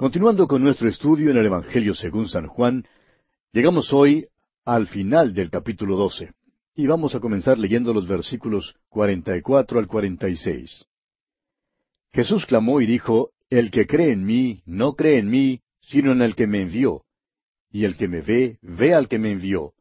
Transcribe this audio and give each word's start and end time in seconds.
Continuando 0.00 0.48
con 0.48 0.62
nuestro 0.62 0.88
estudio 0.88 1.30
en 1.30 1.36
el 1.36 1.44
Evangelio 1.44 1.94
según 1.94 2.26
San 2.26 2.46
Juan, 2.46 2.86
llegamos 3.52 3.92
hoy 3.92 4.28
al 4.64 4.86
final 4.86 5.34
del 5.34 5.50
capítulo 5.50 5.94
12 5.98 6.32
y 6.74 6.86
vamos 6.86 7.14
a 7.14 7.20
comenzar 7.20 7.58
leyendo 7.58 7.92
los 7.92 8.08
versículos 8.08 8.76
44 8.88 9.78
al 9.78 9.86
46. 9.86 10.86
Jesús 12.14 12.46
clamó 12.46 12.80
y 12.80 12.86
dijo, 12.86 13.32
El 13.50 13.70
que 13.70 13.86
cree 13.86 14.12
en 14.12 14.24
mí, 14.24 14.62
no 14.64 14.94
cree 14.94 15.18
en 15.18 15.28
mí, 15.28 15.60
sino 15.82 16.12
en 16.12 16.22
el 16.22 16.34
que 16.34 16.46
me 16.46 16.62
envió. 16.62 17.04
Y 17.70 17.84
el 17.84 17.98
que 17.98 18.08
me 18.08 18.22
ve, 18.22 18.56
ve 18.62 18.94
al 18.94 19.06
que 19.06 19.18
me 19.18 19.32
envió. 19.32 19.74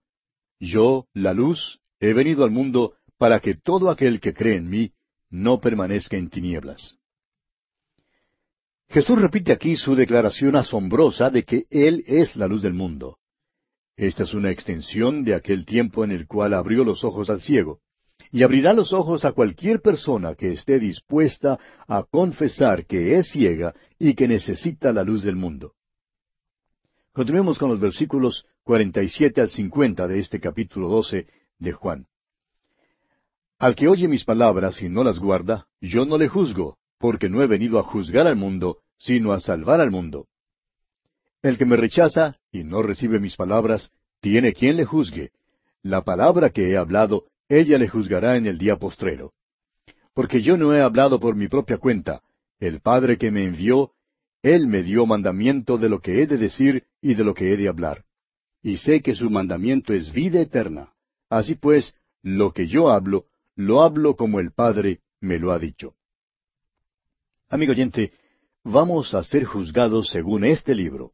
Yo, 0.60 1.08
la 1.14 1.34
luz, 1.34 1.80
he 2.02 2.12
venido 2.12 2.44
al 2.44 2.52
mundo 2.52 2.96
para 3.18 3.40
que 3.40 3.56
todo 3.56 3.90
aquel 3.90 4.20
que 4.20 4.34
cree 4.34 4.58
en 4.58 4.70
mí 4.70 4.92
no 5.30 5.62
permanezca 5.62 6.18
en 6.18 6.30
tinieblas. 6.30 6.99
Jesús 8.90 9.22
repite 9.22 9.52
aquí 9.52 9.76
su 9.76 9.96
declaración 9.96 10.56
asombrosa 10.56 11.30
de 11.30 11.44
que 11.44 11.66
Él 11.70 12.04
es 12.08 12.36
la 12.36 12.48
luz 12.48 12.64
del 12.64 12.74
mundo. 12.74 13.18
Esta 13.96 14.24
es 14.24 14.34
una 14.34 14.50
extensión 14.50 15.24
de 15.24 15.36
aquel 15.36 15.66
tiempo 15.66 16.04
en 16.04 16.12
el 16.12 16.26
cual 16.26 16.56
abrió 16.56 16.84
los 16.84 17.04
ojos 17.04 17.30
al 17.30 17.42
ciego, 17.42 17.82
y 18.32 18.42
abrirá 18.42 18.74
los 18.74 18.92
ojos 18.92 19.26
a 19.26 19.34
cualquier 19.34 19.82
persona 19.82 20.34
que 20.34 20.54
esté 20.54 20.80
dispuesta 20.80 21.60
a 21.88 22.04
confesar 22.04 22.86
que 22.88 23.18
es 23.18 23.30
ciega 23.30 23.76
y 24.00 24.16
que 24.16 24.28
necesita 24.28 24.92
la 24.92 25.04
luz 25.04 25.22
del 25.22 25.36
mundo. 25.36 25.74
Continuemos 27.12 27.60
con 27.60 27.70
los 27.70 27.80
versículos 27.80 28.46
47 28.64 29.42
al 29.42 29.50
50 29.52 30.08
de 30.08 30.20
este 30.20 30.40
capítulo 30.40 30.90
12 30.90 31.28
de 31.60 31.72
Juan. 31.74 32.08
Al 33.60 33.76
que 33.76 33.88
oye 33.88 34.08
mis 34.08 34.24
palabras 34.24 34.82
y 34.82 34.90
no 34.90 35.04
las 35.04 35.20
guarda, 35.20 35.68
yo 35.82 36.06
no 36.06 36.18
le 36.18 36.28
juzgo, 36.28 36.78
porque 37.00 37.30
no 37.30 37.42
he 37.42 37.48
venido 37.48 37.80
a 37.80 37.84
juzgar 37.84 38.28
al 38.28 38.36
mundo, 38.36 38.80
sino 38.98 39.32
a 39.32 39.40
salvar 39.40 39.82
al 39.82 39.90
mundo. 39.90 40.28
El 41.42 41.58
que 41.58 41.66
me 41.66 41.78
rechaza 41.78 42.38
y 42.52 42.64
no 42.64 42.82
recibe 42.84 43.20
mis 43.20 43.38
palabras, 43.38 43.92
tiene 44.20 44.54
quien 44.54 44.76
le 44.76 44.86
juzgue. 44.86 45.32
La 45.82 46.04
palabra 46.04 46.50
que 46.50 46.70
he 46.70 46.78
hablado, 46.78 47.26
ella 47.48 47.78
le 47.78 47.88
juzgará 47.88 48.36
en 48.36 48.46
el 48.46 48.58
día 48.58 48.76
postrero. 48.76 49.32
Porque 50.14 50.42
yo 50.42 50.58
no 50.58 50.76
he 50.76 50.82
hablado 50.82 51.20
por 51.20 51.36
mi 51.36 51.48
propia 51.48 51.78
cuenta. 51.78 52.22
El 52.60 52.82
Padre 52.82 53.18
que 53.18 53.32
me 53.32 53.46
envió, 53.46 53.94
Él 54.44 54.68
me 54.68 54.84
dio 54.84 55.06
mandamiento 55.06 55.78
de 55.78 55.88
lo 55.88 56.02
que 56.02 56.22
he 56.22 56.28
de 56.28 56.38
decir 56.38 56.84
y 57.02 57.14
de 57.16 57.24
lo 57.24 57.34
que 57.34 57.54
he 57.54 57.58
de 57.58 57.70
hablar. 57.70 58.04
Y 58.62 58.78
sé 58.78 59.02
que 59.02 59.16
su 59.16 59.30
mandamiento 59.30 59.94
es 59.94 60.12
vida 60.12 60.42
eterna. 60.42 60.92
Así 61.30 61.56
pues, 61.56 61.96
lo 62.22 62.52
que 62.52 62.68
yo 62.68 62.90
hablo, 62.90 63.28
lo 63.56 63.82
hablo 63.82 64.18
como 64.18 64.42
el 64.42 64.52
Padre 64.52 65.00
me 65.22 65.40
lo 65.40 65.54
ha 65.54 65.60
dicho. 65.60 65.96
Amigo 67.50 67.72
oyente, 67.72 68.14
vamos 68.64 69.14
a 69.14 69.24
ser 69.24 69.44
juzgados 69.44 70.10
según 70.10 70.44
este 70.44 70.76
libro 70.76 71.14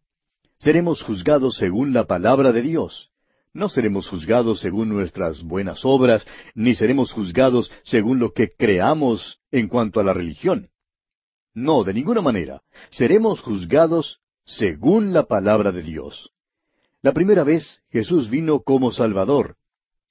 seremos 0.59 1.03
juzgados 1.03 1.57
según 1.57 1.93
la 1.93 2.05
palabra 2.05 2.51
de 2.51 2.61
Dios. 2.61 3.11
No 3.53 3.69
seremos 3.69 4.09
juzgados 4.09 4.59
según 4.59 4.89
nuestras 4.89 5.43
buenas 5.43 5.85
obras, 5.85 6.27
ni 6.53 6.75
seremos 6.75 7.13
juzgados 7.13 7.71
según 7.83 8.19
lo 8.19 8.33
que 8.33 8.49
creamos 8.49 9.39
en 9.51 9.67
cuanto 9.67 9.99
a 9.99 10.03
la 10.03 10.13
religión. 10.13 10.69
No, 11.53 11.83
de 11.83 11.93
ninguna 11.93 12.21
manera. 12.21 12.63
Seremos 12.89 13.39
juzgados 13.41 14.19
según 14.43 15.13
la 15.13 15.23
palabra 15.23 15.71
de 15.71 15.83
Dios. 15.83 16.33
La 17.01 17.13
primera 17.13 17.43
vez 17.43 17.81
Jesús 17.91 18.29
vino 18.29 18.61
como 18.61 18.91
Salvador. 18.91 19.55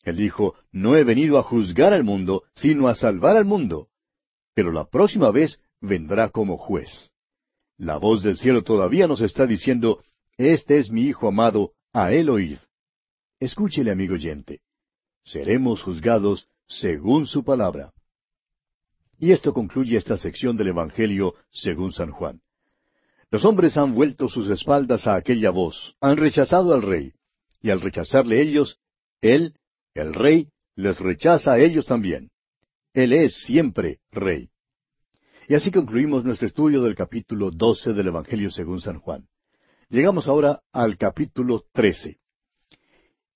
Él 0.05 0.17
dijo, 0.17 0.55
no 0.71 0.97
he 0.97 1.05
venido 1.05 1.39
a 1.39 1.43
juzgar 1.43 1.93
al 1.93 2.05
mundo, 2.05 2.45
sino 2.55 2.89
a 2.89 2.95
salvar 2.95 3.37
al 3.37 3.45
mundo. 3.45 3.89
Pero 4.55 4.71
la 4.71 4.85
próxima 4.85 5.31
vez 5.31 5.61
vendrá 5.85 6.31
como 6.31 6.57
juez. 6.57 7.13
La 7.77 7.97
voz 7.97 8.23
del 8.23 8.37
cielo 8.37 8.63
todavía 8.63 9.07
nos 9.07 9.21
está 9.21 9.47
diciendo, 9.47 10.03
este 10.37 10.79
es 10.79 10.91
mi 10.91 11.03
Hijo 11.03 11.29
amado, 11.29 11.73
a 11.93 12.13
él 12.13 12.29
oíd. 12.29 12.59
Escúchele, 13.41 13.91
amigo 13.91 14.15
oyente. 14.15 14.61
Seremos 15.25 15.83
juzgados 15.83 16.49
según 16.67 17.27
su 17.27 17.45
palabra. 17.45 17.93
Y 19.19 19.33
esto 19.33 19.53
concluye 19.53 19.97
esta 19.97 20.17
sección 20.17 20.57
del 20.57 20.69
Evangelio 20.69 21.35
según 21.51 21.93
San 21.93 22.11
Juan. 22.11 22.41
Los 23.31 23.45
hombres 23.45 23.77
han 23.77 23.95
vuelto 23.95 24.29
sus 24.29 24.49
espaldas 24.49 25.07
a 25.07 25.17
aquella 25.17 25.51
voz, 25.51 25.97
han 26.01 26.17
rechazado 26.17 26.75
al 26.75 26.83
rey, 26.83 27.13
y 27.61 27.71
al 27.71 27.81
rechazarle 27.81 28.41
ellos, 28.43 28.79
él, 29.21 29.55
el 29.95 30.15
rey, 30.15 30.49
les 30.77 30.99
rechaza 31.01 31.53
a 31.53 31.59
ellos 31.59 31.87
también. 31.87 32.31
Él 32.93 33.13
es 33.13 33.43
siempre 33.45 33.99
rey. 34.11 34.51
Y 35.47 35.55
así 35.55 35.71
concluimos 35.71 36.25
nuestro 36.25 36.47
estudio 36.47 36.83
del 36.83 36.95
capítulo 36.95 37.51
doce 37.51 37.93
del 37.93 38.07
Evangelio 38.07 38.51
según 38.51 38.81
San 38.81 38.99
Juan. 38.99 39.27
Llegamos 39.91 40.27
ahora 40.27 40.63
al 40.73 40.97
capítulo 40.97 41.65
13. 41.73 42.19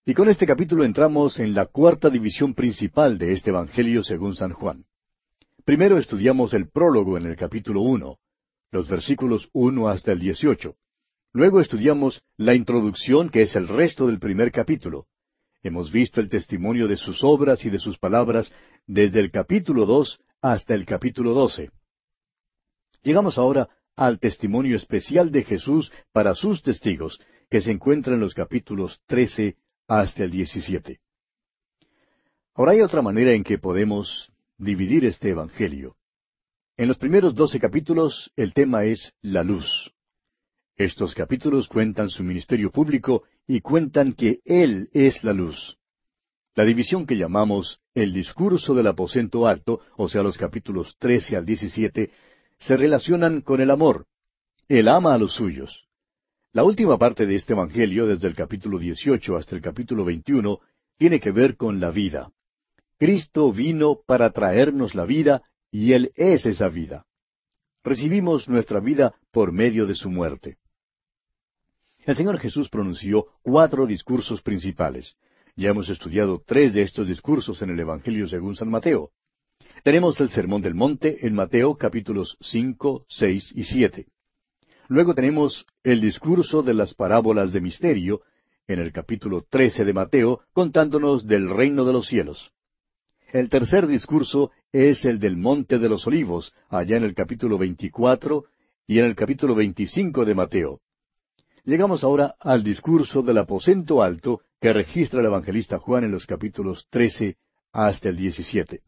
Y 0.06 0.14
con 0.14 0.30
este 0.30 0.46
capítulo 0.46 0.86
entramos 0.86 1.38
en 1.38 1.52
la 1.52 1.66
cuarta 1.66 2.08
división 2.08 2.54
principal 2.54 3.19
de 3.19 3.34
este 3.34 3.50
Evangelio 3.50 4.02
según 4.02 4.34
San 4.34 4.52
Juan. 4.54 4.86
Primero 5.66 5.98
estudiamos 5.98 6.54
el 6.54 6.70
prólogo 6.70 7.19
en 7.19 7.26
el 7.26 7.36
capítulo 7.36 7.82
uno, 7.82 8.16
los 8.70 8.88
versículos 8.88 9.50
uno 9.52 9.88
hasta 9.88 10.12
el 10.12 10.20
dieciocho. 10.20 10.76
Luego 11.34 11.60
estudiamos 11.60 12.22
la 12.38 12.54
introducción 12.54 13.28
que 13.28 13.42
es 13.42 13.54
el 13.54 13.69
resto 13.69 14.06
del 14.06 14.19
primer 14.19 14.50
capítulo. 14.50 15.08
Hemos 15.62 15.92
visto 15.92 16.22
el 16.22 16.30
testimonio 16.30 16.88
de 16.88 16.96
sus 16.96 17.22
obras 17.22 17.66
y 17.66 17.70
de 17.70 17.78
sus 17.78 17.98
palabras 17.98 18.50
desde 18.86 19.20
el 19.20 19.30
capítulo 19.30 19.84
dos 19.84 20.20
hasta 20.40 20.72
el 20.72 20.86
capítulo 20.86 21.34
doce. 21.34 21.70
Llegamos 23.03 23.38
ahora 23.38 23.69
al 23.97 24.19
testimonio 24.19 24.76
especial 24.76 25.32
de 25.32 25.42
Jesús 25.42 25.92
para 26.12 26.34
sus 26.34 26.62
testigos, 26.62 27.20
que 27.50 27.60
se 27.60 27.70
encuentra 27.70 28.14
en 28.14 28.20
los 28.20 28.34
capítulos 28.34 29.00
trece 29.06 29.56
hasta 29.86 30.25
el 30.25 30.31
diecisiete. 30.31 31.00
Ahora 32.54 32.72
hay 32.72 32.81
otra 32.81 33.03
manera 33.03 33.32
en 33.32 33.44
que 33.44 33.58
podemos 33.58 34.32
dividir 34.58 35.04
este 35.04 35.31
Evangelio. 35.31 35.97
En 36.76 36.88
los 36.88 36.98
primeros 36.98 37.34
doce 37.34 37.58
capítulos 37.58 38.31
el 38.37 38.53
tema 38.53 38.84
es 38.84 39.12
la 39.22 39.42
luz. 39.42 39.92
Estos 40.76 41.14
capítulos 41.14 41.66
cuentan 41.66 42.08
su 42.08 42.22
ministerio 42.22 42.70
público 42.70 43.25
y 43.48 43.60
cuentan 43.60 44.12
que 44.12 44.41
Él 44.44 44.88
es 44.92 45.25
la 45.25 45.32
luz. 45.32 45.76
La 46.54 46.64
división 46.64 47.06
que 47.06 47.16
llamamos 47.16 47.81
el 47.94 48.12
discurso 48.12 48.75
del 48.75 48.87
aposento 48.88 49.47
alto, 49.47 49.81
o 49.97 50.08
sea, 50.08 50.22
los 50.22 50.37
capítulos 50.37 50.97
trece 50.98 51.37
al 51.37 51.47
diecisiete, 51.47 52.10
se 52.58 52.76
relacionan 52.76 53.41
con 53.41 53.60
el 53.60 53.70
amor. 53.70 54.06
Él 54.69 54.88
ama 54.88 55.14
a 55.14 55.19
los 55.19 55.34
suyos. 55.34 55.86
La 56.52 56.64
última 56.64 56.98
parte 56.98 57.26
de 57.26 57.36
este 57.36 57.52
Evangelio, 57.52 58.06
desde 58.06 58.28
el 58.28 58.34
capítulo 58.34 58.78
18 58.78 59.36
hasta 59.36 59.54
el 59.54 59.62
capítulo 59.62 60.04
21, 60.04 60.60
tiene 60.96 61.20
que 61.20 61.30
ver 61.30 61.56
con 61.56 61.80
la 61.80 61.91
vida. 61.91 62.32
Cristo 62.98 63.52
vino 63.52 64.00
para 64.06 64.32
traernos 64.32 64.94
la 64.94 65.04
vida 65.04 65.42
y 65.70 65.92
Él 65.92 66.12
es 66.16 66.46
esa 66.46 66.69
vida. 66.69 67.06
Recibimos 67.84 68.48
nuestra 68.48 68.80
vida 68.80 69.14
por 69.30 69.52
medio 69.52 69.86
de 69.86 69.94
su 69.94 70.10
muerte. 70.10 70.58
El 72.04 72.16
Señor 72.16 72.38
Jesús 72.38 72.69
pronunció 72.69 73.26
cuatro 73.42 73.86
discursos 73.86 74.42
principales. 74.42 75.16
Ya 75.56 75.70
hemos 75.70 75.88
estudiado 75.88 76.42
tres 76.44 76.75
de 76.75 76.82
estos 76.82 77.06
discursos 77.06 77.60
en 77.62 77.70
el 77.70 77.80
Evangelio 77.80 78.26
según 78.26 78.56
San 78.56 78.70
Mateo. 78.70 79.10
Tenemos 79.84 80.21
el 80.21 80.31
Sermón 80.31 80.61
del 80.61 80.75
Monte 80.75 81.27
en 81.27 81.34
Mateo 81.34 81.77
capítulos 81.77 82.37
cinco, 82.41 83.05
seis 83.09 83.53
y 83.55 83.62
siete. 83.62 84.06
Luego 84.89 85.15
tenemos 85.15 85.66
el 85.84 86.00
discurso 86.00 86.62
de 86.62 86.75
las 86.75 86.94
parábolas 86.94 87.53
de 87.53 87.61
misterio 87.61 88.22
en 88.67 88.81
el 88.81 88.93
capítulo 88.93 89.47
trece 89.49 89.84
de 89.84 89.93
Mateo, 89.93 90.41
contándonos 90.53 91.27
del 91.27 91.49
reino 91.49 91.84
de 91.84 91.93
los 91.93 92.09
cielos. 92.09 92.50
El 93.33 93.49
tercer 93.49 93.87
discurso 93.87 94.50
es 94.72 95.05
el 95.05 95.21
del 95.21 95.37
Monte 95.37 95.78
de 95.78 95.88
los 95.88 96.06
Olivos, 96.06 96.53
allá 96.69 96.97
en 96.97 97.05
el 97.05 97.15
capítulo 97.15 97.56
veinticuatro 97.56 98.47
y 98.87 98.99
en 98.99 99.05
el 99.05 99.15
capítulo 99.15 99.55
veinticinco 99.55 100.25
de 100.25 100.34
Mateo. 100.34 100.81
Llegamos 101.64 102.02
ahora 102.02 102.35
al 102.41 102.64
discurso 102.64 103.23
del 103.23 103.38
aposento 103.38 104.02
alto 104.02 104.41
que 104.61 104.73
registra 104.73 105.20
el 105.20 105.26
evangelista 105.26 105.79
Juan 105.79 106.05
en 106.05 106.11
los 106.11 106.26
capítulos 106.26 106.87
trece 106.91 107.37
hasta 107.73 108.08
el 108.08 108.17
diecisiete. 108.17 108.81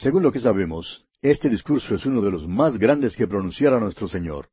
Según 0.00 0.22
lo 0.22 0.32
que 0.32 0.40
sabemos, 0.40 1.04
este 1.20 1.50
discurso 1.50 1.94
es 1.94 2.06
uno 2.06 2.22
de 2.22 2.30
los 2.30 2.48
más 2.48 2.78
grandes 2.78 3.14
que 3.16 3.26
pronunciara 3.26 3.78
nuestro 3.78 4.08
Señor. 4.08 4.48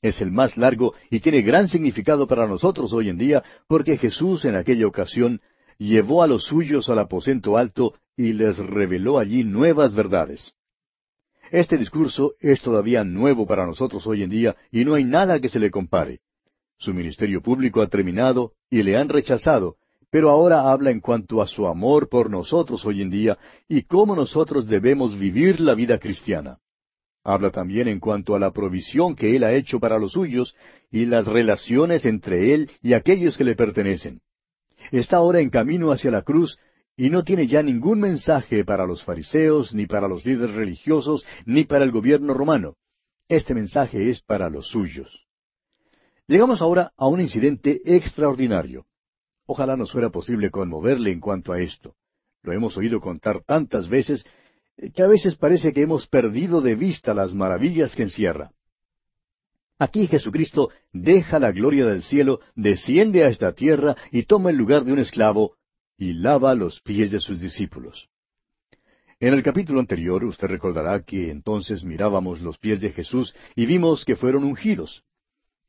Es 0.00 0.20
el 0.20 0.30
más 0.30 0.56
largo 0.56 0.94
y 1.10 1.18
tiene 1.18 1.42
gran 1.42 1.66
significado 1.66 2.28
para 2.28 2.46
nosotros 2.46 2.92
hoy 2.92 3.08
en 3.08 3.18
día 3.18 3.42
porque 3.66 3.98
Jesús 3.98 4.44
en 4.44 4.54
aquella 4.54 4.86
ocasión 4.86 5.40
llevó 5.76 6.22
a 6.22 6.28
los 6.28 6.44
suyos 6.44 6.88
al 6.88 7.00
aposento 7.00 7.56
alto 7.56 7.94
y 8.16 8.32
les 8.32 8.58
reveló 8.58 9.18
allí 9.18 9.42
nuevas 9.42 9.92
verdades. 9.96 10.54
Este 11.50 11.78
discurso 11.78 12.34
es 12.38 12.60
todavía 12.60 13.02
nuevo 13.02 13.44
para 13.44 13.66
nosotros 13.66 14.06
hoy 14.06 14.22
en 14.22 14.30
día 14.30 14.54
y 14.70 14.84
no 14.84 14.94
hay 14.94 15.02
nada 15.02 15.40
que 15.40 15.48
se 15.48 15.58
le 15.58 15.72
compare. 15.72 16.20
Su 16.78 16.94
ministerio 16.94 17.42
público 17.42 17.82
ha 17.82 17.88
terminado 17.88 18.52
y 18.70 18.84
le 18.84 18.96
han 18.96 19.08
rechazado, 19.08 19.78
pero 20.12 20.28
ahora 20.28 20.70
habla 20.70 20.90
en 20.90 21.00
cuanto 21.00 21.40
a 21.40 21.46
su 21.46 21.66
amor 21.66 22.10
por 22.10 22.28
nosotros 22.28 22.84
hoy 22.84 23.00
en 23.00 23.08
día 23.08 23.38
y 23.66 23.84
cómo 23.84 24.14
nosotros 24.14 24.66
debemos 24.68 25.18
vivir 25.18 25.58
la 25.58 25.74
vida 25.74 25.98
cristiana. 25.98 26.58
Habla 27.24 27.50
también 27.50 27.88
en 27.88 27.98
cuanto 27.98 28.34
a 28.34 28.38
la 28.38 28.50
provisión 28.50 29.16
que 29.16 29.34
Él 29.34 29.42
ha 29.42 29.54
hecho 29.54 29.80
para 29.80 29.98
los 29.98 30.12
suyos 30.12 30.54
y 30.90 31.06
las 31.06 31.26
relaciones 31.26 32.04
entre 32.04 32.52
Él 32.52 32.70
y 32.82 32.92
aquellos 32.92 33.38
que 33.38 33.44
le 33.44 33.56
pertenecen. 33.56 34.20
Está 34.90 35.16
ahora 35.16 35.40
en 35.40 35.48
camino 35.48 35.92
hacia 35.92 36.10
la 36.10 36.20
cruz 36.20 36.58
y 36.94 37.08
no 37.08 37.24
tiene 37.24 37.46
ya 37.46 37.62
ningún 37.62 37.98
mensaje 37.98 38.66
para 38.66 38.84
los 38.84 39.02
fariseos, 39.02 39.72
ni 39.72 39.86
para 39.86 40.08
los 40.08 40.26
líderes 40.26 40.54
religiosos, 40.54 41.24
ni 41.46 41.64
para 41.64 41.84
el 41.84 41.90
gobierno 41.90 42.34
romano. 42.34 42.74
Este 43.28 43.54
mensaje 43.54 44.10
es 44.10 44.20
para 44.20 44.50
los 44.50 44.68
suyos. 44.68 45.26
Llegamos 46.26 46.60
ahora 46.60 46.92
a 46.98 47.06
un 47.06 47.22
incidente 47.22 47.80
extraordinario. 47.86 48.84
Ojalá 49.46 49.76
nos 49.76 49.92
fuera 49.92 50.10
posible 50.10 50.50
conmoverle 50.50 51.10
en 51.10 51.20
cuanto 51.20 51.52
a 51.52 51.60
esto. 51.60 51.94
Lo 52.42 52.52
hemos 52.52 52.76
oído 52.76 53.00
contar 53.00 53.42
tantas 53.44 53.88
veces 53.88 54.24
que 54.94 55.02
a 55.02 55.06
veces 55.06 55.36
parece 55.36 55.72
que 55.72 55.82
hemos 55.82 56.08
perdido 56.08 56.60
de 56.60 56.74
vista 56.74 57.14
las 57.14 57.34
maravillas 57.34 57.94
que 57.94 58.02
encierra. 58.02 58.52
Aquí 59.78 60.06
Jesucristo 60.06 60.70
deja 60.92 61.38
la 61.38 61.52
gloria 61.52 61.86
del 61.86 62.02
cielo, 62.02 62.40
desciende 62.54 63.24
a 63.24 63.28
esta 63.28 63.52
tierra 63.52 63.96
y 64.10 64.24
toma 64.24 64.50
el 64.50 64.56
lugar 64.56 64.84
de 64.84 64.92
un 64.92 64.98
esclavo 64.98 65.56
y 65.96 66.14
lava 66.14 66.54
los 66.54 66.80
pies 66.80 67.10
de 67.10 67.20
sus 67.20 67.40
discípulos. 67.40 68.08
En 69.18 69.34
el 69.34 69.42
capítulo 69.42 69.80
anterior 69.80 70.24
usted 70.24 70.48
recordará 70.48 71.02
que 71.02 71.30
entonces 71.30 71.84
mirábamos 71.84 72.40
los 72.40 72.58
pies 72.58 72.80
de 72.80 72.90
Jesús 72.90 73.34
y 73.54 73.66
vimos 73.66 74.04
que 74.04 74.16
fueron 74.16 74.44
ungidos. 74.44 75.04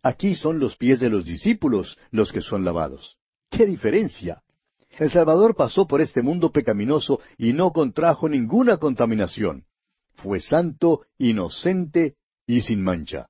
Aquí 0.01 0.35
son 0.35 0.59
los 0.59 0.75
pies 0.75 0.99
de 0.99 1.09
los 1.09 1.23
discípulos 1.23 1.97
los 2.11 2.31
que 2.31 2.41
son 2.41 2.65
lavados. 2.65 3.17
¡Qué 3.55 3.67
diferencia! 3.67 4.41
El 4.97 5.11
Salvador 5.11 5.55
pasó 5.55 5.85
por 5.85 6.01
este 6.01 6.23
mundo 6.23 6.51
pecaminoso 6.51 7.19
y 7.37 7.53
no 7.53 7.71
contrajo 7.71 8.27
ninguna 8.27 8.77
contaminación. 8.77 9.65
Fue 10.15 10.39
santo, 10.39 11.01
inocente 11.19 12.15
y 12.47 12.61
sin 12.61 12.81
mancha. 12.81 13.27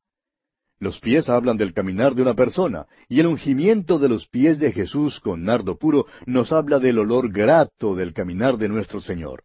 Los 0.79 0.99
pies 1.01 1.27
hablan 1.27 1.57
del 1.57 1.73
caminar 1.73 2.15
de 2.15 2.21
una 2.21 2.35
persona, 2.35 2.87
y 3.09 3.19
el 3.19 3.27
ungimiento 3.27 3.99
de 3.99 4.09
los 4.09 4.27
pies 4.27 4.59
de 4.59 4.71
Jesús 4.71 5.19
con 5.19 5.43
nardo 5.43 5.77
puro 5.77 6.05
nos 6.25 6.53
habla 6.53 6.79
del 6.79 6.99
olor 6.99 7.31
grato 7.31 7.93
del 7.93 8.13
caminar 8.13 8.57
de 8.57 8.69
nuestro 8.69 9.01
Señor. 9.01 9.43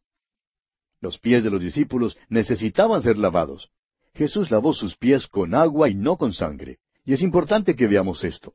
Los 1.01 1.19
pies 1.19 1.43
de 1.43 1.51
los 1.51 1.61
discípulos 1.61 2.17
necesitaban 2.29 3.03
ser 3.03 3.19
lavados. 3.19 3.71
Jesús 4.15 4.51
lavó 4.53 4.75
sus 4.75 4.97
pies 4.97 5.27
con 5.27 5.55
agua 5.55 5.89
y 5.89 5.95
no 5.95 6.17
con 6.17 6.33
sangre. 6.33 6.79
Y 7.05 7.15
es 7.15 7.23
importante 7.23 7.75
que 7.75 7.89
veamos 7.89 8.23
esto. 8.23 8.55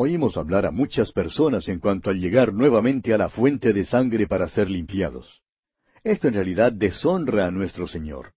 Oímos 0.00 0.36
hablar 0.36 0.64
a 0.64 0.70
muchas 0.70 1.10
personas 1.10 1.66
en 1.66 1.80
cuanto 1.80 2.08
al 2.08 2.20
llegar 2.20 2.54
nuevamente 2.54 3.12
a 3.12 3.18
la 3.18 3.28
fuente 3.28 3.72
de 3.72 3.84
sangre 3.84 4.28
para 4.28 4.48
ser 4.48 4.70
limpiados. 4.70 5.42
Esto 6.04 6.28
en 6.28 6.34
realidad 6.34 6.70
deshonra 6.70 7.46
a 7.46 7.50
nuestro 7.50 7.88
Señor. 7.88 8.30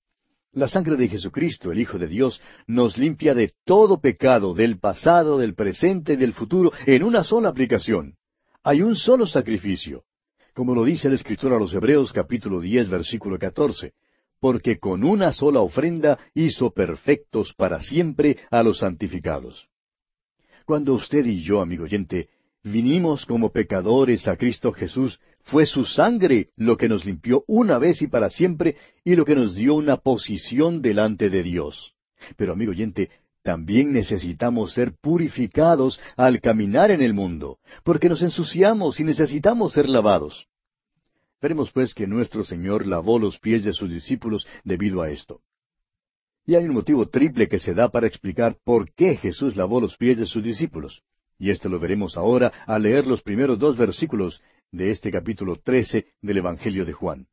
La 0.53 0.67
sangre 0.67 0.95
de 0.95 1.07
Jesucristo, 1.07 1.71
el 1.71 1.79
Hijo 1.79 1.99
de 1.99 2.07
Dios, 2.07 2.41
nos 2.65 2.97
limpia 2.97 3.35
de 3.35 3.53
todo 3.63 4.01
pecado, 4.01 4.55
del 4.55 4.79
pasado, 4.79 5.37
del 5.37 5.53
presente 5.53 6.13
y 6.13 6.15
del 6.15 6.33
futuro, 6.33 6.71
en 6.87 7.03
una 7.03 7.23
sola 7.23 7.49
aplicación. 7.49 8.15
Hay 8.63 8.81
un 8.81 8.95
solo 8.95 9.27
sacrificio. 9.27 10.05
Como 10.55 10.73
lo 10.73 10.83
dice 10.83 11.09
el 11.09 11.13
escritor 11.13 11.53
a 11.53 11.59
los 11.59 11.75
Hebreos 11.75 12.11
capítulo 12.11 12.59
diez 12.59 12.89
versículo 12.89 13.37
catorce, 13.37 13.93
porque 14.39 14.79
con 14.79 15.03
una 15.03 15.31
sola 15.31 15.59
ofrenda 15.59 16.17
hizo 16.33 16.71
perfectos 16.71 17.53
para 17.53 17.81
siempre 17.81 18.39
a 18.49 18.63
los 18.63 18.79
santificados. 18.79 19.67
Cuando 20.71 20.93
usted 20.93 21.25
y 21.25 21.41
yo, 21.41 21.59
amigo 21.59 21.83
oyente, 21.83 22.29
vinimos 22.63 23.25
como 23.25 23.51
pecadores 23.51 24.25
a 24.29 24.37
Cristo 24.37 24.71
Jesús, 24.71 25.19
fue 25.43 25.65
su 25.65 25.83
sangre 25.83 26.51
lo 26.55 26.77
que 26.77 26.87
nos 26.87 27.03
limpió 27.03 27.43
una 27.45 27.77
vez 27.77 28.01
y 28.01 28.07
para 28.07 28.29
siempre 28.29 28.77
y 29.03 29.17
lo 29.17 29.25
que 29.25 29.35
nos 29.35 29.53
dio 29.53 29.75
una 29.75 29.97
posición 29.97 30.81
delante 30.81 31.29
de 31.29 31.43
Dios. 31.43 31.93
Pero, 32.37 32.53
amigo 32.53 32.71
oyente, 32.71 33.09
también 33.43 33.91
necesitamos 33.91 34.71
ser 34.71 34.93
purificados 34.93 35.99
al 36.15 36.39
caminar 36.39 36.89
en 36.89 37.01
el 37.01 37.13
mundo, 37.13 37.59
porque 37.83 38.07
nos 38.07 38.21
ensuciamos 38.21 38.97
y 39.01 39.03
necesitamos 39.03 39.73
ser 39.73 39.89
lavados. 39.89 40.47
Veremos 41.41 41.69
pues 41.73 41.93
que 41.93 42.07
nuestro 42.07 42.45
Señor 42.45 42.87
lavó 42.87 43.19
los 43.19 43.39
pies 43.39 43.65
de 43.65 43.73
sus 43.73 43.89
discípulos 43.89 44.47
debido 44.63 45.01
a 45.01 45.11
esto. 45.11 45.41
Y 46.45 46.55
hay 46.55 46.65
un 46.65 46.73
motivo 46.73 47.07
triple 47.07 47.47
que 47.47 47.59
se 47.59 47.73
da 47.73 47.89
para 47.89 48.07
explicar 48.07 48.57
por 48.63 48.91
qué 48.93 49.15
Jesús 49.15 49.55
lavó 49.55 49.79
los 49.79 49.95
pies 49.97 50.17
de 50.17 50.25
sus 50.25 50.43
discípulos. 50.43 51.03
Y 51.37 51.49
esto 51.49 51.69
lo 51.69 51.79
veremos 51.79 52.17
ahora 52.17 52.51
al 52.65 52.83
leer 52.83 53.07
los 53.07 53.21
primeros 53.21 53.57
dos 53.59 53.77
versículos 53.77 54.41
de 54.71 54.91
este 54.91 55.11
capítulo 55.11 55.57
trece 55.57 56.07
del 56.21 56.37
Evangelio 56.37 56.85
de 56.85 56.93
Juan. 56.93 57.27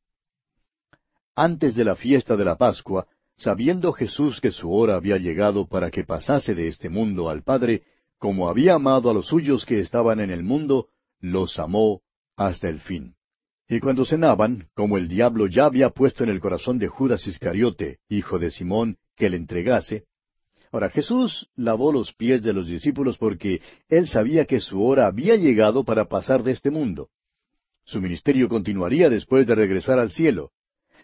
Antes 1.34 1.74
de 1.74 1.84
la 1.84 1.94
fiesta 1.94 2.36
de 2.36 2.44
la 2.44 2.56
Pascua, 2.56 3.06
sabiendo 3.36 3.92
Jesús 3.92 4.40
que 4.40 4.50
su 4.50 4.72
hora 4.72 4.96
había 4.96 5.18
llegado 5.18 5.66
para 5.66 5.90
que 5.90 6.04
pasase 6.04 6.54
de 6.54 6.68
este 6.68 6.88
mundo 6.88 7.30
al 7.30 7.42
Padre, 7.42 7.84
como 8.18 8.48
había 8.48 8.74
amado 8.74 9.10
a 9.10 9.14
los 9.14 9.26
suyos 9.26 9.64
que 9.64 9.78
estaban 9.78 10.20
en 10.20 10.30
el 10.30 10.42
mundo, 10.42 10.88
los 11.20 11.58
amó 11.58 12.02
hasta 12.36 12.68
el 12.68 12.80
fin. 12.80 13.14
Y 13.68 13.80
cuando 13.80 14.06
cenaban, 14.06 14.68
como 14.74 14.96
el 14.96 15.08
diablo 15.08 15.46
ya 15.46 15.66
había 15.66 15.90
puesto 15.90 16.24
en 16.24 16.30
el 16.30 16.40
corazón 16.40 16.78
de 16.78 16.88
Judas 16.88 17.26
Iscariote, 17.26 17.98
hijo 18.08 18.38
de 18.38 18.50
Simón, 18.50 18.96
que 19.14 19.28
le 19.28 19.36
entregase, 19.36 20.04
ahora 20.72 20.88
Jesús 20.88 21.50
lavó 21.54 21.92
los 21.92 22.14
pies 22.14 22.42
de 22.42 22.54
los 22.54 22.68
discípulos 22.68 23.18
porque 23.18 23.60
él 23.90 24.06
sabía 24.06 24.46
que 24.46 24.60
su 24.60 24.82
hora 24.82 25.06
había 25.06 25.36
llegado 25.36 25.84
para 25.84 26.08
pasar 26.08 26.42
de 26.42 26.52
este 26.52 26.70
mundo. 26.70 27.10
Su 27.84 28.00
ministerio 28.00 28.48
continuaría 28.48 29.10
después 29.10 29.46
de 29.46 29.54
regresar 29.54 29.98
al 29.98 30.12
cielo. 30.12 30.52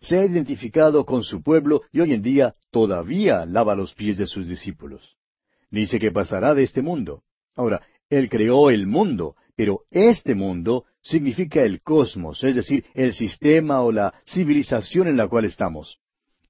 Se 0.01 0.19
ha 0.19 0.25
identificado 0.25 1.05
con 1.05 1.23
su 1.23 1.43
pueblo 1.43 1.83
y 1.93 2.01
hoy 2.01 2.15
en 2.15 2.23
día 2.23 2.55
todavía 2.71 3.45
lava 3.45 3.75
los 3.75 3.93
pies 3.95 4.17
de 4.17 4.27
sus 4.27 4.49
discípulos. 4.49 5.17
Dice 5.71 5.99
que 5.99 6.13
pasará 6.13 6.55
de 6.55 6.63
este 6.63 6.81
mundo. 6.81 7.25
Ahora, 7.57 7.83
Él 8.09 8.31
creó 8.31 8.71
el 8.71 8.87
mundo, 8.87 9.37
pero 9.55 9.83
este 9.91 10.35
mundo 10.35 10.85
significa 11.05 11.63
el 11.63 11.83
cosmos, 11.83 12.43
es 12.43 12.57
decir, 12.57 12.85
el 12.95 13.13
sistema 13.13 13.83
o 13.83 13.93
la 13.93 14.15
civilización 14.27 15.07
en 15.07 15.17
la 15.17 15.29
cual 15.29 15.45
estamos. 15.45 15.99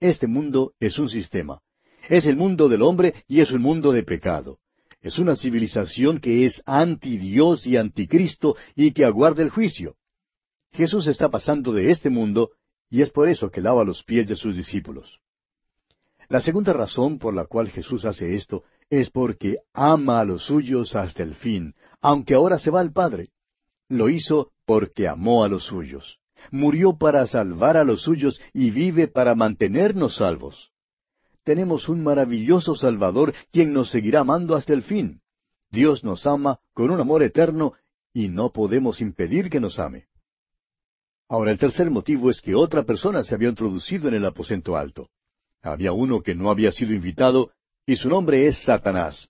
Este 0.00 0.26
mundo 0.26 0.72
es 0.78 0.98
un 0.98 1.08
sistema. 1.10 1.60
Es 2.08 2.24
el 2.26 2.36
mundo 2.36 2.68
del 2.68 2.82
hombre 2.82 3.14
y 3.26 3.40
es 3.40 3.50
un 3.50 3.60
mundo 3.60 3.92
de 3.92 4.04
pecado. 4.04 4.58
Es 5.00 5.18
una 5.18 5.36
civilización 5.36 6.20
que 6.20 6.46
es 6.46 6.62
anti 6.64 7.18
Dios 7.18 7.66
y 7.66 7.76
anticristo 7.76 8.56
y 8.74 8.92
que 8.92 9.04
aguarda 9.04 9.42
el 9.42 9.50
juicio. 9.50 9.96
Jesús 10.72 11.08
está 11.08 11.28
pasando 11.28 11.72
de 11.72 11.90
este 11.90 12.08
mundo 12.08 12.52
y 12.88 13.02
es 13.02 13.10
por 13.10 13.28
eso 13.28 13.50
que 13.50 13.60
lava 13.60 13.84
los 13.84 14.04
pies 14.04 14.26
de 14.26 14.36
sus 14.36 14.56
discípulos. 14.56 15.18
La 16.28 16.40
segunda 16.40 16.72
razón 16.72 17.18
por 17.18 17.34
la 17.34 17.46
cual 17.46 17.68
Jesús 17.68 18.04
hace 18.04 18.34
esto 18.34 18.64
es 18.88 19.10
porque 19.10 19.58
ama 19.72 20.20
a 20.20 20.24
los 20.24 20.44
suyos 20.44 20.94
hasta 20.94 21.22
el 21.22 21.34
fin, 21.34 21.74
aunque 22.00 22.34
ahora 22.34 22.58
se 22.58 22.70
va 22.70 22.80
al 22.80 22.92
Padre. 22.92 23.28
Lo 23.88 24.08
hizo 24.08 24.52
porque 24.64 25.08
amó 25.08 25.44
a 25.44 25.48
los 25.48 25.64
suyos. 25.64 26.18
Murió 26.50 26.96
para 26.96 27.26
salvar 27.26 27.76
a 27.76 27.84
los 27.84 28.02
suyos 28.02 28.40
y 28.52 28.70
vive 28.70 29.08
para 29.08 29.34
mantenernos 29.34 30.16
salvos. 30.16 30.70
Tenemos 31.42 31.88
un 31.88 32.02
maravilloso 32.02 32.74
Salvador 32.74 33.34
quien 33.52 33.72
nos 33.72 33.90
seguirá 33.90 34.20
amando 34.20 34.56
hasta 34.56 34.72
el 34.72 34.82
fin. 34.82 35.20
Dios 35.70 36.02
nos 36.04 36.26
ama 36.26 36.60
con 36.72 36.90
un 36.90 37.00
amor 37.00 37.22
eterno 37.22 37.74
y 38.12 38.28
no 38.28 38.50
podemos 38.50 39.00
impedir 39.00 39.50
que 39.50 39.60
nos 39.60 39.78
ame. 39.78 40.06
Ahora 41.28 41.50
el 41.50 41.58
tercer 41.58 41.90
motivo 41.90 42.30
es 42.30 42.40
que 42.40 42.54
otra 42.54 42.84
persona 42.84 43.24
se 43.24 43.34
había 43.34 43.48
introducido 43.48 44.08
en 44.08 44.14
el 44.14 44.24
aposento 44.24 44.76
alto. 44.76 45.08
Había 45.62 45.92
uno 45.92 46.20
que 46.22 46.34
no 46.34 46.50
había 46.50 46.72
sido 46.72 46.92
invitado 46.92 47.50
y 47.86 47.96
su 47.96 48.08
nombre 48.08 48.46
es 48.46 48.62
Satanás. 48.64 49.28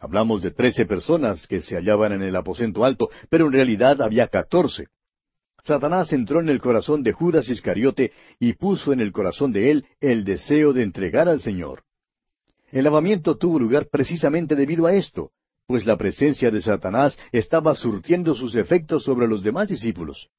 Hablamos 0.00 0.40
de 0.40 0.50
trece 0.50 0.86
personas 0.86 1.46
que 1.46 1.60
se 1.60 1.76
hallaban 1.76 2.12
en 2.12 2.22
el 2.22 2.34
aposento 2.34 2.86
alto, 2.86 3.10
pero 3.28 3.46
en 3.46 3.52
realidad 3.52 4.00
había 4.00 4.28
catorce. 4.28 4.86
Satanás 5.62 6.10
entró 6.14 6.40
en 6.40 6.48
el 6.48 6.58
corazón 6.58 7.02
de 7.02 7.12
Judas 7.12 7.50
Iscariote 7.50 8.10
y 8.38 8.54
puso 8.54 8.94
en 8.94 9.00
el 9.00 9.12
corazón 9.12 9.52
de 9.52 9.70
él 9.70 9.86
el 10.00 10.24
deseo 10.24 10.72
de 10.72 10.84
entregar 10.84 11.28
al 11.28 11.42
Señor. 11.42 11.82
El 12.72 12.84
lavamiento 12.84 13.36
tuvo 13.36 13.58
lugar 13.58 13.88
precisamente 13.92 14.56
debido 14.56 14.86
a 14.86 14.94
esto, 14.94 15.32
pues 15.66 15.84
la 15.84 15.98
presencia 15.98 16.50
de 16.50 16.62
Satanás 16.62 17.18
estaba 17.30 17.74
surtiendo 17.74 18.34
sus 18.34 18.54
efectos 18.54 19.04
sobre 19.04 19.28
los 19.28 19.42
demás 19.42 19.68
discípulos. 19.68 20.30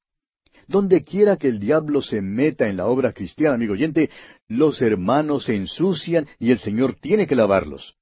Donde 0.66 1.02
quiera 1.02 1.36
que 1.36 1.46
el 1.46 1.60
diablo 1.60 2.02
se 2.02 2.20
meta 2.20 2.66
en 2.66 2.78
la 2.78 2.86
obra 2.86 3.12
cristiana, 3.12 3.54
amigo 3.54 3.74
oyente, 3.74 4.10
los 4.48 4.82
hermanos 4.82 5.44
se 5.44 5.54
ensucian 5.54 6.26
y 6.40 6.50
el 6.50 6.58
Señor 6.58 6.94
tiene 6.94 7.28
que 7.28 7.36
lavarlos 7.36 7.94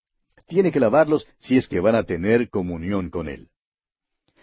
tiene 0.51 0.73
que 0.73 0.81
lavarlos 0.81 1.27
si 1.39 1.57
es 1.57 1.69
que 1.69 1.79
van 1.79 1.95
a 1.95 2.03
tener 2.03 2.51
comunión 2.51 3.09
con 3.09 3.29
Él. 3.29 3.49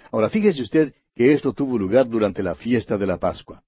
Ahora 0.10 0.30
fíjese 0.30 0.62
usted 0.62 0.94
que 1.14 1.34
esto 1.34 1.52
tuvo 1.52 1.78
lugar 1.78 2.08
durante 2.08 2.42
la 2.42 2.56
fiesta 2.56 2.98
de 2.98 3.06
la 3.06 3.18
Pascua. 3.18 3.62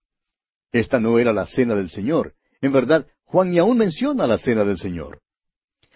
Esta 0.71 1.01
no 1.01 1.19
era 1.19 1.33
la 1.33 1.45
cena 1.45 1.75
del 1.75 1.89
Señor. 1.89 2.33
En 2.61 2.71
verdad, 2.71 3.05
Juan 3.25 3.51
ni 3.51 3.59
aún 3.59 3.77
menciona 3.77 4.25
la 4.25 4.37
cena 4.37 4.63
del 4.63 4.77
Señor. 4.77 5.19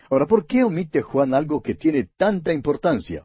Ahora, 0.10 0.28
¿por 0.28 0.46
qué 0.46 0.64
omite 0.66 1.02
Juan 1.02 1.34
algo 1.34 1.62
que 1.62 1.76
tiene 1.76 2.10
tanta 2.18 2.52
importancia? 2.52 3.24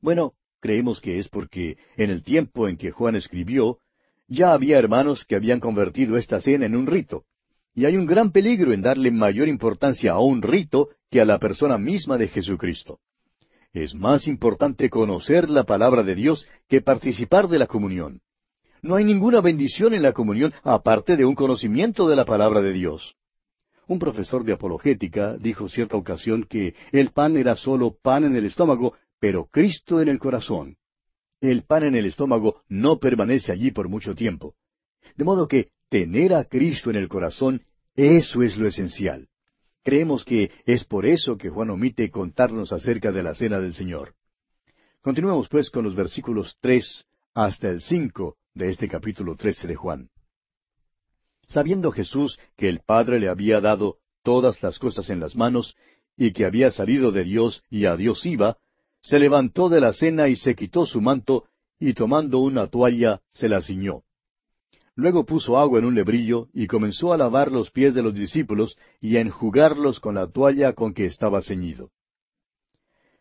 Bueno, 0.00 0.34
creemos 0.58 1.00
que 1.00 1.20
es 1.20 1.28
porque 1.28 1.78
en 1.96 2.10
el 2.10 2.24
tiempo 2.24 2.66
en 2.66 2.76
que 2.76 2.90
Juan 2.90 3.14
escribió, 3.14 3.78
ya 4.26 4.52
había 4.52 4.78
hermanos 4.78 5.24
que 5.24 5.36
habían 5.36 5.60
convertido 5.60 6.16
esta 6.16 6.40
cena 6.40 6.66
en 6.66 6.74
un 6.74 6.88
rito. 6.88 7.24
Y 7.72 7.84
hay 7.84 7.96
un 7.96 8.06
gran 8.06 8.32
peligro 8.32 8.72
en 8.72 8.82
darle 8.82 9.12
mayor 9.12 9.46
importancia 9.46 10.12
a 10.12 10.20
un 10.20 10.42
rito 10.42 10.88
que 11.10 11.20
a 11.20 11.24
la 11.24 11.38
persona 11.38 11.76
misma 11.78 12.18
de 12.18 12.28
Jesucristo. 12.28 13.00
Es 13.72 13.94
más 13.94 14.26
importante 14.26 14.90
conocer 14.90 15.50
la 15.50 15.64
palabra 15.64 16.02
de 16.02 16.14
Dios 16.14 16.46
que 16.68 16.80
participar 16.80 17.48
de 17.48 17.58
la 17.58 17.66
comunión. 17.66 18.20
No 18.82 18.96
hay 18.96 19.04
ninguna 19.04 19.40
bendición 19.40 19.94
en 19.94 20.02
la 20.02 20.12
comunión 20.12 20.52
aparte 20.62 21.16
de 21.16 21.24
un 21.24 21.34
conocimiento 21.34 22.08
de 22.08 22.16
la 22.16 22.24
palabra 22.24 22.60
de 22.62 22.72
Dios. 22.72 23.14
Un 23.86 23.98
profesor 23.98 24.44
de 24.44 24.52
apologética 24.52 25.36
dijo 25.36 25.68
cierta 25.68 25.96
ocasión 25.96 26.44
que 26.48 26.74
el 26.92 27.10
pan 27.10 27.36
era 27.36 27.56
solo 27.56 27.96
pan 28.00 28.24
en 28.24 28.36
el 28.36 28.46
estómago, 28.46 28.94
pero 29.18 29.46
Cristo 29.46 30.00
en 30.00 30.08
el 30.08 30.18
corazón. 30.18 30.76
El 31.40 31.64
pan 31.64 31.84
en 31.84 31.96
el 31.96 32.06
estómago 32.06 32.62
no 32.68 32.98
permanece 32.98 33.50
allí 33.50 33.70
por 33.70 33.88
mucho 33.88 34.14
tiempo. 34.14 34.54
De 35.16 35.24
modo 35.24 35.48
que 35.48 35.70
tener 35.88 36.34
a 36.34 36.44
Cristo 36.44 36.90
en 36.90 36.96
el 36.96 37.08
corazón, 37.08 37.62
eso 37.96 38.42
es 38.42 38.56
lo 38.56 38.68
esencial. 38.68 39.29
Creemos 39.82 40.24
que 40.24 40.50
es 40.66 40.84
por 40.84 41.06
eso 41.06 41.36
que 41.36 41.48
Juan 41.48 41.70
omite 41.70 42.10
contarnos 42.10 42.72
acerca 42.72 43.12
de 43.12 43.22
la 43.22 43.34
cena 43.34 43.60
del 43.60 43.74
Señor. 43.74 44.14
Continuemos 45.00 45.48
pues 45.48 45.70
con 45.70 45.84
los 45.84 45.94
versículos 45.94 46.56
tres 46.60 47.06
hasta 47.34 47.68
el 47.68 47.80
cinco 47.80 48.36
de 48.54 48.68
este 48.68 48.88
capítulo 48.88 49.36
trece 49.36 49.66
de 49.66 49.76
Juan. 49.76 50.10
Sabiendo 51.48 51.90
Jesús 51.90 52.38
que 52.56 52.68
el 52.68 52.80
Padre 52.80 53.18
le 53.18 53.28
había 53.28 53.60
dado 53.60 53.96
todas 54.22 54.62
las 54.62 54.78
cosas 54.78 55.08
en 55.08 55.20
las 55.20 55.34
manos, 55.34 55.74
y 56.16 56.32
que 56.32 56.44
había 56.44 56.70
salido 56.70 57.12
de 57.12 57.24
Dios 57.24 57.64
y 57.70 57.86
a 57.86 57.96
Dios 57.96 58.26
iba, 58.26 58.58
se 59.00 59.18
levantó 59.18 59.70
de 59.70 59.80
la 59.80 59.94
cena 59.94 60.28
y 60.28 60.36
se 60.36 60.54
quitó 60.54 60.84
su 60.84 61.00
manto, 61.00 61.44
y 61.78 61.94
tomando 61.94 62.40
una 62.40 62.66
toalla 62.66 63.22
se 63.30 63.48
la 63.48 63.62
ciñó. 63.62 64.02
Luego 65.00 65.24
puso 65.24 65.56
agua 65.56 65.78
en 65.78 65.86
un 65.86 65.94
lebrillo 65.94 66.48
y 66.52 66.66
comenzó 66.66 67.14
a 67.14 67.16
lavar 67.16 67.50
los 67.50 67.70
pies 67.70 67.94
de 67.94 68.02
los 68.02 68.12
discípulos 68.12 68.76
y 69.00 69.16
a 69.16 69.22
enjugarlos 69.22 69.98
con 69.98 70.16
la 70.16 70.26
toalla 70.26 70.74
con 70.74 70.92
que 70.92 71.06
estaba 71.06 71.40
ceñido. 71.40 71.90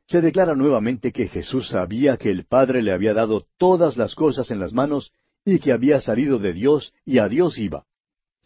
Se 0.05 0.19
declara 0.19 0.55
nuevamente 0.55 1.13
que 1.13 1.29
Jesús 1.29 1.69
sabía 1.69 2.17
que 2.17 2.31
el 2.31 2.43
Padre 2.43 2.81
le 2.81 2.91
había 2.91 3.13
dado 3.13 3.45
todas 3.57 3.95
las 3.95 4.13
cosas 4.13 4.51
en 4.51 4.59
las 4.59 4.73
manos 4.73 5.13
y 5.45 5.59
que 5.59 5.71
había 5.71 6.01
salido 6.01 6.37
de 6.37 6.51
Dios 6.51 6.93
y 7.05 7.19
a 7.19 7.29
Dios 7.29 7.57
iba. 7.57 7.85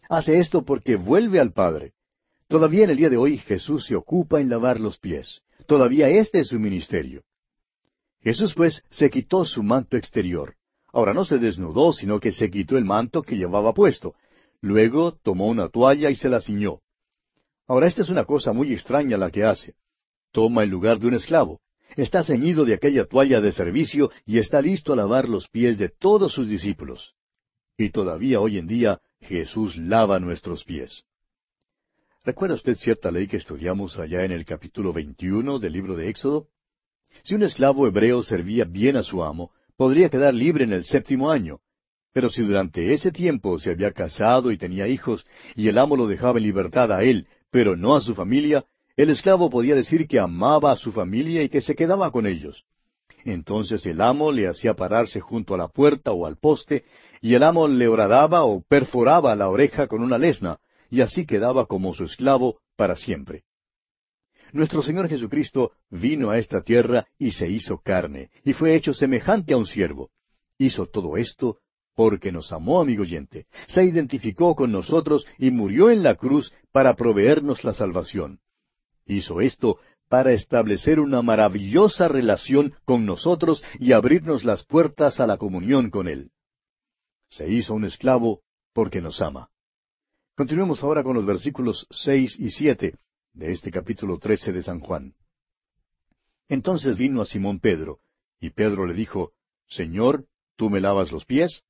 Hace 0.08 0.38
esto 0.38 0.64
porque 0.64 0.94
vuelve 0.94 1.40
al 1.40 1.52
Padre. 1.52 1.94
Todavía 2.46 2.84
en 2.84 2.90
el 2.90 2.98
día 2.98 3.10
de 3.10 3.16
hoy 3.16 3.38
Jesús 3.38 3.84
se 3.86 3.96
ocupa 3.96 4.40
en 4.40 4.48
lavar 4.48 4.78
los 4.78 4.98
pies. 4.98 5.42
Todavía 5.66 6.08
este 6.08 6.38
es 6.38 6.48
su 6.48 6.60
ministerio. 6.60 7.24
Jesús 8.20 8.54
pues 8.54 8.84
se 8.90 9.10
quitó 9.10 9.44
su 9.44 9.64
manto 9.64 9.96
exterior. 9.96 10.54
Ahora 10.94 11.12
no 11.12 11.24
se 11.24 11.38
desnudó, 11.38 11.92
sino 11.92 12.20
que 12.20 12.30
se 12.30 12.48
quitó 12.48 12.78
el 12.78 12.84
manto 12.84 13.20
que 13.20 13.36
llevaba 13.36 13.74
puesto. 13.74 14.14
Luego 14.60 15.18
tomó 15.24 15.48
una 15.48 15.68
toalla 15.68 16.08
y 16.08 16.14
se 16.14 16.28
la 16.28 16.40
ciñó. 16.40 16.78
Ahora 17.66 17.88
esta 17.88 18.02
es 18.02 18.10
una 18.10 18.24
cosa 18.24 18.52
muy 18.52 18.72
extraña 18.72 19.16
la 19.16 19.32
que 19.32 19.42
hace. 19.42 19.74
Toma 20.30 20.62
el 20.62 20.70
lugar 20.70 21.00
de 21.00 21.08
un 21.08 21.14
esclavo. 21.14 21.60
Está 21.96 22.22
ceñido 22.22 22.64
de 22.64 22.74
aquella 22.74 23.06
toalla 23.06 23.40
de 23.40 23.50
servicio 23.50 24.12
y 24.24 24.38
está 24.38 24.62
listo 24.62 24.92
a 24.92 24.96
lavar 24.96 25.28
los 25.28 25.48
pies 25.48 25.78
de 25.78 25.88
todos 25.88 26.32
sus 26.32 26.48
discípulos. 26.48 27.14
Y 27.76 27.90
todavía 27.90 28.40
hoy 28.40 28.58
en 28.58 28.68
día 28.68 29.00
Jesús 29.20 29.76
lava 29.76 30.20
nuestros 30.20 30.62
pies. 30.62 31.04
¿Recuerda 32.22 32.54
usted 32.54 32.76
cierta 32.76 33.10
ley 33.10 33.26
que 33.26 33.38
estudiamos 33.38 33.98
allá 33.98 34.24
en 34.24 34.30
el 34.30 34.44
capítulo 34.44 34.92
21 34.92 35.58
del 35.58 35.72
libro 35.72 35.96
de 35.96 36.08
Éxodo? 36.08 36.46
Si 37.24 37.34
un 37.34 37.42
esclavo 37.42 37.88
hebreo 37.88 38.22
servía 38.22 38.64
bien 38.64 38.96
a 38.96 39.02
su 39.02 39.24
amo, 39.24 39.50
podría 39.76 40.08
quedar 40.08 40.34
libre 40.34 40.64
en 40.64 40.72
el 40.72 40.84
séptimo 40.84 41.30
año. 41.30 41.60
Pero 42.12 42.30
si 42.30 42.42
durante 42.42 42.92
ese 42.92 43.10
tiempo 43.10 43.58
se 43.58 43.70
había 43.70 43.92
casado 43.92 44.52
y 44.52 44.58
tenía 44.58 44.86
hijos, 44.86 45.26
y 45.56 45.68
el 45.68 45.78
amo 45.78 45.96
lo 45.96 46.06
dejaba 46.06 46.38
en 46.38 46.44
libertad 46.44 46.92
a 46.92 47.02
él, 47.02 47.26
pero 47.50 47.76
no 47.76 47.96
a 47.96 48.00
su 48.00 48.14
familia, 48.14 48.64
el 48.96 49.10
esclavo 49.10 49.50
podía 49.50 49.74
decir 49.74 50.06
que 50.06 50.20
amaba 50.20 50.70
a 50.70 50.76
su 50.76 50.92
familia 50.92 51.42
y 51.42 51.48
que 51.48 51.60
se 51.60 51.74
quedaba 51.74 52.12
con 52.12 52.26
ellos. 52.26 52.64
Entonces 53.24 53.84
el 53.86 54.00
amo 54.00 54.30
le 54.30 54.46
hacía 54.46 54.74
pararse 54.74 55.20
junto 55.20 55.54
a 55.54 55.58
la 55.58 55.68
puerta 55.68 56.12
o 56.12 56.26
al 56.26 56.36
poste, 56.36 56.84
y 57.20 57.34
el 57.34 57.42
amo 57.42 57.66
le 57.66 57.88
horadaba 57.88 58.44
o 58.44 58.62
perforaba 58.62 59.34
la 59.34 59.48
oreja 59.48 59.88
con 59.88 60.02
una 60.02 60.18
lesna, 60.18 60.58
y 60.90 61.00
así 61.00 61.26
quedaba 61.26 61.66
como 61.66 61.94
su 61.94 62.04
esclavo 62.04 62.60
para 62.76 62.96
siempre. 62.96 63.42
Nuestro 64.52 64.82
Señor 64.82 65.08
Jesucristo 65.08 65.72
vino 65.90 66.30
a 66.30 66.38
esta 66.38 66.62
tierra 66.62 67.06
y 67.18 67.32
se 67.32 67.48
hizo 67.48 67.78
carne, 67.78 68.30
y 68.44 68.52
fue 68.52 68.74
hecho 68.74 68.94
semejante 68.94 69.54
a 69.54 69.56
un 69.56 69.66
siervo. 69.66 70.10
Hizo 70.58 70.86
todo 70.86 71.16
esto 71.16 71.58
porque 71.94 72.32
nos 72.32 72.52
amó, 72.52 72.80
amigo 72.80 73.02
oyente, 73.02 73.46
se 73.66 73.84
identificó 73.84 74.54
con 74.54 74.72
nosotros 74.72 75.26
y 75.38 75.50
murió 75.50 75.90
en 75.90 76.02
la 76.02 76.16
cruz 76.16 76.52
para 76.72 76.94
proveernos 76.94 77.64
la 77.64 77.74
salvación. 77.74 78.40
Hizo 79.06 79.40
esto 79.40 79.78
para 80.08 80.32
establecer 80.32 81.00
una 81.00 81.22
maravillosa 81.22 82.08
relación 82.08 82.74
con 82.84 83.06
nosotros 83.06 83.62
y 83.78 83.92
abrirnos 83.92 84.44
las 84.44 84.64
puertas 84.64 85.20
a 85.20 85.26
la 85.26 85.38
comunión 85.38 85.90
con 85.90 86.08
Él. 86.08 86.30
Se 87.28 87.48
hizo 87.50 87.74
un 87.74 87.84
esclavo 87.84 88.42
porque 88.72 89.00
nos 89.00 89.20
ama. 89.20 89.50
Continuemos 90.36 90.82
ahora 90.82 91.02
con 91.02 91.14
los 91.14 91.26
versículos 91.26 91.86
seis 91.90 92.36
y 92.38 92.50
siete, 92.50 92.96
de 93.34 93.52
este 93.52 93.70
capítulo 93.70 94.18
trece 94.18 94.52
de 94.52 94.62
San 94.62 94.80
Juan. 94.80 95.14
Entonces 96.48 96.96
vino 96.96 97.20
a 97.20 97.26
Simón 97.26 97.58
Pedro, 97.58 97.98
y 98.40 98.50
Pedro 98.50 98.86
le 98.86 98.94
dijo, 98.94 99.32
Señor, 99.66 100.26
¿tú 100.56 100.70
me 100.70 100.80
lavas 100.80 101.10
los 101.10 101.24
pies? 101.24 101.62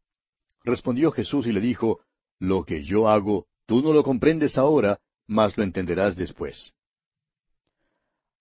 Respondió 0.63 1.11
Jesús 1.11 1.47
y 1.47 1.53
le 1.53 1.61
dijo, 1.61 2.01
Lo 2.39 2.65
que 2.65 2.85
yo 2.85 3.09
hago, 3.09 3.47
tú 3.67 3.83
no 3.83 3.93
lo 3.93 4.03
comprendes 4.03 4.59
ahora, 4.59 5.01
mas 5.27 5.57
lo 5.57 5.65
entenderás 5.65 6.17
después. 6.17 6.75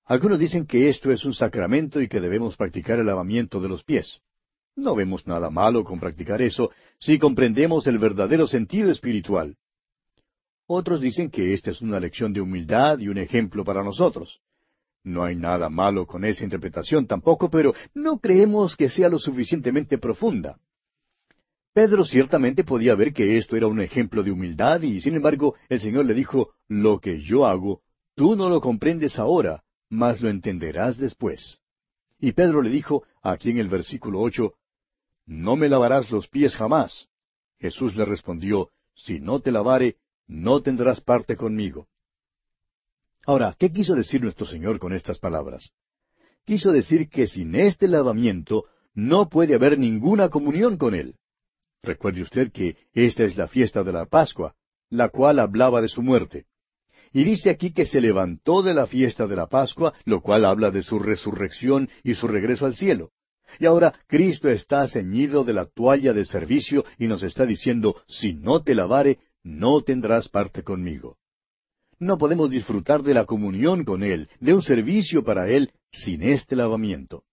Algunos 0.05 0.37
dicen 0.37 0.65
que 0.65 0.89
esto 0.89 1.11
es 1.11 1.23
un 1.23 1.33
sacramento 1.33 2.01
y 2.01 2.09
que 2.09 2.19
debemos 2.19 2.57
practicar 2.57 2.99
el 2.99 3.05
lavamiento 3.05 3.61
de 3.61 3.69
los 3.69 3.83
pies. 3.83 4.21
No 4.75 4.95
vemos 4.95 5.27
nada 5.27 5.49
malo 5.49 5.83
con 5.83 5.99
practicar 5.99 6.41
eso 6.41 6.71
si 6.99 7.19
comprendemos 7.19 7.87
el 7.87 7.99
verdadero 7.99 8.47
sentido 8.47 8.91
espiritual. 8.91 9.55
Otros 10.65 11.01
dicen 11.01 11.29
que 11.29 11.53
esta 11.53 11.71
es 11.71 11.81
una 11.81 11.99
lección 11.99 12.33
de 12.33 12.41
humildad 12.41 12.99
y 12.99 13.09
un 13.09 13.17
ejemplo 13.17 13.63
para 13.63 13.83
nosotros. 13.83 14.41
No 15.03 15.23
hay 15.23 15.35
nada 15.35 15.69
malo 15.69 16.07
con 16.07 16.23
esa 16.23 16.43
interpretación 16.43 17.05
tampoco, 17.05 17.49
pero 17.49 17.73
no 17.93 18.19
creemos 18.19 18.77
que 18.77 18.89
sea 18.89 19.09
lo 19.09 19.19
suficientemente 19.19 19.97
profunda. 19.97 20.57
Pedro 21.73 22.05
ciertamente 22.05 22.63
podía 22.63 22.95
ver 22.95 23.13
que 23.13 23.37
esto 23.37 23.57
era 23.57 23.67
un 23.67 23.81
ejemplo 23.81 24.23
de 24.23 24.31
humildad 24.31 24.81
y 24.83 25.01
sin 25.01 25.15
embargo 25.15 25.55
el 25.69 25.81
Señor 25.81 26.05
le 26.05 26.13
dijo, 26.13 26.53
lo 26.67 26.99
que 26.99 27.19
yo 27.19 27.45
hago, 27.45 27.81
tú 28.15 28.35
no 28.35 28.47
lo 28.47 28.61
comprendes 28.61 29.17
ahora, 29.17 29.63
mas 29.89 30.21
lo 30.21 30.29
entenderás 30.29 30.97
después. 30.97 31.59
Y 32.19 32.31
Pedro 32.31 32.61
le 32.61 32.69
dijo, 32.69 33.03
aquí 33.21 33.49
en 33.49 33.57
el 33.57 33.67
versículo 33.67 34.21
ocho, 34.21 34.53
No 35.25 35.55
me 35.55 35.67
lavarás 35.67 36.11
los 36.11 36.27
pies 36.27 36.55
jamás. 36.55 37.09
Jesús 37.59 37.95
le 37.95 38.05
respondió, 38.05 38.69
Si 38.93 39.19
no 39.19 39.39
te 39.39 39.51
lavare, 39.51 39.97
no 40.27 40.61
tendrás 40.61 41.01
parte 41.01 41.35
conmigo. 41.35 41.87
Ahora, 43.25 43.55
¿qué 43.57 43.71
quiso 43.71 43.95
decir 43.95 44.21
nuestro 44.21 44.45
Señor 44.45 44.79
con 44.79 44.93
estas 44.93 45.19
palabras? 45.19 45.71
Quiso 46.45 46.71
decir 46.71 47.09
que 47.09 47.27
sin 47.27 47.55
este 47.55 47.87
lavamiento 47.87 48.65
no 48.93 49.29
puede 49.29 49.55
haber 49.55 49.79
ninguna 49.79 50.29
comunión 50.29 50.77
con 50.77 50.93
Él. 50.93 51.15
Recuerde 51.81 52.21
usted 52.21 52.51
que 52.51 52.77
esta 52.93 53.23
es 53.23 53.37
la 53.37 53.47
fiesta 53.47 53.83
de 53.83 53.93
la 53.93 54.05
Pascua, 54.05 54.55
la 54.89 55.09
cual 55.09 55.39
hablaba 55.39 55.81
de 55.81 55.87
su 55.87 56.01
muerte. 56.01 56.45
Y 57.13 57.23
dice 57.23 57.49
aquí 57.49 57.71
que 57.71 57.85
se 57.85 58.01
levantó 58.01 58.61
de 58.61 58.73
la 58.73 58.87
fiesta 58.87 59.27
de 59.27 59.35
la 59.35 59.47
Pascua, 59.47 59.93
lo 60.05 60.21
cual 60.21 60.45
habla 60.45 60.71
de 60.71 60.83
su 60.83 60.99
resurrección 60.99 61.89
y 62.03 62.15
su 62.15 62.27
regreso 62.27 62.65
al 62.65 62.75
cielo. 62.75 63.11
Y 63.59 63.65
ahora 63.65 63.93
Cristo 64.07 64.49
está 64.49 64.87
ceñido 64.87 65.43
de 65.43 65.53
la 65.53 65.65
toalla 65.65 66.11
de 66.13 66.25
servicio 66.25 66.85
y 66.97 67.07
nos 67.07 67.23
está 67.23 67.45
diciendo, 67.45 68.01
si 68.07 68.33
no 68.33 68.63
te 68.63 68.73
lavare, 68.73 69.19
no 69.43 69.81
tendrás 69.81 70.29
parte 70.29 70.63
conmigo. 70.63 71.17
No 71.99 72.17
podemos 72.17 72.49
disfrutar 72.49 73.03
de 73.03 73.13
la 73.13 73.25
comunión 73.25 73.83
con 73.83 74.03
Él, 74.03 74.29
de 74.39 74.53
un 74.53 74.61
servicio 74.61 75.23
para 75.23 75.49
Él, 75.49 75.71
sin 75.91 76.23
este 76.23 76.55
lavamiento. 76.55 77.23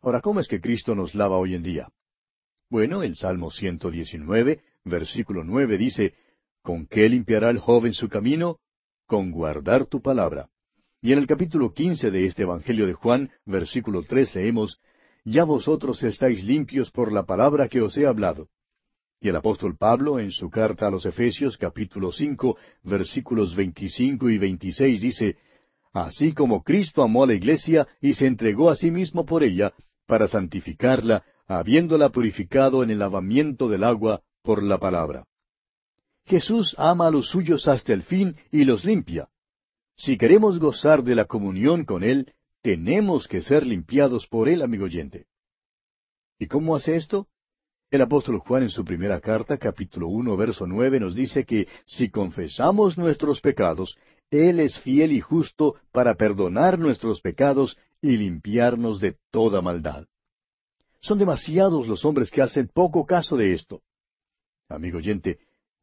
Ahora, 0.00 0.20
¿cómo 0.20 0.40
es 0.40 0.48
que 0.48 0.60
Cristo 0.60 0.94
nos 0.94 1.14
lava 1.14 1.38
hoy 1.38 1.54
en 1.54 1.62
día? 1.62 1.88
Bueno, 2.68 3.02
el 3.02 3.16
Salmo 3.16 3.50
119, 3.50 4.60
versículo 4.84 5.44
9 5.44 5.78
dice, 5.78 6.14
¿Con 6.62 6.86
qué 6.86 7.08
limpiará 7.08 7.50
el 7.50 7.58
joven 7.58 7.94
su 7.94 8.08
camino? 8.08 8.58
Con 9.06 9.30
guardar 9.30 9.86
tu 9.86 10.02
palabra. 10.02 10.50
Y 11.00 11.12
en 11.12 11.18
el 11.18 11.26
capítulo 11.26 11.72
15 11.72 12.10
de 12.10 12.26
este 12.26 12.42
Evangelio 12.42 12.86
de 12.86 12.94
Juan, 12.94 13.30
versículo 13.44 14.04
3 14.04 14.34
leemos, 14.34 14.80
Ya 15.24 15.44
vosotros 15.44 16.02
estáis 16.02 16.42
limpios 16.44 16.90
por 16.90 17.12
la 17.12 17.24
palabra 17.24 17.68
que 17.68 17.82
os 17.82 17.96
he 17.98 18.06
hablado. 18.06 18.48
Y 19.24 19.28
el 19.30 19.36
apóstol 19.36 19.74
Pablo, 19.78 20.20
en 20.20 20.30
su 20.30 20.50
carta 20.50 20.86
a 20.86 20.90
los 20.90 21.06
Efesios 21.06 21.56
capítulo 21.56 22.12
cinco, 22.12 22.58
versículos 22.82 23.56
veinticinco 23.56 24.28
y 24.28 24.36
veintiséis, 24.36 25.00
dice, 25.00 25.38
Así 25.94 26.34
como 26.34 26.62
Cristo 26.62 27.02
amó 27.02 27.24
a 27.24 27.28
la 27.28 27.32
iglesia 27.32 27.88
y 28.02 28.12
se 28.12 28.26
entregó 28.26 28.68
a 28.68 28.76
sí 28.76 28.90
mismo 28.90 29.24
por 29.24 29.42
ella, 29.42 29.72
para 30.06 30.28
santificarla, 30.28 31.24
habiéndola 31.46 32.10
purificado 32.10 32.82
en 32.82 32.90
el 32.90 32.98
lavamiento 32.98 33.70
del 33.70 33.84
agua 33.84 34.20
por 34.42 34.62
la 34.62 34.76
palabra. 34.76 35.24
Jesús 36.26 36.74
ama 36.76 37.06
a 37.06 37.10
los 37.10 37.30
suyos 37.30 37.66
hasta 37.66 37.94
el 37.94 38.02
fin 38.02 38.36
y 38.52 38.64
los 38.66 38.84
limpia. 38.84 39.30
Si 39.96 40.18
queremos 40.18 40.58
gozar 40.58 41.02
de 41.02 41.14
la 41.14 41.24
comunión 41.24 41.86
con 41.86 42.04
Él, 42.04 42.34
tenemos 42.60 43.26
que 43.26 43.40
ser 43.40 43.64
limpiados 43.64 44.26
por 44.26 44.50
Él, 44.50 44.60
amigo 44.60 44.84
oyente. 44.84 45.24
¿Y 46.38 46.46
cómo 46.46 46.76
hace 46.76 46.96
esto? 46.96 47.26
El 47.94 48.02
apóstol 48.02 48.40
Juan 48.40 48.64
en 48.64 48.70
su 48.70 48.84
primera 48.84 49.20
carta, 49.20 49.56
capítulo 49.56 50.08
uno, 50.08 50.36
verso 50.36 50.66
nueve, 50.66 50.98
nos 50.98 51.14
dice 51.14 51.44
que 51.44 51.68
si 51.86 52.10
confesamos 52.10 52.98
nuestros 52.98 53.40
pecados, 53.40 53.96
Él 54.32 54.58
es 54.58 54.80
fiel 54.80 55.12
y 55.12 55.20
justo 55.20 55.76
para 55.92 56.16
perdonar 56.16 56.76
nuestros 56.76 57.20
pecados 57.20 57.78
y 58.02 58.16
limpiarnos 58.16 58.98
de 58.98 59.16
toda 59.30 59.60
maldad. 59.60 60.06
Son 61.02 61.20
demasiados 61.20 61.86
los 61.86 62.04
hombres 62.04 62.32
que 62.32 62.42
hacen 62.42 62.66
poco 62.66 63.06
caso 63.06 63.36
de 63.36 63.54
esto. 63.54 63.80
Amigo 64.68 64.98
oyente, 64.98 65.38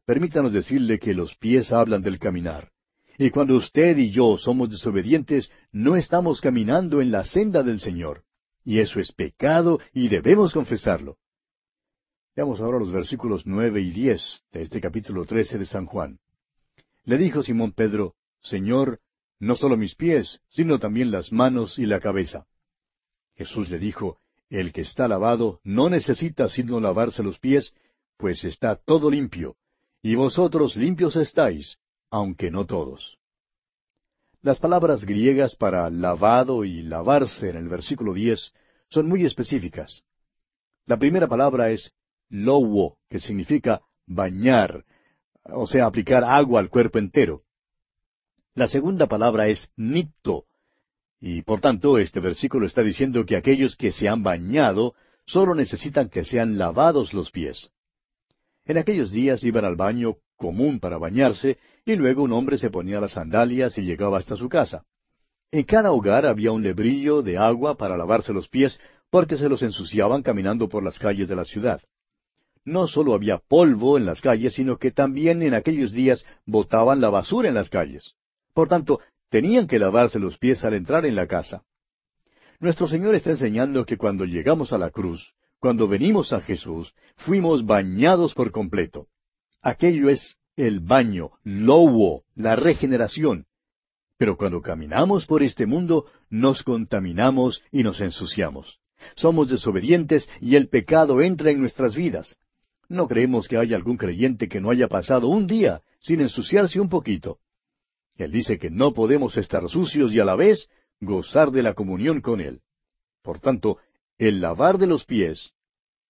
permítanos 0.06 0.52
decirle 0.52 1.00
que 1.00 1.14
los 1.14 1.38
pies 1.38 1.72
hablan 1.72 2.02
del 2.02 2.20
caminar. 2.20 2.72
Y 3.18 3.30
cuando 3.30 3.56
usted 3.56 3.98
y 3.98 4.12
yo 4.12 4.38
somos 4.38 4.70
desobedientes, 4.70 5.50
no 5.72 5.96
estamos 5.96 6.42
caminando 6.42 7.00
en 7.00 7.10
la 7.10 7.24
senda 7.24 7.64
del 7.64 7.80
Señor. 7.80 8.26
Y 8.66 8.80
eso 8.80 9.00
es 9.00 9.14
pecado 9.14 9.80
y 9.94 10.10
debemos 10.10 10.52
confesarlo. 10.52 11.16
Veamos 12.34 12.62
ahora 12.62 12.80
los 12.80 12.92
versículos 12.92 13.46
nueve 13.46 13.82
y 13.82 13.92
diez 13.92 14.42
de 14.54 14.62
este 14.62 14.80
capítulo 14.80 15.26
trece 15.26 15.58
de 15.58 15.66
San 15.66 15.86
Juan. 15.86 16.20
Le 17.04 17.18
dijo 17.18 17.44
Simón 17.44 17.74
Pedro, 17.74 18.16
Señor, 18.42 19.02
no 19.40 19.58
solo 19.58 19.76
mis 19.76 19.96
pies, 19.96 20.40
sino 20.48 20.80
también 20.80 21.12
las 21.12 21.34
manos 21.34 21.78
y 21.78 21.86
la 21.86 22.00
cabeza. 22.00 22.46
Jesús 23.36 23.70
le 23.70 23.80
dijo, 23.80 24.20
El 24.50 24.72
que 24.72 24.82
está 24.82 25.10
lavado 25.10 25.60
no 25.66 25.90
necesita 25.90 26.48
sino 26.48 26.80
lavarse 26.80 27.22
los 27.22 27.38
pies, 27.38 27.74
pues 28.16 28.46
está 28.46 28.78
todo 28.78 29.12
limpio, 29.12 29.58
y 30.02 30.16
vosotros 30.16 30.78
limpios 30.78 31.18
estáis, 31.18 31.80
aunque 32.10 32.50
no 32.50 32.66
todos. 32.66 33.18
Las 34.42 34.60
palabras 34.60 35.04
griegas 35.04 35.56
para 35.56 35.90
lavado 35.90 36.64
y 36.64 36.82
lavarse 36.82 37.50
en 37.50 37.58
el 37.58 37.68
versículo 37.68 38.14
diez 38.14 38.54
son 38.88 39.10
muy 39.10 39.26
específicas. 39.26 40.04
La 40.86 40.98
primera 40.98 41.28
palabra 41.28 41.72
es 41.72 41.92
lowo, 42.32 42.98
que 43.10 43.20
significa 43.20 43.82
bañar, 44.08 44.86
o 45.44 45.68
sea, 45.68 45.86
aplicar 45.86 46.24
agua 46.24 46.60
al 46.60 46.70
cuerpo 46.70 46.98
entero. 46.98 47.44
La 48.56 48.68
segunda 48.68 49.08
palabra 49.08 49.48
es 49.48 49.70
nipto, 49.76 50.46
y 51.20 51.44
por 51.44 51.62
tanto 51.62 52.00
este 52.00 52.20
versículo 52.20 52.66
está 52.66 52.82
diciendo 52.82 53.26
que 53.26 53.36
aquellos 53.36 53.76
que 53.76 53.92
se 53.92 54.10
han 54.10 54.24
bañado 54.24 54.96
solo 55.26 55.54
necesitan 55.54 56.10
que 56.10 56.24
sean 56.24 56.58
lavados 56.58 57.14
los 57.14 57.30
pies. 57.30 57.70
En 58.66 58.78
aquellos 58.78 59.12
días 59.12 59.44
iban 59.44 59.66
al 59.66 59.76
baño 59.76 60.16
común 60.36 60.80
para 60.80 60.98
bañarse, 60.98 61.60
y 61.86 61.96
luego 61.96 62.24
un 62.24 62.32
hombre 62.34 62.58
se 62.58 62.72
ponía 62.72 63.00
las 63.00 63.12
sandalias 63.12 63.78
y 63.78 63.84
llegaba 63.84 64.18
hasta 64.18 64.36
su 64.36 64.50
casa. 64.50 64.84
En 65.52 65.64
cada 65.64 65.92
hogar 65.92 66.26
había 66.26 66.52
un 66.52 66.64
lebrillo 66.64 67.22
de 67.22 67.38
agua 67.38 67.76
para 67.76 67.98
lavarse 67.98 68.34
los 68.34 68.48
pies, 68.48 68.80
porque 69.10 69.38
se 69.38 69.50
los 69.50 69.62
ensuciaban 69.62 70.24
caminando 70.24 70.70
por 70.70 70.84
las 70.84 70.98
calles 70.98 71.28
de 71.28 71.36
la 71.36 71.46
ciudad. 71.46 71.82
No 72.64 72.88
solo 72.88 73.14
había 73.14 73.40
polvo 73.40 73.98
en 73.98 74.06
las 74.06 74.22
calles, 74.22 74.54
sino 74.54 74.78
que 74.78 74.92
también 74.92 75.42
en 75.42 75.54
aquellos 75.54 75.92
días 75.92 76.26
botaban 76.46 77.02
la 77.02 77.10
basura 77.10 77.50
en 77.50 77.56
las 77.56 77.70
calles. 77.70 78.14
Por 78.54 78.68
tanto, 78.68 79.00
tenían 79.30 79.68
que 79.68 79.80
lavarse 79.80 80.20
los 80.20 80.38
pies 80.38 80.64
al 80.64 80.76
entrar 80.76 81.06
en 81.06 81.16
la 81.16 81.28
casa. 81.28 81.64
Nuestro 82.60 82.88
Señor 82.88 83.16
está 83.16 83.32
enseñando 83.32 83.86
que 83.86 83.98
cuando 83.98 84.26
llegamos 84.26 84.74
a 84.74 84.78
la 84.78 84.92
cruz, 84.92 85.34
cuando 85.60 85.88
venimos 85.88 86.34
a 86.34 86.42
Jesús, 86.42 86.94
fuimos 87.16 87.66
bañados 87.66 88.36
por 88.36 88.52
completo. 88.52 89.08
Aquello 89.62 90.10
es 90.10 90.38
el 90.56 90.80
baño, 90.80 91.32
lowo, 91.44 92.24
la 92.36 92.56
regeneración. 92.56 93.46
Pero 94.18 94.38
cuando 94.38 94.62
caminamos 94.62 95.26
por 95.26 95.42
este 95.42 95.66
mundo, 95.66 96.06
nos 96.30 96.62
contaminamos 96.62 97.64
y 97.72 97.82
nos 97.82 98.02
ensuciamos. 98.02 98.80
Somos 99.16 99.50
desobedientes 99.50 100.30
y 100.40 100.56
el 100.56 100.70
pecado 100.70 101.22
entra 101.22 101.50
en 101.50 101.60
nuestras 101.60 101.96
vidas. 101.96 102.38
No 102.92 103.08
creemos 103.08 103.48
que 103.48 103.56
haya 103.56 103.78
algún 103.78 103.96
creyente 103.96 104.50
que 104.50 104.60
no 104.60 104.70
haya 104.70 104.90
pasado 104.90 105.30
un 105.30 105.48
día 105.48 105.82
sin 106.02 106.20
ensuciarse 106.20 106.78
un 106.78 106.90
poquito. 106.90 107.40
Él 108.18 108.34
dice 108.34 108.60
que 108.60 108.70
no 108.70 108.94
podemos 108.94 109.38
estar 109.38 109.70
sucios 109.70 110.12
y 110.12 110.20
a 110.20 110.26
la 110.26 110.36
vez 110.36 110.68
gozar 111.00 111.52
de 111.52 111.64
la 111.64 111.74
comunión 111.74 112.20
con 112.20 112.42
Él. 112.42 112.60
Por 113.22 113.40
tanto, 113.40 113.78
el 114.18 114.42
lavar 114.42 114.78
de 114.78 114.88
los 114.88 115.06
pies, 115.06 115.54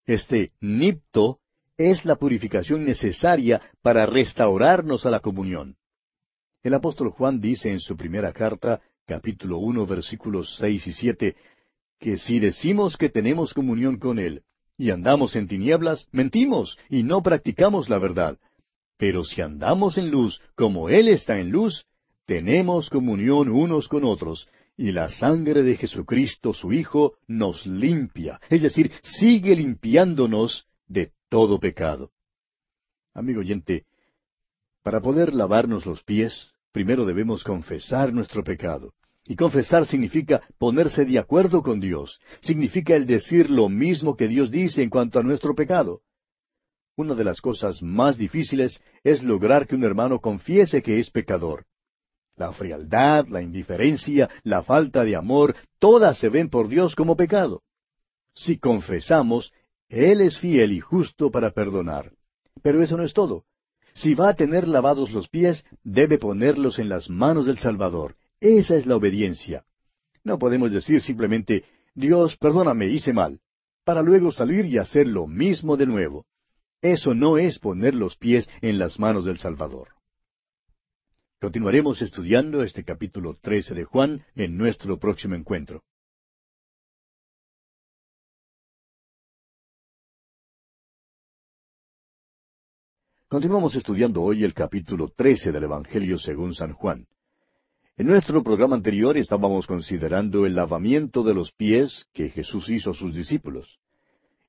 este 0.07 0.53
nipto, 0.59 1.37
es 1.77 2.03
la 2.03 2.15
purificación 2.15 2.83
necesaria 2.83 3.61
para 3.83 4.07
restaurarnos 4.07 5.05
a 5.05 5.11
la 5.11 5.19
comunión. 5.19 5.75
El 6.63 6.73
apóstol 6.73 7.11
Juan 7.11 7.39
dice 7.39 7.69
en 7.69 7.79
su 7.79 7.95
primera 7.95 8.33
carta, 8.33 8.81
capítulo 9.05 9.59
uno, 9.59 9.85
versículos 9.85 10.55
seis 10.57 10.87
y 10.87 10.93
siete, 10.93 11.35
que 11.99 12.17
si 12.17 12.39
decimos 12.39 12.97
que 12.97 13.09
tenemos 13.09 13.53
comunión 13.53 13.99
con 13.99 14.17
Él 14.17 14.41
y 14.81 14.89
andamos 14.89 15.35
en 15.35 15.47
tinieblas, 15.47 16.07
mentimos 16.11 16.75
y 16.89 17.03
no 17.03 17.21
practicamos 17.21 17.87
la 17.87 17.99
verdad. 17.99 18.39
Pero 18.97 19.23
si 19.23 19.39
andamos 19.39 19.99
en 19.99 20.09
luz, 20.09 20.41
como 20.55 20.89
Él 20.89 21.07
está 21.07 21.37
en 21.37 21.51
luz, 21.51 21.85
tenemos 22.25 22.89
comunión 22.89 23.49
unos 23.49 23.87
con 23.87 24.03
otros, 24.03 24.49
y 24.75 24.91
la 24.91 25.09
sangre 25.09 25.61
de 25.61 25.77
Jesucristo 25.77 26.55
su 26.55 26.73
Hijo 26.73 27.13
nos 27.27 27.67
limpia, 27.67 28.41
es 28.49 28.63
decir, 28.63 28.91
sigue 29.03 29.55
limpiándonos 29.55 30.65
de 30.87 31.11
todo 31.29 31.59
pecado. 31.59 32.09
Amigo 33.13 33.41
oyente, 33.41 33.85
para 34.81 34.99
poder 34.99 35.35
lavarnos 35.35 35.85
los 35.85 36.01
pies, 36.01 36.53
primero 36.71 37.05
debemos 37.05 37.43
confesar 37.43 38.11
nuestro 38.13 38.43
pecado. 38.43 38.95
Y 39.25 39.35
confesar 39.35 39.85
significa 39.85 40.41
ponerse 40.57 41.05
de 41.05 41.19
acuerdo 41.19 41.61
con 41.61 41.79
Dios, 41.79 42.19
significa 42.41 42.95
el 42.95 43.05
decir 43.05 43.49
lo 43.49 43.69
mismo 43.69 44.15
que 44.15 44.27
Dios 44.27 44.49
dice 44.49 44.81
en 44.81 44.89
cuanto 44.89 45.19
a 45.19 45.23
nuestro 45.23 45.55
pecado. 45.55 46.01
Una 46.95 47.15
de 47.15 47.23
las 47.23 47.39
cosas 47.39 47.81
más 47.81 48.17
difíciles 48.17 48.81
es 49.03 49.23
lograr 49.23 49.67
que 49.67 49.75
un 49.75 49.83
hermano 49.83 50.19
confiese 50.19 50.81
que 50.81 50.99
es 50.99 51.09
pecador. 51.09 51.65
La 52.35 52.51
frialdad, 52.53 53.27
la 53.27 53.41
indiferencia, 53.41 54.29
la 54.43 54.63
falta 54.63 55.03
de 55.03 55.15
amor, 55.15 55.55
todas 55.79 56.17
se 56.17 56.29
ven 56.29 56.49
por 56.49 56.67
Dios 56.67 56.95
como 56.95 57.15
pecado. 57.15 57.61
Si 58.33 58.57
confesamos, 58.57 59.53
Él 59.89 60.21
es 60.21 60.37
fiel 60.39 60.71
y 60.71 60.79
justo 60.79 61.31
para 61.31 61.51
perdonar. 61.51 62.13
Pero 62.61 62.81
eso 62.81 62.97
no 62.97 63.03
es 63.03 63.13
todo. 63.13 63.45
Si 63.93 64.13
va 64.13 64.29
a 64.29 64.35
tener 64.35 64.67
lavados 64.67 65.11
los 65.11 65.27
pies, 65.27 65.65
debe 65.83 66.17
ponerlos 66.17 66.79
en 66.79 66.89
las 66.89 67.09
manos 67.09 67.45
del 67.45 67.57
Salvador. 67.57 68.15
Esa 68.41 68.75
es 68.75 68.87
la 68.87 68.95
obediencia. 68.95 69.63
No 70.23 70.39
podemos 70.39 70.71
decir 70.71 70.99
simplemente, 71.01 71.63
Dios, 71.93 72.37
perdóname, 72.37 72.87
hice 72.87 73.13
mal, 73.13 73.39
para 73.85 74.01
luego 74.01 74.31
salir 74.31 74.65
y 74.65 74.79
hacer 74.79 75.07
lo 75.07 75.27
mismo 75.27 75.77
de 75.77 75.85
nuevo. 75.85 76.25
Eso 76.81 77.13
no 77.13 77.37
es 77.37 77.59
poner 77.59 77.93
los 77.93 78.17
pies 78.17 78.49
en 78.61 78.79
las 78.79 78.99
manos 78.99 79.25
del 79.25 79.37
Salvador. 79.37 79.89
Continuaremos 81.39 82.01
estudiando 82.01 82.63
este 82.63 82.83
capítulo 82.83 83.37
13 83.39 83.75
de 83.75 83.83
Juan 83.83 84.25
en 84.35 84.57
nuestro 84.57 84.97
próximo 84.97 85.35
encuentro. 85.35 85.83
Continuamos 93.27 93.75
estudiando 93.75 94.23
hoy 94.23 94.43
el 94.43 94.55
capítulo 94.55 95.09
13 95.15 95.51
del 95.51 95.63
Evangelio 95.63 96.17
según 96.17 96.55
San 96.55 96.73
Juan. 96.73 97.07
En 98.01 98.07
nuestro 98.07 98.41
programa 98.41 98.75
anterior 98.75 99.15
estábamos 99.15 99.67
considerando 99.67 100.47
el 100.47 100.55
lavamiento 100.55 101.21
de 101.21 101.35
los 101.35 101.51
pies 101.51 102.07
que 102.15 102.29
Jesús 102.31 102.67
hizo 102.67 102.89
a 102.89 102.93
sus 102.95 103.13
discípulos. 103.13 103.77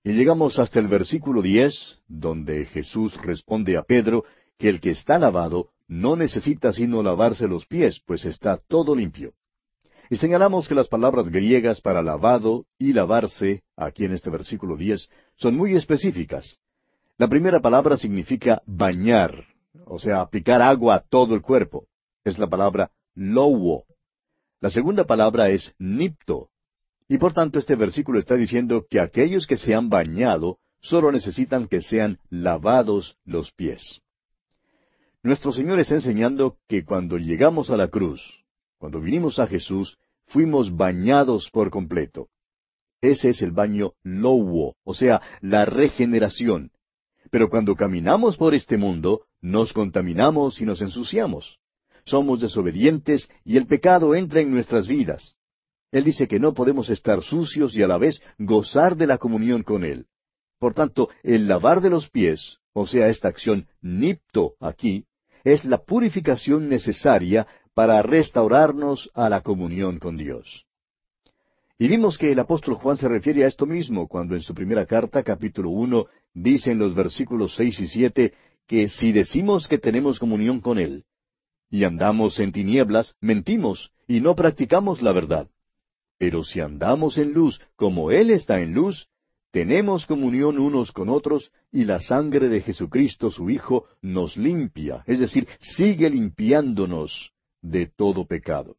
Y 0.02 0.12
llegamos 0.12 0.58
hasta 0.58 0.78
el 0.78 0.88
versículo 0.88 1.42
diez, 1.42 1.98
donde 2.08 2.64
Jesús 2.64 3.14
responde 3.20 3.76
a 3.76 3.82
Pedro 3.82 4.24
que 4.56 4.70
el 4.70 4.80
que 4.80 4.92
está 4.92 5.18
lavado 5.18 5.68
no 5.86 6.16
necesita 6.16 6.72
sino 6.72 7.02
lavarse 7.02 7.46
los 7.46 7.66
pies, 7.66 8.00
pues 8.06 8.24
está 8.24 8.56
todo 8.56 8.96
limpio. 8.96 9.34
Y 10.08 10.16
señalamos 10.16 10.66
que 10.66 10.74
las 10.74 10.88
palabras 10.88 11.28
griegas 11.28 11.82
para 11.82 12.00
lavado 12.00 12.64
y 12.78 12.94
lavarse, 12.94 13.64
aquí 13.76 14.06
en 14.06 14.12
este 14.12 14.30
versículo 14.30 14.78
diez, 14.78 15.10
son 15.36 15.58
muy 15.58 15.74
específicas. 15.74 16.58
La 17.18 17.28
primera 17.28 17.60
palabra 17.60 17.98
significa 17.98 18.62
bañar, 18.64 19.44
o 19.84 19.98
sea, 19.98 20.22
aplicar 20.22 20.62
agua 20.62 20.94
a 20.94 21.00
todo 21.00 21.34
el 21.34 21.42
cuerpo. 21.42 21.84
Es 22.24 22.38
la 22.38 22.46
palabra 22.46 22.90
La 23.14 24.70
segunda 24.70 25.04
palabra 25.04 25.50
es 25.50 25.74
nipto. 25.78 26.48
Y 27.08 27.18
por 27.18 27.32
tanto 27.32 27.58
este 27.58 27.74
versículo 27.74 28.18
está 28.18 28.36
diciendo 28.36 28.86
que 28.88 29.00
aquellos 29.00 29.46
que 29.46 29.56
se 29.56 29.74
han 29.74 29.88
bañado 29.88 30.58
solo 30.80 31.12
necesitan 31.12 31.68
que 31.68 31.80
sean 31.80 32.18
lavados 32.30 33.18
los 33.24 33.52
pies. 33.52 34.00
Nuestro 35.22 35.52
Señor 35.52 35.78
está 35.78 35.94
enseñando 35.94 36.56
que 36.68 36.84
cuando 36.84 37.16
llegamos 37.18 37.70
a 37.70 37.76
la 37.76 37.88
cruz, 37.88 38.22
cuando 38.78 39.00
vinimos 39.00 39.38
a 39.38 39.46
Jesús, 39.46 39.96
fuimos 40.26 40.74
bañados 40.74 41.50
por 41.50 41.70
completo. 41.70 42.28
Ese 43.00 43.30
es 43.30 43.42
el 43.42 43.52
baño 43.52 43.92
lowo, 44.02 44.76
o 44.84 44.94
sea, 44.94 45.20
la 45.40 45.64
regeneración. 45.64 46.70
Pero 47.30 47.48
cuando 47.50 47.76
caminamos 47.76 48.36
por 48.36 48.54
este 48.54 48.76
mundo, 48.76 49.26
nos 49.40 49.72
contaminamos 49.72 50.60
y 50.60 50.64
nos 50.64 50.82
ensuciamos. 50.82 51.58
Somos 52.04 52.40
desobedientes 52.40 53.28
y 53.44 53.56
el 53.56 53.66
pecado 53.66 54.14
entra 54.14 54.40
en 54.40 54.50
nuestras 54.50 54.88
vidas. 54.88 55.36
Él 55.92 56.04
dice 56.04 56.26
que 56.26 56.40
no 56.40 56.54
podemos 56.54 56.88
estar 56.90 57.22
sucios 57.22 57.76
y 57.76 57.82
a 57.82 57.86
la 57.86 57.98
vez 57.98 58.20
gozar 58.38 58.96
de 58.96 59.06
la 59.06 59.18
comunión 59.18 59.62
con 59.62 59.84
Él. 59.84 60.06
Por 60.58 60.74
tanto, 60.74 61.10
el 61.22 61.46
lavar 61.46 61.80
de 61.80 61.90
los 61.90 62.08
pies, 62.08 62.58
o 62.72 62.86
sea, 62.86 63.08
esta 63.08 63.28
acción 63.28 63.66
nipto 63.82 64.54
aquí, 64.58 65.04
es 65.44 65.64
la 65.64 65.78
purificación 65.78 66.68
necesaria 66.68 67.46
para 67.74 68.00
restaurarnos 68.02 69.10
a 69.14 69.28
la 69.28 69.42
comunión 69.42 69.98
con 69.98 70.16
Dios. 70.16 70.66
Y 71.78 71.88
vimos 71.88 72.16
que 72.16 72.32
el 72.32 72.38
apóstol 72.38 72.74
Juan 72.74 72.96
se 72.96 73.08
refiere 73.08 73.44
a 73.44 73.48
esto 73.48 73.66
mismo 73.66 74.08
cuando 74.08 74.34
en 74.34 74.42
su 74.42 74.54
primera 74.54 74.86
carta, 74.86 75.22
capítulo 75.22 75.70
uno, 75.70 76.06
dice 76.32 76.70
en 76.70 76.78
los 76.78 76.94
versículos 76.94 77.54
seis 77.56 77.78
y 77.80 77.88
siete 77.88 78.34
que 78.66 78.88
si 78.88 79.12
decimos 79.12 79.66
que 79.66 79.78
tenemos 79.78 80.18
comunión 80.18 80.60
con 80.60 80.78
Él 80.78 81.04
y 81.72 81.84
andamos 81.84 82.38
en 82.38 82.52
tinieblas, 82.52 83.16
mentimos 83.22 83.92
y 84.06 84.20
no 84.20 84.36
practicamos 84.36 85.00
la 85.00 85.12
verdad. 85.12 85.48
Pero 86.18 86.44
si 86.44 86.60
andamos 86.60 87.16
en 87.16 87.32
luz 87.32 87.60
como 87.76 88.10
Él 88.10 88.30
está 88.30 88.60
en 88.60 88.74
luz, 88.74 89.08
tenemos 89.52 90.06
comunión 90.06 90.58
unos 90.58 90.92
con 90.92 91.08
otros 91.08 91.50
y 91.72 91.84
la 91.86 91.98
sangre 91.98 92.50
de 92.50 92.60
Jesucristo 92.60 93.30
su 93.30 93.48
Hijo 93.48 93.86
nos 94.02 94.36
limpia, 94.36 95.02
es 95.06 95.18
decir, 95.18 95.48
sigue 95.60 96.10
limpiándonos 96.10 97.32
de 97.62 97.86
todo 97.86 98.26
pecado. 98.26 98.76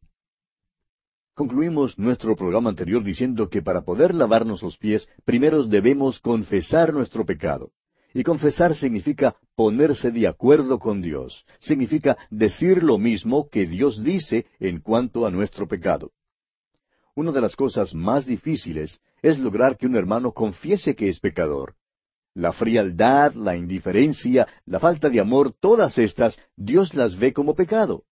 Concluimos 1.34 1.98
nuestro 1.98 2.36
programa 2.36 2.70
anterior 2.70 3.02
diciendo 3.02 3.48
que 3.48 3.60
para 3.60 3.82
poder 3.82 4.14
lavarnos 4.14 4.62
los 4.62 4.78
pies, 4.78 5.08
primero 5.24 5.64
debemos 5.64 6.20
confesar 6.20 6.94
nuestro 6.94 7.26
pecado. 7.26 7.72
Y 8.14 8.22
confesar 8.22 8.76
significa 8.76 9.36
ponerse 9.56 10.12
de 10.12 10.28
acuerdo 10.28 10.78
con 10.78 11.02
Dios, 11.02 11.44
significa 11.58 12.16
decir 12.30 12.84
lo 12.84 12.96
mismo 12.96 13.48
que 13.48 13.66
Dios 13.66 14.04
dice 14.04 14.46
en 14.60 14.80
cuanto 14.80 15.26
a 15.26 15.32
nuestro 15.32 15.66
pecado. 15.66 16.12
Una 17.16 17.32
de 17.32 17.40
las 17.40 17.56
cosas 17.56 17.92
más 17.92 18.24
difíciles 18.24 19.00
es 19.20 19.40
lograr 19.40 19.76
que 19.76 19.86
un 19.86 19.96
hermano 19.96 20.32
confiese 20.32 20.94
que 20.94 21.08
es 21.08 21.18
pecador. 21.18 21.74
La 22.34 22.52
frialdad, 22.52 23.34
la 23.34 23.56
indiferencia, 23.56 24.46
la 24.64 24.78
falta 24.78 25.08
de 25.08 25.18
amor, 25.18 25.52
todas 25.52 25.98
estas, 25.98 26.38
Dios 26.56 26.94
las 26.94 27.16
ve 27.16 27.32
como 27.32 27.54
pecado. 27.54 28.04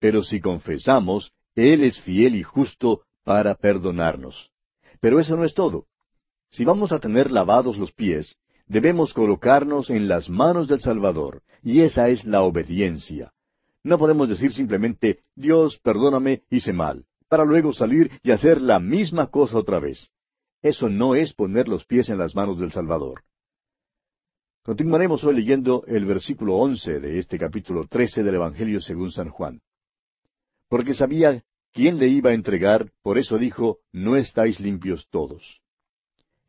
Pero 0.00 0.24
si 0.24 0.40
confesamos, 0.40 1.32
él 1.54 1.84
es 1.84 2.00
fiel 2.00 2.34
y 2.34 2.42
justo 2.42 3.02
para 3.22 3.54
perdonarnos. 3.54 4.50
Pero 5.00 5.20
eso 5.20 5.36
no 5.36 5.44
es 5.44 5.54
todo. 5.54 5.86
Si 6.50 6.64
vamos 6.64 6.90
a 6.90 7.00
tener 7.00 7.30
lavados 7.30 7.78
los 7.78 7.92
pies, 7.92 8.38
debemos 8.66 9.14
colocarnos 9.14 9.90
en 9.90 10.08
las 10.08 10.28
manos 10.28 10.68
del 10.68 10.80
Salvador, 10.80 11.42
y 11.62 11.82
esa 11.82 12.08
es 12.08 12.24
la 12.24 12.42
obediencia. 12.42 13.32
No 13.82 13.98
podemos 13.98 14.28
decir 14.28 14.52
simplemente, 14.52 15.20
Dios, 15.34 15.78
perdóname, 15.78 16.42
hice 16.50 16.72
mal, 16.72 17.04
para 17.28 17.44
luego 17.44 17.72
salir 17.72 18.10
y 18.22 18.30
hacer 18.30 18.60
la 18.60 18.80
misma 18.80 19.28
cosa 19.28 19.58
otra 19.58 19.78
vez. 19.78 20.10
Eso 20.62 20.88
no 20.88 21.14
es 21.14 21.32
poner 21.32 21.68
los 21.68 21.84
pies 21.84 22.08
en 22.08 22.18
las 22.18 22.34
manos 22.34 22.58
del 22.58 22.72
Salvador. 22.72 23.22
Continuaremos 24.62 25.22
hoy 25.22 25.36
leyendo 25.36 25.84
el 25.86 26.04
versículo 26.04 26.56
once 26.56 26.98
de 26.98 27.18
este 27.18 27.38
capítulo 27.38 27.86
trece 27.86 28.22
del 28.22 28.34
Evangelio 28.34 28.80
según 28.80 29.12
San 29.12 29.28
Juan 29.28 29.60
porque 30.68 30.94
sabía 30.94 31.44
quién 31.72 31.98
le 31.98 32.08
iba 32.08 32.30
a 32.30 32.34
entregar, 32.34 32.90
por 33.02 33.18
eso 33.18 33.38
dijo, 33.38 33.78
no 33.92 34.16
estáis 34.16 34.60
limpios 34.60 35.06
todos. 35.10 35.60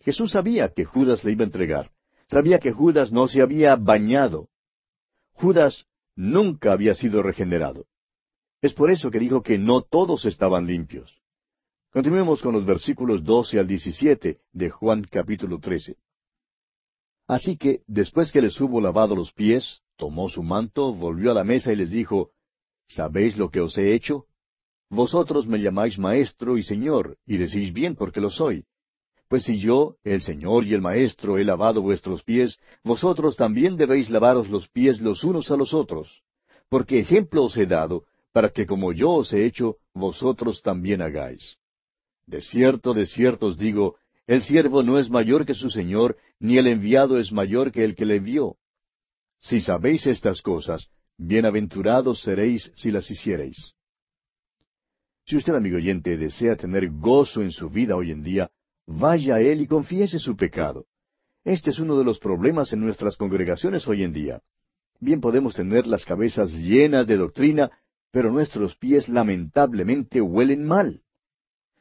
Jesús 0.02 0.32
sabía 0.32 0.70
que 0.70 0.86
Judas 0.86 1.24
le 1.24 1.34
iba 1.34 1.44
a 1.44 1.48
entregar, 1.48 1.92
sabía 2.28 2.60
que 2.60 2.72
Judas 2.72 3.12
no 3.12 3.28
se 3.28 3.42
había 3.42 3.76
bañado. 3.76 4.50
Judas 5.34 5.86
nunca 6.16 6.72
había 6.72 6.96
sido 6.96 7.22
regenerado. 7.22 7.86
Es 8.62 8.74
por 8.74 8.90
eso 8.90 9.12
que 9.12 9.20
dijo 9.20 9.44
que 9.44 9.58
no 9.58 9.82
todos 9.82 10.26
estaban 10.26 10.66
limpios. 10.66 11.22
Continuemos 11.92 12.42
con 12.42 12.54
los 12.54 12.66
versículos 12.66 13.24
doce 13.24 13.60
al 13.60 13.68
diecisiete 13.68 14.42
de 14.52 14.70
Juan 14.70 15.04
capítulo 15.04 15.60
trece. 15.60 15.98
Así 17.28 17.58
que, 17.58 17.84
después 17.88 18.32
que 18.32 18.42
les 18.42 18.60
hubo 18.60 18.80
lavado 18.82 19.16
los 19.16 19.34
pies, 19.34 19.82
tomó 19.98 20.30
su 20.30 20.44
manto, 20.44 20.94
volvió 20.94 21.32
a 21.32 21.34
la 21.34 21.44
mesa 21.44 21.74
y 21.74 21.76
les 21.76 21.92
dijo, 21.92 22.32
¿Sabéis 22.88 23.38
lo 23.38 23.50
que 23.50 23.60
os 23.60 23.78
he 23.78 23.94
hecho? 23.94 24.26
Vosotros 24.90 25.46
me 25.46 25.60
llamáis 25.60 26.00
maestro 26.00 26.58
y 26.58 26.64
señor, 26.64 27.18
y 27.26 27.38
decís 27.38 27.74
bien 27.74 27.96
porque 27.96 28.22
lo 28.22 28.30
soy. 28.30 28.66
Pues 29.28 29.44
si 29.44 29.60
yo, 29.60 29.98
el 30.04 30.22
Señor 30.22 30.66
y 30.66 30.74
el 30.74 30.82
Maestro, 30.82 31.38
he 31.38 31.44
lavado 31.44 31.82
vuestros 31.82 32.24
pies, 32.24 32.58
vosotros 32.84 33.36
también 33.36 33.76
debéis 33.76 34.10
lavaros 34.10 34.50
los 34.50 34.70
pies 34.70 35.02
los 35.02 35.24
unos 35.24 35.52
a 35.52 35.58
los 35.58 35.74
otros. 35.74 36.22
Porque 36.70 37.00
ejemplo 37.00 37.44
os 37.44 37.58
he 37.58 37.66
dado, 37.66 38.06
para 38.32 38.50
que 38.50 38.66
como 38.66 38.94
yo 38.94 39.12
os 39.12 39.34
he 39.34 39.46
hecho, 39.46 39.78
vosotros 39.94 40.62
también 40.62 41.02
hagáis. 41.02 41.58
De 42.26 42.42
cierto, 42.42 42.94
de 42.94 43.06
cierto 43.06 43.48
os 43.48 43.58
digo, 43.58 43.98
el 44.28 44.44
siervo 44.44 44.84
no 44.84 44.98
es 44.98 45.10
mayor 45.10 45.46
que 45.46 45.54
su 45.54 45.70
Señor, 45.70 46.18
ni 46.40 46.58
el 46.58 46.68
enviado 46.68 47.20
es 47.20 47.32
mayor 47.32 47.72
que 47.72 47.84
el 47.84 47.96
que 47.96 48.06
le 48.06 48.18
envió. 48.18 48.58
Si 49.40 49.60
sabéis 49.60 50.08
estas 50.08 50.42
cosas, 50.42 50.90
bienaventurados 51.18 52.22
seréis 52.22 52.72
si 52.76 52.92
las 52.92 53.10
hiciereis. 53.10 53.74
Si 55.26 55.36
usted, 55.36 55.54
amigo 55.56 55.78
oyente, 55.78 56.18
desea 56.18 56.56
tener 56.56 56.90
gozo 56.90 57.42
en 57.42 57.52
su 57.52 57.70
vida 57.70 57.96
hoy 57.96 58.12
en 58.12 58.24
día, 58.24 58.50
vaya 58.88 59.36
a 59.36 59.42
Él 59.42 59.62
y 59.62 59.68
confiese 59.68 60.18
su 60.18 60.36
pecado. 60.36 60.86
Este 61.44 61.70
es 61.70 61.80
uno 61.80 61.98
de 61.98 62.04
los 62.04 62.18
problemas 62.20 62.74
en 62.74 62.80
nuestras 62.80 63.16
congregaciones 63.16 63.88
hoy 63.88 64.04
en 64.04 64.14
día. 64.14 64.42
Bien 65.00 65.22
podemos 65.22 65.54
tener 65.54 65.86
las 65.86 66.06
cabezas 66.06 66.52
llenas 66.52 67.06
de 67.06 67.18
doctrina, 67.18 67.70
pero 68.12 68.32
nuestros 68.32 68.76
pies 68.76 69.08
lamentablemente 69.08 70.22
huelen 70.22 70.66
mal. 70.66 71.02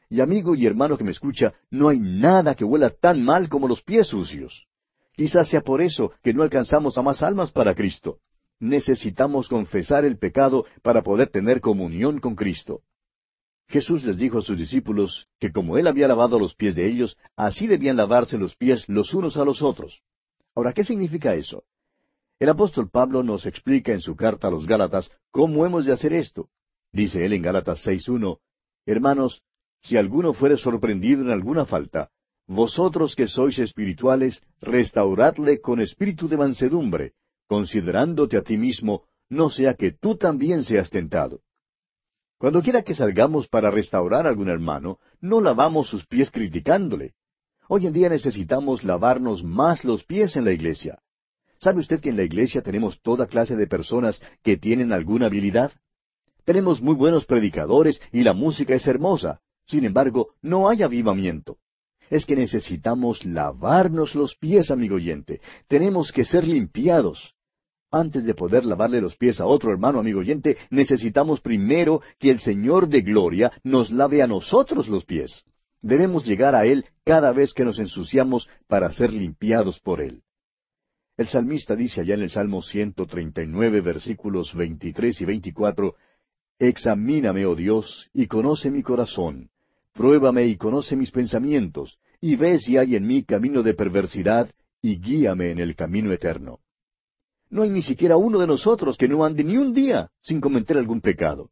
Y 0.09 0.21
amigo 0.21 0.53
y 0.55 0.65
hermano 0.65 0.97
que 0.97 1.03
me 1.03 1.11
escucha, 1.11 1.53
no 1.71 1.89
hay 1.89 1.99
nada 1.99 2.53
que 2.53 2.63
huela 2.63 2.91
tan 2.91 3.23
mal 3.23 3.49
como 3.49 3.67
los 3.67 3.81
pies 3.81 4.07
sucios. 4.07 4.67
Quizás 5.13 5.49
sea 5.49 5.61
por 5.61 5.81
eso 5.81 6.11
que 6.21 6.33
no 6.33 6.43
alcanzamos 6.43 6.97
a 6.97 7.01
más 7.01 7.23
almas 7.23 7.51
para 7.51 7.73
Cristo 7.73 8.19
necesitamos 8.59 9.49
confesar 9.49 10.05
el 10.05 10.17
pecado 10.17 10.65
para 10.81 11.03
poder 11.03 11.29
tener 11.29 11.61
comunión 11.61 12.19
con 12.19 12.35
Cristo. 12.35 12.81
Jesús 13.69 14.03
les 14.05 14.17
dijo 14.17 14.39
a 14.39 14.41
sus 14.41 14.57
discípulos 14.57 15.27
que 15.39 15.51
como 15.51 15.77
Él 15.77 15.87
había 15.87 16.07
lavado 16.07 16.39
los 16.39 16.55
pies 16.55 16.75
de 16.75 16.87
ellos, 16.87 17.17
así 17.35 17.67
debían 17.67 17.97
lavarse 17.97 18.37
los 18.37 18.55
pies 18.55 18.87
los 18.87 19.13
unos 19.13 19.35
a 19.37 19.43
los 19.43 19.61
otros. 19.61 20.01
Ahora, 20.55 20.73
¿qué 20.73 20.83
significa 20.83 21.35
eso? 21.35 21.65
El 22.39 22.49
apóstol 22.49 22.89
Pablo 22.89 23.23
nos 23.23 23.45
explica 23.45 23.91
en 23.91 24.01
su 24.01 24.15
carta 24.15 24.47
a 24.47 24.51
los 24.51 24.67
Gálatas 24.67 25.11
cómo 25.31 25.65
hemos 25.65 25.85
de 25.85 25.91
hacer 25.91 26.13
esto. 26.13 26.49
Dice 26.91 27.25
él 27.25 27.33
en 27.33 27.41
Gálatas 27.41 27.85
6.1, 27.85 28.39
Hermanos, 28.85 29.41
si 29.81 29.97
alguno 29.97 30.33
fuere 30.33 30.57
sorprendido 30.57 31.21
en 31.21 31.31
alguna 31.31 31.65
falta, 31.65 32.09
vosotros 32.47 33.15
que 33.15 33.27
sois 33.27 33.59
espirituales, 33.59 34.41
restauradle 34.61 35.59
con 35.59 35.81
espíritu 35.81 36.27
de 36.29 36.37
mansedumbre, 36.37 37.13
considerándote 37.47 38.37
a 38.37 38.41
ti 38.41 38.57
mismo, 38.57 39.03
no 39.29 39.49
sea 39.49 39.73
que 39.73 39.91
tú 39.91 40.15
también 40.15 40.63
seas 40.63 40.89
tentado. 40.89 41.41
Cuando 42.37 42.61
quiera 42.61 42.83
que 42.83 42.95
salgamos 42.95 43.47
para 43.47 43.71
restaurar 43.71 44.25
a 44.25 44.29
algún 44.29 44.49
hermano, 44.49 44.99
no 45.21 45.41
lavamos 45.41 45.89
sus 45.89 46.05
pies 46.05 46.29
criticándole. 46.29 47.13
Hoy 47.67 47.87
en 47.87 47.93
día 47.93 48.09
necesitamos 48.09 48.83
lavarnos 48.83 49.43
más 49.43 49.83
los 49.83 50.03
pies 50.03 50.35
en 50.35 50.45
la 50.45 50.51
iglesia. 50.51 50.99
¿Sabe 51.59 51.79
usted 51.79 51.99
que 51.99 52.09
en 52.09 52.17
la 52.17 52.23
iglesia 52.23 52.61
tenemos 52.61 53.01
toda 53.01 53.25
clase 53.25 53.55
de 53.55 53.67
personas 53.67 54.21
que 54.43 54.57
tienen 54.57 54.93
alguna 54.93 55.25
habilidad? 55.25 55.71
Tenemos 56.45 56.81
muy 56.81 56.95
buenos 56.95 57.25
predicadores 57.25 57.99
y 58.11 58.23
la 58.23 58.33
música 58.33 58.75
es 58.75 58.85
hermosa. 58.87 59.41
Sin 59.65 59.83
embargo, 59.83 60.35
no 60.41 60.69
hay 60.69 60.83
avivamiento 60.83 61.57
es 62.09 62.25
que 62.25 62.35
necesitamos 62.35 63.25
lavarnos 63.25 64.15
los 64.15 64.35
pies, 64.35 64.71
amigo 64.71 64.95
oyente. 64.95 65.41
Tenemos 65.67 66.11
que 66.11 66.25
ser 66.25 66.47
limpiados. 66.47 67.35
Antes 67.91 68.25
de 68.25 68.33
poder 68.33 68.65
lavarle 68.65 68.99
los 68.99 69.15
pies 69.15 69.39
a 69.39 69.45
otro 69.45 69.71
hermano 69.71 69.99
amigo 69.99 70.19
oyente, 70.19 70.57
necesitamos 70.69 71.39
primero 71.39 72.01
que 72.19 72.29
el 72.29 72.39
Señor 72.39 72.89
de 72.89 73.01
Gloria 73.01 73.51
nos 73.63 73.91
lave 73.91 74.21
a 74.21 74.27
nosotros 74.27 74.89
los 74.89 75.05
pies. 75.05 75.45
Debemos 75.81 76.25
llegar 76.25 76.53
a 76.53 76.65
Él 76.65 76.85
cada 77.05 77.31
vez 77.31 77.53
que 77.53 77.63
nos 77.63 77.79
ensuciamos 77.79 78.49
para 78.67 78.91
ser 78.91 79.13
limpiados 79.13 79.79
por 79.79 80.01
Él. 80.01 80.23
El 81.15 81.27
salmista 81.27 81.75
dice 81.75 82.01
allá 82.01 82.15
en 82.15 82.23
el 82.23 82.29
Salmo 82.29 82.61
139, 82.61 83.81
versículos 83.81 84.53
23 84.53 85.21
y 85.21 85.25
24, 85.25 85.95
Examíname, 86.59 87.45
oh 87.45 87.55
Dios, 87.55 88.09
y 88.13 88.27
conoce 88.27 88.69
mi 88.69 88.83
corazón. 88.83 89.49
Pruébame 89.93 90.45
y 90.45 90.57
conoce 90.57 90.95
mis 90.95 91.11
pensamientos, 91.11 91.97
y 92.19 92.35
ve 92.35 92.59
si 92.59 92.77
hay 92.77 92.95
en 92.95 93.07
mí 93.07 93.23
camino 93.23 93.63
de 93.63 93.73
perversidad, 93.73 94.51
y 94.81 94.99
guíame 94.99 95.51
en 95.51 95.59
el 95.59 95.75
camino 95.75 96.11
eterno. 96.11 96.59
No 97.49 97.63
hay 97.63 97.69
ni 97.69 97.81
siquiera 97.81 98.17
uno 98.17 98.39
de 98.39 98.47
nosotros 98.47 98.97
que 98.97 99.07
no 99.07 99.23
ande 99.23 99.43
ni 99.43 99.57
un 99.57 99.73
día 99.73 100.09
sin 100.21 100.41
cometer 100.41 100.77
algún 100.77 101.01
pecado. 101.01 101.49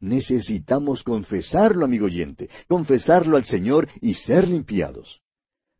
Necesitamos 0.00 1.02
confesarlo, 1.02 1.84
amigo 1.84 2.06
oyente, 2.06 2.48
confesarlo 2.68 3.36
al 3.36 3.44
Señor 3.44 3.88
y 4.00 4.14
ser 4.14 4.46
limpiados. 4.46 5.20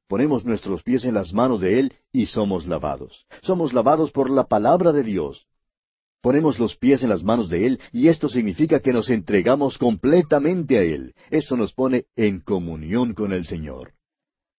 Ponemos 0.08 0.44
nuestros 0.44 0.82
pies 0.82 1.04
en 1.04 1.14
las 1.14 1.32
manos 1.32 1.60
de 1.60 1.78
Él 1.78 1.92
y 2.12 2.26
somos 2.26 2.66
lavados. 2.66 3.26
Somos 3.42 3.72
lavados 3.74 4.10
por 4.10 4.30
la 4.30 4.44
palabra 4.44 4.92
de 4.92 5.02
Dios. 5.02 5.46
Ponemos 6.20 6.58
los 6.58 6.76
pies 6.76 7.02
en 7.02 7.10
las 7.10 7.22
manos 7.22 7.48
de 7.48 7.66
Él 7.66 7.80
y 7.92 8.08
esto 8.08 8.28
significa 8.28 8.80
que 8.80 8.92
nos 8.92 9.10
entregamos 9.10 9.78
completamente 9.78 10.78
a 10.78 10.82
Él. 10.82 11.14
Eso 11.30 11.56
nos 11.56 11.74
pone 11.74 12.06
en 12.16 12.40
comunión 12.40 13.12
con 13.12 13.32
el 13.32 13.44
Señor. 13.44 13.92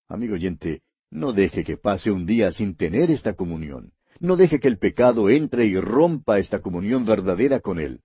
Amigo 0.07 0.35
oyente, 0.35 0.83
no 1.09 1.33
deje 1.33 1.63
que 1.63 1.77
pase 1.77 2.11
un 2.11 2.25
día 2.25 2.51
sin 2.51 2.75
tener 2.75 3.11
esta 3.11 3.33
comunión. 3.33 3.91
No 4.19 4.35
deje 4.35 4.59
que 4.59 4.67
el 4.67 4.77
pecado 4.77 5.29
entre 5.29 5.65
y 5.65 5.79
rompa 5.79 6.39
esta 6.39 6.61
comunión 6.61 7.05
verdadera 7.05 7.61
con 7.61 7.79
Él. 7.79 8.01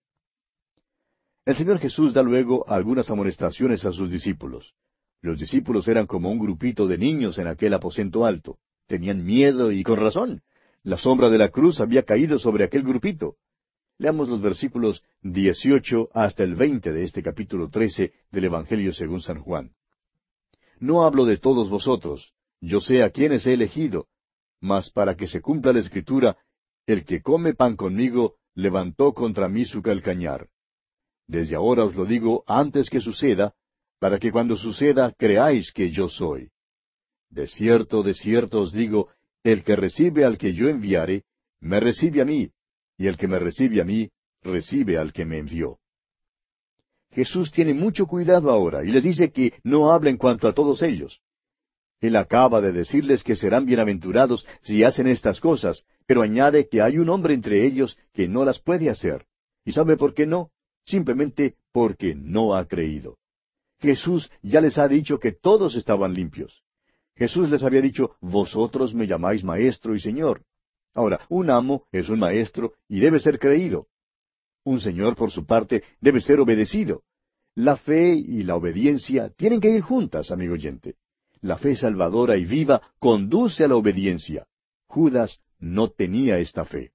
El 1.44 1.57
Señor 1.57 1.79
Jesús 1.79 2.14
da 2.14 2.22
luego 2.22 2.68
algunas 2.68 3.11
amonestaciones 3.11 3.85
a 3.85 3.92
sus 3.92 4.11
discípulos. 4.11 4.74
Los 5.20 5.38
discípulos 5.38 5.88
eran 5.88 6.07
como 6.07 6.31
un 6.31 6.38
grupito 6.38 6.87
de 6.87 6.98
niños 6.98 7.38
en 7.38 7.48
aquel 7.48 7.74
aposento 7.74 8.24
alto. 8.24 8.59
Tenían 8.87 9.24
miedo 9.24 9.72
y 9.72 9.83
con 9.83 9.98
razón. 9.98 10.42
La 10.83 10.98
sombra 10.98 11.31
de 11.31 11.38
la 11.38 11.48
cruz 11.48 11.81
había 11.81 12.05
caído 12.05 12.38
sobre 12.38 12.64
aquel 12.64 12.83
grupito. 12.83 13.37
Leamos 13.98 14.29
los 14.29 14.40
versículos 14.40 15.03
18 15.22 16.11
hasta 16.12 16.44
el 16.44 16.55
20 16.55 16.92
de 16.92 17.05
este 17.05 17.22
capítulo 17.22 17.70
13 17.70 18.12
del 18.31 18.44
Evangelio 18.44 18.92
según 18.92 19.20
San 19.20 19.40
Juan. 19.40 19.72
No 20.79 21.05
hablo 21.05 21.24
de 21.24 21.38
todos 21.38 21.70
vosotros, 21.70 22.33
yo 22.61 22.81
sé 22.81 23.03
a 23.03 23.11
quienes 23.11 23.46
he 23.46 23.55
elegido, 23.55 24.09
mas 24.64 24.90
para 24.90 25.14
que 25.14 25.27
se 25.27 25.42
cumpla 25.42 25.74
la 25.74 25.81
escritura, 25.81 26.38
el 26.87 27.05
que 27.05 27.20
come 27.20 27.53
pan 27.53 27.77
conmigo 27.77 28.37
levantó 28.55 29.12
contra 29.12 29.46
mí 29.46 29.66
su 29.66 29.83
calcañar. 29.83 30.48
Desde 31.27 31.55
ahora 31.55 31.85
os 31.85 31.94
lo 31.94 32.07
digo 32.07 32.44
antes 32.46 32.88
que 32.88 33.00
suceda, 33.00 33.55
para 33.98 34.18
que 34.18 34.33
cuando 34.33 34.57
suceda 34.57 35.12
creáis 35.12 35.70
que 35.70 35.90
yo 35.90 36.09
soy. 36.09 36.50
De 37.29 37.46
cierto, 37.46 38.03
de 38.03 38.14
cierto 38.14 38.62
os 38.62 38.72
digo, 38.72 39.11
el 39.42 39.64
que 39.64 39.77
recibe 39.77 40.24
al 40.24 40.38
que 40.38 40.55
yo 40.55 40.70
enviare, 40.70 41.24
me 41.61 41.79
recibe 41.79 42.22
a 42.22 42.24
mí, 42.24 42.50
y 42.96 43.07
el 43.07 43.18
que 43.18 43.29
me 43.29 43.38
recibe 43.38 43.83
a 43.83 43.85
mí, 43.85 44.09
recibe 44.42 44.96
al 44.96 45.12
que 45.12 45.27
me 45.27 45.38
envió. 45.40 45.79
Jesús 47.11 47.53
tiene 47.53 47.74
mucho 47.74 48.07
cuidado 48.07 48.50
ahora 48.50 48.83
y 48.83 48.88
les 48.88 49.05
dice 49.05 49.31
que 49.31 49.53
no 49.62 49.92
hablen 49.92 50.16
cuanto 50.16 50.48
a 50.48 50.55
todos 50.55 50.81
ellos. 50.81 51.20
Él 52.04 52.16
acaba 52.16 52.60
de 52.60 52.70
decirles 52.70 53.24
que 53.24 53.34
serán 53.34 53.64
bienaventurados 53.64 54.46
si 54.60 54.84
hacen 54.84 55.06
estas 55.06 55.40
cosas, 55.40 55.86
pero 56.04 56.20
añade 56.20 56.68
que 56.68 56.82
hay 56.82 56.98
un 56.98 57.08
hombre 57.08 57.32
entre 57.32 57.64
ellos 57.64 57.96
que 58.12 58.28
no 58.28 58.44
las 58.44 58.60
puede 58.60 58.90
hacer. 58.90 59.24
¿Y 59.64 59.72
sabe 59.72 59.96
por 59.96 60.12
qué 60.12 60.26
no? 60.26 60.50
Simplemente 60.84 61.54
porque 61.72 62.14
no 62.14 62.56
ha 62.56 62.66
creído. 62.66 63.16
Jesús 63.80 64.30
ya 64.42 64.60
les 64.60 64.76
ha 64.76 64.86
dicho 64.86 65.18
que 65.18 65.32
todos 65.32 65.76
estaban 65.76 66.12
limpios. 66.12 66.62
Jesús 67.16 67.48
les 67.48 67.62
había 67.62 67.80
dicho, 67.80 68.16
vosotros 68.20 68.94
me 68.94 69.06
llamáis 69.06 69.42
maestro 69.42 69.94
y 69.94 70.00
señor. 70.00 70.42
Ahora, 70.92 71.20
un 71.30 71.48
amo 71.48 71.86
es 71.90 72.10
un 72.10 72.18
maestro 72.18 72.74
y 72.86 73.00
debe 73.00 73.18
ser 73.18 73.38
creído. 73.38 73.86
Un 74.62 74.78
señor, 74.78 75.16
por 75.16 75.30
su 75.30 75.46
parte, 75.46 75.82
debe 76.02 76.20
ser 76.20 76.38
obedecido. 76.38 77.02
La 77.54 77.78
fe 77.78 78.12
y 78.12 78.42
la 78.42 78.56
obediencia 78.56 79.30
tienen 79.30 79.58
que 79.58 79.70
ir 79.70 79.80
juntas, 79.80 80.30
amigo 80.30 80.52
oyente. 80.52 80.96
La 81.44 81.59
fe 81.59 81.76
salvadora 81.76 82.38
y 82.38 82.46
viva 82.46 82.80
conduce 82.98 83.64
a 83.64 83.68
la 83.68 83.76
obediencia. 83.76 84.46
Judas 84.87 85.40
no 85.59 85.90
tenía 85.90 86.38
esta 86.38 86.64
fe. 86.64 86.92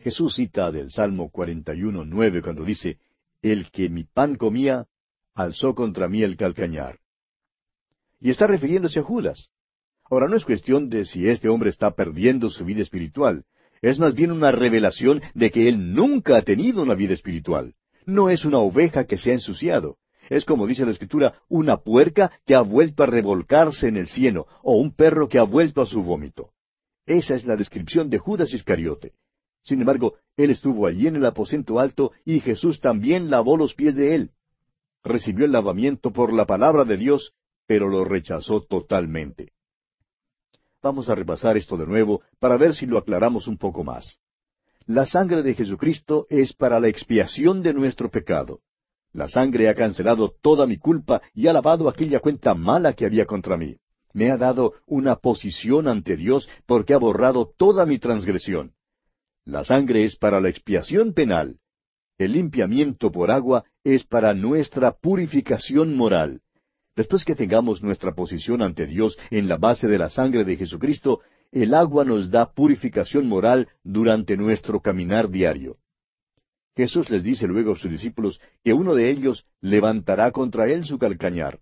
Jesús 0.00 0.34
cita 0.34 0.70
del 0.70 0.90
Salmo 0.90 1.30
41, 1.30 2.04
nueve 2.04 2.42
cuando 2.42 2.62
dice, 2.62 2.98
El 3.40 3.70
que 3.70 3.88
mi 3.88 4.04
pan 4.04 4.36
comía, 4.36 4.86
alzó 5.32 5.74
contra 5.74 6.08
mí 6.08 6.22
el 6.22 6.36
calcañar. 6.36 6.98
Y 8.20 8.28
está 8.28 8.46
refiriéndose 8.46 9.00
a 9.00 9.02
Judas. 9.02 9.48
Ahora 10.10 10.28
no 10.28 10.36
es 10.36 10.44
cuestión 10.44 10.90
de 10.90 11.06
si 11.06 11.26
este 11.26 11.48
hombre 11.48 11.70
está 11.70 11.92
perdiendo 11.92 12.50
su 12.50 12.66
vida 12.66 12.82
espiritual, 12.82 13.46
es 13.80 13.98
más 13.98 14.14
bien 14.14 14.30
una 14.30 14.52
revelación 14.52 15.22
de 15.32 15.50
que 15.50 15.70
él 15.70 15.94
nunca 15.94 16.36
ha 16.36 16.42
tenido 16.42 16.82
una 16.82 16.96
vida 16.96 17.14
espiritual. 17.14 17.76
No 18.04 18.28
es 18.28 18.44
una 18.44 18.58
oveja 18.58 19.04
que 19.06 19.16
se 19.16 19.30
ha 19.30 19.32
ensuciado. 19.32 19.96
Es 20.30 20.46
como 20.46 20.66
dice 20.66 20.86
la 20.86 20.92
Escritura, 20.92 21.34
una 21.50 21.76
puerca 21.76 22.32
que 22.46 22.54
ha 22.54 22.62
vuelto 22.62 23.02
a 23.02 23.06
revolcarse 23.06 23.88
en 23.88 23.98
el 23.98 24.06
cieno, 24.06 24.46
o 24.62 24.76
un 24.76 24.94
perro 24.94 25.28
que 25.28 25.38
ha 25.38 25.42
vuelto 25.42 25.82
a 25.82 25.86
su 25.86 26.02
vómito. 26.02 26.52
Esa 27.04 27.34
es 27.34 27.44
la 27.44 27.56
descripción 27.56 28.08
de 28.08 28.16
Judas 28.16 28.54
Iscariote. 28.54 29.12
Sin 29.62 29.80
embargo, 29.80 30.14
él 30.38 30.50
estuvo 30.50 30.86
allí 30.86 31.06
en 31.06 31.16
el 31.16 31.26
aposento 31.26 31.78
alto 31.78 32.12
y 32.24 32.40
Jesús 32.40 32.80
también 32.80 33.28
lavó 33.28 33.58
los 33.58 33.74
pies 33.74 33.94
de 33.94 34.14
él 34.14 34.30
recibió 35.02 35.44
el 35.44 35.52
lavamiento 35.52 36.12
por 36.12 36.32
la 36.32 36.46
palabra 36.46 36.84
de 36.84 36.96
Dios, 36.96 37.32
pero 37.66 37.88
lo 37.88 38.04
rechazó 38.04 38.62
totalmente. 38.62 39.52
Vamos 40.82 41.08
a 41.08 41.14
repasar 41.14 41.56
esto 41.56 41.76
de 41.76 41.86
nuevo 41.86 42.22
para 42.38 42.56
ver 42.56 42.74
si 42.74 42.86
lo 42.86 42.98
aclaramos 42.98 43.46
un 43.46 43.58
poco 43.58 43.84
más. 43.84 44.18
La 44.86 45.06
sangre 45.06 45.42
de 45.42 45.54
Jesucristo 45.54 46.26
es 46.30 46.52
para 46.52 46.80
la 46.80 46.88
expiación 46.88 47.62
de 47.62 47.74
nuestro 47.74 48.10
pecado. 48.10 48.60
La 49.12 49.28
sangre 49.28 49.68
ha 49.68 49.74
cancelado 49.74 50.34
toda 50.40 50.66
mi 50.66 50.78
culpa 50.78 51.20
y 51.34 51.46
ha 51.46 51.52
lavado 51.52 51.88
aquella 51.88 52.20
cuenta 52.20 52.54
mala 52.54 52.92
que 52.92 53.06
había 53.06 53.26
contra 53.26 53.56
mí. 53.56 53.76
Me 54.12 54.30
ha 54.30 54.36
dado 54.36 54.74
una 54.86 55.16
posición 55.16 55.88
ante 55.88 56.16
Dios 56.16 56.48
porque 56.66 56.94
ha 56.94 56.98
borrado 56.98 57.52
toda 57.56 57.86
mi 57.86 57.98
transgresión. 57.98 58.72
La 59.44 59.64
sangre 59.64 60.04
es 60.04 60.16
para 60.16 60.40
la 60.40 60.48
expiación 60.48 61.12
penal, 61.12 61.58
el 62.20 62.32
limpiamiento 62.32 63.10
por 63.10 63.30
agua 63.30 63.64
es 63.82 64.04
para 64.04 64.34
nuestra 64.34 64.92
purificación 64.92 65.96
moral. 65.96 66.42
Después 66.94 67.24
que 67.24 67.34
tengamos 67.34 67.82
nuestra 67.82 68.12
posición 68.12 68.60
ante 68.60 68.86
Dios 68.86 69.16
en 69.30 69.48
la 69.48 69.56
base 69.56 69.88
de 69.88 69.96
la 69.96 70.10
sangre 70.10 70.44
de 70.44 70.58
Jesucristo, 70.58 71.20
el 71.50 71.72
agua 71.72 72.04
nos 72.04 72.30
da 72.30 72.52
purificación 72.52 73.26
moral 73.26 73.68
durante 73.82 74.36
nuestro 74.36 74.80
caminar 74.80 75.30
diario. 75.30 75.78
Jesús 76.76 77.10
les 77.10 77.22
dice 77.22 77.46
luego 77.46 77.72
a 77.72 77.76
sus 77.76 77.90
discípulos 77.90 78.40
que 78.62 78.72
uno 78.72 78.94
de 78.94 79.10
ellos 79.10 79.46
levantará 79.60 80.30
contra 80.30 80.70
él 80.70 80.84
su 80.84 80.98
calcañar, 80.98 81.60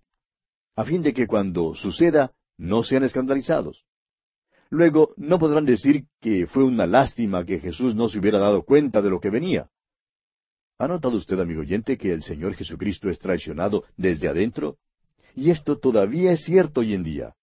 a 0.77 0.85
fin 0.85 1.03
de 1.03 1.13
que 1.13 1.27
cuando 1.27 1.75
suceda 1.75 2.33
no 2.57 2.83
sean 2.83 3.05
escandalizados. 3.05 3.85
Luego 4.71 5.15
no 5.17 5.39
podrán 5.39 5.65
decir 5.65 6.07
que 6.21 6.47
fue 6.47 6.65
una 6.65 6.87
lástima 6.87 7.45
que 7.45 7.59
Jesús 7.59 7.95
no 7.95 8.09
se 8.09 8.19
hubiera 8.19 8.39
dado 8.39 8.63
cuenta 8.63 9.01
de 9.01 9.11
lo 9.11 9.19
que 9.19 9.31
venía. 9.31 9.71
¿Ha 10.79 10.87
notado 10.87 11.17
usted, 11.17 11.41
amigo 11.41 11.63
oyente, 11.63 11.97
que 11.97 12.13
el 12.13 12.23
Señor 12.23 12.55
Jesucristo 12.55 13.09
es 13.09 13.19
traicionado 13.19 13.85
desde 13.97 14.29
adentro? 14.29 14.77
Y 15.35 15.51
esto 15.51 15.79
todavía 15.79 16.33
es 16.33 16.45
cierto 16.45 16.81
hoy 16.81 16.95
en 16.95 17.03
día. 17.03 17.35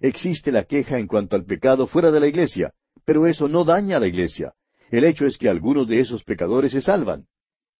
Existe 0.00 0.52
la 0.52 0.64
queja 0.64 0.98
en 0.98 1.06
cuanto 1.06 1.36
al 1.36 1.44
pecado 1.44 1.86
fuera 1.86 2.10
de 2.10 2.20
la 2.20 2.28
iglesia, 2.28 2.74
pero 3.04 3.26
eso 3.26 3.48
no 3.48 3.64
daña 3.64 3.96
a 3.96 4.00
la 4.00 4.06
iglesia. 4.06 4.52
El 4.94 5.02
hecho 5.02 5.26
es 5.26 5.38
que 5.38 5.48
algunos 5.48 5.88
de 5.88 5.98
esos 5.98 6.22
pecadores 6.22 6.70
se 6.70 6.80
salvan. 6.80 7.26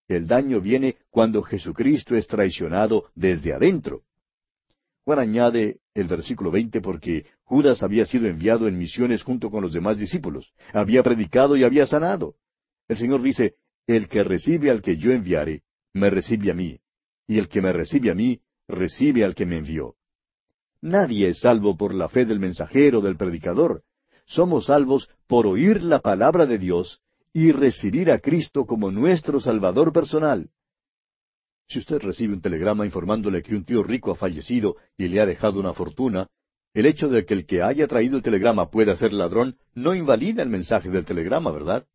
El 0.09 0.27
daño 0.27 0.59
viene 0.59 0.97
cuando 1.09 1.43
Jesucristo 1.43 2.13
es 2.13 2.27
traicionado 2.27 3.05
desde 3.15 3.53
adentro. 3.53 4.01
Juan 5.05 5.19
añade 5.19 5.79
el 5.93 6.09
versículo 6.09 6.51
veinte 6.51 6.81
porque 6.81 7.25
Judas 7.45 7.83
había 7.83 8.05
sido 8.05 8.27
enviado 8.27 8.67
en 8.67 8.77
misiones 8.77 9.23
junto 9.23 9.49
con 9.49 9.61
los 9.61 9.71
demás 9.71 9.97
discípulos, 9.97 10.51
había 10.73 11.03
predicado 11.03 11.55
y 11.55 11.63
había 11.63 11.85
sanado. 11.85 12.35
El 12.89 12.97
Señor 12.97 13.21
dice, 13.21 13.55
el 13.87 14.09
que 14.09 14.25
recibe 14.25 14.69
al 14.69 14.81
que 14.81 14.97
yo 14.97 15.13
enviare, 15.13 15.63
me 15.93 16.09
recibe 16.09 16.51
a 16.51 16.53
mí, 16.53 16.81
y 17.27 17.37
el 17.37 17.47
que 17.47 17.61
me 17.61 17.71
recibe 17.71 18.11
a 18.11 18.13
mí, 18.13 18.41
recibe 18.67 19.23
al 19.23 19.35
que 19.35 19.45
me 19.45 19.59
envió. 19.59 19.95
Nadie 20.81 21.29
es 21.29 21.39
salvo 21.39 21.77
por 21.77 21.93
la 21.93 22.09
fe 22.09 22.25
del 22.25 22.41
mensajero, 22.41 22.99
del 22.99 23.15
predicador. 23.15 23.83
Somos 24.25 24.65
salvos 24.65 25.09
por 25.27 25.47
oír 25.47 25.81
la 25.81 26.01
palabra 26.01 26.45
de 26.45 26.57
Dios 26.57 26.99
y 27.35 27.51
recibir 27.51 28.11
a 28.11 28.19
Cristo 28.19 28.65
como 28.65 28.91
nuestro 28.91 29.41
Salvador 29.41 29.91
personal. 29.91 30.49
Si 31.67 31.79
usted 31.79 31.99
recibe 32.01 32.33
un 32.33 32.39
telegrama 32.39 32.85
informándole 32.85 33.43
que 33.43 33.53
un 33.53 33.65
tío 33.65 33.83
rico 33.83 34.11
ha 34.11 34.15
fallecido 34.15 34.77
y 34.97 35.09
le 35.09 35.19
ha 35.19 35.25
dejado 35.25 35.59
una 35.59 35.73
fortuna, 35.73 36.29
el 36.73 36.85
hecho 36.85 37.09
de 37.09 37.25
que 37.25 37.33
el 37.33 37.45
que 37.45 37.61
haya 37.61 37.89
traído 37.89 38.15
el 38.15 38.23
telegrama 38.23 38.71
pueda 38.71 38.95
ser 38.95 39.11
ladrón 39.11 39.57
no 39.73 39.93
invalida 39.93 40.43
el 40.43 40.49
mensaje 40.49 40.89
del 40.89 41.03
telegrama, 41.03 41.51
¿verdad? 41.51 41.85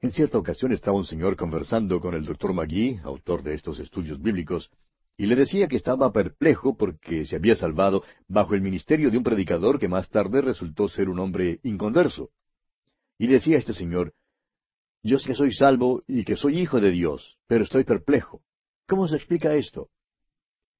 En 0.00 0.12
cierta 0.12 0.38
ocasión 0.38 0.70
estaba 0.70 0.96
un 0.96 1.04
señor 1.04 1.34
conversando 1.34 1.98
con 1.98 2.14
el 2.14 2.24
doctor 2.24 2.52
Magui, 2.52 3.00
autor 3.02 3.42
de 3.42 3.54
estos 3.54 3.80
estudios 3.80 4.22
bíblicos, 4.22 4.70
y 5.16 5.26
le 5.26 5.34
decía 5.34 5.66
que 5.66 5.74
estaba 5.74 6.12
perplejo 6.12 6.76
porque 6.76 7.24
se 7.24 7.34
había 7.34 7.56
salvado 7.56 8.04
bajo 8.28 8.54
el 8.54 8.60
ministerio 8.60 9.10
de 9.10 9.18
un 9.18 9.24
predicador 9.24 9.80
que 9.80 9.88
más 9.88 10.08
tarde 10.10 10.42
resultó 10.42 10.86
ser 10.86 11.08
un 11.08 11.18
hombre 11.18 11.58
inconverso. 11.64 12.30
Y 13.18 13.26
decía 13.26 13.58
este 13.58 13.72
señor, 13.72 14.14
yo 15.02 15.18
sé 15.18 15.28
que 15.28 15.34
soy 15.34 15.52
salvo 15.52 16.02
y 16.06 16.24
que 16.24 16.36
soy 16.36 16.58
hijo 16.58 16.80
de 16.80 16.90
Dios, 16.90 17.38
pero 17.46 17.64
estoy 17.64 17.84
perplejo. 17.84 18.42
¿Cómo 18.86 19.06
se 19.08 19.16
explica 19.16 19.54
esto? 19.54 19.90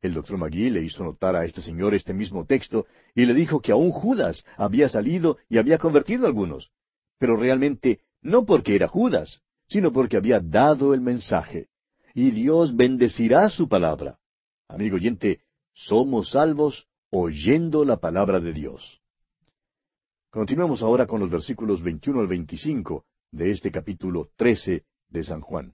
El 0.00 0.14
doctor 0.14 0.38
Magui 0.38 0.70
le 0.70 0.82
hizo 0.82 1.02
notar 1.02 1.34
a 1.34 1.44
este 1.44 1.60
señor 1.60 1.94
este 1.94 2.14
mismo 2.14 2.44
texto 2.46 2.86
y 3.14 3.26
le 3.26 3.34
dijo 3.34 3.60
que 3.60 3.72
aún 3.72 3.90
Judas 3.90 4.44
había 4.56 4.88
salido 4.88 5.38
y 5.48 5.58
había 5.58 5.78
convertido 5.78 6.24
a 6.24 6.28
algunos. 6.28 6.70
Pero 7.18 7.36
realmente 7.36 8.00
no 8.22 8.44
porque 8.44 8.76
era 8.76 8.88
Judas, 8.88 9.42
sino 9.68 9.92
porque 9.92 10.16
había 10.16 10.40
dado 10.40 10.94
el 10.94 11.00
mensaje. 11.00 11.68
Y 12.14 12.30
Dios 12.30 12.76
bendecirá 12.76 13.50
su 13.50 13.68
palabra. 13.68 14.18
Amigo 14.68 14.96
oyente, 14.96 15.42
somos 15.72 16.30
salvos 16.30 16.86
oyendo 17.10 17.84
la 17.84 17.98
palabra 17.98 18.40
de 18.40 18.52
Dios. 18.52 19.00
Continuemos 20.30 20.82
ahora 20.82 21.06
con 21.06 21.20
los 21.20 21.30
versículos 21.30 21.82
21 21.82 22.20
al 22.20 22.26
25, 22.26 23.04
de 23.30 23.50
este 23.50 23.70
capítulo 23.70 24.30
trece 24.36 24.84
de 25.08 25.22
San 25.22 25.40
Juan. 25.40 25.72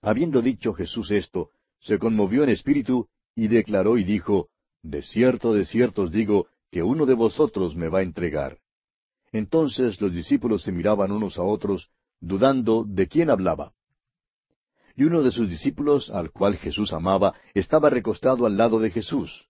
Habiendo 0.00 0.42
dicho 0.42 0.72
Jesús 0.72 1.10
esto, 1.10 1.50
se 1.80 1.98
conmovió 1.98 2.44
en 2.44 2.50
espíritu 2.50 3.08
y 3.34 3.48
declaró 3.48 3.98
y 3.98 4.04
dijo, 4.04 4.48
De 4.82 5.02
cierto, 5.02 5.52
de 5.52 5.64
cierto 5.64 6.02
os 6.02 6.10
digo, 6.10 6.48
que 6.70 6.82
uno 6.82 7.06
de 7.06 7.14
vosotros 7.14 7.76
me 7.76 7.88
va 7.88 8.00
a 8.00 8.02
entregar. 8.02 8.58
Entonces 9.32 10.00
los 10.00 10.12
discípulos 10.12 10.62
se 10.62 10.72
miraban 10.72 11.12
unos 11.12 11.38
a 11.38 11.42
otros, 11.42 11.90
dudando 12.20 12.84
de 12.84 13.08
quién 13.08 13.30
hablaba. 13.30 13.72
Y 14.94 15.04
uno 15.04 15.22
de 15.22 15.30
sus 15.30 15.50
discípulos, 15.50 16.10
al 16.10 16.30
cual 16.30 16.56
Jesús 16.56 16.92
amaba, 16.92 17.34
estaba 17.52 17.90
recostado 17.90 18.46
al 18.46 18.56
lado 18.56 18.80
de 18.80 18.90
Jesús. 18.90 19.48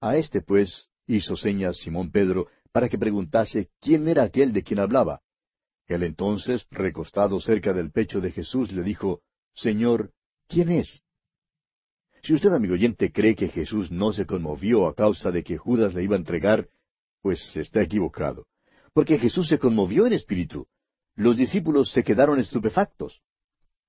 A 0.00 0.16
este, 0.16 0.40
pues, 0.40 0.88
hizo 1.06 1.36
señas 1.36 1.78
Simón 1.78 2.10
Pedro 2.10 2.46
para 2.72 2.88
que 2.88 2.98
preguntase 2.98 3.70
quién 3.80 4.06
era 4.08 4.22
aquel 4.22 4.52
de 4.52 4.62
quien 4.62 4.80
hablaba. 4.80 5.20
Él 5.86 6.02
entonces, 6.02 6.66
recostado 6.70 7.40
cerca 7.40 7.72
del 7.72 7.90
pecho 7.90 8.20
de 8.20 8.30
Jesús, 8.30 8.72
le 8.72 8.82
dijo, 8.82 9.20
Señor, 9.54 10.12
¿quién 10.48 10.70
es? 10.70 11.02
Si 12.22 12.32
usted, 12.32 12.52
amigo 12.52 12.74
oyente, 12.74 13.12
cree 13.12 13.34
que 13.34 13.48
Jesús 13.48 13.90
no 13.90 14.12
se 14.12 14.24
conmovió 14.24 14.86
a 14.86 14.94
causa 14.94 15.30
de 15.30 15.44
que 15.44 15.58
Judas 15.58 15.94
le 15.94 16.04
iba 16.04 16.16
a 16.16 16.18
entregar, 16.18 16.68
pues 17.20 17.54
está 17.54 17.82
equivocado. 17.82 18.46
Porque 18.94 19.18
Jesús 19.18 19.48
se 19.48 19.58
conmovió 19.58 20.06
en 20.06 20.14
espíritu. 20.14 20.66
Los 21.16 21.36
discípulos 21.36 21.90
se 21.92 22.02
quedaron 22.02 22.40
estupefactos. 22.40 23.20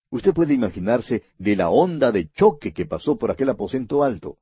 Usted 0.10 0.34
puede 0.34 0.54
imaginarse 0.54 1.24
de 1.38 1.56
la 1.56 1.70
onda 1.70 2.12
de 2.12 2.30
choque 2.32 2.74
que 2.74 2.86
pasó 2.86 3.18
por 3.18 3.32
aquel 3.32 3.50
aposento 3.50 4.04
alto. 4.04 4.38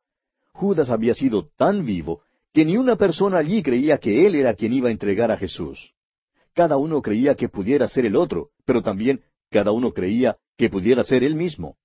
Judas 0.54 0.90
había 0.90 1.14
sido 1.14 1.50
tan 1.56 1.86
vivo 1.86 2.22
que 2.52 2.66
ni 2.66 2.78
una 2.78 2.96
persona 2.96 3.38
allí 3.38 3.64
creía 3.64 3.98
que 3.98 4.26
él 4.26 4.36
era 4.36 4.54
quien 4.54 4.74
iba 4.74 4.90
a 4.90 4.92
entregar 4.92 5.32
a 5.32 5.38
Jesús. 5.38 5.94
Cada 6.54 6.78
uno 6.78 7.02
creía 7.02 7.36
que 7.36 7.50
pudiera 7.50 7.88
ser 7.88 8.06
el 8.06 8.16
otro, 8.16 8.50
pero 8.66 8.82
también 8.82 9.22
cada 9.50 9.72
uno 9.72 9.92
creía 9.92 10.38
que 10.58 10.70
pudiera 10.70 11.04
ser 11.04 11.24
él 11.24 11.36
mismo. 11.36 11.78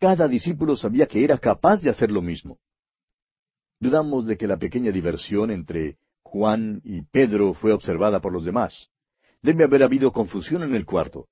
Cada 0.00 0.28
discípulo 0.28 0.76
sabía 0.76 1.06
que 1.06 1.24
era 1.24 1.38
capaz 1.38 1.80
de 1.82 1.90
hacer 1.90 2.10
lo 2.10 2.22
mismo. 2.22 2.58
Dudamos 3.80 4.26
de 4.26 4.36
que 4.36 4.46
la 4.46 4.56
pequeña 4.56 4.90
diversión 4.90 5.50
entre 5.50 5.98
Juan 6.22 6.80
y 6.84 7.02
Pedro 7.02 7.54
fue 7.54 7.72
observada 7.72 8.20
por 8.20 8.32
los 8.32 8.44
demás. 8.44 8.90
Debe 9.40 9.64
haber 9.64 9.82
habido 9.84 10.12
confusión 10.12 10.62
en 10.62 10.74
el 10.74 10.84
cuarto. 10.84 11.28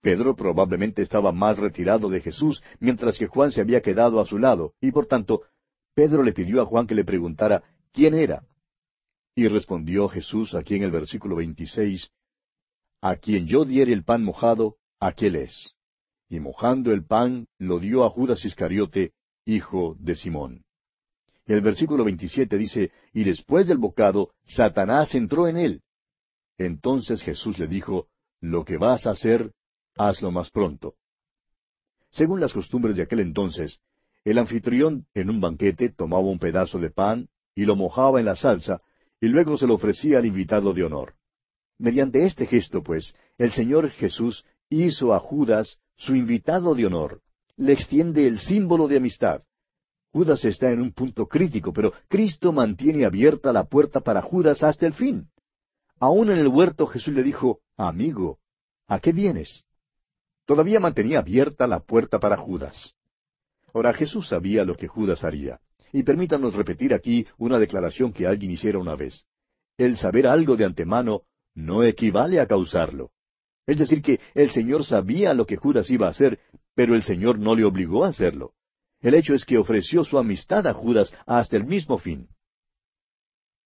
Pedro 0.00 0.34
probablemente 0.34 1.02
estaba 1.02 1.30
más 1.30 1.58
retirado 1.58 2.08
de 2.08 2.22
Jesús, 2.22 2.62
mientras 2.78 3.18
que 3.18 3.26
Juan 3.26 3.52
se 3.52 3.60
había 3.60 3.82
quedado 3.82 4.18
a 4.18 4.24
su 4.24 4.38
lado, 4.38 4.72
y 4.80 4.92
por 4.92 5.06
tanto, 5.06 5.42
Pedro 5.94 6.22
le 6.22 6.32
pidió 6.32 6.62
a 6.62 6.66
Juan 6.66 6.86
que 6.86 6.94
le 6.94 7.04
preguntara 7.04 7.62
quién 7.92 8.14
era. 8.14 8.44
Y 9.34 9.46
respondió 9.48 10.08
Jesús 10.08 10.54
aquí 10.54 10.76
en 10.76 10.84
el 10.84 10.90
versículo 10.90 11.36
26, 11.36 12.10
A 13.00 13.16
quien 13.16 13.46
yo 13.46 13.64
diere 13.64 13.92
el 13.92 14.04
pan 14.04 14.22
mojado, 14.22 14.76
aquel 14.98 15.36
es 15.36 15.74
y 16.30 16.38
mojando 16.38 16.92
el 16.92 17.04
pan 17.04 17.48
lo 17.58 17.80
dio 17.80 18.04
a 18.04 18.10
Judas 18.10 18.44
Iscariote, 18.44 19.12
hijo 19.44 19.96
de 19.98 20.14
Simón. 20.14 20.64
El 21.44 21.60
versículo 21.60 22.04
27 22.04 22.56
dice, 22.56 22.92
y 23.12 23.24
después 23.24 23.66
del 23.66 23.78
bocado, 23.78 24.30
Satanás 24.44 25.16
entró 25.16 25.48
en 25.48 25.56
él. 25.56 25.82
Entonces 26.56 27.22
Jesús 27.22 27.58
le 27.58 27.66
dijo, 27.66 28.06
lo 28.40 28.64
que 28.64 28.76
vas 28.76 29.08
a 29.08 29.10
hacer, 29.10 29.52
hazlo 29.96 30.30
más 30.30 30.50
pronto. 30.50 30.94
Según 32.10 32.40
las 32.40 32.52
costumbres 32.52 32.94
de 32.94 33.02
aquel 33.02 33.20
entonces, 33.20 33.80
el 34.24 34.38
anfitrión 34.38 35.06
en 35.14 35.30
un 35.30 35.40
banquete 35.40 35.88
tomaba 35.88 36.22
un 36.22 36.38
pedazo 36.38 36.78
de 36.78 36.90
pan 36.90 37.28
y 37.56 37.64
lo 37.64 37.74
mojaba 37.74 38.20
en 38.20 38.26
la 38.26 38.36
salsa, 38.36 38.80
y 39.20 39.26
luego 39.26 39.56
se 39.56 39.66
lo 39.66 39.74
ofrecía 39.74 40.18
al 40.18 40.26
invitado 40.26 40.72
de 40.72 40.84
honor. 40.84 41.14
Mediante 41.80 42.26
este 42.26 42.44
gesto, 42.44 42.82
pues, 42.82 43.14
el 43.38 43.52
Señor 43.52 43.88
Jesús 43.92 44.44
hizo 44.68 45.14
a 45.14 45.18
Judas 45.18 45.78
su 45.96 46.14
invitado 46.14 46.74
de 46.74 46.84
honor, 46.84 47.22
le 47.56 47.72
extiende 47.72 48.26
el 48.26 48.38
símbolo 48.38 48.86
de 48.86 48.98
amistad. 48.98 49.44
Judas 50.12 50.44
está 50.44 50.70
en 50.70 50.82
un 50.82 50.92
punto 50.92 51.26
crítico, 51.26 51.72
pero 51.72 51.94
Cristo 52.06 52.52
mantiene 52.52 53.06
abierta 53.06 53.50
la 53.50 53.64
puerta 53.64 54.00
para 54.00 54.20
Judas 54.20 54.62
hasta 54.62 54.84
el 54.84 54.92
fin. 54.92 55.30
Aún 55.98 56.30
en 56.30 56.36
el 56.36 56.48
huerto 56.48 56.86
Jesús 56.86 57.14
le 57.14 57.22
dijo, 57.22 57.60
Amigo, 57.78 58.40
¿a 58.86 59.00
qué 59.00 59.12
vienes? 59.12 59.64
Todavía 60.44 60.80
mantenía 60.80 61.20
abierta 61.20 61.66
la 61.66 61.80
puerta 61.80 62.20
para 62.20 62.36
Judas. 62.36 62.94
Ahora 63.72 63.94
Jesús 63.94 64.28
sabía 64.28 64.66
lo 64.66 64.76
que 64.76 64.86
Judas 64.86 65.24
haría. 65.24 65.60
Y 65.94 66.02
permítanos 66.02 66.54
repetir 66.54 66.92
aquí 66.92 67.26
una 67.38 67.58
declaración 67.58 68.12
que 68.12 68.26
alguien 68.26 68.50
hiciera 68.50 68.78
una 68.78 68.96
vez. 68.96 69.24
El 69.78 69.96
saber 69.96 70.26
algo 70.26 70.56
de 70.56 70.66
antemano 70.66 71.22
no 71.60 71.84
equivale 71.84 72.40
a 72.40 72.46
causarlo. 72.46 73.10
Es 73.66 73.78
decir, 73.78 74.02
que 74.02 74.18
el 74.34 74.50
Señor 74.50 74.84
sabía 74.84 75.34
lo 75.34 75.46
que 75.46 75.56
Judas 75.56 75.90
iba 75.90 76.06
a 76.06 76.10
hacer, 76.10 76.40
pero 76.74 76.94
el 76.94 77.02
Señor 77.02 77.38
no 77.38 77.54
le 77.54 77.64
obligó 77.64 78.04
a 78.04 78.08
hacerlo. 78.08 78.52
El 79.00 79.14
hecho 79.14 79.34
es 79.34 79.44
que 79.44 79.58
ofreció 79.58 80.04
su 80.04 80.18
amistad 80.18 80.66
a 80.66 80.74
Judas 80.74 81.12
hasta 81.26 81.56
el 81.56 81.64
mismo 81.64 81.98
fin. 81.98 82.28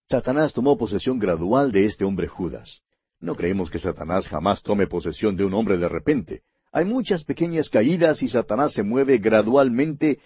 Satanás 0.09 0.53
tomó 0.53 0.77
posesión 0.77 1.19
gradual 1.19 1.73
de 1.73 1.87
este 1.87 2.05
hombre 2.05 2.29
Judas. 2.29 2.83
No 3.21 3.35
creemos 3.35 3.71
que 3.71 3.79
Satanás 3.79 4.29
jamás 4.29 4.63
tome 4.63 4.87
posesión 4.87 5.37
de 5.37 5.45
un 5.45 5.55
hombre 5.55 5.79
de 5.79 5.89
repente. 5.89 6.43
Hay 6.73 6.85
muchas 6.85 7.25
pequeñas 7.25 7.71
caídas 7.71 8.23
y 8.23 8.29
Satanás 8.29 8.75
se 8.75 8.83
mueve 8.83 9.19
gradualmente, 9.19 10.19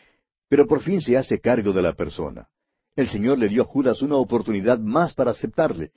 pero 0.48 0.66
por 0.66 0.80
fin 0.80 1.00
se 1.00 1.16
hace 1.16 1.40
cargo 1.40 1.72
de 1.72 1.82
la 1.82 1.92
persona. 1.92 2.48
El 2.96 3.08
Señor 3.08 3.38
le 3.38 3.48
dio 3.48 3.62
a 3.62 3.66
Judas 3.66 4.02
una 4.02 4.16
oportunidad 4.16 4.78
más 4.80 5.14
para 5.14 5.30
aceptarle, 5.30 5.92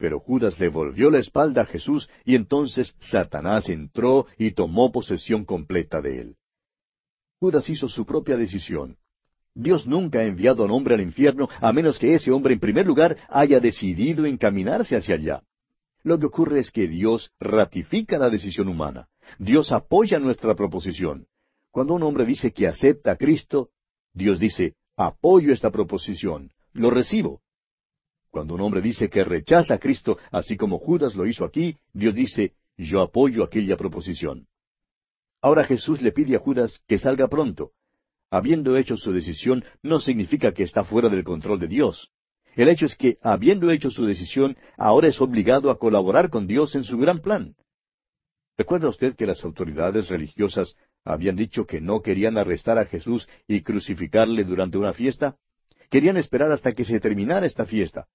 pero 0.00 0.18
Judas 0.18 0.58
le 0.58 0.70
volvió 0.70 1.10
la 1.10 1.18
espalda 1.18 1.60
a 1.60 1.66
Jesús 1.66 2.08
y 2.24 2.34
entonces 2.34 2.96
Satanás 3.00 3.68
entró 3.68 4.26
y 4.38 4.52
tomó 4.52 4.90
posesión 4.90 5.44
completa 5.44 6.00
de 6.00 6.22
él. 6.22 6.36
Judas 7.38 7.68
hizo 7.68 7.86
su 7.86 8.06
propia 8.06 8.38
decisión. 8.38 8.96
Dios 9.54 9.86
nunca 9.86 10.20
ha 10.20 10.24
enviado 10.24 10.62
a 10.62 10.66
un 10.66 10.72
hombre 10.72 10.94
al 10.94 11.02
infierno 11.02 11.50
a 11.60 11.70
menos 11.74 11.98
que 11.98 12.14
ese 12.14 12.30
hombre 12.30 12.54
en 12.54 12.60
primer 12.60 12.86
lugar 12.86 13.18
haya 13.28 13.60
decidido 13.60 14.24
encaminarse 14.24 14.96
hacia 14.96 15.16
allá. 15.16 15.42
Lo 16.02 16.18
que 16.18 16.26
ocurre 16.26 16.60
es 16.60 16.70
que 16.70 16.88
Dios 16.88 17.30
ratifica 17.38 18.18
la 18.18 18.30
decisión 18.30 18.68
humana. 18.68 19.06
Dios 19.38 19.70
apoya 19.70 20.18
nuestra 20.18 20.54
proposición. 20.54 21.26
Cuando 21.70 21.92
un 21.92 22.04
hombre 22.04 22.24
dice 22.24 22.52
que 22.52 22.66
acepta 22.66 23.12
a 23.12 23.16
Cristo, 23.16 23.68
Dios 24.14 24.40
dice, 24.40 24.76
apoyo 24.96 25.52
esta 25.52 25.70
proposición, 25.70 26.52
lo 26.72 26.88
recibo. 26.88 27.42
Cuando 28.30 28.54
un 28.54 28.60
hombre 28.60 28.80
dice 28.80 29.10
que 29.10 29.24
rechaza 29.24 29.74
a 29.74 29.78
Cristo, 29.78 30.18
así 30.30 30.56
como 30.56 30.78
Judas 30.78 31.14
lo 31.14 31.26
hizo 31.26 31.44
aquí, 31.44 31.76
Dios 31.92 32.14
dice, 32.14 32.54
yo 32.76 33.00
apoyo 33.00 33.42
aquella 33.42 33.76
proposición. 33.76 34.46
Ahora 35.42 35.64
Jesús 35.64 36.00
le 36.02 36.12
pide 36.12 36.36
a 36.36 36.38
Judas 36.38 36.82
que 36.86 36.98
salga 36.98 37.28
pronto. 37.28 37.72
Habiendo 38.30 38.76
hecho 38.76 38.96
su 38.96 39.12
decisión 39.12 39.64
no 39.82 40.00
significa 40.00 40.52
que 40.52 40.62
está 40.62 40.84
fuera 40.84 41.08
del 41.08 41.24
control 41.24 41.58
de 41.58 41.66
Dios. 41.66 42.10
El 42.54 42.68
hecho 42.68 42.86
es 42.86 42.96
que, 42.96 43.18
habiendo 43.22 43.70
hecho 43.70 43.90
su 43.90 44.04
decisión, 44.06 44.56
ahora 44.76 45.08
es 45.08 45.20
obligado 45.20 45.70
a 45.70 45.78
colaborar 45.78 46.30
con 46.30 46.46
Dios 46.46 46.74
en 46.74 46.84
su 46.84 46.98
gran 46.98 47.20
plan. 47.20 47.54
¿Recuerda 48.56 48.88
usted 48.88 49.16
que 49.16 49.26
las 49.26 49.44
autoridades 49.44 50.08
religiosas 50.08 50.76
habían 51.04 51.36
dicho 51.36 51.66
que 51.66 51.80
no 51.80 52.02
querían 52.02 52.36
arrestar 52.36 52.78
a 52.78 52.84
Jesús 52.86 53.28
y 53.48 53.62
crucificarle 53.62 54.44
durante 54.44 54.78
una 54.78 54.92
fiesta? 54.92 55.36
Querían 55.90 56.16
esperar 56.16 56.52
hasta 56.52 56.72
que 56.72 56.84
se 56.84 57.00
terminara 57.00 57.46
esta 57.46 57.66
fiesta. 57.66 58.06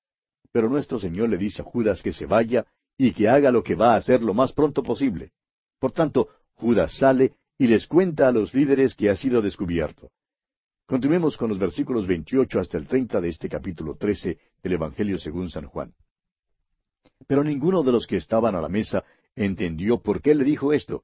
Pero 0.52 0.70
nuestro 0.70 0.98
Señor 0.98 1.30
le 1.30 1.38
dice 1.38 1.62
a 1.62 1.66
Judas 1.66 2.02
que 2.02 2.14
se 2.14 2.26
vaya 2.26 2.66
y 2.98 3.12
que 3.12 3.28
haga 3.28 3.52
lo 3.52 3.62
que 3.62 3.76
va 3.76 3.94
a 3.94 3.98
hacer 3.98 4.24
lo 4.24 4.34
más 4.34 4.54
pronto 4.54 4.82
posible. 4.82 5.32
Por 5.80 5.92
tanto, 5.92 6.30
Judas 6.54 6.98
sale 6.98 7.34
y 7.58 7.68
les 7.68 7.88
cuenta 7.88 8.30
a 8.30 8.32
los 8.32 8.54
líderes 8.54 8.96
que 8.96 9.10
ha 9.10 9.16
sido 9.16 9.42
descubierto. 9.42 10.10
Continuemos 10.86 11.36
con 11.36 11.50
los 11.50 11.60
versículos 11.60 12.08
28 12.08 12.60
hasta 12.60 12.78
el 12.78 12.88
30 12.88 13.20
de 13.20 13.30
este 13.30 13.50
capítulo 13.50 13.96
13 13.96 14.38
del 14.64 14.74
Evangelio 14.74 15.18
según 15.18 15.50
San 15.50 15.66
Juan. 15.66 15.94
Pero 17.28 17.44
ninguno 17.44 17.84
de 17.84 17.92
los 17.92 18.08
que 18.08 18.18
estaban 18.18 18.56
a 18.56 18.62
la 18.62 18.70
mesa 18.70 19.04
entendió 19.36 20.00
por 20.00 20.22
qué 20.22 20.36
le 20.36 20.44
dijo 20.44 20.74
esto, 20.74 21.04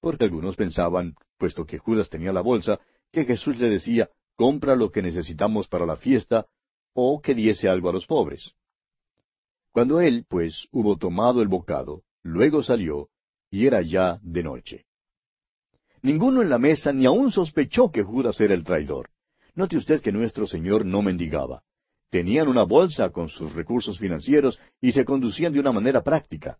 porque 0.00 0.24
algunos 0.24 0.54
pensaban, 0.54 1.14
puesto 1.38 1.64
que 1.64 1.78
Judas 1.78 2.10
tenía 2.10 2.32
la 2.32 2.42
bolsa, 2.42 2.78
que 3.10 3.24
Jesús 3.24 3.58
le 3.58 3.70
decía, 3.70 4.10
compra 4.42 4.74
lo 4.74 4.90
que 4.90 5.02
necesitamos 5.02 5.68
para 5.68 5.86
la 5.86 5.94
fiesta, 5.94 6.46
o 6.94 7.22
que 7.22 7.32
diese 7.32 7.68
algo 7.68 7.90
a 7.90 7.92
los 7.92 8.06
pobres. 8.08 8.50
Cuando 9.70 10.00
él, 10.00 10.26
pues, 10.28 10.66
hubo 10.72 10.96
tomado 10.96 11.42
el 11.42 11.46
bocado, 11.46 12.02
luego 12.24 12.64
salió, 12.64 13.08
y 13.52 13.68
era 13.68 13.82
ya 13.82 14.18
de 14.20 14.42
noche. 14.42 14.86
Ninguno 16.02 16.42
en 16.42 16.50
la 16.50 16.58
mesa 16.58 16.92
ni 16.92 17.06
aun 17.06 17.30
sospechó 17.30 17.92
que 17.92 18.02
Judas 18.02 18.40
era 18.40 18.52
el 18.54 18.64
traidor. 18.64 19.10
Note 19.54 19.76
usted 19.76 20.00
que 20.00 20.10
nuestro 20.10 20.48
Señor 20.48 20.84
no 20.84 21.02
mendigaba. 21.02 21.62
Tenían 22.10 22.48
una 22.48 22.64
bolsa 22.64 23.10
con 23.10 23.28
sus 23.28 23.54
recursos 23.54 23.96
financieros 24.00 24.58
y 24.80 24.90
se 24.90 25.04
conducían 25.04 25.52
de 25.52 25.60
una 25.60 25.70
manera 25.70 26.02
práctica. 26.02 26.58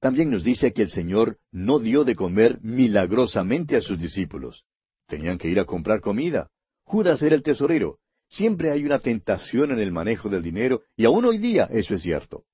También 0.00 0.30
nos 0.30 0.42
dice 0.42 0.72
que 0.72 0.80
el 0.80 0.88
Señor 0.88 1.36
no 1.52 1.80
dio 1.80 2.04
de 2.04 2.16
comer 2.16 2.60
milagrosamente 2.62 3.76
a 3.76 3.82
sus 3.82 4.00
discípulos. 4.00 4.64
Tenían 5.06 5.36
que 5.36 5.48
ir 5.48 5.60
a 5.60 5.66
comprar 5.66 6.00
comida. 6.00 6.48
Judas 6.84 7.22
era 7.22 7.34
el 7.34 7.42
tesorero, 7.42 7.98
Siempre 8.34 8.72
hay 8.72 8.84
una 8.84 8.98
tentación 8.98 9.70
en 9.70 9.78
el 9.78 9.92
manejo 9.92 10.28
del 10.28 10.42
dinero, 10.42 10.82
y 10.96 11.04
aún 11.04 11.24
hoy 11.24 11.38
día 11.38 11.68
eso 11.70 11.94
es 11.94 12.02
cierto. 12.02 12.44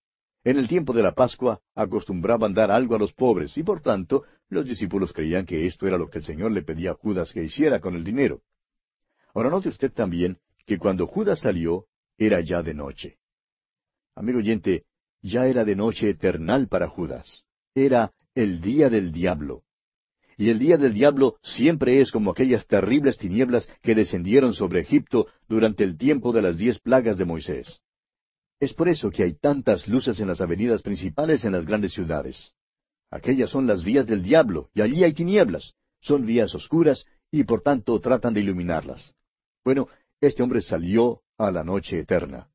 En 0.44 0.58
el 0.58 0.68
tiempo 0.68 0.92
de 0.92 1.02
la 1.02 1.14
Pascua 1.14 1.62
acostumbraban 1.74 2.52
dar 2.52 2.70
algo 2.70 2.94
a 2.94 2.98
los 2.98 3.14
pobres 3.14 3.56
y 3.56 3.62
por 3.62 3.80
tanto 3.80 4.24
los 4.50 4.66
discípulos 4.66 5.12
creían 5.12 5.46
que 5.46 5.66
esto 5.66 5.86
era 5.86 5.96
lo 5.96 6.10
que 6.10 6.18
el 6.18 6.24
Señor 6.24 6.52
le 6.52 6.62
pedía 6.62 6.90
a 6.90 6.94
Judas 6.94 7.32
que 7.32 7.44
hiciera 7.44 7.80
con 7.80 7.94
el 7.94 8.04
dinero. 8.04 8.42
Ahora 9.34 9.48
note 9.48 9.70
usted 9.70 9.90
también 9.90 10.38
que 10.66 10.76
cuando 10.76 11.06
Judas 11.06 11.40
salió 11.40 11.86
era 12.18 12.42
ya 12.42 12.62
de 12.62 12.74
noche. 12.74 13.18
Amigo 14.14 14.38
oyente, 14.38 14.84
ya 15.22 15.46
era 15.46 15.64
de 15.64 15.76
noche 15.76 16.10
eternal 16.10 16.68
para 16.68 16.88
Judas. 16.88 17.44
Era 17.74 18.12
el 18.34 18.60
día 18.60 18.90
del 18.90 19.12
diablo. 19.12 19.62
Y 20.40 20.48
el 20.48 20.58
día 20.58 20.78
del 20.78 20.94
diablo 20.94 21.36
siempre 21.42 22.00
es 22.00 22.10
como 22.10 22.30
aquellas 22.30 22.66
terribles 22.66 23.18
tinieblas 23.18 23.68
que 23.82 23.94
descendieron 23.94 24.54
sobre 24.54 24.80
Egipto 24.80 25.26
durante 25.46 25.84
el 25.84 25.98
tiempo 25.98 26.32
de 26.32 26.40
las 26.40 26.56
diez 26.56 26.78
plagas 26.78 27.18
de 27.18 27.26
Moisés. 27.26 27.82
Es 28.58 28.72
por 28.72 28.88
eso 28.88 29.10
que 29.10 29.22
hay 29.22 29.34
tantas 29.34 29.86
luces 29.86 30.18
en 30.18 30.28
las 30.28 30.40
avenidas 30.40 30.80
principales 30.80 31.44
en 31.44 31.52
las 31.52 31.66
grandes 31.66 31.92
ciudades. 31.92 32.54
Aquellas 33.10 33.50
son 33.50 33.66
las 33.66 33.84
vías 33.84 34.06
del 34.06 34.22
diablo, 34.22 34.70
y 34.72 34.80
allí 34.80 35.04
hay 35.04 35.12
tinieblas. 35.12 35.74
Son 36.00 36.24
vías 36.24 36.54
oscuras, 36.54 37.04
y 37.30 37.44
por 37.44 37.60
tanto 37.60 38.00
tratan 38.00 38.32
de 38.32 38.40
iluminarlas. 38.40 39.12
Bueno, 39.62 39.88
este 40.22 40.42
hombre 40.42 40.62
salió 40.62 41.20
a 41.36 41.50
la 41.50 41.64
noche 41.64 41.98
eterna. 41.98 42.48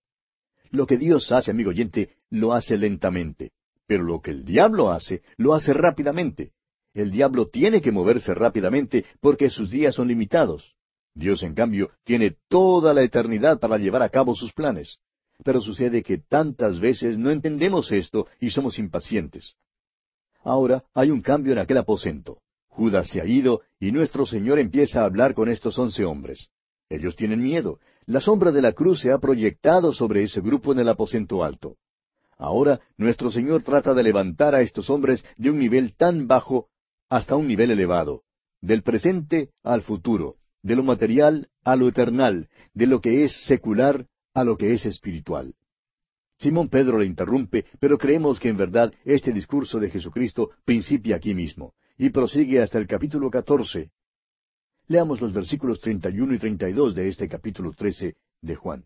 Lo 0.72 0.88
que 0.88 0.98
Dios 0.98 1.32
hace, 1.32 1.52
amigo 1.52 1.70
oyente, 1.70 2.16
lo 2.32 2.54
hace 2.54 2.80
lentamente. 2.80 3.52
Pero 3.86 4.02
lo 4.02 4.22
que 4.22 4.32
el 4.32 4.44
diablo 4.44 4.90
hace, 4.90 5.22
lo 5.38 5.54
hace 5.54 5.72
rápidamente. 5.72 6.52
El 6.96 7.12
diablo 7.12 7.50
tiene 7.50 7.82
que 7.82 7.92
moverse 7.92 8.34
rápidamente 8.34 9.04
porque 9.20 9.50
sus 9.50 9.70
días 9.70 9.94
son 9.94 10.08
limitados. 10.08 10.76
Dios, 11.14 11.44
en 11.44 11.54
cambio, 11.54 11.92
tiene 12.06 12.38
toda 12.48 12.94
la 12.94 13.04
eternidad 13.04 13.60
para 13.60 13.78
llevar 13.78 14.02
a 14.02 14.10
cabo 14.10 14.34
sus 14.34 14.54
planes. 14.54 15.00
Pero 15.44 15.60
sucede 15.60 16.02
que 16.04 16.20
tantas 16.20 16.80
veces 16.80 17.18
no 17.18 17.32
entendemos 17.32 17.92
esto 17.92 18.28
y 18.40 18.50
somos 18.50 18.80
impacientes. 18.80 19.56
Ahora 20.42 20.86
hay 20.94 21.12
un 21.12 21.22
cambio 21.22 21.52
en 21.52 21.60
aquel 21.60 21.80
aposento. 21.80 22.40
Judas 22.70 23.10
se 23.10 23.20
ha 23.20 23.26
ido 23.26 23.62
y 23.78 23.92
nuestro 23.92 24.26
Señor 24.26 24.58
empieza 24.58 25.02
a 25.02 25.06
hablar 25.06 25.34
con 25.34 25.50
estos 25.50 25.78
once 25.78 26.06
hombres. 26.06 26.50
Ellos 26.90 27.18
tienen 27.18 27.44
miedo. 27.44 27.80
La 28.06 28.22
sombra 28.22 28.54
de 28.54 28.62
la 28.62 28.72
cruz 28.72 29.02
se 29.02 29.12
ha 29.12 29.18
proyectado 29.18 29.92
sobre 29.92 30.24
ese 30.24 30.40
grupo 30.40 30.72
en 30.72 30.80
el 30.80 30.88
aposento 30.88 31.44
alto. 31.44 31.76
Ahora 32.38 32.80
nuestro 32.98 33.32
Señor 33.32 33.64
trata 33.64 33.94
de 33.94 34.04
levantar 34.04 34.56
a 34.56 34.62
estos 34.62 34.90
hombres 34.90 35.26
de 35.36 35.50
un 35.50 35.60
nivel 35.60 35.94
tan 35.96 36.28
bajo 36.28 36.70
hasta 37.10 37.36
un 37.36 37.48
nivel 37.48 37.72
elevado, 37.72 38.24
del 38.62 38.84
presente 38.84 39.50
al 39.64 39.82
futuro, 39.82 40.38
de 40.64 40.76
lo 40.76 40.84
material 40.84 41.50
a 41.64 41.76
lo 41.76 41.88
eternal, 41.88 42.50
de 42.74 42.88
lo 42.88 43.02
que 43.02 43.24
es 43.24 43.46
secular 43.46 44.08
a 44.34 44.44
lo 44.44 44.58
que 44.58 44.74
es 44.74 44.86
espiritual. 44.86 45.56
Simón 46.38 46.70
Pedro 46.70 47.00
le 47.00 47.06
interrumpe, 47.06 47.66
pero 47.80 47.98
creemos 47.98 48.40
que 48.40 48.50
en 48.50 48.58
verdad 48.58 48.94
este 49.06 49.32
discurso 49.32 49.80
de 49.80 49.90
Jesucristo 49.90 50.52
principia 50.66 51.16
aquí 51.16 51.34
mismo, 51.34 51.74
y 51.98 52.10
prosigue 52.10 52.62
hasta 52.62 52.78
el 52.78 52.88
capítulo 52.88 53.30
catorce. 53.30 53.92
Leamos 54.88 55.22
los 55.22 55.34
versículos 55.34 55.80
treinta 55.80 56.10
y 56.10 56.20
uno 56.20 56.34
y 56.34 56.40
treinta 56.40 56.70
y 56.70 56.74
dos 56.74 56.94
de 56.94 57.08
este 57.08 57.28
capítulo 57.28 57.72
trece 57.74 58.16
de 58.42 58.56
Juan. 58.56 58.84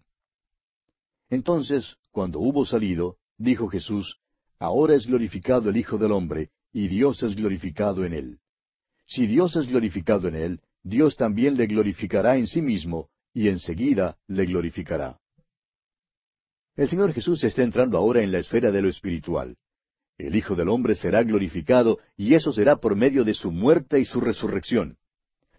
Entonces, 1.30 1.98
cuando 2.12 2.40
hubo 2.40 2.66
salido, 2.66 3.18
dijo 3.38 3.68
Jesús, 3.68 4.20
Ahora 4.60 4.96
es 4.96 5.08
glorificado 5.08 5.70
el 5.70 5.78
Hijo 5.78 5.98
del 5.98 6.12
Hombre, 6.12 6.50
y 6.72 6.88
Dios 6.88 7.24
es 7.24 7.36
glorificado 7.36 8.06
en 8.06 8.14
él. 8.14 8.40
Si 9.06 9.26
Dios 9.28 9.56
es 9.56 9.68
glorificado 9.68 10.28
en 10.28 10.36
él, 10.36 10.62
Dios 10.84 11.16
también 11.16 11.58
le 11.58 11.68
glorificará 11.68 12.38
en 12.38 12.48
sí 12.48 12.62
mismo, 12.62 13.10
y 13.34 13.48
enseguida 13.48 14.18
le 14.28 14.46
glorificará. 14.46 15.20
El 16.76 16.90
Señor 16.90 17.14
Jesús 17.14 17.44
está 17.44 17.64
entrando 17.64 17.98
ahora 17.98 18.22
en 18.22 18.32
la 18.32 18.40
esfera 18.40 18.72
de 18.72 18.82
lo 18.82 18.90
espiritual. 18.90 19.58
El 20.18 20.36
Hijo 20.36 20.56
del 20.56 20.70
Hombre 20.70 20.96
será 20.96 21.24
glorificado 21.24 22.00
y 22.16 22.34
eso 22.34 22.54
será 22.54 22.78
por 22.78 22.96
medio 22.96 23.24
de 23.24 23.34
su 23.34 23.52
muerte 23.52 24.00
y 24.00 24.06
su 24.06 24.22
resurrección. 24.22 24.98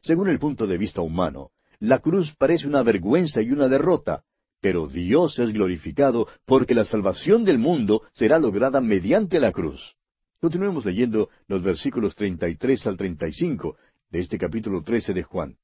Según 0.02 0.28
el 0.28 0.38
punto 0.38 0.66
de 0.66 0.78
vista 0.78 1.00
humano, 1.00 1.50
la 1.78 1.98
cruz 1.98 2.34
parece 2.36 2.66
una 2.66 2.82
vergüenza 2.82 3.42
y 3.42 3.50
una 3.50 3.68
derrota, 3.68 4.24
pero 4.60 4.86
Dios 4.86 5.38
es 5.38 5.52
glorificado 5.52 6.28
porque 6.44 6.74
la 6.74 6.84
salvación 6.84 7.44
del 7.44 7.58
mundo 7.58 8.02
será 8.12 8.38
lograda 8.38 8.80
mediante 8.80 9.40
la 9.40 9.52
cruz. 9.52 9.96
Continuemos 10.40 10.86
leyendo 10.86 11.28
los 11.48 11.62
versículos 11.62 12.14
33 12.14 12.86
al 12.86 12.96
35 12.96 13.76
de 14.08 14.20
este 14.20 14.38
capítulo 14.38 14.82
13 14.82 15.12
de 15.12 15.22
Juan. 15.22 15.58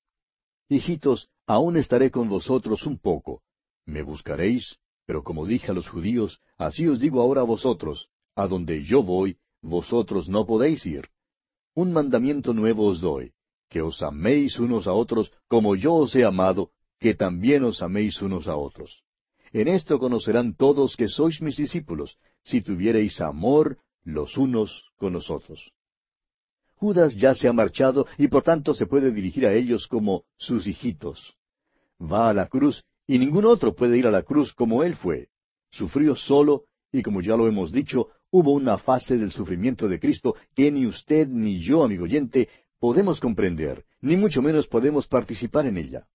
Hijitos, 0.69 1.31
aún 1.47 1.79
estaré 1.79 2.11
con 2.11 2.29
vosotros 2.29 2.85
un 2.85 2.99
poco. 2.99 3.41
¿Me 3.87 4.03
buscaréis? 4.03 4.77
Pero 5.07 5.23
como 5.23 5.47
dije 5.47 5.71
a 5.71 5.75
los 5.75 5.89
judíos, 5.89 6.43
así 6.59 6.87
os 6.87 7.01
digo 7.01 7.23
ahora 7.23 7.41
a 7.41 7.45
vosotros, 7.45 8.09
a 8.35 8.47
donde 8.49 8.85
yo 8.85 9.03
voy, 9.03 9.39
vosotros 9.63 10.29
no 10.29 10.45
podéis 10.45 10.85
ir. 10.85 11.09
Un 11.75 11.95
mandamiento 11.95 12.53
nuevo 12.53 12.87
os 12.87 13.01
doy, 13.01 13.33
que 13.71 13.81
os 13.81 14.03
améis 14.03 14.59
unos 14.59 14.87
a 14.87 14.93
otros 14.93 15.33
como 15.49 15.75
yo 15.75 15.95
os 15.95 16.15
he 16.15 16.25
amado, 16.25 16.71
que 17.01 17.15
también 17.15 17.65
os 17.65 17.81
améis 17.81 18.21
unos 18.21 18.47
a 18.47 18.57
otros. 18.57 19.05
En 19.53 19.69
esto 19.69 19.99
conocerán 19.99 20.55
todos 20.55 20.97
que 20.97 21.09
sois 21.09 21.41
mis 21.41 21.57
discípulos, 21.57 22.19
si 22.43 22.61
tuviereis 22.61 23.23
amor 23.23 23.79
los 24.07 24.39
unos 24.39 24.85
con 24.97 25.13
los 25.13 25.31
otros. 25.31 25.73
Judas 26.77 27.17
ya 27.17 27.35
se 27.35 27.49
ha 27.49 27.53
marchado 27.53 28.07
y 28.17 28.29
por 28.29 28.43
tanto 28.43 28.73
se 28.73 28.87
puede 28.87 29.11
dirigir 29.11 29.47
a 29.47 29.53
ellos 29.53 29.89
como 29.89 30.25
sus 30.37 30.67
hijitos. 30.67 31.35
Va 32.01 32.31
a 32.31 32.35
la 32.35 32.47
cruz 32.47 32.85
y 33.07 33.19
ningún 33.19 33.45
otro 33.45 33.75
puede 33.75 33.99
ir 33.99 34.07
a 34.07 34.11
la 34.11 34.23
cruz 34.23 34.55
como 34.55 34.85
Él 34.85 34.95
fue. 34.95 35.29
Sufrió 35.71 36.15
solo, 36.15 36.65
y 36.93 37.03
como 37.03 37.21
ya 37.21 37.37
lo 37.37 37.49
hemos 37.49 37.73
dicho, 37.73 38.09
hubo 38.31 38.53
una 38.53 38.79
fase 38.79 39.17
del 39.17 39.33
sufrimiento 39.33 39.89
de 39.89 39.99
Cristo 39.99 40.37
que 40.55 40.71
ni 40.71 40.87
usted 40.87 41.27
ni 41.27 41.59
yo, 41.59 41.83
amigo 41.83 42.05
oyente, 42.05 42.49
podemos 42.79 43.21
comprender, 43.21 43.85
ni 44.01 44.17
mucho 44.17 44.41
menos 44.41 44.69
podemos 44.69 45.09
participar 45.09 45.67
en 45.67 45.79
ella. 45.79 46.07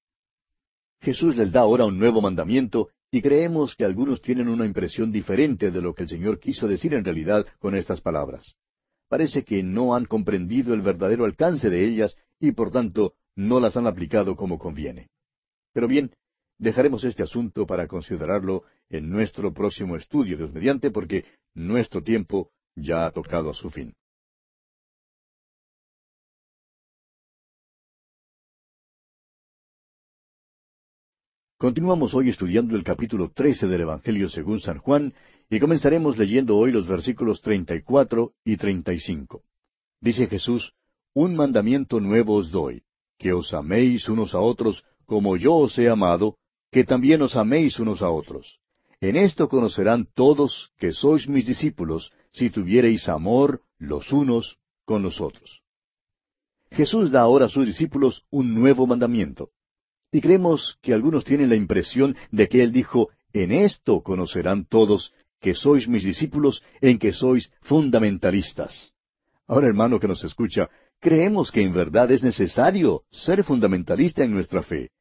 Jesús 1.02 1.36
les 1.36 1.52
da 1.52 1.62
ahora 1.62 1.86
un 1.86 2.00
nuevo 2.00 2.22
mandamiento, 2.22 2.90
y 3.12 3.22
creemos 3.22 3.76
que 3.76 3.86
algunos 3.86 4.22
tienen 4.22 4.48
una 4.48 4.66
impresión 4.66 5.12
diferente 5.12 5.70
de 5.70 5.82
lo 5.82 5.94
que 5.94 6.04
el 6.04 6.10
Señor 6.10 6.40
quiso 6.40 6.68
decir 6.68 6.94
en 6.94 7.04
realidad 7.04 7.46
con 7.60 7.76
estas 7.76 8.02
palabras. 8.02 8.56
Parece 9.10 9.44
que 9.44 9.62
no 9.62 9.94
han 9.94 10.06
comprendido 10.06 10.74
el 10.74 10.82
verdadero 10.82 11.26
alcance 11.26 11.70
de 11.70 11.86
ellas 11.86 12.16
y 12.40 12.54
por 12.54 12.72
tanto 12.72 13.16
no 13.36 13.60
las 13.60 13.76
han 13.76 13.88
aplicado 13.88 14.36
como 14.36 14.58
conviene. 14.58 15.10
Pero 15.74 15.88
bien, 15.88 16.12
Dejaremos 16.62 17.04
este 17.06 17.24
asunto 17.24 17.66
para 17.66 17.88
considerarlo 17.88 18.66
en 18.88 19.10
nuestro 19.10 19.52
próximo 19.52 19.96
estudio, 19.96 20.38
Dios 20.38 20.54
mediante, 20.54 20.92
porque 20.92 21.26
nuestro 21.56 22.04
tiempo 22.04 22.52
ya 22.76 23.08
ha 23.08 23.12
tocado 23.12 23.50
a 23.50 23.56
su 23.56 23.72
fin. 23.72 23.96
Continuamos 31.62 32.16
hoy 32.16 32.30
estudiando 32.30 32.76
el 32.76 32.84
capítulo 32.84 33.30
13 33.30 33.68
del 33.68 33.82
Evangelio 33.82 34.30
según 34.30 34.60
San 34.60 34.80
Juan 34.80 35.14
y 35.48 35.60
comenzaremos 35.60 36.18
leyendo 36.18 36.58
hoy 36.58 36.72
los 36.72 36.88
versículos 36.88 37.40
34 37.42 38.34
y 38.44 38.58
35. 38.58 39.44
Dice 40.00 40.26
Jesús, 40.26 40.74
Un 41.14 41.36
mandamiento 41.36 42.00
nuevo 42.00 42.34
os 42.34 42.50
doy, 42.50 42.82
que 43.20 43.32
os 43.32 43.54
améis 43.54 44.10
unos 44.10 44.34
a 44.34 44.40
otros 44.40 44.84
como 45.06 45.38
yo 45.38 45.54
os 45.54 45.78
he 45.78 45.88
amado, 45.88 46.40
que 46.72 46.84
también 46.84 47.22
os 47.22 47.36
améis 47.36 47.78
unos 47.78 48.02
a 48.02 48.10
otros. 48.10 48.58
En 49.00 49.16
esto 49.16 49.48
conocerán 49.48 50.08
todos 50.16 50.72
que 50.80 50.94
sois 50.94 51.30
mis 51.30 51.46
discípulos, 51.46 52.12
si 52.32 52.50
tuviereis 52.50 53.08
amor 53.08 53.62
los 53.78 54.12
unos 54.12 54.58
con 54.84 55.04
los 55.04 55.22
otros. 55.22 55.62
Jesús 56.72 57.12
da 57.12 57.22
ahora 57.22 57.46
a 57.46 57.50
sus 57.50 57.68
discípulos 57.68 58.26
un 58.32 58.56
nuevo 58.56 58.88
mandamiento. 58.88 59.52
Y 60.12 60.22
creemos 60.22 60.78
que 60.82 60.94
algunos 60.94 61.24
tienen 61.24 61.50
la 61.50 61.56
impresión 61.56 62.16
de 62.32 62.48
que 62.48 62.62
Él 62.62 62.72
dijo, 62.72 63.10
en 63.34 63.52
esto 63.52 64.02
conocerán 64.02 64.66
todos 64.66 65.14
que 65.40 65.56
sois 65.56 65.88
mis 65.88 66.04
discípulos, 66.04 66.64
en 66.82 67.00
que 67.00 67.14
sois 67.14 67.52
fundamentalistas. 67.62 68.94
Ahora, 69.48 69.68
hermano 69.68 70.00
que 70.00 70.08
nos 70.08 70.24
escucha, 70.24 70.70
creemos 71.00 71.52
que 71.52 71.62
en 71.62 71.74
verdad 71.74 72.12
es 72.12 72.24
necesario 72.24 73.04
ser 73.10 73.44
fundamentalista 73.44 74.24
en 74.24 74.32
nuestra 74.32 74.62
fe. 74.62 74.92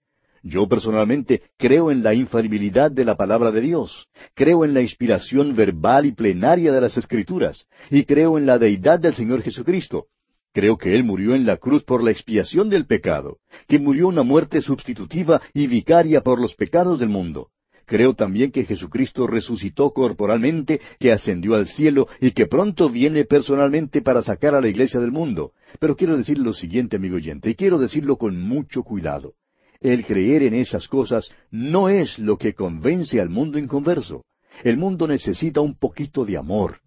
Yo 0.43 0.67
personalmente 0.67 1.43
creo 1.59 1.91
en 1.91 2.03
la 2.03 2.15
infalibilidad 2.15 2.91
de 2.91 3.05
la 3.05 3.17
palabra 3.17 3.51
de 3.51 3.61
Dios, 3.61 4.09
creo 4.35 4.65
en 4.65 4.73
la 4.73 4.81
inspiración 4.81 5.55
verbal 5.55 6.07
y 6.07 6.13
plenaria 6.13 6.73
de 6.73 6.81
las 6.81 6.97
Escrituras, 6.97 7.67
y 7.91 8.05
creo 8.05 8.39
en 8.39 8.47
la 8.47 8.59
deidad 8.59 8.99
del 8.99 9.15
Señor 9.15 9.43
Jesucristo. 9.43 10.07
Creo 10.53 10.79
que 10.79 10.97
Él 10.97 11.05
murió 11.05 11.35
en 11.35 11.47
la 11.47 11.59
cruz 11.59 11.85
por 11.85 12.03
la 12.03 12.11
expiación 12.11 12.69
del 12.69 12.87
pecado, 12.87 13.39
que 13.69 13.79
murió 13.79 14.09
una 14.09 14.25
muerte 14.25 14.61
sustitutiva 14.63 15.41
y 15.55 15.69
vicaria 15.69 16.23
por 16.23 16.41
los 16.41 16.55
pecados 16.55 16.99
del 16.99 17.09
mundo. 17.09 17.51
Creo 17.87 18.15
también 18.15 18.53
que 18.53 18.65
Jesucristo 18.65 19.27
resucitó 19.27 19.91
corporalmente, 19.91 20.81
que 20.99 21.13
ascendió 21.13 21.55
al 21.55 21.67
cielo 21.67 22.07
y 22.21 22.33
que 22.33 22.47
pronto 22.47 22.89
viene 22.89 23.25
personalmente 23.25 24.01
para 24.01 24.23
sacar 24.23 24.55
a 24.55 24.61
la 24.61 24.69
iglesia 24.69 25.01
del 25.01 25.11
mundo. 25.11 25.53
Pero 25.79 25.97
quiero 25.97 26.17
decir 26.17 26.39
lo 26.39 26.53
siguiente, 26.53 26.97
amigo 26.97 27.17
oyente, 27.17 27.51
y 27.51 27.55
quiero 27.55 27.79
decirlo 27.79 28.17
con 28.17 28.41
mucho 28.41 28.83
cuidado. 28.83 29.35
El 29.81 30.05
creer 30.05 30.43
en 30.43 30.55
esas 30.55 30.89
cosas 30.89 31.33
no 31.51 31.89
es 31.89 32.19
lo 32.19 32.39
que 32.39 32.55
convence 32.55 33.21
al 33.21 33.29
mundo 33.29 33.59
inconverso. 33.59 34.25
El 34.63 34.77
mundo 34.77 35.09
necesita 35.09 35.61
un 35.61 35.75
poquito 35.75 36.25
de 36.25 36.37
amor. 36.37 36.81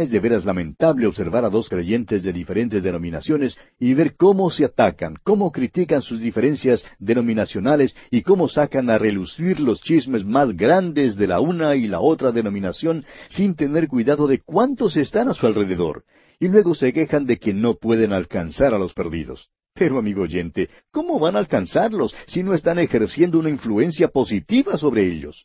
Es 0.00 0.10
de 0.10 0.18
veras 0.18 0.46
lamentable 0.46 1.06
observar 1.06 1.44
a 1.44 1.50
dos 1.50 1.68
creyentes 1.68 2.22
de 2.22 2.32
diferentes 2.32 2.82
denominaciones 2.82 3.58
y 3.78 3.92
ver 3.92 4.16
cómo 4.16 4.50
se 4.50 4.64
atacan, 4.64 5.16
cómo 5.22 5.52
critican 5.52 6.00
sus 6.00 6.20
diferencias 6.20 6.82
denominacionales 6.98 7.94
y 8.10 8.22
cómo 8.22 8.48
sacan 8.48 8.88
a 8.88 8.96
relucir 8.96 9.60
los 9.60 9.82
chismes 9.82 10.24
más 10.24 10.56
grandes 10.56 11.16
de 11.16 11.26
la 11.26 11.40
una 11.40 11.76
y 11.76 11.86
la 11.86 12.00
otra 12.00 12.32
denominación 12.32 13.04
sin 13.28 13.54
tener 13.54 13.88
cuidado 13.88 14.26
de 14.26 14.40
cuántos 14.40 14.96
están 14.96 15.28
a 15.28 15.34
su 15.34 15.46
alrededor. 15.46 16.04
Y 16.38 16.48
luego 16.48 16.74
se 16.74 16.94
quejan 16.94 17.26
de 17.26 17.36
que 17.36 17.52
no 17.52 17.74
pueden 17.74 18.14
alcanzar 18.14 18.72
a 18.72 18.78
los 18.78 18.94
perdidos. 18.94 19.50
Pero, 19.74 19.98
amigo 19.98 20.22
oyente, 20.22 20.70
¿cómo 20.90 21.18
van 21.18 21.36
a 21.36 21.40
alcanzarlos 21.40 22.16
si 22.26 22.42
no 22.42 22.54
están 22.54 22.78
ejerciendo 22.78 23.38
una 23.38 23.50
influencia 23.50 24.08
positiva 24.08 24.78
sobre 24.78 25.06
ellos? 25.06 25.44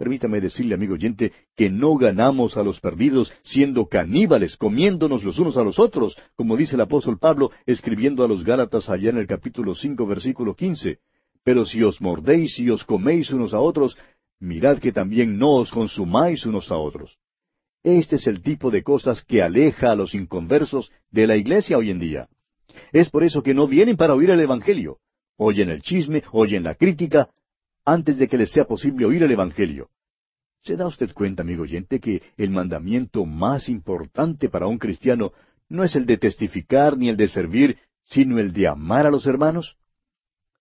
Permítame 0.00 0.40
decirle, 0.40 0.74
amigo 0.74 0.94
oyente, 0.94 1.30
que 1.54 1.68
no 1.68 1.94
ganamos 1.96 2.56
a 2.56 2.62
los 2.62 2.80
perdidos 2.80 3.30
siendo 3.42 3.84
caníbales, 3.84 4.56
comiéndonos 4.56 5.22
los 5.22 5.38
unos 5.38 5.58
a 5.58 5.62
los 5.62 5.78
otros, 5.78 6.16
como 6.36 6.56
dice 6.56 6.76
el 6.76 6.80
apóstol 6.80 7.18
Pablo 7.18 7.50
escribiendo 7.66 8.24
a 8.24 8.28
los 8.28 8.42
Gálatas 8.42 8.88
allá 8.88 9.10
en 9.10 9.18
el 9.18 9.26
capítulo 9.26 9.74
cinco, 9.74 10.06
versículo 10.06 10.54
quince. 10.54 11.00
Pero 11.44 11.66
si 11.66 11.82
os 11.82 12.00
mordéis 12.00 12.58
y 12.58 12.70
os 12.70 12.82
coméis 12.82 13.28
unos 13.30 13.52
a 13.52 13.60
otros, 13.60 13.98
mirad 14.38 14.78
que 14.78 14.90
también 14.90 15.36
no 15.36 15.50
os 15.50 15.70
consumáis 15.70 16.46
unos 16.46 16.70
a 16.70 16.78
otros. 16.78 17.18
Este 17.82 18.16
es 18.16 18.26
el 18.26 18.40
tipo 18.40 18.70
de 18.70 18.82
cosas 18.82 19.22
que 19.22 19.42
aleja 19.42 19.92
a 19.92 19.96
los 19.96 20.14
inconversos 20.14 20.90
de 21.10 21.26
la 21.26 21.36
iglesia 21.36 21.76
hoy 21.76 21.90
en 21.90 21.98
día. 21.98 22.26
Es 22.90 23.10
por 23.10 23.22
eso 23.22 23.42
que 23.42 23.52
no 23.52 23.68
vienen 23.68 23.98
para 23.98 24.14
oír 24.14 24.30
el 24.30 24.40
Evangelio. 24.40 24.96
Oyen 25.36 25.68
el 25.68 25.82
chisme, 25.82 26.22
oyen 26.32 26.62
la 26.62 26.74
crítica, 26.74 27.28
antes 27.92 28.16
de 28.18 28.28
que 28.28 28.38
les 28.38 28.52
sea 28.52 28.66
posible 28.66 29.04
oír 29.04 29.22
el 29.24 29.32
Evangelio. 29.32 29.90
¿Se 30.62 30.76
da 30.76 30.86
usted 30.86 31.12
cuenta, 31.12 31.42
amigo 31.42 31.64
oyente, 31.64 31.98
que 31.98 32.22
el 32.36 32.50
mandamiento 32.50 33.26
más 33.26 33.68
importante 33.68 34.48
para 34.48 34.68
un 34.68 34.78
cristiano 34.78 35.32
no 35.68 35.82
es 35.82 35.96
el 35.96 36.06
de 36.06 36.16
testificar 36.16 36.96
ni 36.96 37.08
el 37.08 37.16
de 37.16 37.26
servir, 37.26 37.78
sino 38.04 38.38
el 38.38 38.52
de 38.52 38.68
amar 38.68 39.06
a 39.06 39.10
los 39.10 39.26
hermanos? 39.26 39.76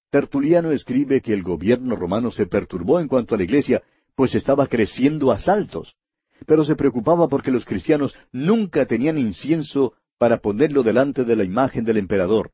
Tertuliano 0.10 0.72
escribe 0.72 1.22
que 1.22 1.34
el 1.34 1.44
gobierno 1.44 1.96
romano 1.96 2.32
se 2.32 2.48
perturbó 2.48 3.00
en 3.00 3.08
cuanto 3.08 3.36
a 3.36 3.38
la 3.38 3.44
iglesia, 3.44 3.84
pues 4.16 4.34
estaba 4.34 4.66
creciendo 4.66 5.32
a 5.32 5.38
saltos, 5.38 5.96
pero 6.48 6.66
se 6.66 6.76
preocupaba 6.76 7.28
porque 7.28 7.52
los 7.52 7.66
cristianos 7.66 8.16
nunca 8.32 8.88
tenían 8.88 9.20
incienso 9.20 9.94
para 10.18 10.40
ponerlo 10.40 10.82
delante 10.82 11.26
de 11.26 11.36
la 11.36 11.44
imagen 11.44 11.84
del 11.84 11.98
emperador. 11.98 12.52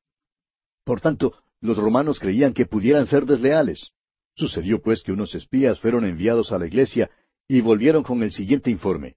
Por 0.84 1.00
tanto, 1.00 1.34
los 1.62 1.78
romanos 1.78 2.20
creían 2.20 2.54
que 2.54 2.66
pudieran 2.66 3.06
ser 3.06 3.26
desleales. 3.26 3.92
Sucedió 4.36 4.82
pues 4.82 5.02
que 5.02 5.12
unos 5.12 5.34
espías 5.34 5.80
fueron 5.80 6.06
enviados 6.06 6.52
a 6.52 6.60
la 6.60 6.68
iglesia 6.68 7.10
y 7.48 7.62
volvieron 7.62 8.04
con 8.04 8.22
el 8.24 8.32
siguiente 8.32 8.70
informe. 8.70 9.16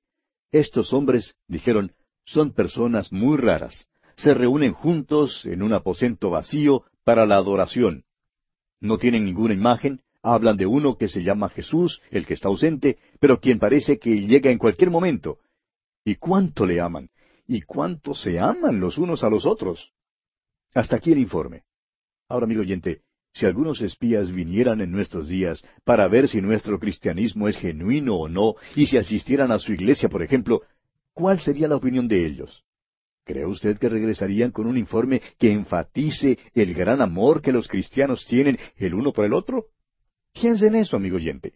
Estos 0.53 0.93
hombres, 0.93 1.35
dijeron, 1.49 1.93
son 2.25 2.53
personas 2.53 3.13
muy 3.13 3.37
raras. 3.37 3.87
Se 4.17 4.35
reúnen 4.35 4.73
juntos 4.73 5.45
en 5.45 5.63
un 5.63 5.73
aposento 5.73 6.31
vacío 6.31 6.85
para 7.05 7.27
la 7.27 7.37
adoración. 7.37 8.05
No 8.81 8.99
tienen 8.99 9.25
ninguna 9.25 9.55
imagen, 9.55 10.03
hablan 10.23 10.57
de 10.57 10.67
uno 10.67 10.97
que 10.97 11.09
se 11.09 11.23
llama 11.23 11.49
Jesús, 11.49 12.01
el 12.11 12.27
que 12.27 12.35
está 12.35 12.49
ausente, 12.49 12.99
pero 13.19 13.41
quien 13.41 13.59
parece 13.59 13.99
que 13.99 14.27
llega 14.27 14.51
en 14.51 14.59
cualquier 14.59 14.91
momento. 14.91 15.39
¿Y 16.05 16.17
cuánto 16.17 16.65
le 16.65 16.81
aman? 16.81 17.11
¿Y 17.47 17.63
cuánto 17.63 18.15
se 18.15 18.39
aman 18.39 18.79
los 18.79 18.99
unos 18.99 19.25
a 19.25 19.31
los 19.31 19.47
otros? 19.47 19.93
Hasta 20.75 20.97
aquí 20.97 21.13
el 21.13 21.19
informe. 21.19 21.65
Ahora, 22.29 22.45
amigo 22.45 22.61
oyente, 22.61 23.03
si 23.39 23.47
algunos 23.47 23.81
espías 23.81 24.33
vinieran 24.33 24.81
en 24.81 24.91
nuestros 24.91 25.29
días 25.29 25.65
para 25.85 26.09
ver 26.09 26.29
si 26.29 26.41
nuestro 26.41 26.81
cristianismo 26.81 27.47
es 27.47 27.57
genuino 27.57 28.17
o 28.17 28.29
no, 28.29 28.57
y 28.75 28.87
si 28.87 28.97
asistieran 28.97 29.53
a 29.53 29.61
su 29.61 29.73
iglesia, 29.73 30.09
por 30.09 30.25
ejemplo, 30.25 30.63
¿cuál 31.13 31.39
sería 31.39 31.69
la 31.69 31.77
opinión 31.77 32.09
de 32.09 32.27
ellos? 32.27 32.65
¿Cree 33.25 33.47
usted 33.47 33.79
que 33.79 33.89
regresarían 33.89 34.51
con 34.51 34.67
un 34.67 34.77
informe 34.77 35.23
que 35.39 35.53
enfatice 35.53 36.37
el 36.53 36.75
gran 36.75 37.01
amor 37.01 37.41
que 37.41 37.53
los 37.53 37.69
cristianos 37.69 38.27
tienen 38.27 38.59
el 38.77 38.95
uno 38.95 39.13
por 39.13 39.25
el 39.25 39.33
otro? 39.33 39.67
Piense 40.33 40.67
en 40.67 40.75
eso, 40.75 40.97
amigo 40.97 41.17
oyente. 41.17 41.53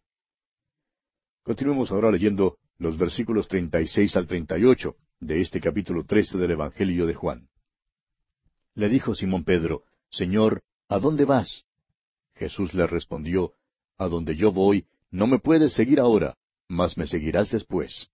Continuemos 1.42 1.90
ahora 1.90 2.12
leyendo 2.12 2.58
los 2.78 2.96
versículos 2.96 3.48
36 3.48 4.16
al 4.16 4.28
38 4.28 4.94
de 5.18 5.40
este 5.40 5.60
capítulo 5.60 6.04
13 6.04 6.38
del 6.38 6.52
Evangelio 6.52 7.06
de 7.06 7.14
Juan. 7.14 7.48
Le 8.74 8.88
dijo 8.88 9.16
Simón 9.16 9.42
Pedro, 9.42 9.82
Señor, 10.10 10.62
¿A 10.92 10.98
dónde 10.98 11.24
vas? 11.24 11.64
Jesús 12.34 12.74
le 12.74 12.86
respondió, 12.86 13.52
A 13.98 14.08
donde 14.08 14.36
yo 14.36 14.52
voy, 14.52 14.86
no 15.10 15.26
me 15.26 15.38
puedes 15.38 15.72
seguir 15.74 16.00
ahora, 16.00 16.36
mas 16.68 16.96
me 16.96 17.06
seguirás 17.06 17.50
después. 17.50 18.10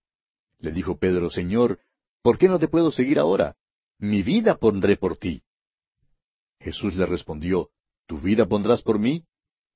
Le 0.59 0.71
dijo 0.71 0.97
Pedro, 0.97 1.29
Señor, 1.29 1.79
¿por 2.21 2.37
qué 2.37 2.47
no 2.47 2.59
te 2.59 2.67
puedo 2.67 2.91
seguir 2.91 3.19
ahora? 3.19 3.55
Mi 3.97 4.21
vida 4.21 4.57
pondré 4.57 4.97
por 4.97 5.17
ti. 5.17 5.43
Jesús 6.59 6.95
le 6.95 7.05
respondió, 7.05 7.69
¿Tu 8.07 8.19
vida 8.19 8.47
pondrás 8.47 8.81
por 8.81 8.99
mí? 8.99 9.23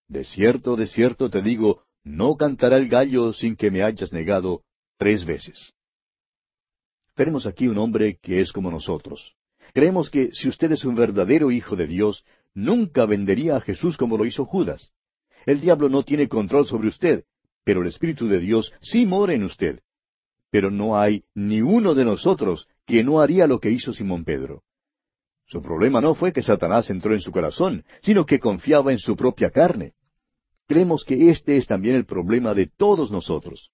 De 0.08 0.24
cierto, 0.24 0.76
de 0.76 0.88
cierto 0.88 1.30
te 1.30 1.42
digo, 1.42 1.84
no 2.04 2.36
cantará 2.36 2.78
el 2.78 2.90
gallo 2.90 3.32
sin 3.32 3.56
que 3.56 3.72
me 3.72 3.84
hayas 3.84 4.12
negado 4.12 4.64
tres 4.98 5.24
veces. 5.24 5.74
Tenemos 7.16 7.46
aquí 7.46 7.68
un 7.68 7.78
hombre 7.78 8.18
que 8.22 8.42
es 8.42 8.52
como 8.52 8.72
nosotros. 8.72 9.36
Creemos 9.74 10.10
que 10.10 10.32
si 10.34 10.50
usted 10.50 10.72
es 10.72 10.84
un 10.84 10.96
verdadero 10.96 11.52
hijo 11.52 11.76
de 11.76 11.88
Dios, 11.88 12.26
nunca 12.54 13.06
vendería 13.06 13.56
a 13.58 13.62
Jesús 13.62 13.98
como 13.98 14.18
lo 14.18 14.26
hizo 14.26 14.46
Judas. 14.46 14.92
El 15.46 15.62
diablo 15.62 15.90
no 15.90 16.04
tiene 16.04 16.28
control 16.28 16.68
sobre 16.68 16.88
usted, 16.88 17.26
pero 17.64 17.82
el 17.82 17.88
Espíritu 17.88 18.28
de 18.28 18.40
Dios 18.40 18.72
sí 18.82 19.06
mora 19.06 19.34
en 19.34 19.44
usted. 19.44 19.82
Pero 20.52 20.70
no 20.70 20.98
hay 20.98 21.24
ni 21.34 21.62
uno 21.62 21.94
de 21.94 22.06
nosotros 22.06 22.68
que 22.86 23.04
no 23.04 23.22
haría 23.22 23.48
lo 23.48 23.60
que 23.60 23.72
hizo 23.72 23.94
Simón 23.94 24.24
Pedro. 24.24 24.64
Su 25.46 25.62
problema 25.62 26.02
no 26.02 26.16
fue 26.16 26.32
que 26.32 26.42
Satanás 26.42 26.90
entró 26.90 27.14
en 27.14 27.22
su 27.22 27.32
corazón, 27.32 27.86
sino 28.02 28.26
que 28.26 28.40
confiaba 28.40 28.92
en 28.92 29.00
su 29.00 29.16
propia 29.16 29.50
carne. 29.50 29.94
Creemos 30.68 31.04
que 31.04 31.30
este 31.30 31.58
es 31.58 31.68
también 31.68 31.96
el 31.96 32.06
problema 32.06 32.54
de 32.54 32.68
todos 32.68 33.12
nosotros. 33.12 33.72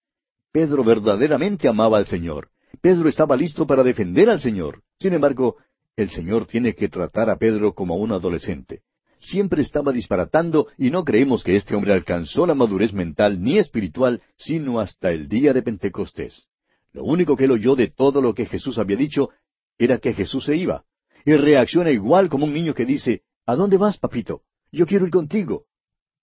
Pedro 0.52 0.84
verdaderamente 0.84 1.68
amaba 1.68 1.98
al 1.98 2.08
Señor. 2.08 2.50
Pedro 2.82 3.10
estaba 3.10 3.36
listo 3.36 3.68
para 3.68 3.84
defender 3.84 4.30
al 4.30 4.42
Señor. 4.42 4.82
Sin 5.00 5.14
embargo, 5.14 5.58
el 5.96 6.10
Señor 6.10 6.46
tiene 6.46 6.76
que 6.76 6.90
tratar 6.90 7.30
a 7.30 7.38
Pedro 7.38 7.74
como 7.74 7.94
a 7.94 7.98
un 7.98 8.12
adolescente. 8.12 8.82
Siempre 9.20 9.62
estaba 9.62 9.92
disparatando 9.92 10.68
y 10.78 10.92
no 10.92 11.04
creemos 11.04 11.44
que 11.44 11.56
este 11.56 11.76
hombre 11.76 11.94
alcanzó 11.94 12.46
la 12.46 12.56
madurez 12.56 12.94
mental 12.94 13.42
ni 13.42 13.58
espiritual 13.58 14.22
sino 14.38 14.80
hasta 14.80 15.12
el 15.12 15.28
día 15.28 15.54
de 15.54 15.62
Pentecostés. 15.62 16.48
Lo 16.94 17.04
único 17.04 17.36
que 17.36 17.46
él 17.46 17.52
oyó 17.52 17.76
de 17.76 17.88
todo 17.88 18.22
lo 18.22 18.34
que 18.34 18.46
Jesús 18.46 18.78
había 18.78 18.96
dicho 18.96 19.30
era 19.78 19.98
que 19.98 20.14
Jesús 20.14 20.46
se 20.46 20.56
iba. 20.56 20.86
Y 21.26 21.34
reacciona 21.34 21.92
igual 21.92 22.30
como 22.30 22.46
un 22.46 22.54
niño 22.54 22.74
que 22.74 22.86
dice, 22.86 23.24
¿A 23.50 23.56
dónde 23.56 23.78
vas, 23.78 23.98
papito? 23.98 24.44
Yo 24.72 24.86
quiero 24.86 25.06
ir 25.06 25.12
contigo. 25.12 25.66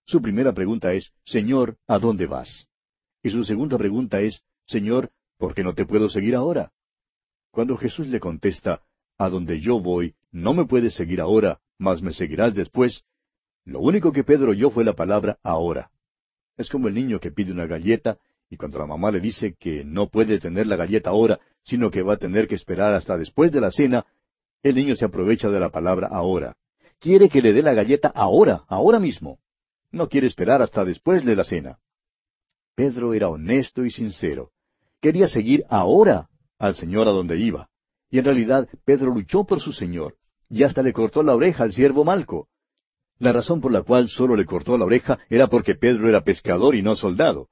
Su 0.05 0.21
primera 0.21 0.53
pregunta 0.53 0.93
es, 0.93 1.11
Señor, 1.25 1.77
¿a 1.85 1.99
dónde 1.99 2.25
vas? 2.25 2.69
Y 3.21 3.29
su 3.31 3.43
segunda 3.43 3.77
pregunta 3.77 4.21
es, 4.21 4.41
Señor, 4.65 5.11
¿por 5.37 5.53
qué 5.53 5.61
no 5.61 5.73
te 5.73 5.85
puedo 5.85 6.07
seguir 6.07 6.35
ahora? 6.35 6.71
Cuando 7.51 7.75
Jesús 7.75 8.07
le 8.07 8.21
contesta, 8.21 8.81
a 9.17 9.29
donde 9.29 9.59
yo 9.59 9.79
voy, 9.79 10.15
no 10.31 10.53
me 10.53 10.65
puedes 10.65 10.93
seguir 10.93 11.21
ahora, 11.21 11.59
mas 11.77 12.01
me 12.01 12.11
seguirás 12.11 12.55
después. 12.55 13.03
Lo 13.65 13.79
único 13.79 14.11
que 14.11 14.23
Pedro 14.23 14.51
oyó 14.51 14.69
fue 14.69 14.85
la 14.85 14.93
palabra 14.93 15.39
ahora. 15.43 15.91
Es 16.57 16.69
como 16.69 16.87
el 16.87 16.95
niño 16.95 17.19
que 17.19 17.31
pide 17.31 17.51
una 17.51 17.67
galleta 17.67 18.17
y 18.49 18.57
cuando 18.57 18.79
la 18.79 18.85
mamá 18.85 19.11
le 19.11 19.19
dice 19.19 19.55
que 19.59 19.83
no 19.83 20.07
puede 20.07 20.39
tener 20.39 20.67
la 20.67 20.75
galleta 20.75 21.09
ahora, 21.09 21.39
sino 21.63 21.91
que 21.91 22.01
va 22.01 22.13
a 22.13 22.17
tener 22.17 22.47
que 22.47 22.55
esperar 22.55 22.93
hasta 22.93 23.17
después 23.17 23.51
de 23.51 23.61
la 23.61 23.71
cena, 23.71 24.05
el 24.63 24.75
niño 24.75 24.95
se 24.95 25.05
aprovecha 25.05 25.49
de 25.49 25.59
la 25.59 25.69
palabra 25.69 26.07
ahora. 26.07 26.55
Quiere 26.99 27.29
que 27.29 27.41
le 27.41 27.53
dé 27.53 27.61
la 27.61 27.73
galleta 27.73 28.07
ahora, 28.07 28.63
ahora 28.67 28.99
mismo. 28.99 29.39
No 29.91 30.07
quiere 30.07 30.27
esperar 30.27 30.61
hasta 30.61 30.83
después 30.83 31.23
de 31.25 31.35
la 31.35 31.43
cena. 31.43 31.79
Pedro 32.75 33.13
era 33.13 33.29
honesto 33.29 33.85
y 33.85 33.91
sincero. 33.91 34.51
Quería 35.01 35.27
seguir 35.27 35.65
ahora 35.69 36.29
al 36.57 36.75
Señor 36.75 37.07
a 37.07 37.11
donde 37.11 37.37
iba. 37.37 37.69
Y 38.09 38.19
en 38.19 38.25
realidad 38.25 38.67
Pedro 38.85 39.13
luchó 39.13 39.45
por 39.45 39.59
su 39.59 39.73
Señor, 39.73 40.15
y 40.49 40.63
hasta 40.63 40.81
le 40.81 40.93
cortó 40.93 41.23
la 41.23 41.35
oreja 41.35 41.63
al 41.63 41.73
siervo 41.73 42.05
Malco. 42.05 42.47
La 43.19 43.33
razón 43.33 43.61
por 43.61 43.71
la 43.71 43.81
cual 43.81 44.09
solo 44.09 44.35
le 44.35 44.45
cortó 44.45 44.77
la 44.77 44.85
oreja 44.85 45.19
era 45.29 45.47
porque 45.47 45.75
Pedro 45.75 46.07
era 46.07 46.23
pescador 46.23 46.75
y 46.75 46.81
no 46.81 46.95
soldado. 46.95 47.49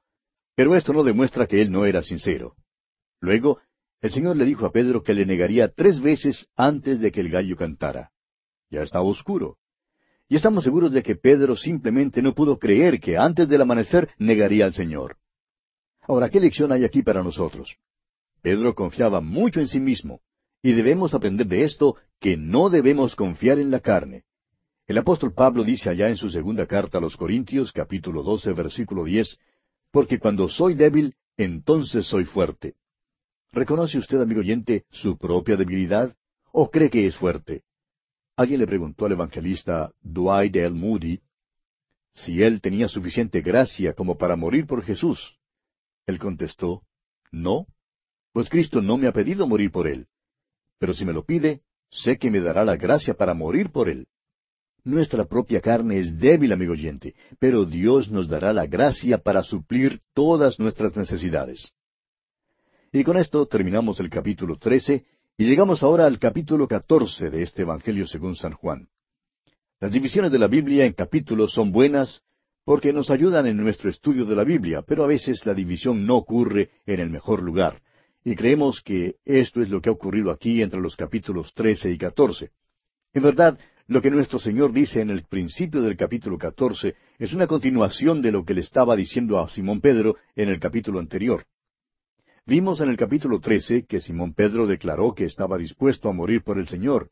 Pero 0.54 0.74
esto 0.74 0.92
no 0.92 1.02
demuestra 1.02 1.46
que 1.46 1.60
él 1.60 1.70
no 1.70 1.84
era 1.84 2.02
sincero. 2.02 2.54
Luego, 3.20 3.58
el 4.00 4.12
Señor 4.12 4.36
le 4.36 4.44
dijo 4.44 4.66
a 4.66 4.72
Pedro 4.72 5.02
que 5.02 5.14
le 5.14 5.26
negaría 5.26 5.68
tres 5.68 6.00
veces 6.00 6.48
antes 6.56 7.00
de 7.00 7.10
que 7.10 7.20
el 7.20 7.30
gallo 7.30 7.56
cantara. 7.56 8.12
Ya 8.70 8.82
estaba 8.82 9.04
oscuro. 9.04 9.58
Y 10.28 10.36
estamos 10.36 10.64
seguros 10.64 10.92
de 10.92 11.02
que 11.02 11.16
Pedro 11.16 11.56
simplemente 11.56 12.22
no 12.22 12.34
pudo 12.34 12.58
creer 12.58 13.00
que 13.00 13.16
antes 13.16 13.48
del 13.48 13.62
amanecer 13.62 14.10
negaría 14.18 14.64
al 14.64 14.74
Señor. 14.74 15.16
Ahora, 16.02 16.30
¿qué 16.30 16.40
lección 16.40 16.72
hay 16.72 16.84
aquí 16.84 17.02
para 17.02 17.22
nosotros? 17.22 17.76
Pedro 18.42 18.74
confiaba 18.74 19.20
mucho 19.20 19.60
en 19.60 19.68
sí 19.68 19.80
mismo. 19.80 20.20
Y 20.66 20.72
debemos 20.72 21.14
aprender 21.14 21.46
de 21.46 21.62
esto 21.62 21.94
que 22.18 22.36
no 22.36 22.70
debemos 22.70 23.14
confiar 23.14 23.60
en 23.60 23.70
la 23.70 23.78
carne. 23.78 24.24
El 24.88 24.98
apóstol 24.98 25.32
Pablo 25.32 25.62
dice 25.62 25.88
allá 25.88 26.08
en 26.08 26.16
su 26.16 26.28
segunda 26.28 26.66
carta 26.66 26.98
a 26.98 27.00
los 27.00 27.16
Corintios, 27.16 27.70
capítulo 27.70 28.24
12, 28.24 28.52
versículo 28.52 29.04
10, 29.04 29.38
porque 29.92 30.18
cuando 30.18 30.48
soy 30.48 30.74
débil, 30.74 31.14
entonces 31.36 32.08
soy 32.08 32.24
fuerte. 32.24 32.74
¿Reconoce 33.52 33.98
usted, 33.98 34.20
amigo 34.20 34.40
oyente, 34.40 34.86
su 34.90 35.16
propia 35.16 35.54
debilidad? 35.54 36.16
¿O 36.50 36.68
cree 36.68 36.90
que 36.90 37.06
es 37.06 37.14
fuerte? 37.14 37.62
Alguien 38.34 38.58
le 38.58 38.66
preguntó 38.66 39.06
al 39.06 39.12
evangelista 39.12 39.92
Dwight 40.02 40.56
L. 40.56 40.70
Moody 40.70 41.20
si 42.12 42.42
él 42.42 42.60
tenía 42.60 42.88
suficiente 42.88 43.40
gracia 43.40 43.92
como 43.92 44.18
para 44.18 44.34
morir 44.34 44.66
por 44.66 44.82
Jesús. 44.82 45.38
Él 46.06 46.18
contestó, 46.18 46.82
No, 47.30 47.68
pues 48.32 48.50
Cristo 48.50 48.82
no 48.82 48.96
me 48.96 49.06
ha 49.06 49.12
pedido 49.12 49.46
morir 49.46 49.70
por 49.70 49.86
él. 49.86 50.08
Pero 50.78 50.94
si 50.94 51.04
me 51.04 51.12
lo 51.12 51.24
pide, 51.24 51.62
sé 51.90 52.18
que 52.18 52.30
me 52.30 52.40
dará 52.40 52.64
la 52.64 52.76
gracia 52.76 53.14
para 53.14 53.34
morir 53.34 53.70
por 53.70 53.88
él. 53.88 54.06
Nuestra 54.84 55.24
propia 55.24 55.60
carne 55.60 55.98
es 55.98 56.16
débil, 56.18 56.52
amigo 56.52 56.72
oyente, 56.72 57.14
pero 57.40 57.64
Dios 57.64 58.08
nos 58.10 58.28
dará 58.28 58.52
la 58.52 58.66
gracia 58.66 59.18
para 59.18 59.42
suplir 59.42 60.00
todas 60.14 60.60
nuestras 60.60 60.96
necesidades. 60.96 61.72
Y 62.92 63.02
con 63.02 63.16
esto 63.16 63.46
terminamos 63.46 63.98
el 63.98 64.08
capítulo 64.08 64.58
13 64.58 65.04
y 65.38 65.44
llegamos 65.44 65.82
ahora 65.82 66.06
al 66.06 66.18
capítulo 66.18 66.68
14 66.68 67.30
de 67.30 67.42
este 67.42 67.62
Evangelio 67.62 68.06
según 68.06 68.36
San 68.36 68.52
Juan. 68.52 68.88
Las 69.80 69.90
divisiones 69.90 70.32
de 70.32 70.38
la 70.38 70.46
Biblia 70.46 70.86
en 70.86 70.92
capítulos 70.92 71.52
son 71.52 71.72
buenas 71.72 72.22
porque 72.64 72.92
nos 72.92 73.10
ayudan 73.10 73.46
en 73.46 73.56
nuestro 73.56 73.90
estudio 73.90 74.24
de 74.24 74.34
la 74.34 74.44
Biblia, 74.44 74.82
pero 74.82 75.04
a 75.04 75.06
veces 75.06 75.44
la 75.46 75.54
división 75.54 76.06
no 76.06 76.16
ocurre 76.16 76.70
en 76.86 77.00
el 77.00 77.10
mejor 77.10 77.42
lugar. 77.42 77.82
Y 78.26 78.34
creemos 78.34 78.82
que 78.82 79.18
esto 79.24 79.62
es 79.62 79.70
lo 79.70 79.80
que 79.80 79.88
ha 79.88 79.92
ocurrido 79.92 80.32
aquí 80.32 80.60
entre 80.60 80.80
los 80.80 80.96
capítulos 80.96 81.54
13 81.54 81.92
y 81.92 81.96
14. 81.96 82.50
En 83.14 83.22
verdad, 83.22 83.56
lo 83.86 84.02
que 84.02 84.10
nuestro 84.10 84.40
Señor 84.40 84.72
dice 84.72 85.00
en 85.00 85.10
el 85.10 85.22
principio 85.22 85.80
del 85.80 85.96
capítulo 85.96 86.36
14 86.36 86.96
es 87.20 87.32
una 87.32 87.46
continuación 87.46 88.20
de 88.22 88.32
lo 88.32 88.44
que 88.44 88.54
le 88.54 88.62
estaba 88.62 88.96
diciendo 88.96 89.38
a 89.38 89.48
Simón 89.48 89.80
Pedro 89.80 90.16
en 90.34 90.48
el 90.48 90.58
capítulo 90.58 90.98
anterior. 90.98 91.44
Vimos 92.44 92.80
en 92.80 92.88
el 92.88 92.96
capítulo 92.96 93.38
13 93.38 93.84
que 93.84 94.00
Simón 94.00 94.34
Pedro 94.34 94.66
declaró 94.66 95.14
que 95.14 95.24
estaba 95.26 95.56
dispuesto 95.56 96.08
a 96.08 96.12
morir 96.12 96.42
por 96.42 96.58
el 96.58 96.66
Señor. 96.66 97.10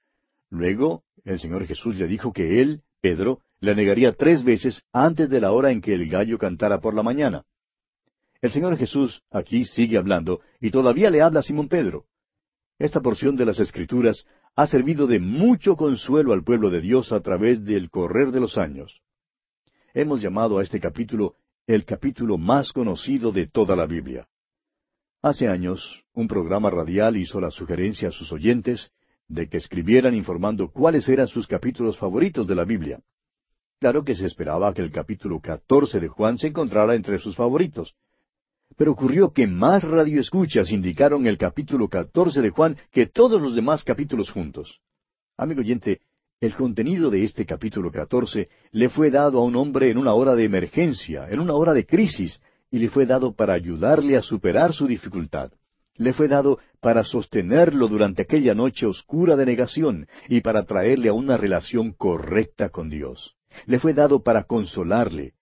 Luego, 0.50 1.04
el 1.24 1.38
Señor 1.38 1.64
Jesús 1.64 1.94
le 1.94 2.08
dijo 2.08 2.32
que 2.32 2.60
él, 2.60 2.82
Pedro, 3.00 3.38
le 3.60 3.76
negaría 3.76 4.14
tres 4.14 4.42
veces 4.42 4.82
antes 4.92 5.30
de 5.30 5.40
la 5.40 5.52
hora 5.52 5.70
en 5.70 5.80
que 5.80 5.94
el 5.94 6.08
gallo 6.08 6.38
cantara 6.38 6.80
por 6.80 6.92
la 6.92 7.04
mañana. 7.04 7.44
El 8.44 8.52
Señor 8.52 8.76
Jesús 8.76 9.22
aquí 9.30 9.64
sigue 9.64 9.96
hablando 9.96 10.42
y 10.60 10.70
todavía 10.70 11.08
le 11.08 11.22
habla 11.22 11.40
a 11.40 11.42
Simón 11.42 11.66
Pedro. 11.66 12.04
Esta 12.78 13.00
porción 13.00 13.36
de 13.36 13.46
las 13.46 13.58
Escrituras 13.58 14.26
ha 14.54 14.66
servido 14.66 15.06
de 15.06 15.18
mucho 15.18 15.76
consuelo 15.76 16.34
al 16.34 16.44
pueblo 16.44 16.68
de 16.68 16.82
Dios 16.82 17.10
a 17.10 17.20
través 17.20 17.64
del 17.64 17.88
correr 17.88 18.32
de 18.32 18.40
los 18.40 18.58
años. 18.58 19.00
Hemos 19.94 20.20
llamado 20.20 20.58
a 20.58 20.62
este 20.62 20.78
capítulo 20.78 21.36
el 21.66 21.86
capítulo 21.86 22.36
más 22.36 22.70
conocido 22.70 23.32
de 23.32 23.46
toda 23.46 23.76
la 23.76 23.86
Biblia. 23.86 24.28
Hace 25.22 25.48
años, 25.48 26.04
un 26.12 26.28
programa 26.28 26.68
radial 26.68 27.16
hizo 27.16 27.40
la 27.40 27.50
sugerencia 27.50 28.08
a 28.08 28.12
sus 28.12 28.30
oyentes 28.30 28.92
de 29.26 29.48
que 29.48 29.56
escribieran 29.56 30.14
informando 30.14 30.70
cuáles 30.70 31.08
eran 31.08 31.28
sus 31.28 31.46
capítulos 31.46 31.96
favoritos 31.96 32.46
de 32.46 32.54
la 32.54 32.66
Biblia. 32.66 33.00
Claro 33.80 34.04
que 34.04 34.14
se 34.14 34.26
esperaba 34.26 34.74
que 34.74 34.82
el 34.82 34.92
capítulo 34.92 35.40
catorce 35.40 35.98
de 35.98 36.08
Juan 36.08 36.36
se 36.36 36.48
encontrara 36.48 36.94
entre 36.94 37.18
sus 37.18 37.36
favoritos. 37.36 37.94
Pero 38.76 38.92
ocurrió 38.92 39.32
que 39.32 39.46
más 39.46 39.84
radioescuchas 39.84 40.70
indicaron 40.70 41.26
el 41.26 41.38
capítulo 41.38 41.88
catorce 41.88 42.40
de 42.40 42.50
Juan 42.50 42.76
que 42.90 43.06
todos 43.06 43.40
los 43.40 43.54
demás 43.54 43.84
capítulos 43.84 44.30
juntos. 44.30 44.80
Amigo 45.36 45.60
oyente, 45.60 46.00
el 46.40 46.54
contenido 46.54 47.10
de 47.10 47.24
este 47.24 47.46
capítulo 47.46 47.90
catorce 47.90 48.48
le 48.72 48.88
fue 48.88 49.10
dado 49.10 49.38
a 49.38 49.44
un 49.44 49.56
hombre 49.56 49.90
en 49.90 49.98
una 49.98 50.14
hora 50.14 50.34
de 50.34 50.44
emergencia, 50.44 51.28
en 51.30 51.40
una 51.40 51.54
hora 51.54 51.72
de 51.72 51.86
crisis, 51.86 52.40
y 52.70 52.78
le 52.78 52.88
fue 52.88 53.06
dado 53.06 53.34
para 53.34 53.54
ayudarle 53.54 54.16
a 54.16 54.22
superar 54.22 54.72
su 54.72 54.86
dificultad 54.86 55.52
le 55.96 56.12
fue 56.12 56.28
dado 56.28 56.58
para 56.80 57.04
sostenerlo 57.04 57.88
durante 57.88 58.22
aquella 58.22 58.54
noche 58.54 58.86
oscura 58.86 59.36
de 59.36 59.46
negación 59.46 60.08
y 60.28 60.40
para 60.40 60.64
traerle 60.64 61.08
a 61.08 61.12
una 61.12 61.36
relación 61.36 61.92
correcta 61.92 62.70
con 62.70 62.90
Dios. 62.90 63.36
Le 63.66 63.78
fue 63.78 63.94
dado 63.94 64.22
para 64.22 64.44
consolarle. 64.44 65.33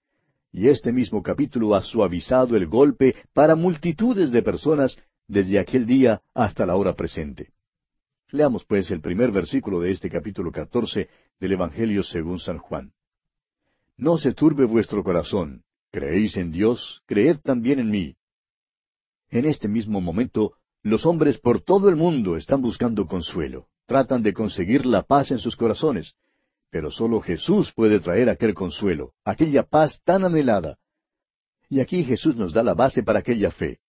Y 0.53 0.69
este 0.69 0.93
mismo 0.93 1.23
capítulo 1.23 1.75
ha 1.75 1.83
suavizado 1.83 2.57
el 2.57 2.67
golpe 2.67 3.17
para 3.33 3.57
multitudes 3.57 4.31
de 4.31 4.43
personas 4.43 4.99
desde 5.27 5.59
aquel 5.59 5.87
día 5.87 6.21
hasta 6.35 6.67
la 6.67 6.77
hora 6.77 6.95
presente. 6.95 7.55
Leamos 8.31 8.65
pues 8.67 8.91
el 8.91 9.01
primer 9.01 9.31
versículo 9.31 9.81
de 9.81 9.93
este 9.93 10.11
capítulo 10.11 10.53
catorce 10.53 11.09
del 11.41 11.53
Evangelio 11.53 12.03
según 12.03 12.39
San 12.39 12.59
Juan. 12.59 12.93
No 13.97 14.19
se 14.19 14.35
turbe 14.35 14.67
vuestro 14.67 15.03
corazón. 15.03 15.65
Creéis 15.91 16.37
en 16.37 16.53
Dios, 16.53 17.03
creed 17.07 17.39
también 17.43 17.79
en 17.79 17.91
mí. 17.91 18.17
En 19.31 19.47
este 19.47 19.69
mismo 19.69 20.01
momento, 20.03 20.55
los 20.83 21.07
hombres 21.07 21.39
por 21.39 21.61
todo 21.63 21.89
el 21.89 21.97
mundo 21.97 22.37
están 22.37 22.61
buscando 22.61 23.07
consuelo, 23.07 23.69
tratan 23.87 24.23
de 24.23 24.35
conseguir 24.35 24.85
la 24.85 25.03
paz 25.03 25.31
en 25.31 25.39
sus 25.39 25.57
corazones, 25.57 26.15
pero 26.73 26.91
solo 26.91 27.21
Jesús 27.21 27.71
puede 27.75 28.01
traer 28.01 28.31
aquel 28.31 28.55
consuelo, 28.55 29.13
aquella 29.25 29.63
paz 29.63 30.01
tan 30.05 30.25
anhelada. 30.25 30.79
Y 31.69 31.81
aquí 31.81 32.03
Jesús 32.03 32.35
nos 32.35 32.55
da 32.55 32.63
la 32.63 32.73
base 32.73 33.03
para 33.03 33.19
aquella 33.19 33.51
fe. 33.51 33.81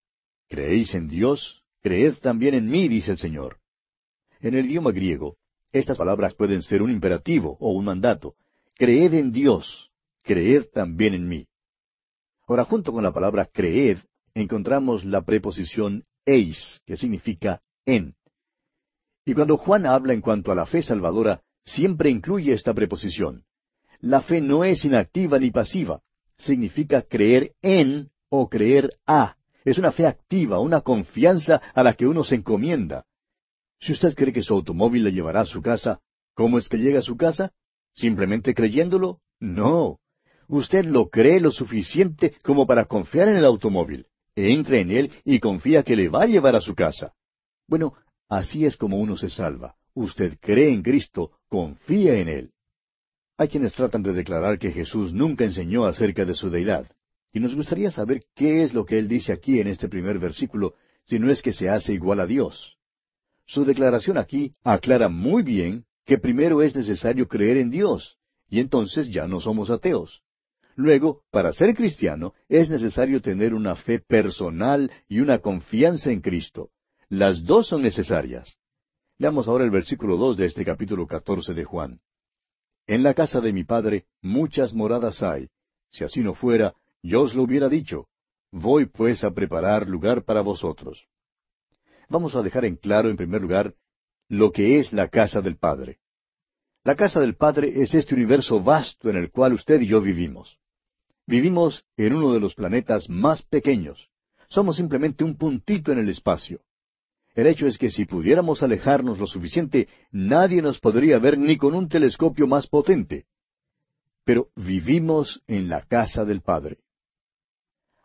¿Creéis 0.49 0.93
en 0.93 1.07
Dios? 1.07 1.63
Creed 1.81 2.15
también 2.15 2.55
en 2.55 2.69
mí, 2.69 2.89
dice 2.89 3.11
el 3.11 3.17
Señor. 3.17 3.59
En 4.41 4.53
el 4.53 4.65
idioma 4.65 4.91
griego, 4.91 5.37
estas 5.71 5.97
palabras 5.97 6.35
pueden 6.35 6.61
ser 6.61 6.81
un 6.81 6.91
imperativo 6.91 7.55
o 7.61 7.71
un 7.71 7.85
mandato. 7.85 8.35
Creed 8.75 9.13
en 9.13 9.31
Dios, 9.31 9.89
creed 10.23 10.65
también 10.73 11.13
en 11.13 11.29
mí. 11.29 11.47
Ahora, 12.47 12.65
junto 12.65 12.91
con 12.91 13.01
la 13.01 13.13
palabra 13.13 13.45
creed, 13.45 13.99
encontramos 14.33 15.05
la 15.05 15.21
preposición 15.21 16.03
eis, 16.25 16.81
que 16.85 16.97
significa 16.97 17.61
en. 17.85 18.15
Y 19.23 19.33
cuando 19.35 19.55
Juan 19.55 19.85
habla 19.85 20.11
en 20.11 20.19
cuanto 20.19 20.51
a 20.51 20.55
la 20.55 20.65
fe 20.65 20.81
salvadora, 20.81 21.41
siempre 21.65 22.09
incluye 22.09 22.53
esta 22.53 22.73
preposición. 22.73 23.43
La 23.99 24.21
fe 24.21 24.41
no 24.41 24.63
es 24.63 24.83
inactiva 24.85 25.39
ni 25.39 25.51
pasiva, 25.51 26.01
significa 26.37 27.01
creer 27.01 27.53
en 27.61 28.09
o 28.29 28.49
creer 28.49 28.97
a. 29.05 29.37
Es 29.63 29.77
una 29.77 29.91
fe 29.91 30.05
activa, 30.05 30.59
una 30.59 30.81
confianza 30.81 31.61
a 31.73 31.83
la 31.83 31.93
que 31.93 32.05
uno 32.05 32.23
se 32.23 32.35
encomienda. 32.35 33.05
Si 33.79 33.93
usted 33.93 34.13
cree 34.15 34.33
que 34.33 34.43
su 34.43 34.53
automóvil 34.53 35.03
le 35.03 35.11
llevará 35.11 35.41
a 35.41 35.45
su 35.45 35.61
casa, 35.61 36.01
¿cómo 36.33 36.57
es 36.57 36.67
que 36.67 36.77
llega 36.77 36.99
a 36.99 37.03
su 37.03 37.15
casa? 37.15 37.53
¿Simplemente 37.93 38.53
creyéndolo? 38.53 39.19
No. 39.39 39.99
Usted 40.47 40.85
lo 40.85 41.09
cree 41.09 41.39
lo 41.39 41.51
suficiente 41.51 42.35
como 42.43 42.67
para 42.67 42.85
confiar 42.85 43.29
en 43.29 43.37
el 43.37 43.45
automóvil 43.45 44.07
entre 44.35 44.81
en 44.81 44.91
Él 44.91 45.11
y 45.23 45.39
confía 45.39 45.83
que 45.83 45.95
le 45.95 46.09
va 46.09 46.23
a 46.23 46.27
llevar 46.27 46.55
a 46.55 46.61
su 46.61 46.75
casa. 46.75 47.13
Bueno, 47.67 47.93
así 48.29 48.65
es 48.65 48.77
como 48.77 48.97
uno 48.97 49.17
se 49.17 49.29
salva. 49.29 49.75
Usted 49.95 50.37
cree 50.39 50.69
en 50.73 50.81
Cristo, 50.81 51.31
confía 51.47 52.15
en 52.15 52.27
Él. 52.27 52.51
Hay 53.37 53.47
quienes 53.47 53.73
tratan 53.73 54.03
de 54.03 54.13
declarar 54.13 54.59
que 54.59 54.71
Jesús 54.71 55.13
nunca 55.13 55.43
enseñó 55.43 55.85
acerca 55.85 56.25
de 56.25 56.33
su 56.33 56.49
deidad. 56.49 56.87
Y 57.31 57.39
nos 57.39 57.55
gustaría 57.55 57.91
saber 57.91 58.21
qué 58.35 58.63
es 58.63 58.73
lo 58.73 58.85
que 58.85 58.99
Él 58.99 59.07
dice 59.07 59.33
aquí 59.33 59.59
en 59.59 59.67
este 59.67 59.89
primer 59.89 60.19
versículo, 60.19 60.75
si 61.05 61.19
no 61.19 61.31
es 61.31 61.41
que 61.41 61.51
se 61.51 61.69
hace 61.69 61.93
igual 61.93 62.19
a 62.19 62.27
Dios. 62.27 62.77
Su 63.45 63.65
declaración 63.65 64.17
aquí 64.17 64.53
aclara 64.63 65.09
muy 65.09 65.43
bien 65.43 65.85
que 66.05 66.17
primero 66.17 66.61
es 66.61 66.75
necesario 66.75 67.27
creer 67.27 67.57
en 67.57 67.69
Dios, 67.69 68.17
y 68.49 68.59
entonces 68.59 69.09
ya 69.09 69.27
no 69.27 69.39
somos 69.39 69.69
ateos. 69.69 70.21
Luego, 70.75 71.23
para 71.31 71.53
ser 71.53 71.75
cristiano 71.75 72.33
es 72.49 72.69
necesario 72.69 73.21
tener 73.21 73.53
una 73.53 73.75
fe 73.75 73.99
personal 73.99 74.91
y 75.07 75.19
una 75.19 75.39
confianza 75.39 76.11
en 76.11 76.21
Cristo. 76.21 76.69
Las 77.09 77.43
dos 77.43 77.67
son 77.67 77.83
necesarias. 77.83 78.57
Leamos 79.17 79.47
ahora 79.47 79.63
el 79.63 79.71
versículo 79.71 80.17
dos 80.17 80.37
de 80.37 80.45
este 80.45 80.65
capítulo 80.65 81.05
catorce 81.05 81.53
de 81.53 81.63
Juan. 81.63 82.01
En 82.87 83.03
la 83.03 83.13
casa 83.13 83.39
de 83.39 83.53
mi 83.53 83.63
Padre 83.63 84.05
muchas 84.21 84.73
moradas 84.73 85.21
hay. 85.21 85.49
Si 85.91 86.03
así 86.03 86.21
no 86.21 86.33
fuera, 86.33 86.73
yo 87.03 87.21
os 87.21 87.35
lo 87.35 87.43
hubiera 87.43 87.69
dicho. 87.69 88.07
Voy 88.51 88.87
pues 88.87 89.23
a 89.23 89.31
preparar 89.31 89.87
lugar 89.87 90.23
para 90.23 90.41
vosotros. 90.41 91.07
Vamos 92.09 92.35
a 92.35 92.41
dejar 92.41 92.65
en 92.65 92.75
claro, 92.75 93.09
en 93.09 93.17
primer 93.17 93.41
lugar, 93.41 93.75
lo 94.27 94.51
que 94.51 94.79
es 94.79 94.91
la 94.91 95.07
casa 95.09 95.41
del 95.41 95.57
Padre. 95.57 95.99
La 96.83 96.95
casa 96.95 97.21
del 97.21 97.35
Padre 97.35 97.81
es 97.81 97.93
este 97.93 98.15
universo 98.15 98.61
vasto 98.61 99.09
en 99.09 99.15
el 99.15 99.31
cual 99.31 99.53
usted 99.53 99.79
y 99.81 99.87
yo 99.87 100.01
vivimos. 100.01 100.59
Vivimos 101.25 101.85
en 101.95 102.13
uno 102.13 102.33
de 102.33 102.39
los 102.39 102.55
planetas 102.55 103.09
más 103.09 103.43
pequeños. 103.43 104.09
Somos 104.49 104.75
simplemente 104.75 105.23
un 105.23 105.37
puntito 105.37 105.91
en 105.91 105.99
el 105.99 106.09
espacio. 106.09 106.61
El 107.35 107.47
hecho 107.47 107.65
es 107.65 107.77
que 107.77 107.89
si 107.89 108.05
pudiéramos 108.05 108.61
alejarnos 108.61 109.17
lo 109.17 109.25
suficiente, 109.25 109.87
nadie 110.11 110.61
nos 110.61 110.79
podría 110.79 111.17
ver 111.17 111.37
ni 111.37 111.57
con 111.57 111.73
un 111.73 111.89
telescopio 111.89 112.47
más 112.47 112.67
potente. 112.67 113.25
Pero 114.23 114.49
vivimos 114.55 115.41
en 115.47 115.67
la 115.67 115.81
casa 115.81 116.25
del 116.25 116.41
Padre. 116.41 116.77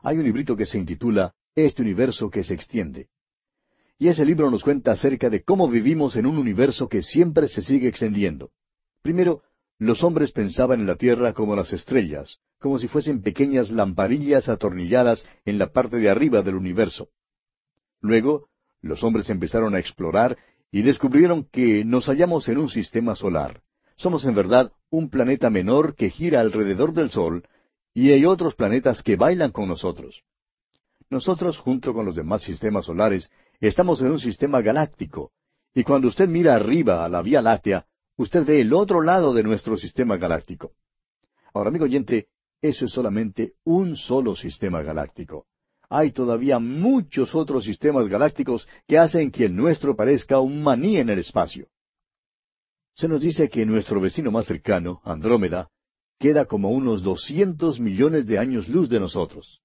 Hay 0.01 0.17
un 0.17 0.25
librito 0.25 0.57
que 0.57 0.67
se 0.67 0.79
intitula 0.79 1.35
Este 1.55 1.83
universo 1.83 2.31
que 2.31 2.43
se 2.43 2.55
extiende. 2.55 3.09
Y 3.99 4.09
ese 4.09 4.25
libro 4.25 4.51
nos 4.51 4.63
cuenta 4.63 4.93
acerca 4.93 5.29
de 5.29 5.43
cómo 5.43 5.69
vivimos 5.69 6.17
en 6.17 6.25
un 6.27 6.39
universo 6.39 6.89
que 6.89 7.03
siempre 7.03 7.49
se 7.49 7.63
sigue 7.63 7.89
extendiendo. 7.89 8.53
Primero, 9.03 9.43
los 9.79 10.03
hombres 10.05 10.33
pensaban 10.33 10.81
en 10.81 10.87
la 10.87 10.97
tierra 10.97 11.33
como 11.33 11.55
las 11.57 11.73
estrellas, 11.73 12.39
como 12.61 12.79
si 12.79 12.89
fuesen 12.89 13.23
pequeñas 13.23 13.71
lamparillas 13.71 14.49
atornilladas 14.49 15.27
en 15.45 15.59
la 15.59 15.73
parte 15.73 15.99
de 15.99 16.09
arriba 16.09 16.43
del 16.43 16.55
universo. 16.55 17.09
Luego, 18.01 18.49
los 18.81 19.03
hombres 19.03 19.31
empezaron 19.31 19.75
a 19.75 19.79
explorar 19.79 20.37
y 20.71 20.83
descubrieron 20.83 21.45
que 21.45 21.85
nos 21.85 22.07
hallamos 22.07 22.49
en 22.49 22.59
un 22.59 22.69
sistema 22.69 23.15
solar. 23.15 23.63
Somos 23.97 24.25
en 24.25 24.35
verdad 24.35 24.73
un 24.91 25.11
planeta 25.11 25.51
menor 25.51 25.95
que 25.95 26.11
gira 26.11 26.41
alrededor 26.41 26.93
del 26.93 27.11
Sol, 27.11 27.45
y 27.95 28.13
hay 28.13 28.25
otros 28.25 28.55
planetas 28.55 29.03
que 29.03 29.17
bailan 29.17 29.51
con 29.51 29.69
nosotros. 29.69 30.23
Nosotros, 31.11 31.59
junto 31.59 31.93
con 31.93 32.07
los 32.07 32.15
demás 32.15 32.43
sistemas 32.43 32.85
solares, 32.85 33.31
estamos 33.61 34.01
en 34.03 34.13
un 34.13 34.21
sistema 34.21 34.61
galáctico, 34.61 35.33
y 35.75 35.83
cuando 35.83 36.09
usted 36.09 36.29
mira 36.29 36.55
arriba 36.55 37.05
a 37.05 37.09
la 37.09 37.23
Vía 37.23 37.43
Láctea, 37.43 37.87
usted 38.17 38.45
ve 38.45 38.61
el 38.61 38.73
otro 38.73 39.01
lado 39.01 39.35
de 39.35 39.43
nuestro 39.43 39.77
sistema 39.77 40.17
galáctico. 40.17 40.73
Ahora, 41.53 41.71
amigo 41.71 41.87
oyente, 41.87 42.29
eso 42.61 42.85
es 42.85 42.93
solamente 42.93 43.55
un 43.65 43.97
solo 43.97 44.37
sistema 44.37 44.83
galáctico. 44.83 45.47
Hay 45.91 46.13
todavía 46.13 46.59
muchos 46.59 47.35
otros 47.35 47.65
sistemas 47.65 48.09
galácticos 48.09 48.69
que 48.87 48.99
hacen 48.99 49.31
que 49.31 49.47
el 49.47 49.57
nuestro 49.57 49.97
parezca 49.97 50.39
un 50.41 50.63
maní 50.63 50.99
en 50.99 51.09
el 51.09 51.19
espacio. 51.19 51.69
Se 52.95 53.09
nos 53.09 53.21
dice 53.21 53.49
que 53.49 53.65
nuestro 53.65 54.01
vecino 54.01 54.31
más 54.31 54.47
cercano, 54.47 55.01
Andrómeda, 55.05 55.71
queda 56.19 56.45
como 56.45 56.71
unos 56.71 57.03
doscientos 57.03 57.81
millones 57.81 58.27
de 58.27 58.39
años 58.39 58.69
luz 58.69 58.89
de 58.89 59.01
nosotros. 59.01 59.63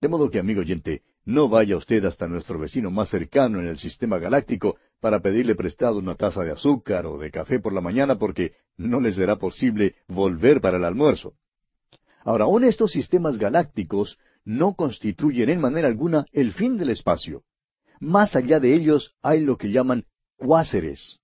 De 0.00 0.08
modo 0.08 0.30
que, 0.30 0.38
amigo 0.38 0.60
oyente, 0.60 1.02
no 1.24 1.48
vaya 1.48 1.76
usted 1.76 2.04
hasta 2.04 2.28
nuestro 2.28 2.58
vecino 2.58 2.90
más 2.90 3.10
cercano 3.10 3.60
en 3.60 3.66
el 3.66 3.78
sistema 3.78 4.18
galáctico 4.18 4.76
para 5.00 5.20
pedirle 5.20 5.54
prestado 5.54 5.98
una 5.98 6.14
taza 6.14 6.42
de 6.42 6.52
azúcar 6.52 7.04
o 7.04 7.18
de 7.18 7.30
café 7.30 7.60
por 7.60 7.72
la 7.72 7.80
mañana 7.80 8.16
porque 8.16 8.52
no 8.76 9.00
le 9.00 9.12
será 9.12 9.36
posible 9.36 9.96
volver 10.06 10.60
para 10.60 10.78
el 10.78 10.84
almuerzo. 10.84 11.34
Ahora, 12.24 12.44
aún 12.44 12.64
estos 12.64 12.92
sistemas 12.92 13.38
galácticos 13.38 14.18
no 14.48 14.74
constituyen 14.74 15.50
en 15.50 15.60
manera 15.60 15.88
alguna 15.88 16.24
el 16.32 16.52
fin 16.52 16.78
del 16.78 16.90
espacio. 16.90 17.42
Más 18.00 18.34
allá 18.34 18.60
de 18.60 18.74
ellos 18.74 19.14
hay 19.22 19.40
lo 19.42 19.58
que 19.58 19.70
llaman 19.70 20.06
cuáseres. 20.36 21.18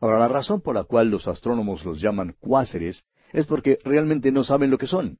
Ahora, 0.00 0.18
la 0.18 0.28
razón 0.28 0.60
por 0.60 0.74
la 0.74 0.84
cual 0.84 1.10
los 1.10 1.28
astrónomos 1.28 1.84
los 1.84 2.00
llaman 2.00 2.36
cuáseres 2.38 3.04
es 3.32 3.46
porque 3.46 3.78
realmente 3.84 4.30
no 4.30 4.44
saben 4.44 4.70
lo 4.70 4.76
que 4.76 4.86
son 4.86 5.18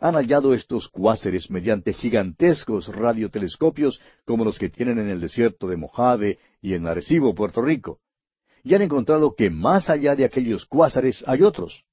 han 0.00 0.14
hallado 0.14 0.54
estos 0.54 0.88
cuáseres 0.88 1.50
mediante 1.50 1.92
gigantescos 1.92 2.88
radiotelescopios 2.88 4.00
como 4.24 4.44
los 4.44 4.58
que 4.58 4.70
tienen 4.70 4.98
en 4.98 5.10
el 5.10 5.20
desierto 5.20 5.68
de 5.68 5.76
Mojave 5.76 6.38
y 6.62 6.72
en 6.72 6.86
Arecibo, 6.86 7.34
Puerto 7.34 7.60
Rico. 7.60 8.00
Y 8.62 8.74
han 8.74 8.82
encontrado 8.82 9.34
que 9.34 9.50
más 9.50 9.90
allá 9.90 10.16
de 10.16 10.24
aquellos 10.24 10.64
cuásares 10.64 11.22
hay 11.26 11.42
otros. 11.42 11.84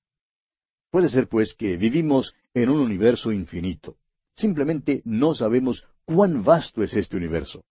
Puede 0.90 1.10
ser 1.10 1.28
pues 1.28 1.54
que 1.54 1.76
vivimos 1.76 2.34
en 2.54 2.70
un 2.70 2.80
universo 2.80 3.34
infinito. 3.34 3.98
Simplemente 4.38 5.02
no 5.04 5.34
sabemos 5.34 5.84
cuán 6.06 6.44
vasto 6.44 6.84
es 6.84 6.94
este 6.94 7.18
universo. 7.18 7.64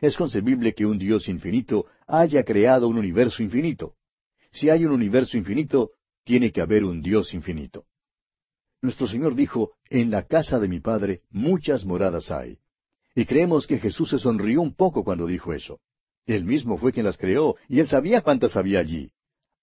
Es 0.00 0.16
concebible 0.16 0.74
que 0.74 0.84
un 0.84 0.98
Dios 0.98 1.28
infinito 1.28 1.86
haya 2.08 2.42
creado 2.42 2.88
un 2.88 2.98
universo 2.98 3.40
infinito. 3.40 3.94
Si 4.50 4.68
hay 4.68 4.84
un 4.84 4.90
universo 4.90 5.38
infinito, 5.38 5.92
tiene 6.24 6.50
que 6.50 6.60
haber 6.60 6.82
un 6.82 7.02
Dios 7.02 7.32
infinito. 7.34 7.84
Nuestro 8.82 9.06
Señor 9.06 9.36
dijo, 9.36 9.74
En 9.88 10.10
la 10.10 10.24
casa 10.24 10.58
de 10.58 10.66
mi 10.66 10.80
Padre 10.80 11.22
muchas 11.30 11.84
moradas 11.84 12.32
hay. 12.32 12.58
Y 13.14 13.24
creemos 13.24 13.68
que 13.68 13.78
Jesús 13.78 14.10
se 14.10 14.18
sonrió 14.18 14.60
un 14.60 14.74
poco 14.74 15.04
cuando 15.04 15.26
dijo 15.26 15.52
eso. 15.52 15.78
Él 16.26 16.44
mismo 16.44 16.78
fue 16.78 16.92
quien 16.92 17.06
las 17.06 17.16
creó, 17.16 17.56
y 17.68 17.78
él 17.78 17.86
sabía 17.86 18.22
cuántas 18.22 18.56
había 18.56 18.80
allí. 18.80 19.12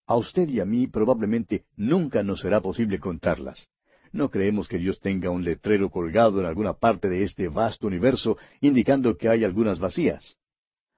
A 0.05 0.15
usted 0.15 0.47
y 0.47 0.61
a 0.61 0.65
mí 0.65 0.87
probablemente 0.87 1.65
nunca 1.75 2.23
nos 2.23 2.39
será 2.39 2.61
posible 2.61 2.97
contarlas. 2.97 3.67
No 4.11 4.29
creemos 4.29 4.67
que 4.67 4.77
Dios 4.77 4.99
tenga 4.99 5.29
un 5.29 5.43
letrero 5.43 5.89
colgado 5.89 6.39
en 6.39 6.45
alguna 6.45 6.73
parte 6.73 7.09
de 7.09 7.23
este 7.23 7.47
vasto 7.47 7.87
universo 7.87 8.37
indicando 8.61 9.17
que 9.17 9.29
hay 9.29 9.43
algunas 9.43 9.79
vacías. 9.79 10.37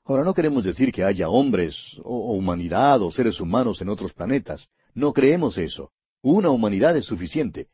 Ahora, 0.06 0.24
no 0.24 0.34
queremos 0.34 0.64
decir 0.64 0.92
que 0.92 1.04
haya 1.04 1.30
hombres, 1.30 1.76
o, 2.04 2.34
humanidad, 2.34 3.02
o 3.02 3.12
seres 3.12 3.40
humanos 3.40 3.82
en 3.82 3.90
otros 3.90 4.14
planetas. 4.14 4.70
No 4.94 5.14
creemos 5.14 5.58
eso. 5.58 5.92
Una 6.22 6.50
humanidad 6.50 6.98
es 6.98 7.06
suficiente. 7.06 7.68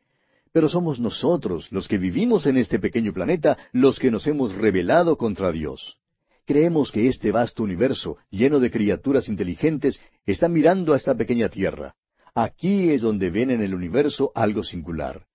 Pero 0.52 0.68
somos 0.68 0.98
nosotros, 0.98 1.70
los 1.70 1.88
que 1.88 1.98
vivimos 1.98 2.46
en 2.46 2.56
este 2.56 2.78
pequeño 2.78 3.12
planeta, 3.12 3.56
los 3.72 3.98
que 3.98 4.10
nos 4.10 4.26
hemos 4.26 4.54
rebelado 4.54 5.16
contra 5.16 5.52
Dios. 5.52 5.98
Creemos 6.46 6.90
que 6.90 7.06
este 7.06 7.30
vasto 7.30 7.62
universo, 7.62 8.16
lleno 8.30 8.58
de 8.58 8.70
criaturas 8.70 9.28
inteligentes, 9.28 10.00
está 10.24 10.48
mirando 10.48 10.94
a 10.94 10.96
esta 10.96 11.14
pequeña 11.14 11.48
tierra. 11.48 11.94
Aquí 12.34 12.90
es 12.90 13.02
donde 13.02 13.30
ven 13.30 13.50
en 13.50 13.62
el 13.62 13.74
universo 13.74 14.32
algo 14.34 14.62
singular. 14.62 15.27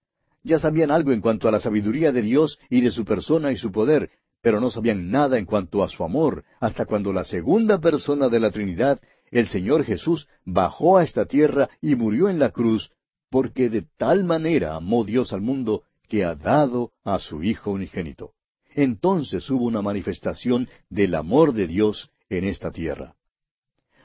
Ya 0.44 0.60
sabían 0.60 0.92
algo 0.92 1.12
en 1.12 1.22
cuanto 1.22 1.48
a 1.48 1.52
la 1.52 1.60
sabiduría 1.60 2.12
de 2.12 2.22
Dios 2.22 2.60
y 2.70 2.82
de 2.82 2.92
su 2.92 3.06
persona 3.06 3.52
y 3.52 3.58
su 3.58 3.72
poder, 3.72 4.12
pero 4.42 4.60
no 4.60 4.70
sabían 4.70 5.10
nada 5.10 5.38
en 5.38 5.46
cuanto 5.46 5.84
a 5.84 5.90
su 5.90 6.04
amor, 6.04 6.44
hasta 6.60 6.86
cuando 6.86 7.14
la 7.14 7.24
segunda 7.24 7.80
persona 7.80 8.28
de 8.28 8.42
la 8.42 8.52
Trinidad, 8.52 9.00
el 9.32 9.48
Señor 9.48 9.86
Jesús, 9.86 10.28
bajó 10.44 10.98
a 10.98 11.04
esta 11.04 11.26
tierra 11.26 11.70
y 11.82 11.96
murió 11.96 12.28
en 12.28 12.40
la 12.40 12.52
cruz 12.52 12.92
porque 13.30 13.70
de 13.70 13.88
tal 13.98 14.26
manera 14.26 14.76
amó 14.76 15.04
Dios 15.06 15.34
al 15.34 15.42
mundo 15.42 15.84
que 16.08 16.24
ha 16.24 16.36
dado 16.36 16.92
a 17.04 17.18
su 17.18 17.42
Hijo 17.42 17.72
unigénito. 17.72 18.34
Entonces 18.76 19.50
hubo 19.50 19.66
una 19.66 19.82
manifestación 19.82 20.68
del 20.90 21.16
amor 21.16 21.54
de 21.54 21.66
Dios 21.66 22.12
en 22.30 22.44
esta 22.44 22.70
tierra. 22.70 23.16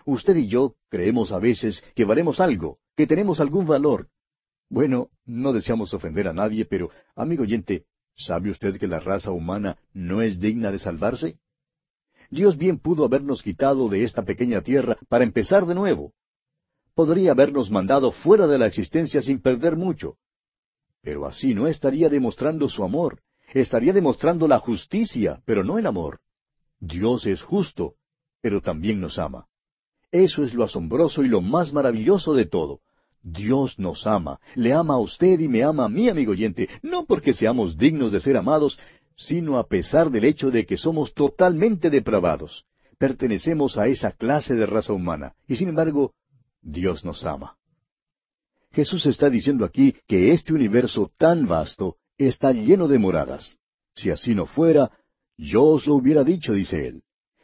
Usted 0.07 0.37
y 0.37 0.47
yo 0.47 0.77
creemos 0.89 1.33
a 1.33 1.39
veces 1.39 1.85
que 1.95 2.07
valemos 2.07 2.41
algo, 2.41 2.79
que 2.97 3.07
tenemos 3.07 3.41
algún 3.41 3.67
valor. 3.67 4.09
Bueno, 4.71 5.09
no 5.25 5.53
deseamos 5.53 5.95
ofender 5.95 6.29
a 6.29 6.33
nadie, 6.33 6.65
pero, 6.65 6.91
amigo 7.17 7.43
oyente, 7.43 7.85
¿sabe 8.17 8.51
usted 8.51 8.79
que 8.79 8.87
la 8.87 9.01
raza 9.01 9.31
humana 9.31 9.79
no 9.93 10.23
es 10.23 10.39
digna 10.39 10.71
de 10.71 10.79
salvarse? 10.79 11.39
Dios 12.31 12.59
bien 12.59 12.79
pudo 12.79 13.05
habernos 13.05 13.43
quitado 13.43 13.89
de 13.89 14.05
esta 14.05 14.25
pequeña 14.25 14.61
tierra 14.61 14.99
para 15.09 15.25
empezar 15.25 15.65
de 15.67 15.75
nuevo 15.75 16.13
podría 16.99 17.31
habernos 17.31 17.71
mandado 17.71 18.11
fuera 18.11 18.49
de 18.49 18.59
la 18.59 18.67
existencia 18.67 19.23
sin 19.23 19.41
perder 19.41 19.77
mucho. 19.77 20.17
Pero 21.01 21.27
así 21.27 21.55
no 21.55 21.69
estaría 21.69 22.09
demostrando 22.09 22.69
su 22.69 22.83
amor, 22.83 23.21
estaría 23.55 23.93
demostrando 23.93 24.49
la 24.49 24.59
justicia, 24.59 25.41
pero 25.45 25.63
no 25.63 25.79
el 25.79 25.87
amor. 25.87 26.19
Dios 26.81 27.25
es 27.25 27.41
justo, 27.41 27.95
pero 28.41 28.61
también 28.61 29.01
nos 29.01 29.17
ama. 29.17 29.47
Eso 30.11 30.43
es 30.43 30.55
lo 30.55 30.65
asombroso 30.65 31.23
y 31.23 31.29
lo 31.29 31.41
más 31.41 31.73
maravilloso 31.73 32.35
de 32.35 32.47
todo. 32.47 32.81
Dios 33.33 33.79
nos 33.79 34.07
ama, 34.07 34.41
le 34.55 34.73
ama 34.73 34.95
a 34.95 34.99
usted 34.99 35.41
y 35.41 35.49
me 35.49 35.63
ama 35.63 35.85
a 35.85 35.89
mí, 35.89 36.09
amigo 36.09 36.33
oyente, 36.33 36.69
no 36.83 37.05
porque 37.05 37.33
seamos 37.35 37.77
dignos 37.77 38.13
de 38.13 38.21
ser 38.21 38.37
amados, 38.37 38.79
sino 39.17 39.59
a 39.59 39.67
pesar 39.67 40.11
del 40.11 40.25
hecho 40.25 40.51
de 40.51 40.65
que 40.65 40.77
somos 40.77 41.13
totalmente 41.13 41.91
depravados. 41.91 42.65
Pertenecemos 42.99 43.77
a 43.77 43.87
esa 43.89 44.13
clase 44.13 44.55
de 44.55 44.67
raza 44.67 44.93
humana, 44.93 45.35
y 45.47 45.57
sin 45.57 45.69
embargo, 45.69 46.15
Dios 46.63 47.05
nos 47.05 47.25
ama. 47.25 47.57
Jesús 48.73 49.07
está 49.07 49.31
diciendo 49.31 49.65
aquí 49.65 49.95
que 50.07 50.33
este 50.33 50.53
universo 50.53 51.11
tan 51.17 51.47
vasto 51.47 51.97
está 52.17 52.53
lleno 52.53 52.89
de 52.89 52.99
moradas. 52.99 53.59
Si 53.95 54.11
así 54.11 54.35
no 54.35 54.47
fuera, 54.47 54.91
yo 55.37 55.65
os 55.65 55.87
lo 55.87 55.95
hubiera 55.95 56.25
dicho, 56.25 56.53
dice 56.53 56.87
él. 56.87 57.03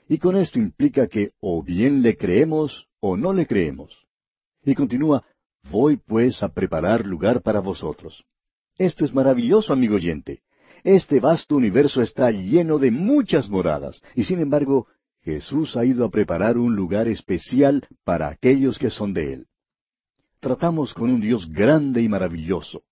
Y 0.09 0.18
con 0.18 0.37
esto 0.37 0.59
implica 0.59 1.07
que 1.07 1.32
o 1.41 1.62
bien 1.62 2.03
le 2.03 2.16
creemos 2.16 2.89
o 3.01 3.16
no 3.16 3.32
le 3.32 3.47
creemos. 3.47 3.97
Y 4.64 4.74
continúa, 4.74 5.24
voy 5.71 5.97
pues 5.97 6.43
a 6.43 6.49
preparar 6.49 7.07
lugar 7.07 7.43
para 7.43 7.61
vosotros. 7.61 8.25
Esto 8.77 9.05
es 9.05 9.15
maravilloso, 9.15 9.73
amigo 9.73 9.97
oyente. 9.97 10.43
Este 10.83 11.21
vasto 11.21 11.57
universo 11.57 12.03
está 12.03 12.31
lleno 12.31 12.79
de 12.79 12.91
muchas 12.91 13.49
moradas, 13.49 14.03
y 14.15 14.25
sin 14.25 14.41
embargo, 14.41 14.87
Jesús 15.23 15.77
ha 15.77 15.85
ido 15.85 16.05
a 16.05 16.11
preparar 16.11 16.59
un 16.59 16.77
lugar 16.77 17.09
especial 17.09 17.87
para 18.05 18.29
aquellos 18.29 18.79
que 18.79 18.91
son 18.91 19.15
de 19.15 19.33
Él. 19.33 19.47
Tratamos 20.41 20.93
con 20.93 21.11
un 21.11 21.21
Dios 21.23 21.51
grande 21.51 22.03
y 22.03 22.09
maravilloso. 22.09 22.83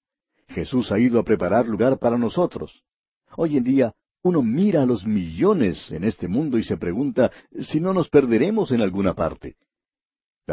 Jesús 0.49 0.91
ha 0.91 0.99
ido 0.99 1.19
a 1.19 1.25
preparar 1.25 1.67
lugar 1.67 1.99
para 1.99 2.17
nosotros. 2.17 2.83
Hoy 3.37 3.59
en 3.59 3.65
día 3.65 3.95
uno 4.23 4.41
mira 4.41 4.83
a 4.83 4.87
los 4.87 5.05
millones 5.05 5.91
en 5.91 6.05
este 6.05 6.29
mundo 6.29 6.57
y 6.57 6.63
se 6.63 6.77
pregunta 6.77 7.31
si 7.61 7.81
no 7.81 7.93
nos 7.93 8.09
perderemos 8.09 8.71
en 8.71 8.81
alguna 8.81 9.15
parte. 9.15 9.57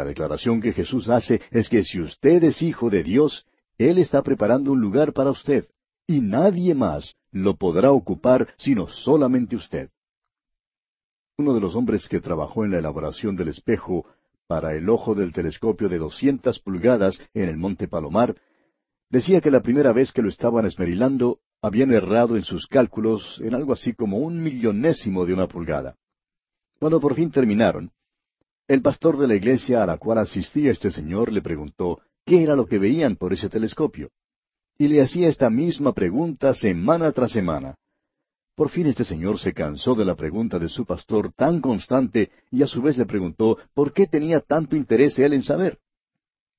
La 0.00 0.06
declaración 0.06 0.60
que 0.60 0.72
Jesús 0.72 1.08
hace 1.08 1.40
es 1.50 1.68
que 1.68 1.84
si 1.84 2.00
usted 2.00 2.42
es 2.44 2.62
hijo 2.62 2.88
de 2.88 3.02
Dios, 3.02 3.46
Él 3.78 3.98
está 3.98 4.22
preparando 4.22 4.72
un 4.72 4.80
lugar 4.80 5.12
para 5.12 5.30
usted, 5.30 5.68
y 6.06 6.20
nadie 6.20 6.74
más 6.74 7.14
lo 7.32 7.56
podrá 7.56 7.92
ocupar 7.92 8.48
sino 8.56 8.88
solamente 8.88 9.56
usted 9.56 9.90
uno 11.40 11.54
de 11.54 11.60
los 11.60 11.74
hombres 11.74 12.06
que 12.08 12.20
trabajó 12.20 12.64
en 12.64 12.70
la 12.70 12.78
elaboración 12.78 13.34
del 13.34 13.48
espejo 13.48 14.04
para 14.46 14.74
el 14.74 14.88
ojo 14.90 15.14
del 15.14 15.32
telescopio 15.32 15.88
de 15.88 15.98
doscientas 15.98 16.58
pulgadas 16.58 17.18
en 17.32 17.48
el 17.48 17.56
monte 17.56 17.88
Palomar, 17.88 18.36
decía 19.08 19.40
que 19.40 19.50
la 19.50 19.62
primera 19.62 19.92
vez 19.92 20.12
que 20.12 20.22
lo 20.22 20.28
estaban 20.28 20.66
esmerilando 20.66 21.40
habían 21.62 21.92
errado 21.92 22.36
en 22.36 22.42
sus 22.42 22.66
cálculos 22.66 23.40
en 23.42 23.54
algo 23.54 23.72
así 23.72 23.94
como 23.94 24.18
un 24.18 24.42
millonésimo 24.42 25.24
de 25.24 25.32
una 25.32 25.48
pulgada. 25.48 25.96
Cuando 26.78 27.00
por 27.00 27.14
fin 27.14 27.30
terminaron, 27.30 27.90
el 28.70 28.82
pastor 28.82 29.18
de 29.18 29.26
la 29.26 29.34
iglesia 29.34 29.82
a 29.82 29.86
la 29.86 29.98
cual 29.98 30.18
asistía 30.18 30.70
este 30.70 30.92
señor 30.92 31.32
le 31.32 31.42
preguntó 31.42 31.98
qué 32.24 32.44
era 32.44 32.54
lo 32.54 32.66
que 32.66 32.78
veían 32.78 33.16
por 33.16 33.32
ese 33.32 33.48
telescopio. 33.48 34.10
y 34.78 34.86
le 34.86 35.02
hacía 35.02 35.28
esta 35.28 35.50
misma 35.50 35.92
pregunta 35.92 36.54
semana 36.54 37.10
tras 37.10 37.32
semana. 37.32 37.74
Por 38.54 38.68
fin 38.70 38.86
este 38.86 39.04
señor 39.04 39.40
se 39.40 39.52
cansó 39.52 39.96
de 39.96 40.04
la 40.04 40.14
pregunta 40.14 40.60
de 40.60 40.68
su 40.68 40.86
pastor 40.86 41.32
tan 41.32 41.60
constante 41.60 42.30
y 42.52 42.62
a 42.62 42.68
su 42.68 42.80
vez 42.80 42.96
le 42.96 43.06
preguntó 43.06 43.58
por 43.74 43.92
qué 43.92 44.06
tenía 44.06 44.38
tanto 44.38 44.76
interés 44.76 45.18
él 45.18 45.32
en 45.32 45.42
saber. 45.42 45.80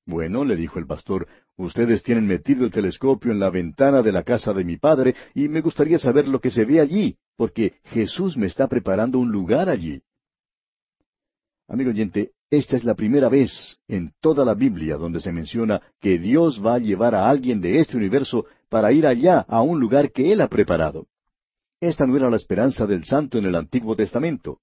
Bueno, 0.04 0.44
le 0.44 0.54
dijo 0.54 0.78
el 0.78 0.86
pastor, 0.86 1.26
ustedes 1.56 2.02
tienen 2.02 2.26
metido 2.26 2.66
el 2.66 2.72
telescopio 2.72 3.32
en 3.32 3.40
la 3.40 3.48
ventana 3.48 4.02
de 4.02 4.12
la 4.12 4.22
casa 4.22 4.52
de 4.52 4.64
mi 4.64 4.76
padre 4.76 5.14
y 5.34 5.48
me 5.48 5.62
gustaría 5.62 5.98
saber 5.98 6.28
lo 6.28 6.40
que 6.42 6.50
se 6.50 6.66
ve 6.66 6.78
allí, 6.78 7.16
porque 7.36 7.80
Jesús 7.84 8.36
me 8.36 8.48
está 8.48 8.68
preparando 8.68 9.18
un 9.18 9.32
lugar 9.32 9.70
allí. 9.70 10.02
Amigo 11.72 11.88
oyente, 11.88 12.32
esta 12.50 12.76
es 12.76 12.84
la 12.84 12.94
primera 12.94 13.30
vez 13.30 13.78
en 13.88 14.12
toda 14.20 14.44
la 14.44 14.52
Biblia 14.52 14.98
donde 14.98 15.20
se 15.20 15.32
menciona 15.32 15.80
que 16.02 16.18
Dios 16.18 16.62
va 16.62 16.74
a 16.74 16.78
llevar 16.78 17.14
a 17.14 17.30
alguien 17.30 17.62
de 17.62 17.80
este 17.80 17.96
universo 17.96 18.44
para 18.68 18.92
ir 18.92 19.06
allá 19.06 19.38
a 19.48 19.62
un 19.62 19.80
lugar 19.80 20.12
que 20.12 20.34
Él 20.34 20.42
ha 20.42 20.48
preparado. 20.48 21.06
Esta 21.80 22.06
no 22.06 22.14
era 22.14 22.28
la 22.28 22.36
esperanza 22.36 22.86
del 22.86 23.04
santo 23.04 23.38
en 23.38 23.46
el 23.46 23.54
Antiguo 23.54 23.96
Testamento. 23.96 24.58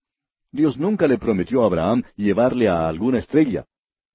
Dios 0.51 0.77
nunca 0.77 1.07
le 1.07 1.17
prometió 1.17 1.63
a 1.63 1.65
Abraham 1.65 2.03
llevarle 2.15 2.67
a 2.67 2.87
alguna 2.87 3.17
estrella. 3.17 3.65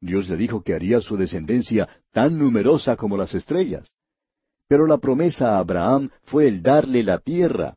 Dios 0.01 0.29
le 0.29 0.37
dijo 0.37 0.63
que 0.63 0.75
haría 0.75 1.01
su 1.01 1.17
descendencia 1.17 1.89
tan 2.13 2.39
numerosa 2.39 2.95
como 2.95 3.17
las 3.17 3.35
estrellas. 3.35 3.93
Pero 4.69 4.87
la 4.87 4.99
promesa 4.99 5.57
a 5.57 5.59
Abraham 5.59 6.11
fue 6.23 6.47
el 6.47 6.63
darle 6.63 7.03
la 7.03 7.19
tierra. 7.19 7.75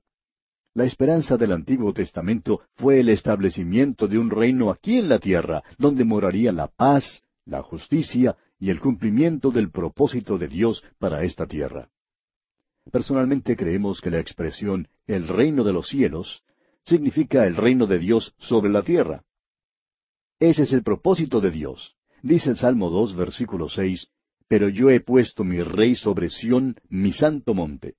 La 0.78 0.86
esperanza 0.86 1.38
del 1.38 1.54
Antiguo 1.54 1.92
Testamento 1.92 2.62
fue 2.76 3.00
el 3.00 3.10
establecimiento 3.10 4.08
de 4.08 4.20
un 4.20 4.30
reino 4.30 4.70
aquí 4.70 5.00
en 5.00 5.10
la 5.10 5.18
tierra, 5.18 5.64
donde 5.80 6.04
moraría 6.04 6.52
la 6.52 6.68
paz, 6.68 7.24
la 7.46 7.64
justicia 7.64 8.38
y 8.60 8.70
el 8.70 8.80
cumplimiento 8.80 9.50
del 9.50 9.72
propósito 9.72 10.38
de 10.38 10.48
Dios 10.48 10.84
para 11.00 11.24
esta 11.24 11.48
tierra. 11.48 11.90
Personalmente 12.92 13.56
creemos 13.56 14.02
que 14.02 14.12
la 14.12 14.20
expresión 14.20 14.88
el 15.08 15.28
reino 15.28 15.64
de 15.64 15.74
los 15.74 15.88
cielos 15.88 16.44
significa 16.84 17.48
el 17.48 17.56
reino 17.56 17.88
de 17.88 17.98
Dios 17.98 18.36
sobre 18.38 18.70
la 18.70 18.84
tierra. 18.84 19.24
Ese 20.40 20.62
es 20.62 20.74
el 20.74 20.84
propósito 20.84 21.42
de 21.42 21.50
Dios. 21.50 21.96
Dice 22.22 22.52
el 22.52 22.56
Salmo 22.56 22.92
2, 22.92 23.16
versículo 23.16 23.68
6, 23.68 24.10
Pero 24.48 24.70
yo 24.70 24.92
he 24.92 25.00
puesto 25.00 25.44
mi 25.44 25.60
rey 25.60 25.96
sobre 25.96 26.30
Sión, 26.30 26.76
mi 26.88 27.14
santo 27.14 27.56
monte. 27.56 27.96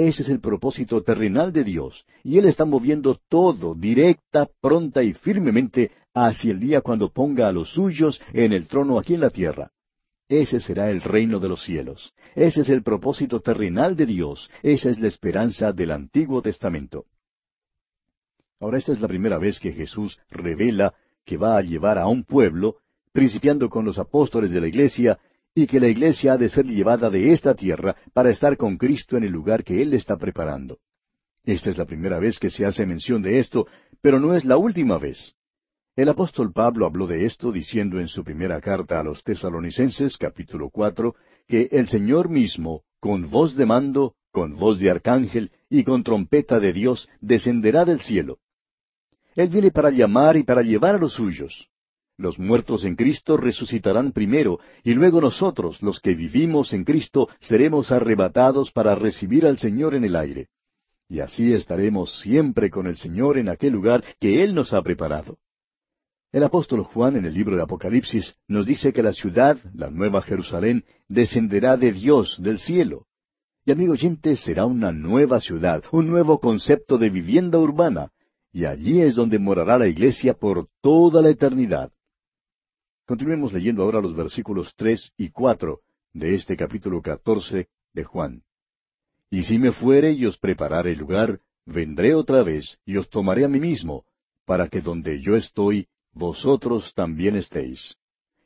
Ese 0.00 0.22
es 0.22 0.30
el 0.30 0.40
propósito 0.40 1.02
terrenal 1.02 1.52
de 1.52 1.62
Dios, 1.62 2.06
y 2.24 2.38
Él 2.38 2.46
está 2.46 2.64
moviendo 2.64 3.20
todo 3.28 3.74
directa, 3.74 4.48
pronta 4.62 5.02
y 5.02 5.12
firmemente 5.12 5.90
hacia 6.14 6.52
el 6.52 6.58
día 6.58 6.80
cuando 6.80 7.12
ponga 7.12 7.48
a 7.48 7.52
los 7.52 7.74
suyos 7.74 8.18
en 8.32 8.54
el 8.54 8.66
trono 8.66 8.98
aquí 8.98 9.12
en 9.12 9.20
la 9.20 9.28
tierra. 9.28 9.72
Ese 10.26 10.58
será 10.58 10.90
el 10.90 11.02
reino 11.02 11.38
de 11.38 11.50
los 11.50 11.62
cielos. 11.62 12.14
Ese 12.34 12.62
es 12.62 12.70
el 12.70 12.82
propósito 12.82 13.40
terrenal 13.40 13.94
de 13.94 14.06
Dios. 14.06 14.50
Esa 14.62 14.88
es 14.88 14.98
la 14.98 15.08
esperanza 15.08 15.70
del 15.70 15.90
Antiguo 15.90 16.40
Testamento. 16.40 17.04
Ahora 18.58 18.78
esta 18.78 18.94
es 18.94 19.02
la 19.02 19.08
primera 19.08 19.36
vez 19.36 19.60
que 19.60 19.72
Jesús 19.72 20.18
revela 20.30 20.94
que 21.26 21.36
va 21.36 21.58
a 21.58 21.62
llevar 21.62 21.98
a 21.98 22.06
un 22.06 22.24
pueblo, 22.24 22.76
principiando 23.12 23.68
con 23.68 23.84
los 23.84 23.98
apóstoles 23.98 24.50
de 24.50 24.62
la 24.62 24.68
iglesia, 24.68 25.18
y 25.54 25.66
que 25.66 25.80
la 25.80 25.88
iglesia 25.88 26.34
ha 26.34 26.36
de 26.36 26.48
ser 26.48 26.66
llevada 26.66 27.10
de 27.10 27.32
esta 27.32 27.54
tierra 27.54 27.96
para 28.12 28.30
estar 28.30 28.56
con 28.56 28.76
Cristo 28.76 29.16
en 29.16 29.24
el 29.24 29.32
lugar 29.32 29.64
que 29.64 29.82
Él 29.82 29.94
está 29.94 30.16
preparando. 30.16 30.78
Esta 31.44 31.70
es 31.70 31.78
la 31.78 31.86
primera 31.86 32.18
vez 32.18 32.38
que 32.38 32.50
se 32.50 32.64
hace 32.64 32.86
mención 32.86 33.22
de 33.22 33.38
esto, 33.38 33.66
pero 34.00 34.20
no 34.20 34.34
es 34.34 34.44
la 34.44 34.56
última 34.56 34.98
vez. 34.98 35.34
El 35.96 36.08
apóstol 36.08 36.52
Pablo 36.52 36.86
habló 36.86 37.06
de 37.06 37.26
esto 37.26 37.50
diciendo 37.50 37.98
en 37.98 38.08
su 38.08 38.22
primera 38.22 38.60
carta 38.60 39.00
a 39.00 39.02
los 39.02 39.24
tesalonicenses 39.24 40.16
capítulo 40.16 40.70
cuatro 40.70 41.16
que 41.48 41.68
el 41.72 41.88
Señor 41.88 42.28
mismo, 42.28 42.82
con 43.00 43.28
voz 43.28 43.56
de 43.56 43.66
mando, 43.66 44.14
con 44.30 44.54
voz 44.54 44.78
de 44.78 44.90
arcángel 44.90 45.50
y 45.68 45.82
con 45.82 46.04
trompeta 46.04 46.60
de 46.60 46.72
Dios, 46.72 47.08
descenderá 47.20 47.84
del 47.84 48.00
cielo. 48.00 48.38
Él 49.34 49.48
viene 49.48 49.70
para 49.70 49.90
llamar 49.90 50.36
y 50.36 50.42
para 50.42 50.62
llevar 50.62 50.94
a 50.94 50.98
los 50.98 51.14
suyos. 51.14 51.69
Los 52.20 52.38
muertos 52.38 52.84
en 52.84 52.96
Cristo 52.96 53.38
resucitarán 53.38 54.12
primero, 54.12 54.60
y 54.84 54.92
luego 54.92 55.22
nosotros, 55.22 55.82
los 55.82 56.00
que 56.00 56.14
vivimos 56.14 56.74
en 56.74 56.84
Cristo, 56.84 57.30
seremos 57.40 57.90
arrebatados 57.92 58.72
para 58.72 58.94
recibir 58.94 59.46
al 59.46 59.56
Señor 59.56 59.94
en 59.94 60.04
el 60.04 60.14
aire. 60.14 60.48
Y 61.08 61.20
así 61.20 61.54
estaremos 61.54 62.20
siempre 62.20 62.68
con 62.68 62.86
el 62.86 62.98
Señor 62.98 63.38
en 63.38 63.48
aquel 63.48 63.72
lugar 63.72 64.04
que 64.20 64.44
Él 64.44 64.54
nos 64.54 64.74
ha 64.74 64.82
preparado. 64.82 65.38
El 66.30 66.44
apóstol 66.44 66.82
Juan 66.82 67.16
en 67.16 67.24
el 67.24 67.32
libro 67.32 67.56
de 67.56 67.62
Apocalipsis 67.62 68.36
nos 68.46 68.66
dice 68.66 68.92
que 68.92 69.02
la 69.02 69.14
ciudad, 69.14 69.56
la 69.72 69.88
nueva 69.88 70.20
Jerusalén, 70.20 70.84
descenderá 71.08 71.78
de 71.78 71.90
Dios, 71.90 72.36
del 72.42 72.58
cielo. 72.58 73.06
Y 73.64 73.72
amigo 73.72 73.94
oyente, 73.94 74.36
será 74.36 74.66
una 74.66 74.92
nueva 74.92 75.40
ciudad, 75.40 75.82
un 75.90 76.10
nuevo 76.10 76.38
concepto 76.38 76.98
de 76.98 77.08
vivienda 77.08 77.58
urbana, 77.58 78.10
y 78.52 78.66
allí 78.66 79.00
es 79.00 79.14
donde 79.14 79.38
morará 79.38 79.78
la 79.78 79.88
iglesia 79.88 80.34
por 80.34 80.68
toda 80.82 81.22
la 81.22 81.30
eternidad. 81.30 81.90
Continuemos 83.10 83.52
leyendo 83.52 83.82
ahora 83.82 84.00
los 84.00 84.14
versículos 84.14 84.72
tres 84.76 85.10
y 85.16 85.30
cuatro 85.30 85.80
de 86.12 86.36
este 86.36 86.56
capítulo 86.56 87.02
catorce 87.02 87.66
de 87.92 88.04
Juan. 88.04 88.44
Y 89.28 89.42
si 89.42 89.58
me 89.58 89.72
fuere 89.72 90.12
y 90.12 90.26
os 90.26 90.38
preparare 90.38 90.92
el 90.92 91.00
lugar, 91.00 91.40
vendré 91.66 92.14
otra 92.14 92.44
vez 92.44 92.78
y 92.86 92.98
os 92.98 93.10
tomaré 93.10 93.44
a 93.44 93.48
mí 93.48 93.58
mismo, 93.58 94.04
para 94.44 94.68
que 94.68 94.80
donde 94.80 95.20
yo 95.20 95.34
estoy, 95.34 95.88
vosotros 96.12 96.94
también 96.94 97.34
estéis. 97.34 97.96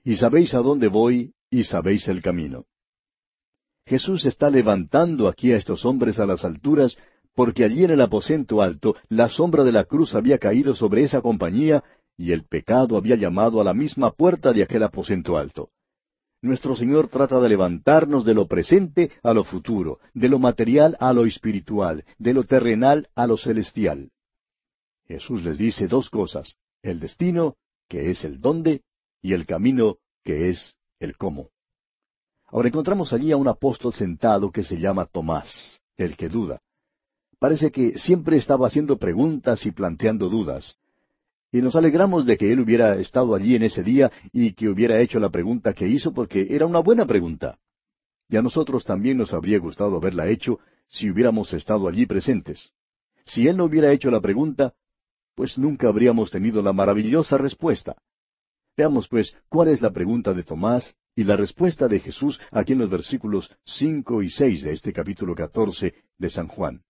Y 0.02 0.14
sabéis 0.14 0.54
a 0.54 0.60
dónde 0.60 0.88
voy, 0.88 1.34
y 1.50 1.64
sabéis 1.64 2.08
el 2.08 2.22
camino. 2.22 2.64
Jesús 3.84 4.24
está 4.24 4.48
levantando 4.48 5.28
aquí 5.28 5.52
a 5.52 5.58
estos 5.58 5.84
hombres 5.84 6.18
a 6.18 6.24
las 6.24 6.42
alturas, 6.42 6.96
porque 7.34 7.64
allí 7.64 7.84
en 7.84 7.90
el 7.90 8.00
aposento 8.00 8.62
alto 8.62 8.96
la 9.10 9.28
sombra 9.28 9.62
de 9.62 9.72
la 9.72 9.84
cruz 9.84 10.14
había 10.14 10.38
caído 10.38 10.74
sobre 10.74 11.02
esa 11.02 11.20
compañía, 11.20 11.84
y 12.16 12.32
el 12.32 12.44
pecado 12.44 12.96
había 12.96 13.16
llamado 13.16 13.60
a 13.60 13.64
la 13.64 13.74
misma 13.74 14.12
puerta 14.12 14.52
de 14.52 14.62
aquel 14.62 14.82
aposento 14.82 15.36
alto. 15.36 15.70
Nuestro 16.42 16.76
Señor 16.76 17.08
trata 17.08 17.40
de 17.40 17.48
levantarnos 17.48 18.24
de 18.24 18.34
lo 18.34 18.46
presente 18.46 19.10
a 19.22 19.32
lo 19.32 19.44
futuro, 19.44 19.98
de 20.12 20.28
lo 20.28 20.38
material 20.38 20.96
a 21.00 21.12
lo 21.12 21.24
espiritual, 21.24 22.04
de 22.18 22.34
lo 22.34 22.44
terrenal 22.44 23.08
a 23.14 23.26
lo 23.26 23.36
celestial. 23.36 24.10
Jesús 25.06 25.42
les 25.42 25.58
dice 25.58 25.86
dos 25.88 26.10
cosas 26.10 26.56
el 26.82 27.00
destino, 27.00 27.56
que 27.88 28.10
es 28.10 28.24
el 28.24 28.40
dónde, 28.40 28.82
y 29.22 29.32
el 29.32 29.46
camino, 29.46 29.96
que 30.22 30.50
es 30.50 30.76
el 31.00 31.16
cómo. 31.16 31.48
Ahora 32.46 32.68
encontramos 32.68 33.12
allí 33.12 33.32
a 33.32 33.36
un 33.38 33.48
apóstol 33.48 33.94
sentado 33.94 34.52
que 34.52 34.62
se 34.62 34.78
llama 34.78 35.06
Tomás, 35.06 35.80
el 35.96 36.16
que 36.16 36.28
duda. 36.28 36.60
Parece 37.38 37.72
que 37.72 37.98
siempre 37.98 38.36
estaba 38.36 38.66
haciendo 38.66 38.98
preguntas 38.98 39.64
y 39.66 39.70
planteando 39.70 40.28
dudas. 40.28 40.78
Y 41.54 41.62
nos 41.62 41.76
alegramos 41.76 42.26
de 42.26 42.36
que 42.36 42.52
él 42.52 42.58
hubiera 42.58 42.96
estado 42.96 43.32
allí 43.32 43.54
en 43.54 43.62
ese 43.62 43.84
día 43.84 44.10
y 44.32 44.54
que 44.54 44.68
hubiera 44.68 45.00
hecho 45.00 45.20
la 45.20 45.30
pregunta 45.30 45.72
que 45.72 45.86
hizo 45.86 46.12
porque 46.12 46.48
era 46.50 46.66
una 46.66 46.80
buena 46.80 47.06
pregunta. 47.06 47.60
Y 48.28 48.36
a 48.36 48.42
nosotros 48.42 48.84
también 48.84 49.18
nos 49.18 49.32
habría 49.32 49.60
gustado 49.60 49.96
haberla 49.98 50.26
hecho 50.26 50.58
si 50.88 51.08
hubiéramos 51.08 51.52
estado 51.52 51.86
allí 51.86 52.06
presentes. 52.06 52.72
Si 53.24 53.46
él 53.46 53.56
no 53.56 53.66
hubiera 53.66 53.92
hecho 53.92 54.10
la 54.10 54.20
pregunta, 54.20 54.74
pues 55.36 55.56
nunca 55.56 55.86
habríamos 55.86 56.32
tenido 56.32 56.60
la 56.60 56.72
maravillosa 56.72 57.38
respuesta. 57.38 57.98
Veamos, 58.76 59.06
pues, 59.06 59.36
cuál 59.48 59.68
es 59.68 59.80
la 59.80 59.92
pregunta 59.92 60.34
de 60.34 60.42
Tomás 60.42 60.96
y 61.14 61.22
la 61.22 61.36
respuesta 61.36 61.86
de 61.86 62.00
Jesús 62.00 62.40
aquí 62.50 62.72
en 62.72 62.80
los 62.80 62.90
versículos 62.90 63.48
cinco 63.64 64.24
y 64.24 64.28
seis 64.28 64.64
de 64.64 64.72
este 64.72 64.92
capítulo 64.92 65.36
catorce 65.36 65.94
de 66.18 66.30
San 66.30 66.48
Juan. 66.48 66.82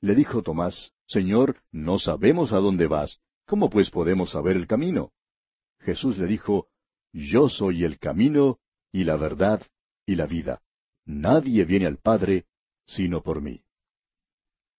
Le 0.00 0.14
dijo 0.14 0.42
Tomás, 0.42 0.94
Señor, 1.04 1.60
no 1.70 1.98
sabemos 1.98 2.54
a 2.54 2.56
dónde 2.60 2.86
vas, 2.86 3.20
¿cómo 3.48 3.70
pues 3.70 3.90
podemos 3.90 4.30
saber 4.30 4.56
el 4.56 4.66
camino? 4.66 5.10
Jesús 5.80 6.18
le 6.18 6.26
dijo, 6.26 6.68
Yo 7.12 7.48
soy 7.48 7.82
el 7.82 7.98
camino 7.98 8.58
y 8.92 9.04
la 9.04 9.16
verdad 9.16 9.62
y 10.06 10.14
la 10.14 10.26
vida. 10.26 10.60
Nadie 11.06 11.64
viene 11.64 11.86
al 11.86 11.96
Padre 11.96 12.44
sino 12.86 13.22
por 13.22 13.40
mí. 13.40 13.62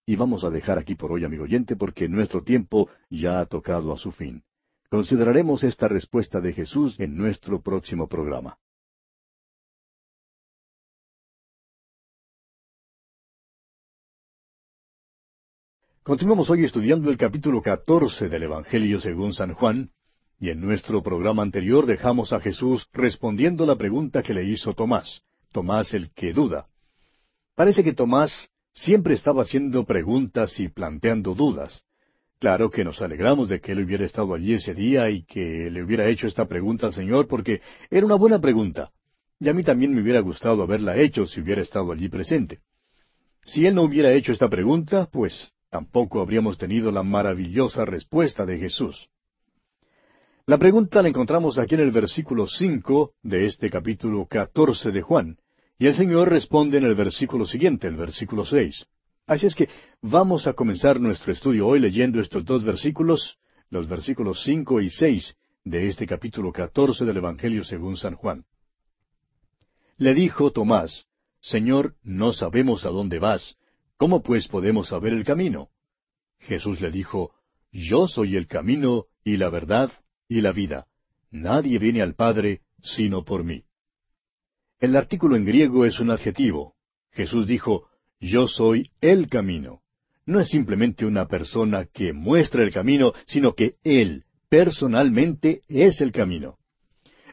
Y 0.06 0.16
vamos 0.16 0.44
a 0.44 0.50
dejar 0.50 0.80
aquí 0.80 0.96
por 0.96 1.12
hoy, 1.12 1.24
amigo 1.24 1.44
oyente, 1.44 1.76
porque 1.76 2.08
nuestro 2.08 2.44
tiempo 2.44 2.90
ya 3.10 3.40
ha 3.40 3.46
tocado 3.46 3.94
a 3.94 3.98
su 3.98 4.12
fin. 4.12 4.44
Consideraremos 4.90 5.64
esta 5.64 5.88
respuesta 5.88 6.40
de 6.40 6.54
Jesús 6.54 7.00
en 7.00 7.16
nuestro 7.16 7.62
próximo 7.62 8.08
programa. 8.08 8.58
Continuamos 16.04 16.50
hoy 16.50 16.64
estudiando 16.64 17.12
el 17.12 17.18
capítulo 17.18 17.62
catorce 17.62 18.30
del 18.30 18.44
Evangelio 18.44 19.02
según 19.02 19.34
San 19.34 19.54
Juan, 19.54 19.90
y 20.40 20.50
en 20.50 20.62
nuestro 20.62 21.04
programa 21.04 21.44
anterior 21.44 21.86
dejamos 21.86 22.32
a 22.32 22.40
Jesús 22.40 22.88
respondiendo 22.94 23.66
la 23.66 23.76
pregunta 23.76 24.24
que 24.24 24.34
le 24.34 24.46
hizo 24.46 24.74
Tomás, 24.74 25.24
Tomás 25.52 25.94
el 25.94 26.12
que 26.12 26.32
duda. 26.32 26.68
Parece 27.54 27.84
que 27.84 27.94
Tomás 27.94 28.50
siempre 28.72 29.14
estaba 29.14 29.42
haciendo 29.42 29.84
preguntas 29.84 30.58
y 30.60 30.70
planteando 30.70 31.36
dudas. 31.36 31.84
Claro 32.40 32.70
que 32.70 32.86
nos 32.86 33.02
alegramos 33.02 33.50
de 33.50 33.60
que 33.60 33.74
él 33.74 33.84
hubiera 33.84 34.06
estado 34.06 34.34
allí 34.34 34.54
ese 34.54 34.74
día 34.74 35.10
y 35.10 35.26
que 35.26 35.70
le 35.70 35.84
hubiera 35.84 36.08
hecho 36.08 36.28
esta 36.28 36.48
pregunta 36.48 36.88
al 36.88 36.94
Señor 36.94 37.28
porque 37.28 37.62
era 37.92 38.06
una 38.06 38.16
buena 38.16 38.40
pregunta. 38.40 38.90
Y 39.38 39.50
a 39.50 39.54
mí 39.54 39.64
también 39.64 39.94
me 39.94 40.02
hubiera 40.02 40.22
gustado 40.22 40.64
haberla 40.64 40.98
hecho 40.98 41.28
si 41.28 41.42
hubiera 41.42 41.62
estado 41.62 41.92
allí 41.92 42.08
presente. 42.08 42.60
Si 43.44 43.66
él 43.66 43.76
no 43.76 43.84
hubiera 43.84 44.14
hecho 44.14 44.32
esta 44.32 44.50
pregunta, 44.50 45.10
pues 45.12 45.52
tampoco 45.70 46.22
habríamos 46.22 46.58
tenido 46.58 46.92
la 46.92 47.04
maravillosa 47.04 47.86
respuesta 47.86 48.46
de 48.46 48.58
Jesús. 48.58 49.10
La 50.46 50.58
pregunta 50.58 51.02
la 51.02 51.10
encontramos 51.10 51.60
aquí 51.60 51.76
en 51.76 51.82
el 51.82 51.92
versículo 51.92 52.48
cinco 52.48 53.14
de 53.22 53.46
este 53.46 53.70
capítulo 53.70 54.26
catorce 54.26 54.92
de 54.92 55.02
Juan, 55.02 55.38
y 55.78 55.86
el 55.86 55.96
Señor 55.96 56.30
responde 56.30 56.78
en 56.80 56.86
el 56.86 56.96
versículo 56.96 57.46
siguiente, 57.46 57.88
el 57.88 57.96
versículo 57.96 58.46
seis. 58.46 58.86
Así 59.28 59.46
es 59.46 59.54
que 59.54 59.70
vamos 60.02 60.48
a 60.48 60.54
comenzar 60.54 61.00
nuestro 61.00 61.32
estudio 61.32 61.68
hoy 61.68 61.80
leyendo 61.80 62.20
estos 62.20 62.44
dos 62.46 62.64
versículos, 62.64 63.38
los 63.70 63.88
versículos 63.88 64.42
cinco 64.44 64.82
y 64.82 64.90
seis 64.90 65.36
de 65.64 65.88
este 65.88 66.08
capítulo 66.08 66.52
catorce 66.52 67.06
del 67.06 67.18
Evangelio 67.18 67.64
según 67.64 67.96
San 67.96 68.16
Juan. 68.16 68.44
Le 69.98 70.16
dijo 70.16 70.52
Tomás, 70.52 71.06
Señor, 71.42 71.94
no 72.02 72.34
sabemos 72.34 72.86
a 72.86 72.90
dónde 72.90 73.20
vas, 73.20 73.56
¿cómo 74.00 74.24
pues 74.24 74.48
podemos 74.48 74.88
saber 74.88 75.12
el 75.12 75.26
camino? 75.26 75.70
Jesús 76.40 76.80
le 76.80 76.90
dijo, 76.90 77.34
Yo 77.72 78.08
soy 78.08 78.38
el 78.38 78.48
camino 78.48 79.08
y 79.26 79.36
la 79.36 79.50
verdad 79.50 79.92
y 80.30 80.40
la 80.40 80.54
vida. 80.54 80.88
Nadie 81.30 81.78
viene 81.78 82.02
al 82.02 82.16
Padre 82.16 82.62
sino 82.82 83.26
por 83.26 83.44
mí. 83.44 83.66
El 84.80 84.96
artículo 84.96 85.36
en 85.36 85.44
griego 85.44 85.86
es 85.86 86.00
un 86.00 86.12
adjetivo. 86.12 86.76
Jesús 87.12 87.46
dijo, 87.46 87.90
Yo 88.22 88.48
soy 88.48 88.90
el 89.02 89.28
camino. 89.28 89.82
No 90.26 90.40
es 90.40 90.48
simplemente 90.48 91.06
una 91.06 91.28
persona 91.28 91.86
que 91.86 92.14
muestra 92.14 92.64
el 92.64 92.72
camino, 92.72 93.14
sino 93.28 93.54
que 93.54 93.76
Él, 93.84 94.24
personalmente, 94.48 95.62
es 95.68 96.00
el 96.00 96.14
camino. 96.14 96.58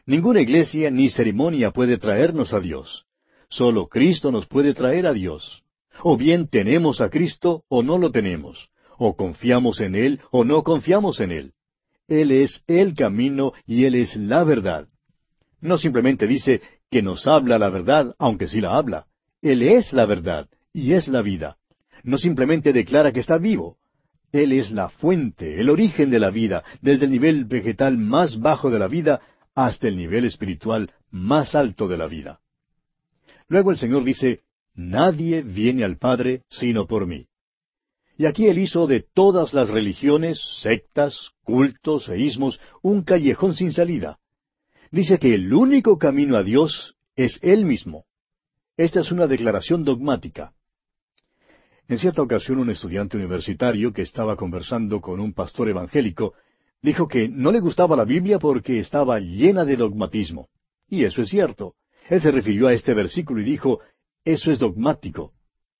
Ninguna 0.05 0.41
iglesia 0.41 0.91
ni 0.91 1.09
ceremonia 1.09 1.71
puede 1.71 1.97
traernos 1.97 2.51
a 2.51 2.59
Dios. 2.59 3.05
Solo 3.49 3.87
Cristo 3.87 4.31
nos 4.31 4.47
puede 4.47 4.73
traer 4.73 5.07
a 5.07 5.13
Dios. 5.13 5.63
O 6.03 6.17
bien 6.17 6.47
tenemos 6.47 7.01
a 7.01 7.09
Cristo 7.09 7.63
o 7.69 7.83
no 7.83 7.97
lo 7.97 8.11
tenemos. 8.11 8.69
O 8.97 9.15
confiamos 9.15 9.79
en 9.81 9.95
Él 9.95 10.21
o 10.31 10.43
no 10.43 10.63
confiamos 10.63 11.19
en 11.19 11.31
Él. 11.31 11.53
Él 12.07 12.31
es 12.31 12.63
el 12.67 12.95
camino 12.95 13.53
y 13.65 13.85
Él 13.85 13.95
es 13.95 14.15
la 14.15 14.43
verdad. 14.43 14.87
No 15.59 15.77
simplemente 15.77 16.27
dice 16.27 16.61
que 16.89 17.01
nos 17.01 17.27
habla 17.27 17.59
la 17.59 17.69
verdad, 17.69 18.15
aunque 18.17 18.47
sí 18.47 18.61
la 18.61 18.77
habla. 18.77 19.07
Él 19.41 19.61
es 19.61 19.93
la 19.93 20.05
verdad 20.05 20.47
y 20.73 20.93
es 20.93 21.07
la 21.07 21.21
vida. 21.21 21.57
No 22.03 22.17
simplemente 22.17 22.73
declara 22.73 23.11
que 23.11 23.19
está 23.19 23.37
vivo. 23.37 23.77
Él 24.31 24.51
es 24.51 24.71
la 24.71 24.89
fuente, 24.89 25.59
el 25.59 25.69
origen 25.69 26.09
de 26.09 26.19
la 26.19 26.29
vida, 26.29 26.63
desde 26.81 27.05
el 27.05 27.11
nivel 27.11 27.45
vegetal 27.45 27.97
más 27.97 28.39
bajo 28.39 28.69
de 28.69 28.79
la 28.79 28.87
vida 28.87 29.21
hasta 29.55 29.87
el 29.87 29.97
nivel 29.97 30.25
espiritual 30.25 30.91
más 31.09 31.55
alto 31.55 31.87
de 31.87 31.97
la 31.97 32.07
vida. 32.07 32.39
Luego 33.47 33.71
el 33.71 33.77
Señor 33.77 34.03
dice, 34.03 34.41
Nadie 34.77 35.41
viene 35.41 35.83
al 35.83 35.97
Padre 35.97 36.43
sino 36.49 36.85
por 36.85 37.07
mí. 37.07 37.27
Y 38.15 38.27
aquí 38.27 38.45
él 38.47 38.59
hizo 38.59 38.85
de 38.85 39.01
todas 39.01 39.53
las 39.55 39.69
religiones, 39.69 40.39
sectas, 40.61 41.31
cultos 41.43 42.09
e 42.09 42.31
un 42.83 43.01
callejón 43.01 43.55
sin 43.55 43.71
salida. 43.71 44.19
Dice 44.91 45.17
que 45.17 45.33
el 45.33 45.51
único 45.51 45.97
camino 45.97 46.37
a 46.37 46.43
Dios 46.43 46.95
es 47.15 47.39
Él 47.41 47.65
mismo. 47.65 48.05
Esta 48.77 49.01
es 49.01 49.11
una 49.11 49.25
declaración 49.25 49.83
dogmática. 49.83 50.53
En 51.87 51.97
cierta 51.97 52.21
ocasión 52.21 52.59
un 52.59 52.69
estudiante 52.69 53.17
universitario 53.17 53.91
que 53.93 54.03
estaba 54.03 54.35
conversando 54.35 55.01
con 55.01 55.19
un 55.19 55.33
pastor 55.33 55.69
evangélico 55.69 56.33
dijo 56.83 57.07
que 57.07 57.27
no 57.27 57.51
le 57.51 57.61
gustaba 57.61 57.95
la 57.95 58.05
Biblia 58.05 58.37
porque 58.37 58.79
estaba 58.79 59.19
llena 59.19 59.65
de 59.65 59.75
dogmatismo. 59.75 60.49
Y 60.87 61.03
eso 61.03 61.23
es 61.23 61.29
cierto. 61.29 61.73
Él 62.09 62.21
se 62.21 62.31
refirió 62.31 62.67
a 62.67 62.73
este 62.73 62.93
versículo 62.93 63.41
y 63.41 63.45
dijo, 63.45 63.81
eso 64.27 64.51
es 64.51 64.59
dogmático. 64.59 65.31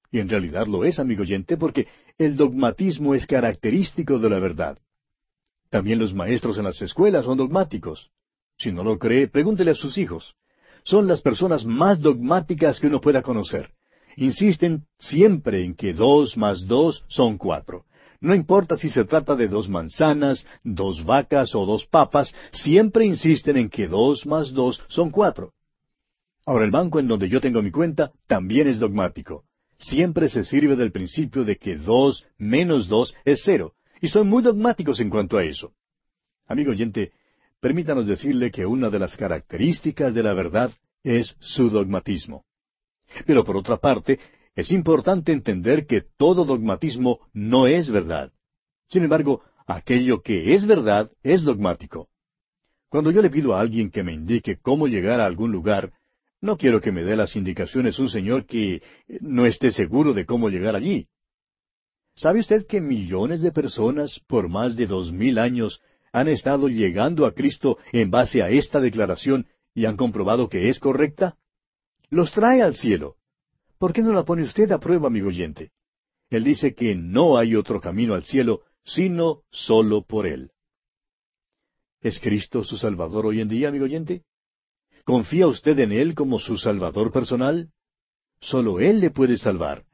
Y 0.10 0.20
en 0.20 0.30
realidad 0.30 0.68
lo 0.68 0.86
es, 0.86 1.00
amigo 1.00 1.24
oyente, 1.24 1.58
porque 1.58 1.88
el 2.18 2.38
dogmatismo 2.38 3.14
es 3.14 3.28
característico 3.28 4.20
de 4.20 4.30
la 4.30 4.40
verdad. 4.40 4.78
También 5.70 6.00
los 6.00 6.14
maestros 6.14 6.58
en 6.58 6.64
las 6.64 6.82
escuelas 6.82 7.26
son 7.26 7.38
dogmáticos. 7.38 8.10
Si 8.58 8.72
no 8.72 8.86
lo 8.86 8.98
cree, 8.98 9.28
pregúntele 9.28 9.72
a 9.72 9.76
sus 9.76 9.98
hijos. 9.98 10.36
Son 10.86 11.08
las 11.08 11.22
personas 11.22 11.66
más 11.66 12.00
dogmáticas 12.00 12.80
que 12.80 12.88
uno 12.88 13.02
pueda 13.02 13.22
conocer. 13.22 13.72
Insisten 14.16 14.86
siempre 14.98 15.66
en 15.66 15.76
que 15.76 15.92
dos 15.94 16.38
más 16.38 16.66
dos 16.66 17.04
son 17.10 17.38
cuatro. 17.38 17.84
No 18.22 18.34
importa 18.34 18.78
si 18.78 18.90
se 18.90 19.04
trata 19.04 19.36
de 19.36 19.50
dos 19.50 19.68
manzanas, 19.68 20.48
dos 20.64 21.04
vacas 21.04 21.54
o 21.54 21.66
dos 21.66 21.86
papas, 21.86 22.34
siempre 22.52 23.06
insisten 23.06 23.58
en 23.58 23.70
que 23.70 23.88
dos 23.88 24.26
más 24.26 24.54
dos 24.54 24.82
son 24.88 25.12
cuatro. 25.12 25.52
Ahora 26.48 26.66
el 26.66 26.72
banco 26.72 27.00
en 27.00 27.08
donde 27.08 27.30
yo 27.30 27.40
tengo 27.40 27.62
mi 27.62 27.70
cuenta 27.70 28.12
también 28.26 28.68
es 28.68 28.80
dogmático 28.80 29.44
siempre 29.78 30.30
se 30.30 30.44
sirve 30.44 30.76
del 30.76 30.92
principio 30.92 31.44
de 31.44 31.58
que 31.58 31.78
dos 31.78 32.26
menos 32.38 32.88
dos 32.88 33.14
es 33.26 33.42
cero, 33.44 33.74
y 34.02 34.10
son 34.10 34.28
muy 34.28 34.44
dogmáticos 34.44 35.00
en 35.00 35.10
cuanto 35.10 35.38
a 35.38 35.44
eso. 35.44 35.74
Amigo 36.48 36.72
oyente, 36.72 37.12
permítanos 37.60 38.08
decirle 38.08 38.52
que 38.52 38.66
una 38.66 38.90
de 38.90 39.00
las 39.00 39.16
características 39.16 40.14
de 40.14 40.24
la 40.24 40.34
verdad 40.34 40.72
es 41.04 41.36
su 41.40 41.70
dogmatismo. 41.70 42.46
Pero 43.26 43.44
por 43.44 43.58
otra 43.58 43.78
parte, 43.78 44.20
es 44.56 44.72
importante 44.72 45.32
entender 45.32 45.86
que 45.86 46.04
todo 46.18 46.46
dogmatismo 46.46 47.20
no 47.34 47.68
es 47.68 47.90
verdad. 47.90 48.32
Sin 48.90 49.04
embargo, 49.04 49.44
aquello 49.66 50.22
que 50.22 50.56
es 50.56 50.66
verdad 50.66 51.12
es 51.24 51.44
dogmático. 51.44 52.10
Cuando 52.90 53.12
yo 53.12 53.22
le 53.22 53.30
pido 53.30 53.54
a 53.54 53.60
alguien 53.60 53.92
que 53.92 54.04
me 54.04 54.14
indique 54.14 54.58
cómo 54.58 54.88
llegar 54.88 55.20
a 55.20 55.26
algún 55.26 55.52
lugar, 55.52 55.92
no 56.42 56.58
quiero 56.58 56.82
que 56.82 56.92
me 56.92 57.04
dé 57.04 57.16
las 57.16 57.36
indicaciones 57.36 58.00
un 58.00 58.10
señor 58.10 58.46
que 58.46 58.76
eh, 58.76 58.82
no 59.22 59.46
esté 59.46 59.72
seguro 59.72 60.14
de 60.14 60.26
cómo 60.26 60.50
llegar 60.50 60.76
allí. 60.76 61.08
¿Sabe 62.16 62.40
usted 62.40 62.66
que 62.66 62.82
millones 62.82 63.42
de 63.42 63.52
personas 63.52 64.20
por 64.28 64.50
más 64.50 64.76
de 64.76 64.88
dos 64.88 65.12
mil 65.12 65.38
años 65.38 65.82
han 66.12 66.28
estado 66.28 66.68
llegando 66.68 67.26
a 67.26 67.34
Cristo 67.34 67.78
en 67.92 68.10
base 68.10 68.42
a 68.42 68.50
esta 68.50 68.80
declaración 68.80 69.48
y 69.74 69.86
han 69.86 69.98
comprobado 69.98 70.50
que 70.50 70.70
es 70.70 70.80
correcta? 70.80 71.38
Los 72.10 72.32
trae 72.32 72.62
al 72.62 72.76
cielo. 72.76 73.16
¿Por 73.78 73.94
qué 73.94 74.02
no 74.02 74.14
la 74.14 74.24
pone 74.24 74.44
usted 74.44 74.72
a 74.72 74.80
prueba, 74.80 75.08
amigo 75.08 75.28
oyente? 75.28 75.72
Él 76.30 76.44
dice 76.44 76.74
que 76.74 76.96
no 76.96 77.38
hay 77.38 77.56
otro 77.56 77.80
camino 77.80 78.14
al 78.14 78.24
cielo 78.24 78.62
sino 78.84 79.42
solo 79.52 80.04
por 80.04 80.26
Él. 80.26 80.52
¿Es 82.02 82.20
Cristo 82.20 82.64
su 82.64 82.78
Salvador 82.78 83.26
hoy 83.26 83.42
en 83.42 83.50
día, 83.50 83.68
amigo 83.68 83.86
oyente? 83.86 84.24
¿Confía 85.08 85.48
usted 85.48 85.80
en 85.80 85.94
Él 85.94 86.16
como 86.16 86.38
su 86.38 86.58
Salvador 86.58 87.14
personal? 87.14 87.70
Solo 88.42 88.82
Él 88.82 89.00
le 89.00 89.10
puede 89.10 89.38
salvar. 89.38 89.86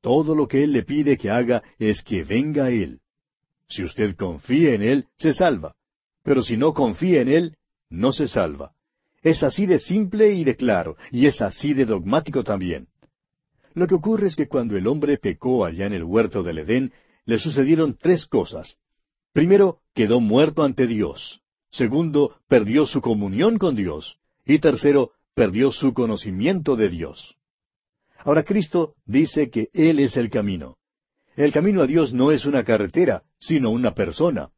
Todo 0.00 0.36
lo 0.36 0.46
que 0.46 0.62
Él 0.62 0.70
le 0.70 0.84
pide 0.84 1.18
que 1.18 1.30
haga 1.30 1.64
es 1.80 2.00
que 2.00 2.22
venga 2.22 2.66
a 2.66 2.70
Él. 2.70 3.00
Si 3.68 3.82
usted 3.82 4.14
confía 4.14 4.74
en 4.74 4.84
Él, 4.84 5.06
se 5.18 5.34
salva. 5.34 5.74
Pero 6.22 6.44
si 6.44 6.56
no 6.56 6.74
confía 6.74 7.22
en 7.22 7.28
Él, 7.28 7.56
no 7.90 8.12
se 8.12 8.28
salva. 8.28 8.70
Es 9.20 9.42
así 9.42 9.66
de 9.66 9.80
simple 9.80 10.32
y 10.34 10.44
de 10.44 10.54
claro, 10.54 10.96
y 11.10 11.26
es 11.26 11.42
así 11.42 11.74
de 11.74 11.84
dogmático 11.84 12.44
también. 12.44 12.86
Lo 13.74 13.88
que 13.88 13.96
ocurre 13.96 14.28
es 14.28 14.36
que 14.36 14.46
cuando 14.46 14.76
el 14.76 14.86
hombre 14.86 15.18
pecó 15.18 15.64
allá 15.64 15.86
en 15.86 15.92
el 15.92 16.04
huerto 16.04 16.44
del 16.44 16.58
Edén, 16.58 16.92
le 17.24 17.40
sucedieron 17.40 17.98
tres 18.00 18.26
cosas. 18.26 18.78
Primero, 19.32 19.80
quedó 19.92 20.20
muerto 20.20 20.62
ante 20.62 20.86
Dios. 20.86 21.40
Segundo, 21.72 22.36
perdió 22.46 22.86
su 22.86 23.00
comunión 23.00 23.58
con 23.58 23.74
Dios. 23.74 24.20
Y 24.46 24.60
tercero, 24.60 25.10
perdió 25.34 25.72
su 25.72 25.92
conocimiento 25.92 26.76
de 26.76 26.88
Dios. 26.88 27.36
Ahora 28.18 28.44
Cristo 28.44 28.94
dice 29.04 29.50
que 29.50 29.68
Él 29.74 29.98
es 29.98 30.16
el 30.16 30.30
camino. 30.30 30.78
El 31.36 31.52
camino 31.52 31.82
a 31.82 31.86
Dios 31.86 32.14
no 32.14 32.32
es 32.32 32.46
una 32.46 32.64
carretera, 32.64 33.24
sino 33.38 33.70
una 33.70 33.94
persona. 33.94 34.50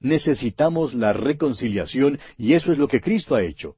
Necesitamos 0.00 0.94
la 0.94 1.12
reconciliación 1.12 2.18
y 2.36 2.54
eso 2.54 2.72
es 2.72 2.78
lo 2.78 2.88
que 2.88 3.00
Cristo 3.00 3.34
ha 3.34 3.42
hecho. 3.42 3.76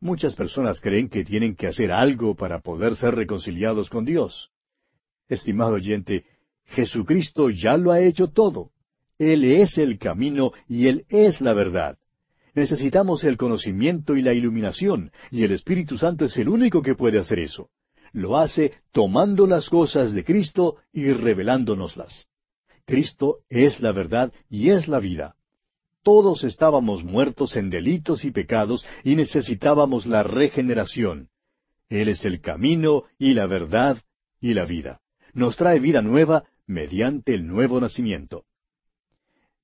Muchas 0.00 0.36
personas 0.36 0.80
creen 0.80 1.08
que 1.08 1.24
tienen 1.24 1.56
que 1.56 1.66
hacer 1.66 1.90
algo 1.90 2.34
para 2.34 2.60
poder 2.60 2.96
ser 2.96 3.14
reconciliados 3.14 3.90
con 3.90 4.04
Dios. 4.04 4.50
Estimado 5.28 5.74
oyente, 5.74 6.24
Jesucristo 6.66 7.50
ya 7.50 7.76
lo 7.76 7.90
ha 7.92 8.00
hecho 8.00 8.28
todo. 8.28 8.70
Él 9.18 9.44
es 9.44 9.76
el 9.76 9.98
camino 9.98 10.52
y 10.68 10.86
Él 10.86 11.04
es 11.08 11.40
la 11.40 11.52
verdad. 11.52 11.98
Necesitamos 12.54 13.24
el 13.24 13.36
conocimiento 13.36 14.16
y 14.16 14.22
la 14.22 14.32
iluminación, 14.32 15.12
y 15.30 15.44
el 15.44 15.52
Espíritu 15.52 15.96
Santo 15.96 16.24
es 16.24 16.36
el 16.36 16.48
único 16.48 16.82
que 16.82 16.94
puede 16.94 17.18
hacer 17.18 17.38
eso. 17.38 17.70
Lo 18.12 18.38
hace 18.38 18.72
tomando 18.92 19.46
las 19.46 19.68
cosas 19.68 20.12
de 20.12 20.24
Cristo 20.24 20.76
y 20.92 21.12
revelándonoslas. 21.12 22.26
Cristo 22.84 23.38
es 23.48 23.80
la 23.80 23.92
verdad 23.92 24.32
y 24.48 24.70
es 24.70 24.88
la 24.88 24.98
vida. 24.98 25.36
Todos 26.02 26.44
estábamos 26.44 27.04
muertos 27.04 27.54
en 27.56 27.70
delitos 27.70 28.24
y 28.24 28.32
pecados 28.32 28.84
y 29.04 29.14
necesitábamos 29.14 30.06
la 30.06 30.22
regeneración. 30.22 31.28
Él 31.88 32.08
es 32.08 32.24
el 32.24 32.40
camino 32.40 33.04
y 33.18 33.34
la 33.34 33.46
verdad 33.46 33.98
y 34.40 34.54
la 34.54 34.64
vida. 34.64 35.00
Nos 35.34 35.56
trae 35.56 35.78
vida 35.78 36.02
nueva 36.02 36.44
mediante 36.66 37.34
el 37.34 37.46
nuevo 37.46 37.80
nacimiento. 37.80 38.44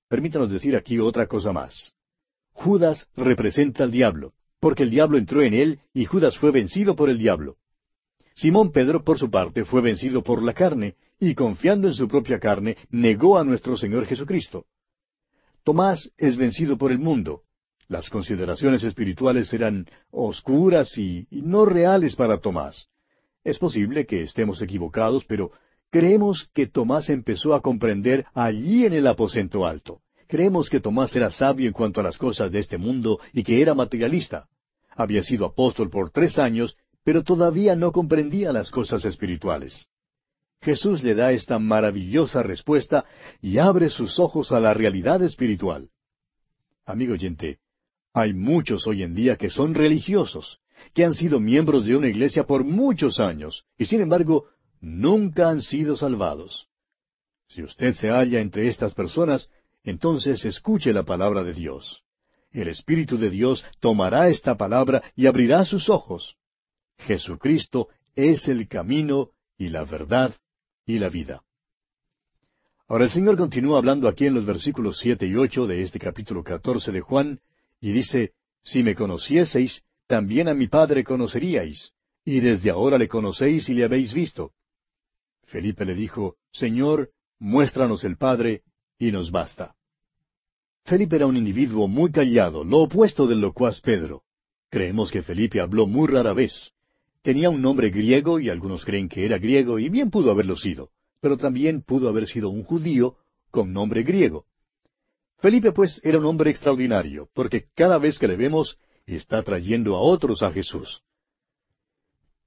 Permítanos 0.08 0.52
decir 0.52 0.76
aquí 0.76 1.00
otra 1.00 1.26
cosa 1.26 1.52
más. 1.52 1.95
Judas 2.56 3.06
representa 3.16 3.84
al 3.84 3.90
diablo. 3.90 4.32
porque 4.58 4.82
el 4.82 4.90
diablo 4.90 5.18
entró 5.18 5.42
en 5.42 5.52
él 5.52 5.80
y 5.92 6.06
Judas 6.06 6.38
fue 6.38 6.50
vencido 6.50 6.96
por 6.96 7.10
el 7.10 7.18
diablo. 7.18 7.56
Simón 8.34 8.72
Pedro, 8.72 9.04
por 9.04 9.18
su 9.18 9.30
parte, 9.30 9.64
fue 9.64 9.82
vencido 9.82 10.22
por 10.22 10.42
la 10.42 10.54
carne, 10.54 10.96
y 11.20 11.34
confiando 11.34 11.86
en 11.86 11.94
su 11.94 12.08
propia 12.08 12.40
carne, 12.40 12.76
negó 12.90 13.38
a 13.38 13.44
nuestro 13.44 13.76
Señor 13.76 14.06
Jesucristo. 14.06 14.64
Tomás 15.62 16.10
es 16.16 16.36
vencido 16.36 16.76
por 16.78 16.90
el 16.90 16.98
mundo. 16.98 17.42
Las 17.86 18.08
consideraciones 18.10 18.82
espirituales 18.82 19.52
eran 19.52 19.86
oscuras 20.10 20.96
y, 20.98 21.28
y 21.30 21.42
no 21.42 21.66
reales 21.66 22.16
para 22.16 22.38
Tomás. 22.38 22.88
Es 23.44 23.58
posible 23.58 24.06
que 24.06 24.22
estemos 24.22 24.60
equivocados, 24.62 25.24
pero 25.26 25.52
creemos 25.90 26.50
que 26.52 26.66
Tomás 26.66 27.10
empezó 27.10 27.54
a 27.54 27.60
comprender 27.60 28.24
allí 28.34 28.86
en 28.86 28.94
el 28.94 29.06
aposento 29.06 29.66
alto. 29.66 30.00
Creemos 30.26 30.68
que 30.68 30.80
Tomás 30.80 31.14
era 31.14 31.30
sabio 31.30 31.66
en 31.68 31.72
cuanto 31.72 32.00
a 32.00 32.04
las 32.04 32.18
cosas 32.18 32.50
de 32.50 32.58
este 32.58 32.78
mundo 32.78 33.20
y 33.32 33.42
que 33.42 33.62
era 33.62 33.74
materialista. 33.74 34.48
Había 34.96 35.22
sido 35.22 35.46
apóstol 35.46 35.90
por 35.90 36.10
tres 36.10 36.38
años, 36.38 36.76
pero 37.04 37.22
todavía 37.22 37.76
no 37.76 37.92
comprendía 37.92 38.52
las 38.52 38.70
cosas 38.70 39.04
espirituales. 39.04 39.86
Jesús 40.60 41.02
le 41.02 41.14
da 41.14 41.32
esta 41.32 41.58
maravillosa 41.58 42.42
respuesta 42.42 43.04
y 43.40 43.58
abre 43.58 43.90
sus 43.90 44.18
ojos 44.18 44.50
a 44.52 44.58
la 44.58 44.74
realidad 44.74 45.22
espiritual. 45.22 45.90
Amigo 46.84 47.12
oyente, 47.12 47.58
hay 48.12 48.32
muchos 48.32 48.86
hoy 48.86 49.02
en 49.02 49.14
día 49.14 49.36
que 49.36 49.50
son 49.50 49.74
religiosos, 49.74 50.58
que 50.94 51.04
han 51.04 51.14
sido 51.14 51.38
miembros 51.38 51.84
de 51.84 51.96
una 51.96 52.08
iglesia 52.08 52.44
por 52.44 52.64
muchos 52.64 53.20
años, 53.20 53.64
y 53.78 53.84
sin 53.84 54.00
embargo 54.00 54.46
nunca 54.80 55.50
han 55.50 55.62
sido 55.62 55.96
salvados. 55.96 56.68
Si 57.48 57.62
usted 57.62 57.92
se 57.92 58.08
halla 58.08 58.40
entre 58.40 58.68
estas 58.68 58.94
personas, 58.94 59.48
entonces 59.86 60.44
escuche 60.44 60.92
la 60.92 61.04
palabra 61.04 61.42
de 61.42 61.54
Dios. 61.54 62.04
El 62.50 62.68
Espíritu 62.68 63.16
de 63.16 63.30
Dios 63.30 63.64
tomará 63.80 64.28
esta 64.28 64.56
palabra 64.56 65.02
y 65.14 65.26
abrirá 65.26 65.64
sus 65.64 65.88
ojos. 65.88 66.36
Jesucristo 66.98 67.88
es 68.14 68.48
el 68.48 68.66
camino 68.68 69.30
y 69.56 69.68
la 69.68 69.84
verdad 69.84 70.34
y 70.84 70.98
la 70.98 71.08
vida. 71.08 71.42
Ahora 72.88 73.04
el 73.04 73.10
Señor 73.10 73.36
continúa 73.36 73.78
hablando 73.78 74.08
aquí 74.08 74.26
en 74.26 74.34
los 74.34 74.44
versículos 74.44 74.98
siete 74.98 75.26
y 75.26 75.34
ocho 75.36 75.66
de 75.66 75.82
este 75.82 75.98
capítulo 75.98 76.42
catorce 76.42 76.92
de 76.92 77.00
Juan, 77.00 77.40
y 77.80 77.92
dice, 77.92 78.32
Si 78.62 78.82
me 78.82 78.94
conocieseis, 78.94 79.82
también 80.06 80.48
a 80.48 80.54
mi 80.54 80.66
Padre 80.66 81.04
conoceríais, 81.04 81.92
y 82.24 82.40
desde 82.40 82.70
ahora 82.70 82.98
le 82.98 83.08
conocéis 83.08 83.68
y 83.68 83.74
le 83.74 83.84
habéis 83.84 84.12
visto. 84.12 84.52
Felipe 85.44 85.84
le 85.84 85.94
dijo, 85.94 86.36
Señor, 86.52 87.10
muéstranos 87.38 88.02
el 88.04 88.16
Padre, 88.16 88.62
y 88.98 89.12
nos 89.12 89.30
basta. 89.30 89.74
Felipe 90.84 91.16
era 91.16 91.26
un 91.26 91.36
individuo 91.36 91.88
muy 91.88 92.12
callado, 92.12 92.62
lo 92.62 92.82
opuesto 92.82 93.26
del 93.26 93.40
locuaz 93.40 93.80
Pedro. 93.80 94.22
Creemos 94.70 95.10
que 95.10 95.22
Felipe 95.22 95.60
habló 95.60 95.86
muy 95.86 96.06
rara 96.06 96.32
vez. 96.32 96.72
Tenía 97.22 97.50
un 97.50 97.60
nombre 97.60 97.90
griego 97.90 98.38
y 98.38 98.50
algunos 98.50 98.84
creen 98.84 99.08
que 99.08 99.24
era 99.24 99.38
griego 99.38 99.80
y 99.80 99.88
bien 99.88 100.10
pudo 100.10 100.30
haberlo 100.30 100.56
sido, 100.56 100.90
pero 101.20 101.36
también 101.36 101.82
pudo 101.82 102.08
haber 102.08 102.28
sido 102.28 102.50
un 102.50 102.62
judío 102.62 103.16
con 103.50 103.72
nombre 103.72 104.04
griego. 104.04 104.46
Felipe 105.38 105.72
pues 105.72 106.00
era 106.04 106.18
un 106.18 106.24
hombre 106.26 106.50
extraordinario, 106.50 107.28
porque 107.34 107.66
cada 107.74 107.98
vez 107.98 108.18
que 108.18 108.28
le 108.28 108.36
vemos 108.36 108.78
está 109.06 109.42
trayendo 109.42 109.96
a 109.96 110.00
otros 110.00 110.42
a 110.44 110.52
Jesús. 110.52 111.02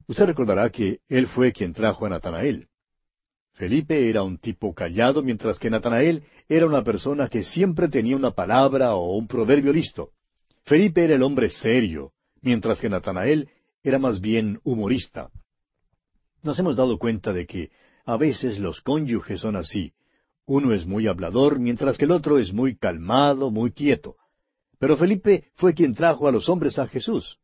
Usted 0.08 0.28
recordará 0.28 0.70
que 0.70 1.02
él 1.10 1.28
fue 1.28 1.52
quien 1.52 1.74
trajo 1.74 2.06
a 2.06 2.10
Natanael. 2.10 2.69
Felipe 3.60 4.10
era 4.10 4.24
un 4.24 4.38
tipo 4.38 4.74
callado, 4.74 5.22
mientras 5.22 5.60
que 5.60 5.70
Natanael 5.70 6.24
era 6.48 6.66
una 6.66 6.82
persona 6.82 7.28
que 7.28 7.44
siempre 7.44 7.90
tenía 7.90 8.16
una 8.16 8.32
palabra 8.32 8.96
o 8.96 9.18
un 9.18 9.28
proverbio 9.28 9.74
listo. 9.74 10.12
Felipe 10.64 11.04
era 11.04 11.16
el 11.16 11.24
hombre 11.24 11.50
serio, 11.50 12.14
mientras 12.42 12.80
que 12.80 12.88
Natanael 12.88 13.50
era 13.84 14.00
más 14.00 14.22
bien 14.22 14.62
humorista. 14.64 15.30
Nos 16.42 16.58
hemos 16.58 16.78
dado 16.78 16.98
cuenta 16.98 17.34
de 17.34 17.46
que 17.46 17.70
a 18.06 18.16
veces 18.16 18.60
los 18.60 18.80
cónyuges 18.80 19.42
son 19.42 19.58
así. 19.58 19.92
Uno 20.46 20.74
es 20.74 20.86
muy 20.86 21.08
hablador, 21.08 21.60
mientras 21.60 21.98
que 21.98 22.06
el 22.06 22.12
otro 22.12 22.40
es 22.40 22.54
muy 22.54 22.78
calmado, 22.78 23.52
muy 23.52 23.72
quieto. 23.72 24.16
Pero 24.80 24.96
Felipe 24.96 25.50
fue 25.56 25.74
quien 25.74 25.94
trajo 25.94 26.30
a 26.30 26.32
los 26.32 26.48
hombres 26.48 26.80
a 26.80 26.88
Jesús. 26.88 27.40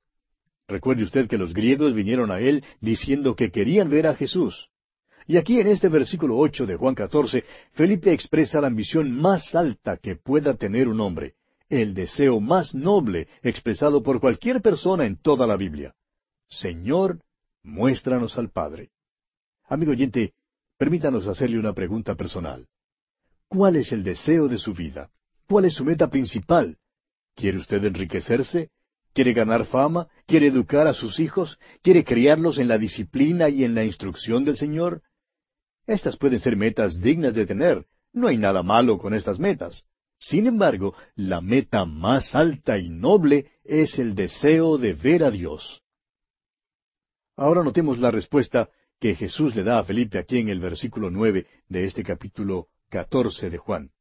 Recuerde 0.65 1.03
usted 1.03 1.27
que 1.27 1.37
los 1.37 1.53
griegos 1.53 1.93
vinieron 1.93 2.31
a 2.31 2.39
él 2.39 2.63
diciendo 2.79 3.35
que 3.35 3.51
querían 3.51 3.89
ver 3.89 4.07
a 4.07 4.15
Jesús. 4.15 4.69
Y 5.27 5.37
aquí 5.37 5.59
en 5.59 5.67
este 5.67 5.89
versículo 5.89 6.37
ocho 6.37 6.65
de 6.65 6.75
Juan 6.75 6.93
catorce, 6.93 7.43
Felipe 7.73 8.13
expresa 8.13 8.61
la 8.61 8.67
ambición 8.67 9.11
más 9.11 9.55
alta 9.55 9.97
que 9.97 10.15
pueda 10.15 10.55
tener 10.55 10.87
un 10.87 10.99
hombre, 11.01 11.33
el 11.67 11.93
deseo 11.95 12.39
más 12.39 12.75
noble 12.75 13.27
expresado 13.41 14.03
por 14.03 14.19
cualquier 14.19 14.61
persona 14.61 15.05
en 15.05 15.17
toda 15.17 15.47
la 15.47 15.57
Biblia. 15.57 15.95
Señor, 16.47 17.21
muéstranos 17.63 18.37
al 18.37 18.51
Padre. 18.51 18.91
Amigo 19.67 19.93
oyente, 19.93 20.33
permítanos 20.77 21.25
hacerle 21.25 21.57
una 21.57 21.73
pregunta 21.73 22.13
personal. 22.15 22.67
¿Cuál 23.47 23.77
es 23.77 23.91
el 23.91 24.03
deseo 24.03 24.47
de 24.47 24.59
su 24.59 24.73
vida? 24.73 25.09
¿Cuál 25.47 25.65
es 25.65 25.73
su 25.73 25.85
meta 25.85 26.09
principal? 26.09 26.77
¿Quiere 27.35 27.57
usted 27.57 27.83
enriquecerse? 27.83 28.69
¿Quiere 29.13 29.33
ganar 29.33 29.65
fama? 29.65 30.07
¿Quiere 30.27 30.47
educar 30.47 30.87
a 30.87 30.93
sus 30.93 31.19
hijos? 31.19 31.57
¿Quiere 31.81 32.03
criarlos 32.03 32.59
en 32.59 32.67
la 32.67 32.77
disciplina 32.77 33.49
y 33.49 33.63
en 33.63 33.73
la 33.73 33.83
instrucción 33.83 34.45
del 34.45 34.57
Señor? 34.57 35.01
Estas 35.87 36.17
pueden 36.17 36.39
ser 36.39 36.55
metas 36.55 36.99
dignas 36.99 37.33
de 37.33 37.45
tener. 37.45 37.85
No 38.13 38.27
hay 38.27 38.37
nada 38.37 38.63
malo 38.63 38.97
con 38.97 39.13
estas 39.13 39.39
metas. 39.39 39.83
Sin 40.17 40.47
embargo, 40.47 40.95
la 41.15 41.41
meta 41.41 41.85
más 41.85 42.33
alta 42.33 42.77
y 42.77 42.89
noble 42.89 43.51
es 43.63 43.99
el 43.99 44.15
deseo 44.15 44.77
de 44.77 44.93
ver 44.93 45.23
a 45.23 45.31
Dios. 45.31 45.83
Ahora 47.35 47.63
notemos 47.63 47.99
la 47.99 48.11
respuesta 48.11 48.69
que 48.99 49.15
Jesús 49.15 49.55
le 49.55 49.63
da 49.63 49.79
a 49.79 49.83
Felipe 49.83 50.17
aquí 50.17 50.39
en 50.39 50.49
el 50.49 50.59
versículo 50.59 51.11
nueve 51.11 51.47
de 51.67 51.83
este 51.83 52.03
capítulo 52.03 52.69
catorce 52.89 53.49
de 53.49 53.57
Juan. 53.57 53.91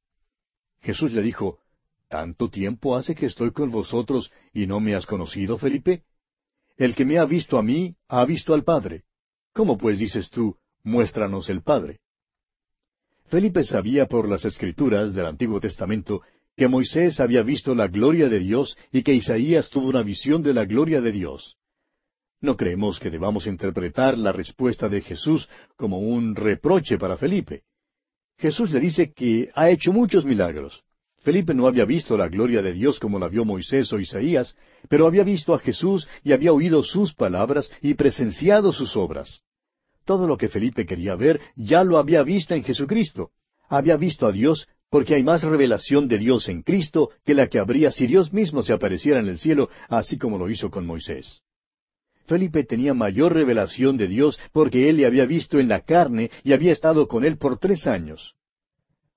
Jesús 0.81 1.13
le 1.13 1.23
dijo, 1.23 1.59
¿Tanto 2.09 2.49
tiempo 2.49 2.97
hace 2.97 3.15
que 3.15 3.27
estoy 3.27 3.51
con 3.51 3.71
vosotros 3.71 4.31
y 4.53 4.67
no 4.67 4.79
me 4.79 4.95
has 4.95 5.05
conocido, 5.05 5.59
Felipe? 5.59 6.05
El 6.77 6.95
que 6.95 7.05
me 7.05 7.19
ha 7.19 7.25
visto 7.25 7.59
a 7.59 7.63
mí, 7.63 7.97
ha 8.09 8.25
visto 8.25 8.55
al 8.55 8.63
Padre. 8.63 9.05
¿Cómo 9.53 9.77
pues 9.79 9.99
dices 9.99 10.31
tú, 10.31 10.57
muéstranos 10.85 11.49
el 11.49 11.63
Padre. 11.63 11.99
Felipe 13.27 13.65
sabía 13.65 14.07
por 14.07 14.29
las 14.29 14.45
escrituras 14.45 15.15
del 15.15 15.27
Antiguo 15.27 15.59
Testamento 15.61 16.23
que 16.57 16.69
Moisés 16.69 17.19
había 17.19 17.43
visto 17.43 17.75
la 17.75 17.89
gloria 17.89 18.29
de 18.29 18.39
Dios 18.39 18.77
y 18.93 19.03
que 19.03 19.15
Isaías 19.15 19.71
tuvo 19.71 19.89
una 19.89 20.03
visión 20.03 20.43
de 20.43 20.55
la 20.55 20.65
gloria 20.67 21.01
de 21.01 21.11
Dios. 21.11 21.57
No 22.41 22.57
creemos 22.57 23.01
que 23.01 23.11
debamos 23.11 23.47
interpretar 23.47 24.19
la 24.19 24.31
respuesta 24.31 24.89
de 24.89 25.01
Jesús 25.01 25.49
como 25.77 25.99
un 25.99 26.37
reproche 26.37 26.99
para 26.99 27.17
Felipe. 27.17 27.63
Jesús 28.39 28.71
le 28.71 28.81
dice 28.81 29.13
que 29.13 29.51
ha 29.55 29.71
hecho 29.71 29.93
muchos 29.93 30.25
milagros. 30.25 30.85
Felipe 31.21 31.55
no 31.55 31.67
había 31.67 31.87
visto 31.87 32.19
la 32.19 32.29
gloria 32.29 32.61
de 32.61 32.75
Dios 32.75 33.01
como 33.01 33.19
la 33.19 33.29
vio 33.29 33.47
Moisés 33.47 33.91
o 33.95 33.99
Isaías, 33.99 34.55
pero 34.91 35.07
había 35.07 35.25
visto 35.25 35.55
a 35.55 35.59
Jesús 35.59 36.07
y 36.23 36.33
había 36.33 36.53
oído 36.53 36.83
sus 36.83 37.15
palabras 37.15 37.71
y 37.81 37.95
presenciado 37.95 38.75
sus 38.75 38.95
obras. 38.95 39.44
Todo 40.05 40.27
lo 40.27 40.37
que 40.37 40.49
Felipe 40.49 40.85
quería 40.87 41.17
ver 41.17 41.41
ya 41.57 41.85
lo 41.85 41.99
había 41.99 42.23
visto 42.23 42.55
en 42.55 42.63
Jesucristo. 42.63 43.31
Había 43.69 43.97
visto 43.97 44.27
a 44.27 44.33
Dios 44.33 44.69
porque 44.91 45.15
hay 45.15 45.23
más 45.25 45.43
revelación 45.43 46.07
de 46.07 46.19
Dios 46.19 46.49
en 46.49 46.63
Cristo 46.63 47.11
que 47.25 47.35
la 47.35 47.49
que 47.49 47.59
habría 47.59 47.91
si 47.91 48.07
Dios 48.07 48.33
mismo 48.33 48.63
se 48.63 48.73
apareciera 48.73 49.19
en 49.19 49.29
el 49.29 49.39
cielo, 49.39 49.69
así 49.89 50.19
como 50.19 50.39
lo 50.39 50.49
hizo 50.49 50.71
con 50.71 50.87
Moisés. 50.87 51.43
Felipe 52.27 52.65
tenía 52.65 52.95
mayor 52.95 53.35
revelación 53.35 53.97
de 53.97 54.09
Dios 54.09 54.39
porque 54.53 54.89
él 54.89 54.99
le 54.99 55.07
había 55.07 55.27
visto 55.27 55.59
en 55.59 55.69
la 55.69 55.81
carne 55.81 56.31
y 56.43 56.53
había 56.53 56.73
estado 56.73 57.09
con 57.09 57.25
él 57.25 57.39
por 57.39 57.59
tres 57.59 57.87
años. 57.87 58.35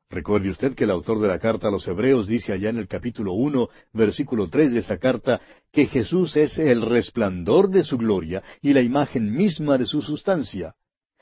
Recuerde 0.10 0.50
usted 0.50 0.74
que 0.74 0.86
el 0.86 0.92
autor 0.92 1.20
de 1.20 1.28
la 1.28 1.38
carta 1.38 1.68
a 1.68 1.72
los 1.72 1.86
Hebreos 1.86 2.28
dice 2.28 2.54
allá 2.54 2.70
en 2.70 2.78
el 2.78 2.88
capítulo 2.88 3.34
uno, 3.34 3.68
versículo 3.92 4.48
tres 4.48 4.74
de 4.74 4.80
esa 4.80 4.98
carta, 4.98 5.42
que 5.72 5.86
Jesús 5.86 6.38
es 6.38 6.58
el 6.58 6.82
resplandor 6.82 7.70
de 7.70 7.84
su 7.84 7.98
gloria 7.98 8.42
y 8.62 8.72
la 8.72 8.82
imagen 8.82 9.36
misma 9.36 9.78
de 9.78 9.86
su 9.86 10.02
sustancia. 10.02 10.76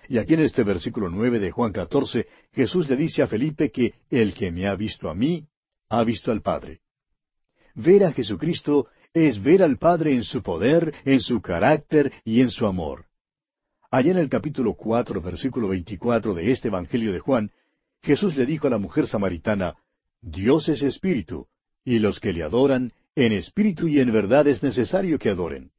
Y 0.08 0.20
aquí 0.20 0.36
en 0.36 0.42
este 0.42 0.64
versículo 0.64 1.10
nueve 1.10 1.40
de 1.40 1.50
Juan 1.50 1.72
catorce, 1.72 2.28
Jesús 2.54 2.88
le 2.88 2.96
dice 2.96 3.24
a 3.24 3.28
Felipe 3.28 3.72
que 3.72 3.96
el 4.12 4.36
que 4.36 4.52
me 4.52 4.68
ha 4.68 4.76
visto 4.76 5.10
a 5.10 5.16
mí, 5.16 5.48
ha 5.90 6.04
visto 6.04 6.32
al 6.32 6.44
Padre. 6.44 6.82
Ver 7.74 8.04
a 8.04 8.12
Jesucristo 8.12 8.88
es 9.14 9.42
ver 9.42 9.64
al 9.64 9.78
Padre 9.78 10.14
en 10.14 10.24
su 10.24 10.44
poder, 10.44 10.94
en 11.06 11.22
su 11.22 11.42
carácter 11.42 12.14
y 12.24 12.42
en 12.42 12.52
su 12.52 12.68
amor. 12.68 13.06
Allá 13.90 14.12
en 14.12 14.18
el 14.18 14.30
capítulo 14.30 14.76
cuatro, 14.76 15.22
versículo 15.22 15.70
veinticuatro 15.70 16.36
de 16.36 16.52
este 16.52 16.68
Evangelio 16.68 17.12
de 17.12 17.20
Juan, 17.20 17.52
Jesús 18.06 18.38
le 18.38 18.46
dijo 18.46 18.68
a 18.68 18.70
la 18.70 18.78
mujer 18.78 19.08
samaritana, 19.08 19.76
Dios 20.22 20.70
es 20.70 20.84
espíritu, 20.84 21.48
y 21.84 21.98
los 21.98 22.20
que 22.20 22.34
le 22.34 22.44
adoran, 22.44 22.92
en 23.16 23.34
espíritu 23.34 23.88
y 23.88 24.00
en 24.00 24.14
verdad 24.14 24.48
es 24.48 24.62
necesario 24.62 25.18
que 25.18 25.30
adoren. 25.30 25.72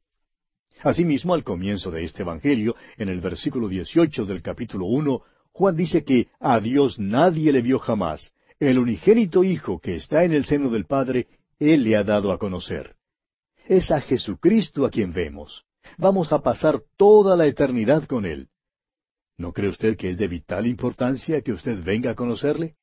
Asimismo, 0.83 1.33
al 1.33 1.45
comienzo 1.45 1.89
de 1.89 2.03
este 2.03 2.23
Evangelio, 2.23 2.75
en 2.97 3.07
el 3.07 3.21
versículo 3.21 3.69
dieciocho 3.69 4.25
del 4.25 4.41
capítulo 4.41 4.87
uno, 4.87 5.21
Juan 5.53 5.77
dice 5.77 6.03
que 6.03 6.27
a 6.39 6.59
Dios 6.59 6.99
nadie 6.99 7.53
le 7.53 7.61
vio 7.61 7.79
jamás. 7.79 8.33
El 8.59 8.77
unigénito 8.77 9.45
Hijo 9.45 9.79
que 9.79 9.95
está 9.95 10.25
en 10.25 10.33
el 10.33 10.43
seno 10.43 10.69
del 10.69 10.85
Padre, 10.85 11.27
Él 11.59 11.83
le 11.85 11.95
ha 11.95 12.03
dado 12.03 12.33
a 12.33 12.37
conocer. 12.37 12.95
Es 13.67 13.89
a 13.89 14.01
Jesucristo 14.01 14.85
a 14.85 14.89
quien 14.89 15.13
vemos. 15.13 15.63
Vamos 15.97 16.33
a 16.33 16.39
pasar 16.39 16.81
toda 16.97 17.37
la 17.37 17.47
eternidad 17.47 18.03
con 18.03 18.25
Él. 18.25 18.49
¿No 19.37 19.53
cree 19.53 19.69
usted 19.69 19.95
que 19.97 20.09
es 20.09 20.17
de 20.17 20.27
vital 20.27 20.65
importancia 20.65 21.41
que 21.41 21.51
usted 21.51 21.83
venga 21.83 22.11
a 22.11 22.15
conocerle? 22.15 22.75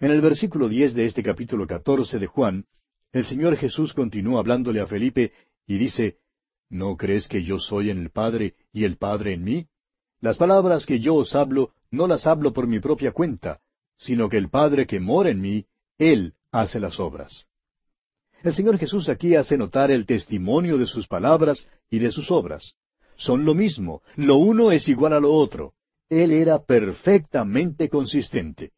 En 0.00 0.10
el 0.10 0.20
versículo 0.20 0.68
diez 0.68 0.92
de 0.92 1.06
este 1.06 1.22
capítulo 1.22 1.66
catorce 1.66 2.18
de 2.18 2.26
Juan, 2.26 2.66
el 3.12 3.24
Señor 3.24 3.56
Jesús 3.56 3.94
continúa 3.94 4.40
hablándole 4.40 4.80
a 4.80 4.86
Felipe 4.86 5.32
y 5.66 5.78
dice, 5.78 6.18
¿No 6.68 6.96
crees 6.96 7.28
que 7.28 7.44
yo 7.44 7.58
soy 7.58 7.90
en 7.90 7.98
el 7.98 8.10
Padre 8.10 8.54
y 8.72 8.84
el 8.84 8.96
Padre 8.96 9.34
en 9.34 9.44
mí? 9.44 9.66
Las 10.20 10.36
palabras 10.36 10.84
que 10.84 10.98
yo 10.98 11.14
os 11.14 11.36
hablo 11.36 11.72
no 11.92 12.08
las 12.08 12.26
hablo 12.26 12.52
por 12.52 12.66
mi 12.66 12.80
propia 12.80 13.12
cuenta, 13.12 13.60
sino 13.96 14.28
que 14.28 14.38
el 14.38 14.50
Padre 14.50 14.86
que 14.86 14.98
mora 14.98 15.30
en 15.30 15.40
mí, 15.40 15.66
Él 15.96 16.34
hace 16.50 16.80
las 16.80 16.98
obras. 16.98 17.46
El 18.42 18.52
Señor 18.52 18.78
Jesús 18.78 19.08
aquí 19.08 19.36
hace 19.36 19.56
notar 19.56 19.92
el 19.92 20.06
testimonio 20.06 20.76
de 20.76 20.86
sus 20.86 21.06
palabras 21.06 21.68
y 21.88 22.00
de 22.00 22.10
sus 22.10 22.32
obras. 22.32 22.74
Son 23.16 23.44
lo 23.44 23.54
mismo, 23.54 24.02
lo 24.16 24.36
uno 24.36 24.72
es 24.72 24.88
igual 24.88 25.12
a 25.14 25.20
lo 25.20 25.32
otro. 25.32 25.72
Él 26.08 26.32
era 26.32 26.64
perfectamente 26.64 27.88
consistente. 27.88 28.72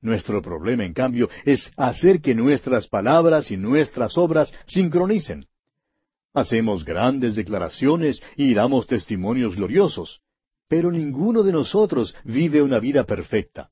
Nuestro 0.00 0.42
problema, 0.42 0.84
en 0.84 0.92
cambio, 0.92 1.28
es 1.44 1.72
hacer 1.76 2.20
que 2.20 2.34
nuestras 2.34 2.86
palabras 2.86 3.50
y 3.50 3.56
nuestras 3.56 4.16
obras 4.16 4.52
sincronicen. 4.66 5.46
Hacemos 6.34 6.84
grandes 6.84 7.34
declaraciones 7.34 8.22
y 8.36 8.52
damos 8.52 8.86
testimonios 8.86 9.56
gloriosos, 9.56 10.20
pero 10.68 10.92
ninguno 10.92 11.42
de 11.42 11.52
nosotros 11.52 12.14
vive 12.24 12.62
una 12.62 12.78
vida 12.78 13.04
perfecta. 13.04 13.70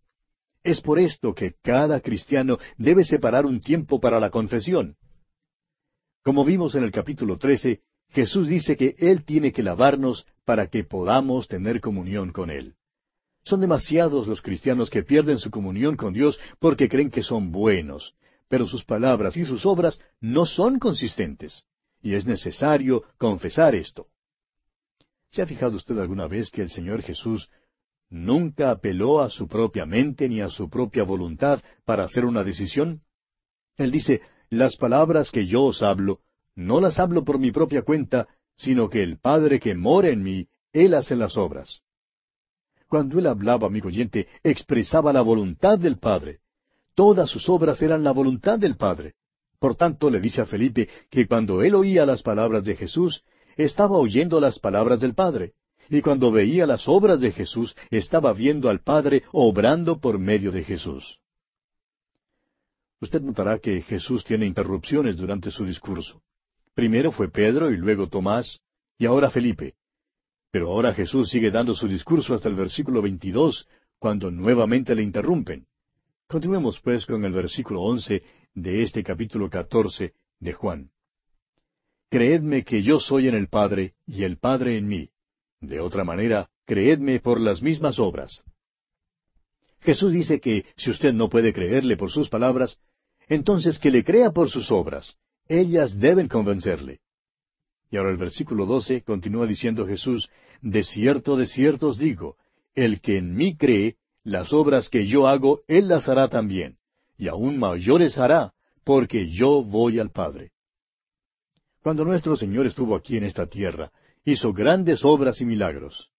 Es 0.62 0.80
por 0.80 0.98
esto 0.98 1.34
que 1.34 1.56
cada 1.62 2.00
cristiano 2.00 2.58
debe 2.78 3.04
separar 3.04 3.44
un 3.44 3.60
tiempo 3.60 4.00
para 4.00 4.18
la 4.18 4.30
confesión. 4.30 4.96
Como 6.22 6.42
vimos 6.42 6.74
en 6.74 6.84
el 6.84 6.90
capítulo 6.90 7.36
13, 7.36 7.82
Jesús 8.14 8.46
dice 8.46 8.76
que 8.76 8.94
Él 8.98 9.24
tiene 9.24 9.52
que 9.52 9.64
lavarnos 9.64 10.24
para 10.44 10.68
que 10.68 10.84
podamos 10.84 11.48
tener 11.48 11.80
comunión 11.80 12.30
con 12.30 12.48
Él. 12.48 12.76
Son 13.42 13.60
demasiados 13.60 14.28
los 14.28 14.40
cristianos 14.40 14.88
que 14.88 15.02
pierden 15.02 15.38
su 15.38 15.50
comunión 15.50 15.96
con 15.96 16.14
Dios 16.14 16.38
porque 16.60 16.88
creen 16.88 17.10
que 17.10 17.24
son 17.24 17.50
buenos, 17.50 18.14
pero 18.48 18.68
sus 18.68 18.84
palabras 18.84 19.36
y 19.36 19.44
sus 19.44 19.66
obras 19.66 19.98
no 20.20 20.46
son 20.46 20.78
consistentes, 20.78 21.64
y 22.02 22.14
es 22.14 22.24
necesario 22.24 23.02
confesar 23.18 23.74
esto. 23.74 24.06
¿Se 25.30 25.42
ha 25.42 25.46
fijado 25.46 25.76
usted 25.76 25.98
alguna 25.98 26.28
vez 26.28 26.50
que 26.50 26.62
el 26.62 26.70
Señor 26.70 27.02
Jesús 27.02 27.50
nunca 28.10 28.70
apeló 28.70 29.22
a 29.22 29.28
su 29.28 29.48
propia 29.48 29.86
mente 29.86 30.28
ni 30.28 30.40
a 30.40 30.50
su 30.50 30.70
propia 30.70 31.02
voluntad 31.02 31.60
para 31.84 32.04
hacer 32.04 32.24
una 32.24 32.44
decisión? 32.44 33.02
Él 33.76 33.90
dice, 33.90 34.22
las 34.50 34.76
palabras 34.76 35.32
que 35.32 35.46
yo 35.46 35.64
os 35.64 35.82
hablo, 35.82 36.20
no 36.56 36.80
las 36.80 36.98
hablo 36.98 37.24
por 37.24 37.38
mi 37.38 37.50
propia 37.50 37.82
cuenta, 37.82 38.28
sino 38.56 38.88
que 38.88 39.02
el 39.02 39.18
Padre 39.18 39.58
que 39.58 39.74
mora 39.74 40.08
en 40.08 40.22
mí, 40.22 40.48
Él 40.72 40.94
hace 40.94 41.16
las 41.16 41.36
obras. 41.36 41.82
Cuando 42.88 43.18
Él 43.18 43.26
hablaba, 43.26 43.66
amigo 43.66 43.88
oyente, 43.88 44.28
expresaba 44.42 45.12
la 45.12 45.22
voluntad 45.22 45.78
del 45.78 45.98
Padre. 45.98 46.38
Todas 46.94 47.28
sus 47.28 47.48
obras 47.48 47.82
eran 47.82 48.04
la 48.04 48.12
voluntad 48.12 48.58
del 48.58 48.76
Padre. 48.76 49.14
Por 49.58 49.74
tanto, 49.74 50.10
le 50.10 50.20
dice 50.20 50.42
a 50.42 50.46
Felipe 50.46 50.88
que 51.10 51.26
cuando 51.26 51.62
él 51.62 51.74
oía 51.74 52.06
las 52.06 52.22
palabras 52.22 52.64
de 52.64 52.76
Jesús, 52.76 53.24
estaba 53.56 53.96
oyendo 53.96 54.40
las 54.40 54.58
palabras 54.58 55.00
del 55.00 55.14
Padre. 55.14 55.54
Y 55.88 56.02
cuando 56.02 56.30
veía 56.30 56.66
las 56.66 56.88
obras 56.88 57.20
de 57.20 57.32
Jesús, 57.32 57.76
estaba 57.90 58.32
viendo 58.32 58.68
al 58.68 58.80
Padre 58.80 59.22
obrando 59.32 59.98
por 59.98 60.18
medio 60.18 60.52
de 60.52 60.64
Jesús. 60.64 61.18
Usted 63.00 63.20
notará 63.22 63.58
que 63.58 63.82
Jesús 63.82 64.24
tiene 64.24 64.46
interrupciones 64.46 65.16
durante 65.16 65.50
su 65.50 65.64
discurso. 65.64 66.22
Primero 66.74 67.12
fue 67.12 67.30
Pedro 67.30 67.70
y 67.70 67.76
luego 67.76 68.08
Tomás 68.08 68.60
y 68.98 69.06
ahora 69.06 69.30
Felipe. 69.30 69.74
Pero 70.50 70.70
ahora 70.70 70.92
Jesús 70.92 71.30
sigue 71.30 71.50
dando 71.50 71.74
su 71.74 71.88
discurso 71.88 72.34
hasta 72.34 72.48
el 72.48 72.54
versículo 72.54 73.02
22, 73.02 73.66
cuando 73.98 74.30
nuevamente 74.30 74.94
le 74.94 75.02
interrumpen. 75.02 75.66
Continuemos 76.26 76.80
pues 76.80 77.06
con 77.06 77.24
el 77.24 77.32
versículo 77.32 77.82
11 77.82 78.22
de 78.54 78.82
este 78.82 79.02
capítulo 79.02 79.48
14 79.48 80.14
de 80.40 80.52
Juan. 80.52 80.90
Creedme 82.10 82.64
que 82.64 82.82
yo 82.82 83.00
soy 83.00 83.28
en 83.28 83.34
el 83.34 83.48
Padre 83.48 83.94
y 84.06 84.24
el 84.24 84.38
Padre 84.38 84.78
en 84.78 84.86
mí. 84.86 85.10
De 85.60 85.80
otra 85.80 86.04
manera, 86.04 86.50
creedme 86.66 87.20
por 87.20 87.40
las 87.40 87.62
mismas 87.62 87.98
obras. 87.98 88.44
Jesús 89.80 90.12
dice 90.12 90.40
que 90.40 90.66
si 90.76 90.90
usted 90.90 91.12
no 91.12 91.28
puede 91.28 91.52
creerle 91.52 91.96
por 91.96 92.10
sus 92.10 92.28
palabras, 92.28 92.78
entonces 93.28 93.78
que 93.78 93.90
le 93.90 94.04
crea 94.04 94.30
por 94.30 94.50
sus 94.50 94.70
obras. 94.70 95.18
Ellas 95.48 95.98
deben 95.98 96.28
convencerle. 96.28 97.00
Y 97.90 97.96
ahora 97.96 98.10
el 98.10 98.16
versículo 98.16 98.66
12 98.66 99.02
continúa 99.02 99.46
diciendo 99.46 99.86
Jesús, 99.86 100.28
De 100.62 100.82
cierto, 100.82 101.36
de 101.36 101.46
cierto 101.46 101.88
os 101.88 101.98
digo, 101.98 102.36
el 102.74 103.00
que 103.00 103.18
en 103.18 103.36
mí 103.36 103.56
cree, 103.56 103.96
las 104.24 104.52
obras 104.52 104.88
que 104.88 105.06
yo 105.06 105.28
hago, 105.28 105.60
él 105.68 105.88
las 105.88 106.08
hará 106.08 106.28
también, 106.28 106.78
y 107.16 107.28
aún 107.28 107.58
mayores 107.58 108.18
hará, 108.18 108.54
porque 108.84 109.28
yo 109.30 109.62
voy 109.62 109.98
al 109.98 110.10
Padre. 110.10 110.52
Cuando 111.82 112.04
nuestro 112.04 112.36
Señor 112.36 112.66
estuvo 112.66 112.96
aquí 112.96 113.16
en 113.18 113.24
esta 113.24 113.46
tierra, 113.46 113.92
hizo 114.24 114.52
grandes 114.54 115.04
obras 115.04 115.40
y 115.42 115.44
milagros. 115.44 116.10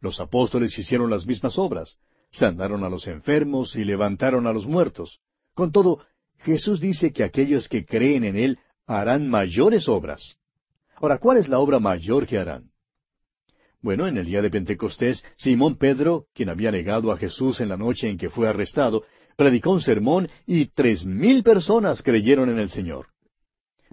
Los 0.00 0.18
apóstoles 0.18 0.76
hicieron 0.76 1.10
las 1.10 1.26
mismas 1.26 1.56
obras, 1.58 1.96
sanaron 2.32 2.82
a 2.82 2.88
los 2.88 3.06
enfermos 3.06 3.76
y 3.76 3.84
levantaron 3.84 4.48
a 4.48 4.52
los 4.52 4.66
muertos. 4.66 5.20
Con 5.54 5.70
todo, 5.70 6.04
Jesús 6.38 6.80
dice 6.80 7.12
que 7.12 7.22
aquellos 7.22 7.68
que 7.68 7.84
creen 7.84 8.24
en 8.24 8.36
Él 8.36 8.58
harán 9.00 9.28
mayores 9.28 9.88
obras. 9.88 10.36
Ahora, 10.96 11.18
¿cuál 11.18 11.38
es 11.38 11.48
la 11.48 11.58
obra 11.58 11.78
mayor 11.78 12.26
que 12.26 12.38
harán? 12.38 12.70
Bueno, 13.80 14.06
en 14.06 14.16
el 14.16 14.26
día 14.26 14.42
de 14.42 14.50
Pentecostés, 14.50 15.24
Simón 15.36 15.76
Pedro, 15.76 16.26
quien 16.34 16.48
había 16.48 16.70
negado 16.70 17.10
a 17.10 17.16
Jesús 17.16 17.60
en 17.60 17.68
la 17.68 17.76
noche 17.76 18.08
en 18.08 18.16
que 18.16 18.30
fue 18.30 18.48
arrestado, 18.48 19.02
predicó 19.36 19.72
un 19.72 19.80
sermón 19.80 20.28
y 20.46 20.66
tres 20.66 21.04
mil 21.04 21.42
personas 21.42 22.02
creyeron 22.02 22.48
en 22.48 22.58
el 22.58 22.70
Señor. 22.70 23.08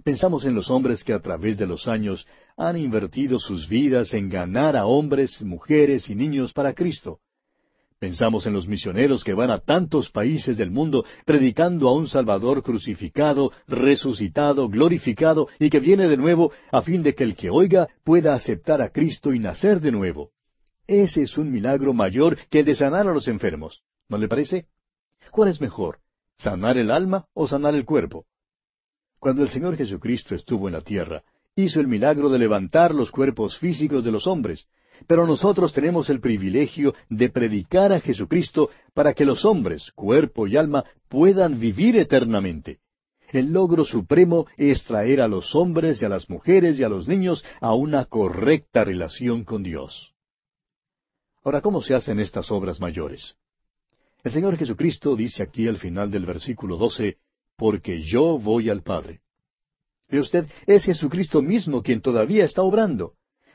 Pensamos 0.04 0.44
en 0.44 0.54
los 0.54 0.70
hombres 0.70 1.02
que 1.02 1.12
a 1.12 1.20
través 1.20 1.58
de 1.58 1.66
los 1.66 1.88
años 1.88 2.26
han 2.56 2.76
invertido 2.76 3.38
sus 3.38 3.68
vidas 3.68 4.14
en 4.14 4.28
ganar 4.28 4.76
a 4.76 4.86
hombres, 4.86 5.42
mujeres 5.42 6.08
y 6.08 6.14
niños 6.14 6.52
para 6.52 6.72
Cristo. 6.72 7.18
Pensamos 8.00 8.46
en 8.46 8.54
los 8.54 8.66
misioneros 8.66 9.22
que 9.22 9.34
van 9.34 9.50
a 9.50 9.58
tantos 9.58 10.10
países 10.10 10.56
del 10.56 10.70
mundo 10.70 11.04
predicando 11.26 11.86
a 11.86 11.92
un 11.92 12.06
Salvador 12.06 12.62
crucificado, 12.62 13.52
resucitado, 13.68 14.70
glorificado 14.70 15.48
y 15.58 15.68
que 15.68 15.80
viene 15.80 16.08
de 16.08 16.16
nuevo 16.16 16.50
a 16.72 16.80
fin 16.80 17.02
de 17.02 17.14
que 17.14 17.24
el 17.24 17.36
que 17.36 17.50
oiga 17.50 17.88
pueda 18.02 18.32
aceptar 18.32 18.80
a 18.80 18.88
Cristo 18.88 19.34
y 19.34 19.38
nacer 19.38 19.80
de 19.80 19.92
nuevo. 19.92 20.30
Ese 20.86 21.24
es 21.24 21.36
un 21.36 21.52
milagro 21.52 21.92
mayor 21.92 22.38
que 22.48 22.60
el 22.60 22.64
de 22.64 22.74
sanar 22.74 23.06
a 23.06 23.12
los 23.12 23.28
enfermos. 23.28 23.82
¿No 24.08 24.16
le 24.16 24.28
parece? 24.28 24.66
¿Cuál 25.30 25.50
es 25.50 25.60
mejor? 25.60 25.98
¿Sanar 26.38 26.78
el 26.78 26.90
alma 26.90 27.26
o 27.34 27.46
sanar 27.46 27.74
el 27.74 27.84
cuerpo? 27.84 28.24
Cuando 29.18 29.42
el 29.42 29.50
Señor 29.50 29.76
Jesucristo 29.76 30.34
estuvo 30.34 30.68
en 30.68 30.72
la 30.72 30.80
tierra, 30.80 31.22
hizo 31.54 31.80
el 31.80 31.86
milagro 31.86 32.30
de 32.30 32.38
levantar 32.38 32.94
los 32.94 33.10
cuerpos 33.10 33.58
físicos 33.58 34.02
de 34.02 34.10
los 34.10 34.26
hombres, 34.26 34.66
pero 35.06 35.26
nosotros 35.26 35.72
tenemos 35.72 36.10
el 36.10 36.20
privilegio 36.20 36.94
de 37.08 37.30
predicar 37.30 37.92
a 37.92 38.00
Jesucristo 38.00 38.70
para 38.94 39.14
que 39.14 39.24
los 39.24 39.44
hombres, 39.44 39.90
cuerpo 39.92 40.46
y 40.46 40.56
alma, 40.56 40.84
puedan 41.08 41.58
vivir 41.58 41.96
eternamente. 41.96 42.78
El 43.32 43.52
logro 43.52 43.84
supremo 43.84 44.46
es 44.56 44.82
traer 44.84 45.20
a 45.20 45.28
los 45.28 45.54
hombres 45.54 46.02
y 46.02 46.04
a 46.04 46.08
las 46.08 46.28
mujeres 46.28 46.78
y 46.80 46.84
a 46.84 46.88
los 46.88 47.06
niños 47.06 47.44
a 47.60 47.74
una 47.74 48.04
correcta 48.04 48.84
relación 48.84 49.44
con 49.44 49.62
Dios. 49.62 50.12
Ahora, 51.44 51.60
¿cómo 51.60 51.80
se 51.80 51.94
hacen 51.94 52.18
estas 52.18 52.50
obras 52.50 52.80
mayores? 52.80 53.36
El 54.22 54.32
Señor 54.32 54.56
Jesucristo 54.56 55.16
dice 55.16 55.42
aquí 55.42 55.68
al 55.68 55.78
final 55.78 56.10
del 56.10 56.26
versículo 56.26 56.76
12, 56.76 57.18
porque 57.56 58.02
yo 58.02 58.38
voy 58.38 58.68
al 58.68 58.82
Padre. 58.82 59.20
Ve 60.08 60.20
usted, 60.20 60.46
es 60.66 60.84
Jesucristo 60.84 61.40
mismo 61.40 61.82
quien 61.82 62.00
todavía 62.00 62.44
está 62.44 62.62
obrando 62.62 63.14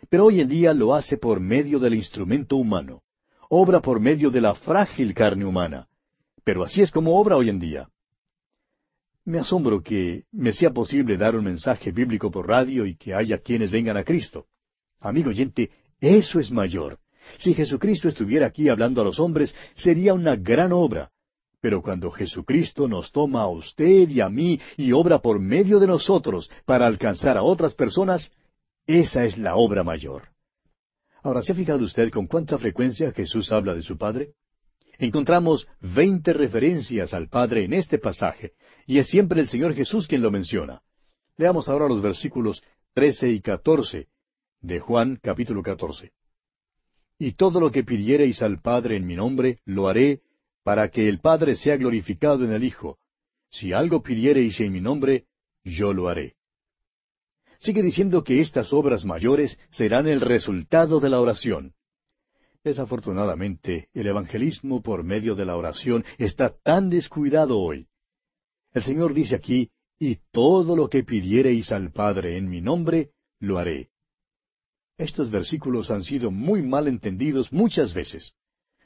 pero 0.10 0.26
hoy 0.26 0.42
en 0.42 0.48
día 0.48 0.74
lo 0.74 0.94
hace 0.94 1.18
por 1.18 1.40
medio 1.40 1.80
del 1.80 1.96
instrumento 1.96 2.56
humano. 2.56 3.02
Obra 3.50 3.82
por 3.82 4.00
medio 4.00 4.30
de 4.30 4.42
la 4.42 4.56
frágil 4.56 5.14
carne 5.14 5.46
humana. 5.46 5.88
Pero 6.44 6.64
así 6.64 6.82
es 6.82 6.92
como 6.92 7.20
obra 7.20 7.38
hoy 7.38 7.50
en 7.50 7.60
día. 7.60 7.90
Me 9.26 9.40
asombro 9.40 9.82
que 9.82 10.26
me 10.32 10.52
sea 10.52 10.72
posible 10.72 11.18
dar 11.18 11.36
un 11.36 11.46
mensaje 11.46 11.92
bíblico 11.92 12.30
por 12.30 12.48
radio 12.48 12.86
y 12.86 12.96
que 12.96 13.14
haya 13.14 13.40
quienes 13.40 13.72
vengan 13.72 13.98
a 13.98 14.04
Cristo. 14.04 14.46
Amigo 15.00 15.30
oyente, 15.30 15.72
eso 16.00 16.40
es 16.40 16.52
mayor. 16.52 17.00
Si 17.38 17.54
Jesucristo 17.54 18.08
estuviera 18.08 18.46
aquí 18.48 18.70
hablando 18.70 19.02
a 19.02 19.04
los 19.04 19.20
hombres, 19.20 19.56
sería 19.76 20.14
una 20.14 20.36
gran 20.36 20.72
obra. 20.72 21.10
Pero 21.60 21.82
cuando 21.82 22.12
Jesucristo 22.12 22.88
nos 22.88 23.12
toma 23.12 23.42
a 23.42 23.48
usted 23.48 24.08
y 24.10 24.22
a 24.22 24.30
mí 24.30 24.60
y 24.78 24.92
obra 24.92 25.20
por 25.20 25.40
medio 25.40 25.80
de 25.80 25.88
nosotros 25.88 26.50
para 26.66 26.86
alcanzar 26.86 27.38
a 27.38 27.44
otras 27.44 27.74
personas, 27.74 28.32
esa 28.88 29.26
es 29.26 29.38
la 29.38 29.56
obra 29.56 29.84
mayor. 29.84 30.30
Ahora, 31.24 31.42
¿se 31.42 31.54
ha 31.54 31.56
fijado 31.56 31.84
usted 31.84 32.12
con 32.12 32.28
cuánta 32.28 32.58
frecuencia 32.60 33.12
Jesús 33.12 33.52
habla 33.52 33.74
de 33.74 33.82
su 33.82 33.98
Padre? 33.98 34.34
Encontramos 34.98 35.68
veinte 35.82 36.34
referencias 36.34 37.14
al 37.14 37.28
Padre 37.28 37.64
en 37.64 37.74
este 37.74 37.98
pasaje, 37.98 38.54
y 38.86 39.00
es 39.00 39.08
siempre 39.08 39.42
el 39.42 39.48
Señor 39.48 39.74
Jesús 39.74 40.08
quien 40.08 40.22
lo 40.22 40.32
menciona. 40.32 40.82
Leamos 41.38 41.68
ahora 41.68 41.88
los 41.88 42.02
versículos 42.02 42.64
trece 42.94 43.30
y 43.30 43.42
catorce 43.42 44.08
de 44.62 44.80
Juan 44.80 45.20
capítulo 45.22 45.62
catorce. 45.62 46.12
Y 47.18 47.34
todo 47.34 47.60
lo 47.60 47.72
que 47.72 47.84
pidiereis 47.84 48.42
al 48.42 48.62
Padre 48.62 48.98
en 48.98 49.06
mi 49.06 49.16
nombre, 49.16 49.60
lo 49.66 49.88
haré, 49.88 50.22
para 50.64 50.90
que 50.90 51.08
el 51.08 51.20
Padre 51.20 51.56
sea 51.56 51.78
glorificado 51.78 52.46
en 52.46 52.52
el 52.52 52.64
Hijo. 52.64 52.98
Si 53.50 53.74
algo 53.74 54.02
pidiereis 54.02 54.60
en 54.60 54.72
mi 54.72 54.82
nombre, 54.82 55.26
yo 55.64 55.94
lo 55.94 56.08
haré. 56.08 56.36
Sigue 57.60 57.82
diciendo 57.82 58.24
que 58.24 58.42
estas 58.42 58.74
obras 58.74 59.06
mayores 59.06 59.58
serán 59.72 60.08
el 60.08 60.22
resultado 60.22 61.00
de 61.00 61.10
la 61.10 61.20
oración. 61.20 61.74
Desafortunadamente, 62.64 63.90
el 63.94 64.08
evangelismo 64.08 64.82
por 64.82 65.04
medio 65.04 65.36
de 65.36 65.46
la 65.46 65.56
oración 65.56 66.04
está 66.18 66.56
tan 66.64 66.90
descuidado 66.90 67.60
hoy. 67.60 67.88
El 68.74 68.84
Señor 68.84 69.14
dice 69.14 69.36
aquí, 69.36 69.70
y 70.00 70.18
todo 70.32 70.76
lo 70.76 70.90
que 70.90 71.04
pidiereis 71.04 71.72
al 71.72 71.92
Padre 71.92 72.38
en 72.38 72.50
mi 72.50 72.62
nombre, 72.62 73.12
lo 73.40 73.58
haré. 73.58 73.90
Estos 74.98 75.30
versículos 75.30 75.92
han 75.92 76.04
sido 76.04 76.32
muy 76.32 76.62
mal 76.62 76.88
entendidos 76.88 77.52
muchas 77.52 77.94
veces. 77.94 78.34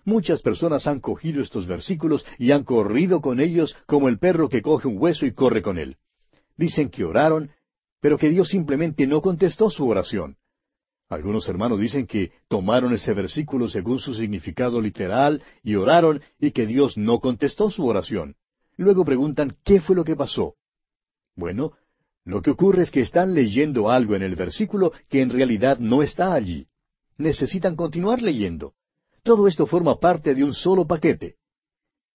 Muchas 0.06 0.42
personas 0.42 0.88
han 0.88 1.00
cogido 1.00 1.42
estos 1.42 1.68
versículos 1.68 2.26
y 2.38 2.52
han 2.52 2.64
corrido 2.64 3.22
con 3.22 3.40
ellos 3.40 3.76
como 3.86 4.10
el 4.10 4.18
perro 4.18 4.50
que 4.50 4.62
coge 4.62 4.88
un 4.88 4.98
hueso 4.98 5.26
y 5.26 5.34
corre 5.34 5.62
con 5.62 5.78
él. 5.78 5.98
Dicen 6.58 6.90
que 6.90 7.06
oraron, 7.06 7.52
pero 8.00 8.18
que 8.18 8.30
Dios 8.30 8.50
simplemente 8.50 9.08
no 9.08 9.22
contestó 9.22 9.70
su 9.70 9.88
oración. 9.88 10.38
Algunos 11.10 11.48
hermanos 11.50 11.80
dicen 11.80 12.06
que 12.06 12.32
tomaron 12.48 12.94
ese 12.94 13.14
versículo 13.14 13.68
según 13.68 14.00
su 14.00 14.14
significado 14.14 14.80
literal 14.80 15.42
y 15.64 15.76
oraron 15.76 16.22
y 16.40 16.52
que 16.52 16.68
Dios 16.68 16.98
no 16.98 17.20
contestó 17.20 17.72
su 17.72 17.86
oración. 17.86 18.36
Luego 18.78 19.04
preguntan 19.04 19.58
qué 19.64 19.82
fue 19.82 19.96
lo 19.96 20.04
que 20.04 20.16
pasó. 20.16 20.56
Bueno, 21.36 21.74
lo 22.26 22.42
que 22.44 22.52
ocurre 22.52 22.84
es 22.84 22.92
que 22.92 23.02
están 23.02 23.34
leyendo 23.34 23.90
algo 23.90 24.16
en 24.16 24.22
el 24.22 24.36
versículo 24.36 24.92
que 25.10 25.22
en 25.22 25.32
realidad 25.32 25.80
no 25.80 26.04
está 26.04 26.34
allí. 26.34 26.68
Necesitan 27.18 27.76
continuar 27.76 28.22
leyendo. 28.22 28.74
Todo 29.24 29.48
esto 29.48 29.66
forma 29.66 30.00
parte 30.00 30.36
de 30.36 30.44
un 30.44 30.54
solo 30.54 30.86
paquete. 30.86 31.38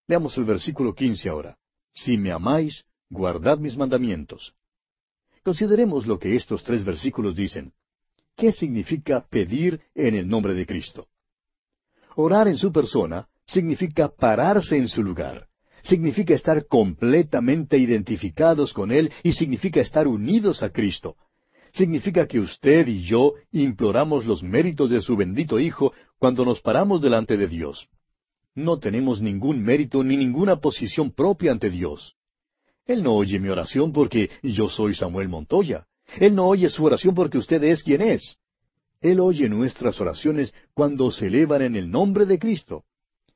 Leamos 0.06 0.39
el 0.39 0.44
versículo 0.44 0.94
quince 0.94 1.28
ahora. 1.28 1.59
Si 1.93 2.16
me 2.16 2.31
amáis, 2.31 2.85
guardad 3.11 3.59
mis 3.59 3.77
mandamientos. 3.77 4.55
Consideremos 5.45 6.07
lo 6.07 6.19
que 6.19 6.35
estos 6.37 6.65
tres 6.65 6.85
versículos 6.85 7.37
dicen. 7.37 7.73
¿Qué 8.35 8.53
significa 8.53 9.27
pedir 9.29 9.81
en 9.95 10.15
el 10.15 10.27
nombre 10.27 10.55
de 10.55 10.65
Cristo? 10.65 11.07
Orar 12.16 12.49
en 12.49 12.57
su 12.57 12.73
persona 12.73 13.29
significa 13.47 14.09
pararse 14.09 14.77
en 14.77 14.89
su 14.89 15.03
lugar, 15.03 15.47
significa 15.83 16.35
estar 16.35 16.66
completamente 16.66 17.77
identificados 17.77 18.73
con 18.73 18.91
Él 18.91 19.12
y 19.23 19.33
significa 19.33 19.83
estar 19.83 20.09
unidos 20.09 20.62
a 20.62 20.71
Cristo. 20.71 21.16
Significa 21.73 22.27
que 22.27 22.41
usted 22.41 22.87
y 22.89 23.03
yo 23.03 23.35
imploramos 23.53 24.25
los 24.25 24.43
méritos 24.43 24.89
de 24.89 25.03
su 25.03 25.15
bendito 25.15 25.61
Hijo 25.61 25.93
cuando 26.19 26.45
nos 26.45 26.61
paramos 26.62 27.03
delante 27.03 27.37
de 27.37 27.49
Dios. 27.49 27.89
No 28.55 28.79
tenemos 28.79 29.21
ningún 29.21 29.62
mérito 29.62 30.03
ni 30.03 30.16
ninguna 30.16 30.57
posición 30.57 31.11
propia 31.11 31.53
ante 31.53 31.69
Dios. 31.69 32.16
Él 32.86 33.02
no 33.02 33.15
oye 33.15 33.39
mi 33.39 33.48
oración 33.48 33.93
porque 33.93 34.31
yo 34.43 34.69
soy 34.69 34.94
Samuel 34.94 35.28
Montoya. 35.28 35.86
Él 36.19 36.35
no 36.35 36.47
oye 36.47 36.69
su 36.69 36.85
oración 36.85 37.15
porque 37.15 37.39
usted 37.39 37.62
es 37.65 37.82
quien 37.82 38.02
es. 38.02 38.36
Él 39.01 39.20
oye 39.20 39.48
nuestras 39.48 40.01
oraciones 40.01 40.52
cuando 40.74 41.11
se 41.11 41.27
elevan 41.27 41.62
en 41.62 41.77
el 41.77 41.90
nombre 41.90 42.27
de 42.27 42.39
Cristo. 42.39 42.85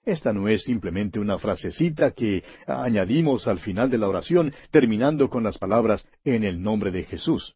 Esta 0.04 0.32
no 0.32 0.48
es 0.48 0.64
simplemente 0.64 1.18
una 1.18 1.38
frasecita 1.38 2.12
que 2.12 2.42
añadimos 2.66 3.46
al 3.46 3.58
final 3.58 3.90
de 3.90 3.98
la 3.98 4.08
oración, 4.08 4.54
terminando 4.70 5.28
con 5.28 5.42
las 5.44 5.58
palabras 5.58 6.06
en 6.24 6.44
el 6.44 6.62
nombre 6.62 6.90
de 6.90 7.04
Jesús. 7.04 7.54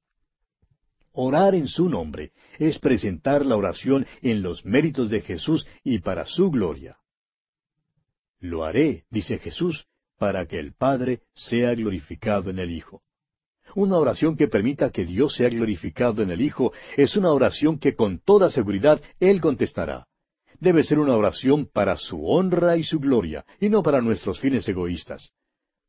Orar 1.12 1.54
en 1.54 1.68
su 1.68 1.88
nombre 1.88 2.32
es 2.58 2.78
presentar 2.78 3.44
la 3.44 3.56
oración 3.56 4.06
en 4.22 4.42
los 4.42 4.64
méritos 4.64 5.08
de 5.08 5.20
Jesús 5.20 5.66
y 5.84 6.00
para 6.00 6.26
su 6.26 6.50
gloria. 6.50 6.98
Lo 8.40 8.64
haré, 8.64 9.04
dice 9.10 9.38
Jesús, 9.38 9.86
para 10.22 10.46
que 10.46 10.60
el 10.60 10.72
Padre 10.72 11.22
sea 11.34 11.74
glorificado 11.74 12.48
en 12.48 12.60
el 12.60 12.70
Hijo. 12.70 13.02
Una 13.74 13.96
oración 13.96 14.36
que 14.36 14.46
permita 14.46 14.90
que 14.90 15.04
Dios 15.04 15.34
sea 15.34 15.48
glorificado 15.48 16.22
en 16.22 16.30
el 16.30 16.40
Hijo 16.40 16.72
es 16.96 17.16
una 17.16 17.32
oración 17.32 17.76
que 17.76 17.96
con 17.96 18.20
toda 18.20 18.48
seguridad 18.48 19.02
Él 19.18 19.40
contestará. 19.40 20.06
Debe 20.60 20.84
ser 20.84 21.00
una 21.00 21.16
oración 21.16 21.66
para 21.66 21.96
su 21.96 22.24
honra 22.24 22.76
y 22.76 22.84
su 22.84 23.00
gloria, 23.00 23.44
y 23.58 23.68
no 23.68 23.82
para 23.82 24.00
nuestros 24.00 24.38
fines 24.38 24.68
egoístas. 24.68 25.32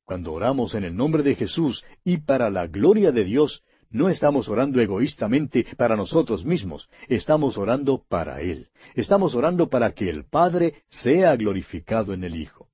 Cuando 0.04 0.34
oramos 0.34 0.74
en 0.74 0.84
el 0.84 0.96
nombre 0.96 1.22
de 1.22 1.36
Jesús 1.36 1.84
y 2.04 2.18
para 2.18 2.50
la 2.50 2.66
gloria 2.66 3.12
de 3.12 3.26
Dios, 3.26 3.62
no 3.92 4.10
estamos 4.10 4.50
orando 4.50 4.82
egoístamente 4.82 5.68
para 5.78 5.96
nosotros 5.96 6.44
mismos, 6.44 6.90
estamos 7.08 7.56
orando 7.56 8.04
para 8.10 8.42
Él. 8.42 8.70
Estamos 8.96 9.36
orando 9.36 9.70
para 9.70 9.92
que 9.92 10.10
el 10.10 10.26
Padre 10.26 10.86
sea 10.90 11.36
glorificado 11.36 12.14
en 12.14 12.24
el 12.24 12.36
Hijo. 12.36 12.73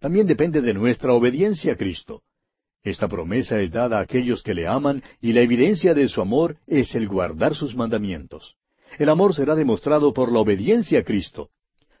También 0.00 0.26
depende 0.26 0.60
de 0.60 0.74
nuestra 0.74 1.12
obediencia 1.12 1.72
a 1.72 1.76
Cristo. 1.76 2.22
Esta 2.82 3.08
promesa 3.08 3.60
es 3.60 3.70
dada 3.72 3.98
a 3.98 4.02
aquellos 4.02 4.42
que 4.42 4.54
le 4.54 4.66
aman 4.66 5.02
y 5.20 5.32
la 5.32 5.40
evidencia 5.40 5.94
de 5.94 6.08
su 6.08 6.20
amor 6.20 6.56
es 6.66 6.94
el 6.94 7.08
guardar 7.08 7.54
sus 7.54 7.74
mandamientos. 7.74 8.56
El 8.98 9.08
amor 9.08 9.34
será 9.34 9.54
demostrado 9.54 10.14
por 10.14 10.32
la 10.32 10.38
obediencia 10.38 11.00
a 11.00 11.02
Cristo. 11.02 11.50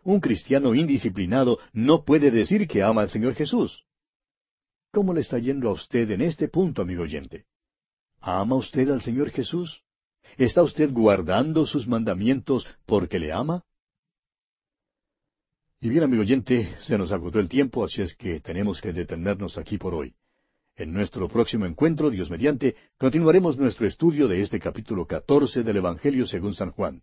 Un 0.04 0.20
cristiano 0.20 0.74
indisciplinado 0.74 1.58
no 1.72 2.04
puede 2.04 2.30
decir 2.30 2.66
que 2.68 2.82
ama 2.82 3.02
al 3.02 3.10
Señor 3.10 3.34
Jesús. 3.34 3.84
¿Cómo 4.92 5.12
le 5.12 5.20
está 5.20 5.38
yendo 5.38 5.68
a 5.68 5.72
usted 5.72 6.10
en 6.10 6.22
este 6.22 6.48
punto, 6.48 6.82
amigo 6.82 7.02
oyente? 7.02 7.44
¿Ama 8.20 8.56
usted 8.56 8.88
al 8.90 9.02
Señor 9.02 9.30
Jesús? 9.30 9.82
¿Está 10.36 10.62
usted 10.62 10.90
guardando 10.92 11.66
sus 11.66 11.86
mandamientos 11.86 12.66
porque 12.86 13.18
le 13.18 13.32
ama? 13.32 13.64
Y 15.80 15.90
bien, 15.90 16.02
amigo 16.02 16.22
oyente, 16.22 16.74
se 16.80 16.98
nos 16.98 17.12
agotó 17.12 17.38
el 17.38 17.48
tiempo, 17.48 17.84
así 17.84 18.02
es 18.02 18.16
que 18.16 18.40
tenemos 18.40 18.80
que 18.80 18.92
detenernos 18.92 19.56
aquí 19.58 19.78
por 19.78 19.94
hoy. 19.94 20.12
En 20.74 20.92
nuestro 20.92 21.28
próximo 21.28 21.66
encuentro, 21.66 22.10
Dios 22.10 22.30
mediante, 22.30 22.74
continuaremos 22.98 23.56
nuestro 23.56 23.86
estudio 23.86 24.26
de 24.26 24.42
este 24.42 24.58
capítulo 24.58 25.06
catorce 25.06 25.62
del 25.62 25.76
Evangelio 25.76 26.26
según 26.26 26.52
San 26.54 26.72
Juan. 26.72 27.02